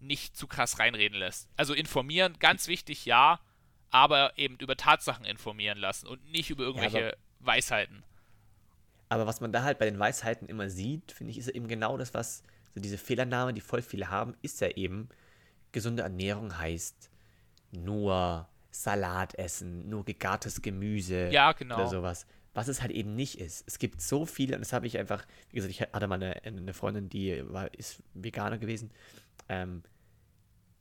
nicht 0.00 0.36
zu 0.36 0.46
krass 0.46 0.78
reinreden 0.78 1.18
lässt. 1.18 1.48
Also 1.56 1.74
informieren, 1.74 2.36
ganz 2.38 2.66
wichtig, 2.68 3.04
ja, 3.04 3.40
aber 3.90 4.36
eben 4.38 4.56
über 4.58 4.76
Tatsachen 4.76 5.24
informieren 5.24 5.78
lassen 5.78 6.06
und 6.06 6.30
nicht 6.30 6.50
über 6.50 6.64
irgendwelche 6.64 7.08
aber- 7.08 7.16
Weisheiten. 7.40 8.02
Aber 9.08 9.26
was 9.26 9.40
man 9.40 9.50
da 9.52 9.62
halt 9.64 9.78
bei 9.78 9.86
den 9.86 9.98
Weisheiten 9.98 10.48
immer 10.48 10.70
sieht, 10.70 11.10
finde 11.12 11.32
ich, 11.32 11.38
ist 11.38 11.48
eben 11.48 11.66
genau 11.66 11.96
das, 11.96 12.14
was 12.14 12.42
so 12.74 12.80
diese 12.80 12.98
Fehlannahme, 12.98 13.52
die 13.52 13.60
voll 13.60 13.82
viele 13.82 14.08
haben, 14.10 14.34
ist 14.42 14.60
ja 14.60 14.68
eben, 14.68 15.08
gesunde 15.72 16.02
Ernährung 16.04 16.56
heißt 16.58 17.10
nur 17.72 18.48
Salat 18.70 19.34
essen, 19.34 19.88
nur 19.88 20.04
gegartes 20.04 20.62
Gemüse 20.62 21.28
Ja, 21.30 21.52
genau. 21.52 21.76
oder 21.76 21.88
sowas. 21.88 22.26
Was 22.54 22.68
es 22.68 22.82
halt 22.82 22.90
eben 22.92 23.14
nicht 23.14 23.38
ist. 23.40 23.64
Es 23.66 23.78
gibt 23.78 24.00
so 24.00 24.26
viele, 24.26 24.54
und 24.56 24.60
das 24.60 24.72
habe 24.72 24.86
ich 24.86 24.98
einfach, 24.98 25.24
wie 25.50 25.56
gesagt, 25.56 25.70
ich 25.72 25.80
hatte 25.80 26.06
mal 26.08 26.16
eine, 26.16 26.42
eine 26.44 26.74
Freundin, 26.74 27.08
die 27.08 27.42
war, 27.52 27.72
ist 27.74 28.02
Veganer 28.14 28.58
gewesen. 28.58 28.90
Ähm, 29.50 29.82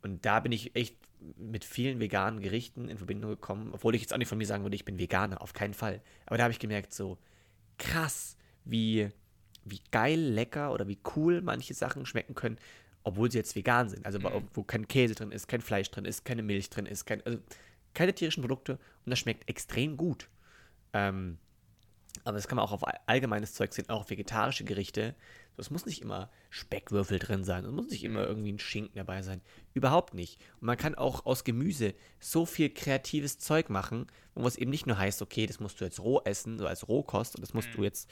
und 0.01 0.25
da 0.25 0.39
bin 0.39 0.51
ich 0.53 0.75
echt 0.75 0.95
mit 1.37 1.65
vielen 1.65 1.99
veganen 1.99 2.39
Gerichten 2.39 2.87
in 2.87 2.97
Verbindung 2.97 3.31
gekommen, 3.31 3.71
obwohl 3.73 3.95
ich 3.95 4.01
jetzt 4.01 4.13
auch 4.13 4.17
nicht 4.17 4.29
von 4.29 4.37
mir 4.37 4.45
sagen 4.45 4.63
würde, 4.63 4.75
ich 4.75 4.85
bin 4.85 4.99
Veganer, 4.99 5.41
auf 5.41 5.51
keinen 5.53 5.73
Fall. 5.73 6.01
Aber 6.25 6.37
da 6.37 6.43
habe 6.43 6.53
ich 6.53 6.59
gemerkt, 6.59 6.93
so 6.93 7.17
krass, 7.77 8.37
wie, 8.63 9.09
wie 9.65 9.81
geil, 9.91 10.19
lecker 10.19 10.71
oder 10.71 10.87
wie 10.87 10.99
cool 11.15 11.41
manche 11.41 11.73
Sachen 11.73 12.05
schmecken 12.05 12.35
können, 12.35 12.57
obwohl 13.03 13.29
sie 13.31 13.39
jetzt 13.39 13.55
vegan 13.55 13.89
sind. 13.89 14.05
Also 14.05 14.21
wo- 14.23 14.43
wo 14.53 14.63
kein 14.63 14.87
Käse 14.87 15.15
drin 15.15 15.31
ist, 15.31 15.47
kein 15.47 15.61
Fleisch 15.61 15.89
drin 15.91 16.05
ist, 16.05 16.23
keine 16.23 16.43
Milch 16.43 16.69
drin 16.69 16.85
ist, 16.85 17.05
kein, 17.05 17.21
also 17.25 17.39
keine 17.93 18.13
tierischen 18.13 18.41
Produkte 18.43 18.73
und 19.05 19.09
das 19.09 19.19
schmeckt 19.19 19.49
extrem 19.49 19.97
gut. 19.97 20.29
Ähm, 20.93 21.37
aber 22.23 22.37
das 22.37 22.47
kann 22.47 22.55
man 22.57 22.65
auch 22.65 22.71
auf 22.71 22.85
all- 22.87 22.99
allgemeines 23.05 23.53
Zeug 23.53 23.73
sehen, 23.73 23.89
auch 23.89 24.01
auf 24.01 24.09
vegetarische 24.09 24.63
Gerichte. 24.63 25.15
Es 25.57 25.69
muss 25.71 25.85
nicht 25.85 26.01
immer 26.01 26.29
Speckwürfel 26.49 27.19
drin 27.19 27.43
sein, 27.43 27.65
es 27.65 27.71
muss 27.71 27.89
nicht 27.89 28.05
immer 28.05 28.25
irgendwie 28.25 28.53
ein 28.53 28.59
Schinken 28.59 28.95
dabei 28.95 29.21
sein. 29.21 29.41
Überhaupt 29.73 30.13
nicht. 30.13 30.39
Und 30.61 30.67
man 30.67 30.77
kann 30.77 30.95
auch 30.95 31.25
aus 31.25 31.43
Gemüse 31.43 31.95
so 32.21 32.45
viel 32.45 32.69
kreatives 32.69 33.39
Zeug 33.39 33.69
machen, 33.69 34.07
wo 34.35 34.47
es 34.47 34.55
eben 34.55 34.71
nicht 34.71 34.87
nur 34.87 34.97
heißt, 34.97 35.21
okay, 35.21 35.45
das 35.47 35.59
musst 35.59 35.81
du 35.81 35.85
jetzt 35.85 35.99
roh 35.99 36.21
essen, 36.23 36.57
so 36.59 36.65
als 36.65 36.87
Rohkost, 36.87 37.35
und 37.35 37.41
das 37.41 37.53
musst 37.53 37.69
du 37.75 37.83
jetzt 37.83 38.09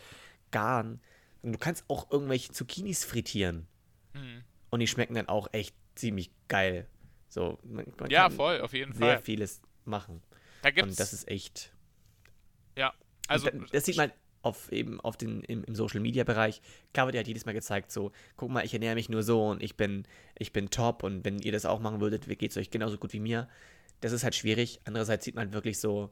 garen. 0.52 1.00
Und 1.42 1.54
du 1.54 1.58
kannst 1.58 1.86
auch 1.88 2.12
irgendwelche 2.12 2.52
Zucchinis 2.52 3.06
frittieren. 3.06 3.66
Mhm. 4.14 4.44
Und 4.70 4.82
die 4.82 4.88
schmecken 4.88 5.14
dann 5.16 5.30
auch 5.30 5.48
echt 5.54 5.74
ziemlich 5.96 6.32
geil. 6.50 6.86
So, 7.30 7.58
man, 7.64 7.86
man 7.98 8.10
Ja, 8.10 8.24
kann 8.24 8.34
voll, 8.34 8.60
auf 8.60 8.74
jeden 8.74 8.92
sehr 8.94 9.16
Fall. 9.16 9.24
vieles 9.24 9.62
machen. 9.86 10.22
Da 10.64 10.72
gibt's, 10.72 10.90
Und 10.90 11.00
das 11.00 11.14
ist 11.14 11.30
echt 11.30 11.74
ja, 12.76 12.94
also, 13.28 13.50
das 13.72 13.86
sieht 13.86 13.98
man 13.98 14.12
auf 14.42 14.72
eben 14.72 15.02
auf 15.02 15.18
den, 15.18 15.42
im, 15.42 15.64
im 15.64 15.76
Social 15.76 16.00
Media 16.00 16.24
Bereich. 16.24 16.62
Klar 16.94 17.08
wird 17.08 17.16
ja 17.16 17.22
jedes 17.22 17.46
Mal 17.46 17.54
gezeigt, 17.54 17.92
so, 17.92 18.12
guck 18.36 18.50
mal, 18.50 18.66
ich 18.66 18.74
ernähre 18.74 18.96
mich 18.96 19.10
nur 19.10 19.24
so 19.24 19.48
und 19.48 19.62
ich 19.62 19.76
bin, 19.76 20.06
ich 20.38 20.54
bin 20.54 20.70
top 20.70 21.04
und 21.04 21.26
wenn 21.26 21.40
ihr 21.40 21.52
das 21.52 21.66
auch 21.66 21.80
machen 21.80 22.02
würdet, 22.02 22.28
geht 22.40 22.52
es 22.52 22.58
euch 22.58 22.70
genauso 22.70 22.98
gut 22.98 23.14
wie 23.14 23.20
mir. 23.20 23.50
Das 24.02 24.12
ist 24.12 24.24
halt 24.24 24.36
schwierig. 24.36 24.80
Andererseits 24.86 25.26
sieht 25.26 25.36
man 25.36 25.54
wirklich 25.54 25.80
so, 25.80 26.12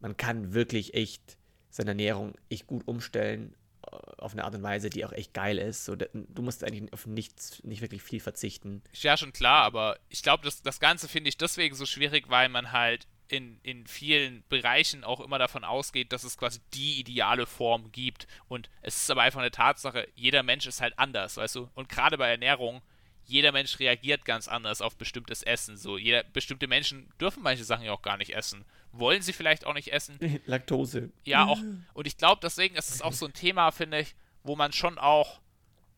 man 0.00 0.16
kann 0.16 0.54
wirklich 0.54 0.94
echt 0.94 1.36
seine 1.70 1.90
Ernährung 1.90 2.34
echt 2.48 2.66
gut 2.66 2.86
umstellen 2.88 3.54
äh, 3.86 3.96
auf 4.18 4.32
eine 4.32 4.44
Art 4.44 4.54
und 4.54 4.62
Weise, 4.62 4.90
die 4.90 5.04
auch 5.04 5.12
echt 5.12 5.34
geil 5.34 5.58
ist. 5.58 5.84
So, 5.84 5.94
du 5.94 6.42
musst 6.42 6.64
eigentlich 6.64 6.92
auf 6.92 7.06
nichts, 7.06 7.62
nicht 7.64 7.82
wirklich 7.82 8.02
viel 8.02 8.20
verzichten. 8.20 8.82
ja, 8.94 9.16
schon 9.16 9.32
klar, 9.32 9.64
aber 9.64 9.98
ich 10.08 10.22
glaube, 10.22 10.44
das, 10.44 10.62
das 10.62 10.80
Ganze 10.80 11.06
finde 11.08 11.28
ich 11.28 11.36
deswegen 11.36 11.74
so 11.74 11.86
schwierig, 11.86 12.30
weil 12.30 12.48
man 12.48 12.72
halt 12.72 13.06
in, 13.28 13.60
in 13.62 13.86
vielen 13.86 14.42
Bereichen 14.48 15.04
auch 15.04 15.20
immer 15.20 15.38
davon 15.38 15.64
ausgeht, 15.64 16.12
dass 16.12 16.24
es 16.24 16.36
quasi 16.36 16.60
die 16.74 16.98
ideale 16.98 17.46
Form 17.46 17.92
gibt. 17.92 18.26
Und 18.48 18.70
es 18.82 18.96
ist 18.96 19.10
aber 19.10 19.22
einfach 19.22 19.40
eine 19.40 19.50
Tatsache, 19.50 20.08
jeder 20.14 20.42
Mensch 20.42 20.66
ist 20.66 20.80
halt 20.80 20.98
anders, 20.98 21.36
weißt 21.36 21.56
du? 21.56 21.70
Und 21.74 21.88
gerade 21.88 22.18
bei 22.18 22.30
Ernährung, 22.30 22.82
jeder 23.24 23.52
Mensch 23.52 23.78
reagiert 23.78 24.24
ganz 24.24 24.48
anders 24.48 24.80
auf 24.80 24.96
bestimmtes 24.96 25.42
Essen. 25.42 25.76
So, 25.76 25.98
jeder, 25.98 26.24
bestimmte 26.24 26.66
Menschen 26.66 27.08
dürfen 27.20 27.42
manche 27.42 27.64
Sachen 27.64 27.84
ja 27.84 27.92
auch 27.92 28.02
gar 28.02 28.16
nicht 28.16 28.34
essen. 28.34 28.64
Wollen 28.92 29.20
sie 29.20 29.34
vielleicht 29.34 29.66
auch 29.66 29.74
nicht 29.74 29.92
essen. 29.92 30.18
Laktose. 30.46 31.10
Ja, 31.24 31.44
auch. 31.44 31.60
Und 31.92 32.06
ich 32.06 32.16
glaube, 32.16 32.40
deswegen 32.42 32.74
ist 32.76 32.90
es 32.90 33.02
auch 33.02 33.12
so 33.12 33.26
ein 33.26 33.34
Thema, 33.34 33.70
finde 33.70 34.00
ich, 34.00 34.14
wo 34.42 34.56
man 34.56 34.72
schon 34.72 34.98
auch 34.98 35.40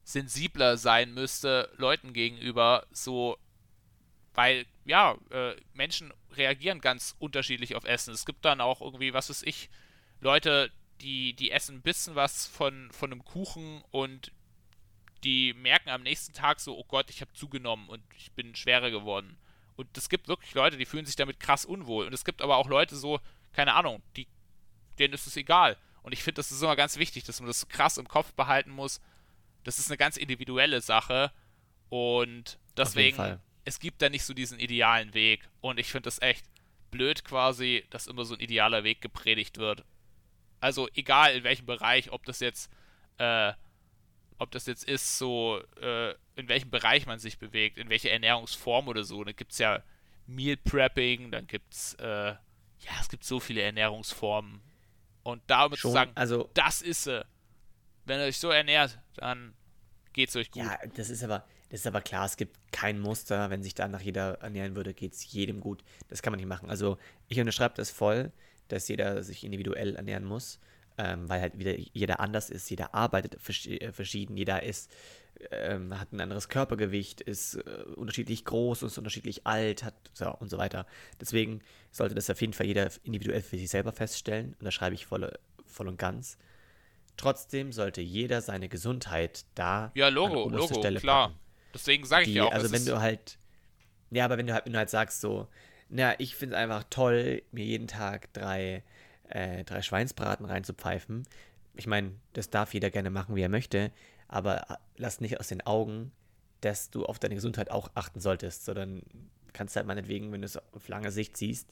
sensibler 0.03 0.77
sein 0.77 1.15
müsste, 1.15 1.71
Leuten 1.77 2.13
gegenüber, 2.13 2.87
so 2.91 3.39
weil, 4.35 4.67
ja, 4.91 5.17
äh, 5.31 5.55
Menschen 5.73 6.13
reagieren 6.33 6.81
ganz 6.81 7.15
unterschiedlich 7.21 7.77
auf 7.77 7.85
Essen. 7.85 8.13
Es 8.13 8.27
gibt 8.27 8.45
dann 8.45 8.61
auch 8.61 8.81
irgendwie, 8.81 9.15
was 9.15 9.31
weiß 9.31 9.45
ich, 9.45 9.71
Leute, 10.21 10.73
die, 11.01 11.33
die 11.35 11.53
essen 11.53 11.77
ein 11.77 11.83
bisschen 11.83 12.17
was 12.17 12.47
von, 12.47 12.91
von 12.91 13.13
einem 13.13 13.25
Kuchen 13.25 13.83
und 13.93 14.33
die 15.23 15.55
merken 15.55 15.91
am 15.91 16.03
nächsten 16.03 16.33
Tag 16.33 16.59
so, 16.59 16.77
oh 16.77 16.85
Gott, 16.89 17.09
ich 17.09 17.21
habe 17.21 17.33
zugenommen 17.35 17.89
und 17.89 18.03
ich 18.17 18.33
bin 18.33 18.57
schwerer 18.57 18.91
geworden. 18.91 19.39
Und 19.77 19.97
es 19.97 20.09
gibt 20.09 20.27
wirklich 20.27 20.55
Leute, 20.55 20.77
die 20.77 20.87
fühlen 20.87 21.07
sich 21.07 21.17
damit 21.17 21.39
krass 21.39 21.65
unwohl. 21.65 22.07
Und 22.07 22.13
es 22.13 22.25
gibt 22.25 22.43
aber 22.43 22.57
auch 22.57 22.69
Leute 22.69 22.97
so, 22.97 23.21
keine 23.53 23.75
Ahnung, 23.75 24.03
die, 24.17 24.27
denen 24.99 25.15
ist 25.15 25.29
es 25.29 25.37
egal. 25.37 25.77
Und 26.03 26.13
ich 26.13 26.25
finde, 26.25 26.41
das 26.41 26.51
ist 26.51 26.63
immer 26.63 26.77
ganz 26.77 26.97
wichtig, 26.97 27.23
dass 27.25 27.39
man 27.39 27.47
das 27.47 27.69
krass 27.69 27.97
im 27.97 28.09
Kopf 28.09 28.33
behalten 28.33 28.71
muss. 28.71 29.01
Das 29.63 29.79
ist 29.79 29.89
eine 29.89 29.99
ganz 29.99 30.17
individuelle 30.17 30.81
Sache. 30.81 31.31
Und 31.91 32.59
deswegen, 32.77 33.41
es 33.65 33.79
gibt 33.79 34.03
da 34.03 34.09
nicht 34.09 34.25
so 34.25 34.35
diesen 34.35 34.59
idealen 34.59 35.15
Weg. 35.15 35.49
Und 35.61 35.79
ich 35.79 35.91
finde 35.91 36.05
das 36.05 36.21
echt 36.23 36.45
blöd 36.91 37.25
quasi, 37.25 37.85
dass 37.91 38.07
immer 38.07 38.25
so 38.25 38.35
ein 38.35 38.41
idealer 38.41 38.85
Weg 38.85 39.01
gepredigt 39.01 39.59
wird. 39.59 39.85
Also 40.61 40.89
egal 40.95 41.35
in 41.35 41.45
welchem 41.45 41.67
Bereich, 41.67 42.11
ob 42.13 42.25
das 42.25 42.41
jetzt, 42.41 42.71
äh, 43.19 43.53
ob 44.39 44.51
das 44.51 44.67
jetzt 44.67 44.85
ist, 44.85 45.19
so, 45.19 45.63
äh, 45.81 46.11
in 46.37 46.49
welchem 46.49 46.71
Bereich 46.71 47.07
man 47.07 47.19
sich 47.19 47.39
bewegt, 47.39 47.79
in 47.79 47.89
welcher 47.89 48.11
Ernährungsform 48.11 48.89
oder 48.89 49.05
so. 49.05 49.23
Da 49.25 49.33
gibt 49.33 49.53
es 49.53 49.59
ja 49.59 49.83
Meal 50.27 50.57
Prepping, 50.57 51.31
dann 51.31 51.47
gibt 51.47 51.75
es, 51.75 51.95
äh, 51.95 52.33
ja, 52.33 52.93
es 53.01 53.09
gibt 53.09 53.25
so 53.25 53.41
viele 53.41 53.63
Ernährungsformen. 53.63 54.61
Und 55.23 55.43
damit 55.47 55.79
Schon, 55.79 55.91
zu 55.91 55.95
sagen, 55.95 56.13
also, 56.15 56.51
das 56.55 56.83
ist 56.83 57.05
sie. 57.05 57.25
Wenn 58.07 58.21
ihr 58.21 58.27
euch 58.27 58.39
so 58.39 58.51
ernährt, 58.51 58.99
dann 59.15 59.55
geht 60.13 60.31
es 60.31 60.37
euch 60.37 60.51
gut. 60.51 60.65
Ja, 60.65 60.79
das 60.95 61.11
ist 61.11 61.23
aber, 61.23 61.45
das 61.71 61.81
ist 61.81 61.87
aber 61.87 62.01
klar, 62.01 62.27
es 62.27 62.37
gibt 62.37 62.57
kein 62.73 63.01
Muster. 63.01 63.51
Wenn 63.51 63.63
sich 63.63 63.75
danach 63.75 64.01
jeder 64.01 64.41
ernähren 64.41 64.77
würde, 64.77 64.93
geht 64.93 65.15
es 65.15 65.33
jedem 65.33 65.61
gut. 65.61 65.83
Das 66.09 66.23
kann 66.23 66.33
man 66.33 66.39
nicht 66.39 66.49
machen. 66.49 66.69
Also 66.69 66.99
ich 67.29 67.41
unterschreibe 67.41 67.75
das 67.77 67.91
voll, 67.91 68.33
dass 68.69 68.89
jeder 68.89 69.23
sich 69.23 69.45
individuell 69.45 69.97
ernähren 69.97 70.25
muss 70.25 70.61
ähm, 71.01 71.29
weil 71.29 71.41
halt 71.41 71.59
wieder 71.59 71.77
jeder 71.77 72.21
anders 72.21 72.51
ist, 72.51 72.69
jeder 72.69 72.95
arbeitet 72.95 73.37
äh, 73.67 73.93
verschieden, 73.93 74.37
jeder 74.37 74.63
ist, 74.63 74.91
ähm, 75.51 75.99
hat 75.99 76.13
ein 76.13 76.21
anderes 76.21 76.49
Körpergewicht, 76.49 77.23
ist 77.23 77.55
äh, 77.55 77.85
unterschiedlich 77.97 78.45
groß, 78.45 78.83
ist 78.83 78.99
unterschiedlich 78.99 79.47
alt, 79.47 79.83
hat 79.83 79.95
so 80.13 80.31
und 80.31 80.51
so 80.51 80.59
weiter. 80.59 80.87
Deswegen 81.19 81.61
sollte 81.91 82.15
das 82.15 82.29
auf 82.29 82.41
jeden 82.41 82.53
Fall 82.53 82.67
jeder 82.67 82.91
individuell 83.03 83.41
für 83.41 83.57
sich 83.57 83.71
selber 83.71 83.93
feststellen 83.93 84.55
und 84.59 84.65
da 84.65 84.71
schreibe 84.71 84.95
ich 84.95 85.07
voll, 85.07 85.33
voll 85.65 85.89
und 85.89 85.99
ganz. 85.99 86.37
Trotzdem 87.17 87.73
sollte 87.73 88.03
jeder 88.03 88.43
seine 88.43 88.69
Gesundheit 88.69 89.45
da 89.55 89.93
ja 89.95 90.09
Logo 90.09 90.45
an 90.45 90.53
Logo 90.53 90.75
Stelle 90.75 91.01
klar. 91.01 91.29
Packen. 91.29 91.41
Deswegen 91.75 92.05
sage 92.05 92.25
ich 92.25 92.35
ja 92.35 92.45
auch. 92.45 92.53
Also 92.53 92.73
wenn 92.73 92.85
du 92.85 93.01
halt 93.01 93.39
ja, 94.11 94.25
aber 94.25 94.39
wenn 94.39 94.47
du 94.47 94.53
halt, 94.53 94.67
wenn 94.67 94.73
du 94.73 94.79
halt 94.79 94.91
sagst 94.91 95.21
so, 95.21 95.47
na, 95.89 96.19
ich 96.19 96.35
finde 96.35 96.57
es 96.57 96.63
einfach 96.63 96.85
toll, 96.91 97.43
mir 97.53 97.65
jeden 97.65 97.87
Tag 97.87 98.33
drei 98.33 98.83
äh, 99.29 99.65
drei 99.65 99.83
Schweinsbraten 99.83 100.45
reinzupfeifen. 100.45 101.25
Ich 101.75 101.87
meine, 101.87 102.13
das 102.33 102.51
darf 102.51 102.75
jeder 102.75 102.91
gerne 102.91 103.11
machen, 103.11 103.37
wie 103.37 103.43
er 103.43 103.49
möchte, 103.49 103.93
aber 104.29 104.79
lass 104.97 105.21
nicht 105.21 105.39
aus 105.39 105.49
den 105.49 105.61
Augen, 105.61 106.13
dass 106.61 106.91
du 106.91 107.07
auf 107.07 107.19
deine 107.19 107.37
Gesundheit 107.37 107.71
auch 107.71 107.91
achten 107.95 108.21
solltest, 108.21 108.65
sondern 108.65 109.03
kannst 109.53 109.77
halt 109.77 109.87
meinetwegen, 109.87 110.33
wenn 110.33 110.43
du 110.43 110.47
es 110.47 110.57
auf 110.57 110.89
lange 110.89 111.11
Sicht 111.11 111.37
siehst, 111.37 111.69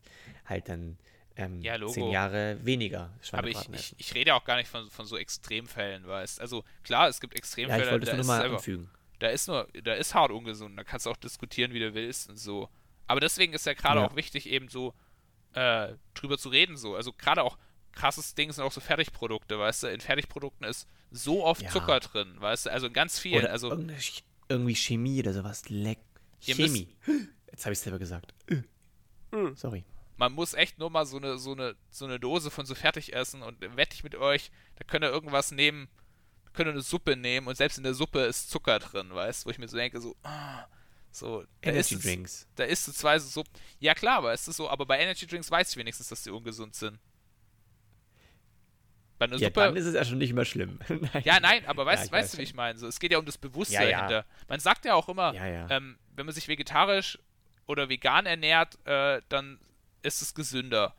halt 0.46 0.68
dann 0.68 0.96
ähm, 1.36 1.60
ja, 1.60 1.84
zehn 1.86 2.10
Jahre 2.10 2.58
weniger 2.64 3.12
Schweinebraten 3.20 3.74
Aber 3.74 3.80
ich, 3.80 3.92
ich, 3.92 4.08
ich, 4.08 4.14
rede 4.14 4.34
auch 4.34 4.44
gar 4.44 4.56
nicht 4.56 4.68
von, 4.68 4.88
von 4.90 5.06
so 5.06 5.16
Extremfällen, 5.16 6.06
weißt 6.06 6.40
Also 6.40 6.64
klar, 6.82 7.08
es 7.08 7.20
gibt 7.20 7.34
Extremfälle. 7.34 7.80
Ja, 7.80 7.86
ich 7.86 7.92
wollte 7.92 8.10
es 8.10 8.16
nur 8.16 8.26
mal 8.26 8.54
anfügen. 8.54 8.90
Da 9.18 9.28
ist 9.28 9.48
nur, 9.48 9.68
da 9.82 9.94
ist 9.94 10.14
hart 10.14 10.30
ungesund, 10.30 10.78
da 10.78 10.84
kannst 10.84 11.06
du 11.06 11.10
auch 11.10 11.16
diskutieren, 11.16 11.72
wie 11.72 11.80
du 11.80 11.94
willst 11.94 12.30
und 12.30 12.36
so. 12.36 12.68
Aber 13.06 13.20
deswegen 13.20 13.52
ist 13.52 13.66
ja 13.66 13.74
gerade 13.74 14.00
ja. 14.00 14.06
auch 14.06 14.16
wichtig, 14.16 14.48
eben 14.48 14.68
so 14.68 14.94
äh, 15.54 15.94
drüber 16.14 16.38
zu 16.38 16.50
reden, 16.50 16.76
so. 16.76 16.94
Also 16.94 17.12
gerade 17.12 17.42
auch 17.42 17.58
krasses 17.92 18.34
Ding 18.34 18.52
sind 18.52 18.62
auch 18.62 18.72
so 18.72 18.80
Fertigprodukte, 18.80 19.58
weißt 19.58 19.84
du? 19.84 19.86
In 19.88 20.00
Fertigprodukten 20.00 20.66
ist 20.66 20.86
so 21.10 21.44
oft 21.44 21.62
ja. 21.62 21.70
Zucker 21.70 22.00
drin, 22.00 22.34
weißt 22.38 22.66
du? 22.66 22.72
Also 22.72 22.86
in 22.86 22.92
ganz 22.92 23.18
vielen. 23.18 23.42
Oder 23.44 23.52
also 23.52 23.76
irgendwie 24.48 24.74
Chemie 24.74 25.20
oder 25.20 25.32
sowas. 25.32 25.68
Leck. 25.68 25.98
Chemie. 26.40 26.96
Jetzt 27.50 27.64
habe 27.64 27.72
ich 27.72 27.78
es 27.78 27.82
selber 27.82 27.98
gesagt. 27.98 28.34
Hm. 28.48 29.56
Sorry. 29.56 29.84
Man 30.16 30.32
muss 30.32 30.54
echt 30.54 30.78
nur 30.78 30.90
mal 30.90 31.06
so 31.06 31.16
eine, 31.16 31.38
so 31.38 31.52
eine, 31.52 31.76
so 31.90 32.04
eine 32.04 32.18
Dose 32.18 32.50
von 32.50 32.66
so 32.66 32.74
Fertigessen 32.74 33.42
und 33.42 33.60
wette 33.76 33.94
ich 33.94 34.04
mit 34.04 34.16
euch, 34.16 34.50
da 34.76 34.84
könnt 34.84 35.04
ihr 35.04 35.10
irgendwas 35.10 35.52
nehmen, 35.52 35.88
könnt 36.52 36.68
ihr 36.68 36.72
eine 36.72 36.82
Suppe 36.82 37.16
nehmen 37.16 37.46
und 37.46 37.56
selbst 37.56 37.78
in 37.78 37.84
der 37.84 37.94
Suppe 37.94 38.20
ist 38.20 38.50
Zucker 38.50 38.78
drin, 38.78 39.14
weißt 39.14 39.42
du? 39.42 39.46
Wo 39.46 39.50
ich 39.50 39.58
mir 39.58 39.68
so 39.68 39.76
denke, 39.76 40.00
so, 40.00 40.16
ah, 40.22 40.66
so, 41.10 41.42
da 41.62 41.70
Energy 41.70 41.94
ist 41.94 42.04
Drinks. 42.04 42.46
da 42.54 42.64
ist 42.64 42.86
es 42.88 42.96
zwei 42.96 43.18
so. 43.18 43.44
Ja, 43.80 43.94
klar, 43.94 44.18
aber 44.18 44.32
ist 44.32 44.46
es 44.46 44.56
so, 44.56 44.68
aber 44.68 44.86
bei 44.86 44.98
Energy 44.98 45.26
Drinks 45.26 45.50
weiß 45.50 45.70
ich 45.70 45.76
wenigstens, 45.76 46.08
dass 46.08 46.22
die 46.22 46.30
ungesund 46.30 46.74
sind. 46.74 46.98
Bei 49.18 49.24
einer 49.24 49.36
ja, 49.36 49.48
Suppe. 49.48 49.60
Dann 49.60 49.76
ist 49.76 49.86
es 49.86 49.94
ja 49.94 50.04
schon 50.04 50.18
nicht 50.18 50.32
mehr 50.32 50.44
schlimm. 50.44 50.78
nein. 50.88 51.22
Ja, 51.24 51.40
nein, 51.40 51.66
aber 51.66 51.84
weißt, 51.86 52.06
ja, 52.06 52.12
weißt 52.12 52.34
du, 52.34 52.38
wie 52.38 52.42
ich 52.42 52.54
meine? 52.54 52.78
So, 52.78 52.86
es 52.86 53.00
geht 53.00 53.10
ja 53.10 53.18
um 53.18 53.26
das 53.26 53.38
Bewusstsein 53.38 53.88
ja, 53.88 53.98
dahinter. 53.98 54.26
Man 54.48 54.60
sagt 54.60 54.84
ja 54.84 54.94
auch 54.94 55.08
immer, 55.08 55.34
ähm, 55.34 55.98
wenn 56.14 56.26
man 56.26 56.34
sich 56.34 56.46
vegetarisch 56.46 57.18
oder 57.66 57.88
vegan 57.88 58.26
ernährt, 58.26 58.78
äh, 58.86 59.20
dann 59.28 59.58
ist 60.02 60.22
es 60.22 60.34
gesünder. 60.34 60.94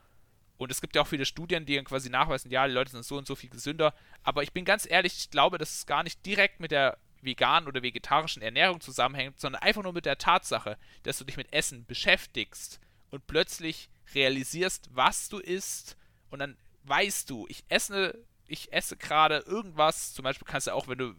Und 0.60 0.72
es 0.72 0.82
gibt 0.82 0.94
ja 0.94 1.02
auch 1.02 1.08
viele 1.08 1.26
Studien, 1.26 1.66
die 1.66 1.78
dann 1.78 1.86
quasi 1.86 2.10
nachweisen, 2.10 2.52
ja, 2.52 2.68
die 2.68 2.74
Leute 2.74 2.92
sind 2.92 3.06
so 3.06 3.18
und 3.18 3.26
so 3.26 3.34
viel 3.34 3.50
gesünder. 3.50 3.94
Aber 4.24 4.44
ich 4.44 4.52
bin 4.52 4.66
ganz 4.66 4.86
ehrlich, 4.86 5.18
ich 5.18 5.32
glaube, 5.32 5.58
dass 5.58 5.74
es 5.74 5.86
gar 5.86 6.04
nicht 6.04 6.26
direkt 6.26 6.60
mit 6.60 6.72
der 6.72 6.98
veganen 7.22 7.70
oder 7.70 7.82
vegetarischen 7.82 8.42
Ernährung 8.42 8.82
zusammenhängt, 8.82 9.40
sondern 9.40 9.62
einfach 9.62 9.84
nur 9.84 9.94
mit 9.94 10.06
der 10.06 10.18
Tatsache, 10.18 10.78
dass 11.04 11.18
du 11.18 11.24
dich 11.24 11.38
mit 11.38 11.54
Essen 11.54 11.86
beschäftigst 11.86 12.82
und 13.10 13.26
plötzlich 13.26 13.90
realisierst, 14.14 14.90
was 14.92 15.30
du 15.30 15.40
isst 15.40 15.96
und 16.30 16.40
dann 16.40 16.58
weißt 16.84 17.30
du, 17.30 17.46
ich 17.48 17.64
esse, 17.70 18.22
ich 18.46 18.74
esse 18.74 18.98
gerade 18.98 19.38
irgendwas, 19.48 20.14
zum 20.14 20.24
Beispiel 20.24 20.46
kannst 20.46 20.68
du 20.68 20.74
auch, 20.74 20.90
wenn 20.90 20.98
du 20.98 21.16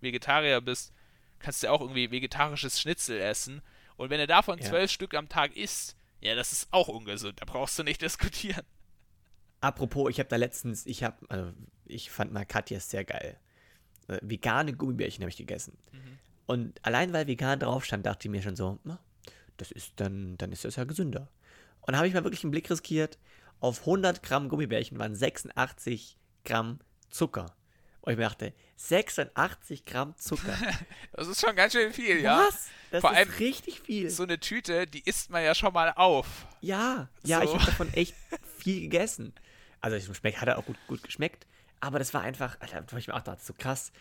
Vegetarier 0.00 0.60
bist, 0.60 0.92
kannst 1.38 1.62
du 1.62 1.70
auch 1.70 1.80
irgendwie 1.80 2.10
vegetarisches 2.10 2.80
Schnitzel 2.80 3.20
essen 3.20 3.62
und 3.96 4.10
wenn 4.10 4.18
du 4.18 4.26
davon 4.26 4.58
ja. 4.58 4.64
zwölf 4.64 4.90
Stück 4.90 5.14
am 5.14 5.28
Tag 5.28 5.56
isst, 5.56 5.96
ja, 6.20 6.34
das 6.34 6.52
ist 6.52 6.68
auch 6.70 6.88
ungesund, 6.88 7.40
da 7.40 7.44
brauchst 7.44 7.78
du 7.78 7.82
nicht 7.82 8.02
diskutieren. 8.02 8.64
Apropos, 9.60 10.10
ich 10.10 10.18
habe 10.18 10.28
da 10.28 10.36
letztens, 10.36 10.86
ich 10.86 11.04
habe, 11.04 11.18
also 11.28 11.52
ich 11.84 12.10
fand 12.10 12.32
mal 12.32 12.46
Katja 12.46 12.80
sehr 12.80 13.04
geil 13.04 13.38
äh, 14.10 14.18
vegane 14.22 14.72
Gummibärchen 14.74 15.22
habe 15.22 15.30
ich 15.30 15.36
gegessen. 15.36 15.76
Mhm. 15.92 16.18
Und 16.46 16.84
allein 16.84 17.12
weil 17.12 17.26
vegan 17.26 17.60
drauf 17.60 17.84
stand, 17.84 18.06
dachte 18.06 18.26
ich 18.26 18.30
mir 18.30 18.42
schon 18.42 18.56
so, 18.56 18.78
na, 18.84 18.98
das 19.56 19.70
ist 19.70 19.92
dann, 19.96 20.36
dann 20.36 20.52
ist 20.52 20.64
das 20.64 20.76
ja 20.76 20.84
gesünder. 20.84 21.28
Und 21.82 21.92
da 21.92 21.98
habe 21.98 22.08
ich 22.08 22.14
mal 22.14 22.24
wirklich 22.24 22.44
einen 22.44 22.50
Blick 22.50 22.70
riskiert. 22.70 23.18
Auf 23.60 23.80
100 23.80 24.22
Gramm 24.22 24.48
Gummibärchen 24.48 24.98
waren 24.98 25.14
86 25.14 26.18
Gramm 26.44 26.80
Zucker. 27.08 27.54
Und 28.02 28.12
ich 28.12 28.18
mir 28.18 28.24
dachte, 28.24 28.54
86 28.76 29.84
Gramm 29.84 30.16
Zucker. 30.16 30.56
das 31.12 31.28
ist 31.28 31.40
schon 31.40 31.54
ganz 31.54 31.72
schön 31.72 31.92
viel, 31.92 32.20
ja. 32.20 32.46
Was? 32.46 32.70
Das 32.90 33.02
Vor 33.02 33.12
ist 33.12 33.16
allem 33.16 33.30
richtig 33.38 33.80
viel. 33.80 34.10
So 34.10 34.22
eine 34.22 34.40
Tüte, 34.40 34.86
die 34.86 35.00
isst 35.00 35.30
man 35.30 35.44
ja 35.44 35.54
schon 35.54 35.72
mal 35.72 35.92
auf. 35.94 36.46
Ja, 36.60 37.08
ja, 37.24 37.38
so. 37.38 37.44
ich 37.44 37.54
habe 37.54 37.66
davon 37.66 37.92
echt 37.92 38.14
viel 38.58 38.80
gegessen. 38.80 39.34
Also 39.80 39.96
es 39.96 40.16
schmeckt, 40.16 40.40
hat 40.40 40.48
er 40.48 40.58
auch 40.58 40.64
gut, 40.64 40.76
gut 40.86 41.02
geschmeckt. 41.02 41.46
Aber 41.80 41.98
das 41.98 42.12
war 42.12 42.22
einfach, 42.22 42.60
Alter, 42.60 42.84
ich 42.98 43.08
mir 43.08 43.14
auch 43.14 43.22
dachte, 43.22 43.42
so 43.42 43.54
krass, 43.54 43.92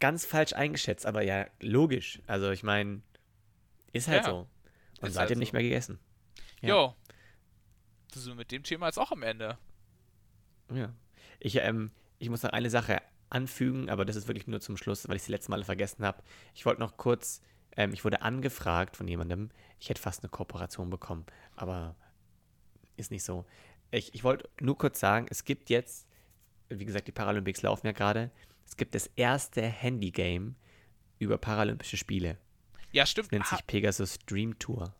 ganz 0.00 0.26
falsch 0.26 0.52
eingeschätzt, 0.52 1.06
aber 1.06 1.22
ja, 1.22 1.46
logisch. 1.60 2.20
Also 2.26 2.50
ich 2.50 2.62
meine, 2.62 3.02
ist 3.92 4.08
halt 4.08 4.24
ja, 4.24 4.30
so. 4.30 4.48
Und 5.00 5.12
seitdem 5.12 5.18
halt 5.18 5.28
so. 5.30 5.38
nicht 5.38 5.52
mehr 5.52 5.62
gegessen. 5.62 5.98
Ja. 6.60 6.68
Jo. 6.68 6.96
Das 8.12 8.22
sind 8.22 8.32
wir 8.32 8.36
mit 8.36 8.52
dem 8.52 8.62
Thema 8.62 8.86
jetzt 8.86 8.98
auch 8.98 9.12
am 9.12 9.22
Ende. 9.22 9.58
Ja. 10.72 10.92
Ich, 11.38 11.56
ähm, 11.56 11.90
ich 12.18 12.30
muss 12.30 12.42
noch 12.42 12.50
eine 12.50 12.70
Sache 12.70 13.02
anfügen, 13.28 13.88
aber 13.90 14.04
das 14.04 14.16
ist 14.16 14.28
wirklich 14.28 14.46
nur 14.46 14.60
zum 14.60 14.76
Schluss, 14.76 15.08
weil 15.08 15.16
ich 15.16 15.22
sie 15.22 15.32
letzte 15.32 15.50
Mal 15.50 15.64
vergessen 15.64 16.04
habe. 16.04 16.22
Ich 16.54 16.64
wollte 16.64 16.80
noch 16.80 16.96
kurz, 16.96 17.42
ähm, 17.76 17.92
ich 17.92 18.04
wurde 18.04 18.22
angefragt 18.22 18.96
von 18.96 19.08
jemandem, 19.08 19.50
ich 19.80 19.88
hätte 19.88 20.00
fast 20.00 20.22
eine 20.22 20.30
Kooperation 20.30 20.90
bekommen, 20.90 21.26
aber 21.56 21.96
ist 22.96 23.10
nicht 23.10 23.24
so. 23.24 23.44
Ich, 23.90 24.14
ich 24.14 24.24
wollte 24.24 24.48
nur 24.60 24.78
kurz 24.78 25.00
sagen, 25.00 25.26
es 25.28 25.44
gibt 25.44 25.70
jetzt 25.70 26.06
wie 26.68 26.84
gesagt, 26.84 27.08
die 27.08 27.12
Paralympics 27.12 27.62
laufen 27.62 27.86
ja 27.86 27.92
gerade. 27.92 28.30
Es 28.66 28.76
gibt 28.76 28.94
das 28.94 29.06
erste 29.16 29.62
Handy-Game 29.62 30.56
über 31.18 31.38
Paralympische 31.38 31.96
Spiele. 31.96 32.38
Ja, 32.92 33.06
stimmt. 33.06 33.26
Das 33.26 33.32
nennt 33.32 33.46
sich 33.46 33.66
Pegasus 33.66 34.18
Dream 34.26 34.58
Tour. 34.58 34.94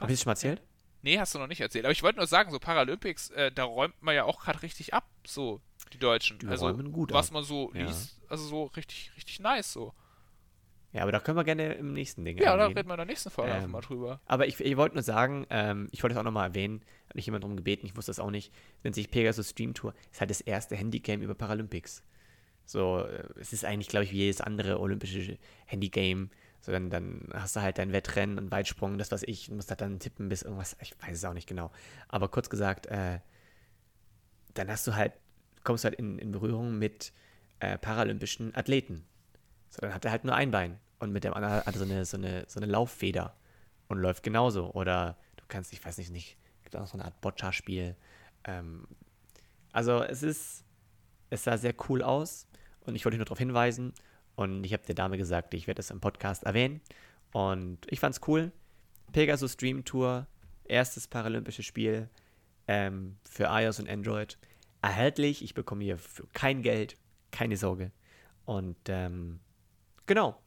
Habe 0.00 0.12
ich 0.12 0.18
das 0.18 0.22
schon 0.22 0.30
mal 0.30 0.32
erzählt? 0.32 0.62
Nee, 1.04 1.18
hast 1.18 1.34
du 1.34 1.38
noch 1.38 1.48
nicht 1.48 1.60
erzählt. 1.60 1.84
Aber 1.84 1.92
ich 1.92 2.02
wollte 2.02 2.16
nur 2.16 2.26
sagen, 2.26 2.50
so 2.50 2.58
Paralympics, 2.58 3.28
äh, 3.30 3.52
da 3.52 3.64
räumt 3.64 3.94
man 4.00 4.14
ja 4.14 4.24
auch 4.24 4.40
gerade 4.40 4.62
richtig 4.62 4.94
ab, 4.94 5.06
so 5.26 5.60
die 5.92 5.98
Deutschen. 5.98 6.38
Die 6.38 6.46
also, 6.46 6.66
räumen 6.66 6.92
gut 6.92 7.12
was 7.12 7.28
ab. 7.28 7.34
man 7.34 7.44
so 7.44 7.70
ja. 7.74 7.84
liest, 7.84 8.18
also 8.30 8.46
so 8.46 8.64
richtig, 8.64 9.12
richtig 9.14 9.38
nice 9.38 9.70
so. 9.70 9.92
Ja, 10.92 11.02
aber 11.02 11.12
da 11.12 11.20
können 11.20 11.36
wir 11.36 11.44
gerne 11.44 11.74
im 11.74 11.92
nächsten 11.92 12.24
Ding 12.24 12.38
Ja, 12.38 12.56
da 12.56 12.68
reden 12.68 12.88
wir 12.88 12.94
in 12.94 12.98
der 12.98 13.04
nächsten 13.04 13.28
Folge 13.28 13.52
ähm, 13.52 13.70
mal 13.72 13.82
drüber. 13.82 14.20
Aber 14.24 14.46
ich, 14.46 14.58
ich 14.60 14.76
wollte 14.78 14.94
nur 14.94 15.02
sagen, 15.02 15.46
ähm, 15.50 15.88
ich 15.90 16.02
wollte 16.02 16.14
es 16.14 16.18
auch 16.18 16.24
nochmal 16.24 16.48
erwähnen, 16.48 16.82
hat 17.08 17.16
mich 17.16 17.26
jemand 17.26 17.44
darum 17.44 17.56
gebeten, 17.56 17.84
ich 17.84 17.96
wusste 17.96 18.10
das 18.10 18.18
auch 18.18 18.30
nicht, 18.30 18.50
nennt 18.82 18.94
sich 18.94 19.10
Pegasus 19.10 19.50
Stream 19.50 19.74
Tour, 19.74 19.92
ist 20.10 20.20
halt 20.20 20.30
das 20.30 20.40
erste 20.40 20.74
Handygame 20.74 21.22
über 21.22 21.34
Paralympics. 21.34 22.02
So, 22.64 23.00
äh, 23.00 23.24
es 23.38 23.52
ist 23.52 23.66
eigentlich, 23.66 23.88
glaube 23.88 24.04
ich, 24.04 24.12
wie 24.12 24.18
jedes 24.18 24.40
andere 24.40 24.80
olympische 24.80 25.36
Handygame, 25.66 26.30
So, 26.64 26.72
dann, 26.72 26.88
dann 26.88 27.28
hast 27.34 27.56
du 27.56 27.60
halt 27.60 27.76
dein 27.76 27.92
Wettrennen 27.92 28.38
und 28.38 28.50
Weitsprung, 28.50 28.96
das 28.96 29.12
was 29.12 29.22
ich, 29.22 29.50
musst 29.50 29.68
halt 29.68 29.82
dann 29.82 29.98
tippen 29.98 30.30
bis 30.30 30.40
irgendwas, 30.40 30.78
ich 30.80 30.94
weiß 31.02 31.18
es 31.18 31.24
auch 31.26 31.34
nicht 31.34 31.46
genau. 31.46 31.70
Aber 32.08 32.28
kurz 32.28 32.48
gesagt, 32.48 32.86
äh, 32.86 33.18
dann 34.54 34.70
hast 34.70 34.86
du 34.86 34.94
halt, 34.94 35.12
kommst 35.62 35.84
du 35.84 35.88
halt 35.88 35.98
in, 35.98 36.18
in 36.18 36.32
Berührung 36.32 36.78
mit 36.78 37.12
äh, 37.60 37.76
paralympischen 37.76 38.54
Athleten. 38.54 39.04
So, 39.68 39.82
dann 39.82 39.92
hat 39.92 40.06
er 40.06 40.10
halt 40.10 40.24
nur 40.24 40.36
ein 40.36 40.50
Bein 40.50 40.80
und 41.00 41.12
mit 41.12 41.24
dem 41.24 41.34
anderen 41.34 41.56
hat 41.56 41.66
er 41.66 41.78
so 41.78 41.84
eine, 41.84 42.06
so 42.06 42.16
eine, 42.16 42.44
so 42.48 42.60
eine 42.60 42.72
Lauffeder 42.72 43.36
und 43.88 43.98
läuft 43.98 44.22
genauso. 44.22 44.72
Oder 44.72 45.18
du 45.36 45.44
kannst, 45.46 45.70
ich 45.74 45.84
weiß 45.84 45.98
nicht, 45.98 46.10
nicht 46.10 46.38
gibt 46.62 46.76
auch 46.76 46.86
so 46.86 46.94
eine 46.94 47.04
Art 47.04 47.20
Boccia-Spiel. 47.20 47.94
Ähm, 48.44 48.88
also 49.70 50.02
es 50.02 50.22
ist, 50.22 50.64
es 51.28 51.44
sah 51.44 51.58
sehr 51.58 51.74
cool 51.90 52.00
aus 52.00 52.46
und 52.86 52.94
ich 52.94 53.04
wollte 53.04 53.18
nur 53.18 53.26
darauf 53.26 53.38
hinweisen 53.38 53.92
und 54.36 54.64
ich 54.64 54.72
habe 54.72 54.84
der 54.84 54.94
Dame 54.94 55.16
gesagt, 55.18 55.54
ich 55.54 55.66
werde 55.66 55.80
es 55.80 55.90
im 55.90 56.00
Podcast 56.00 56.44
erwähnen 56.44 56.80
und 57.32 57.78
ich 57.90 58.00
fand 58.00 58.14
es 58.14 58.20
cool. 58.28 58.52
Pegasus 59.12 59.56
Dream 59.56 59.84
Tour, 59.84 60.26
erstes 60.64 61.06
paralympisches 61.06 61.64
Spiel 61.64 62.08
ähm, 62.66 63.16
für 63.24 63.44
iOS 63.44 63.80
und 63.80 63.88
Android. 63.88 64.38
Erhältlich, 64.82 65.42
ich 65.42 65.54
bekomme 65.54 65.84
hier 65.84 65.98
für 65.98 66.26
kein 66.28 66.62
Geld, 66.62 66.96
keine 67.30 67.56
Sorge. 67.56 67.92
Und 68.44 68.76
ähm, 68.88 69.40
genau, 70.06 70.40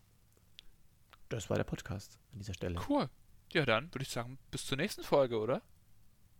das 1.29 1.49
war 1.49 1.57
der 1.57 1.63
Podcast 1.63 2.19
an 2.33 2.39
dieser 2.39 2.53
Stelle. 2.53 2.79
Cool. 2.87 3.09
Ja, 3.53 3.65
dann 3.65 3.93
würde 3.93 4.03
ich 4.03 4.09
sagen, 4.09 4.37
bis 4.51 4.65
zur 4.65 4.77
nächsten 4.77 5.03
Folge, 5.03 5.39
oder? 5.39 5.61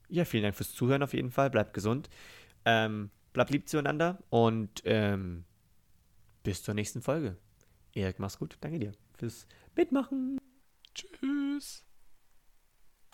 Ja, 0.09 0.25
vielen 0.25 0.43
Dank 0.43 0.55
fürs 0.55 0.73
Zuhören 0.73 1.03
auf 1.03 1.13
jeden 1.13 1.31
Fall. 1.31 1.49
Bleibt 1.49 1.73
gesund. 1.73 2.09
Ähm, 2.65 3.09
bleibt 3.33 3.51
lieb 3.51 3.67
zueinander 3.67 4.19
und 4.29 4.81
ähm, 4.85 5.45
bis 6.47 6.63
zur 6.63 6.73
nächsten 6.75 7.01
Folge. 7.01 7.35
Erik, 7.93 8.19
mach's 8.19 8.39
gut. 8.39 8.55
Danke 8.61 8.79
dir 8.79 8.93
fürs 9.17 9.47
Mitmachen. 9.75 10.37
Tschüss. 10.93 11.83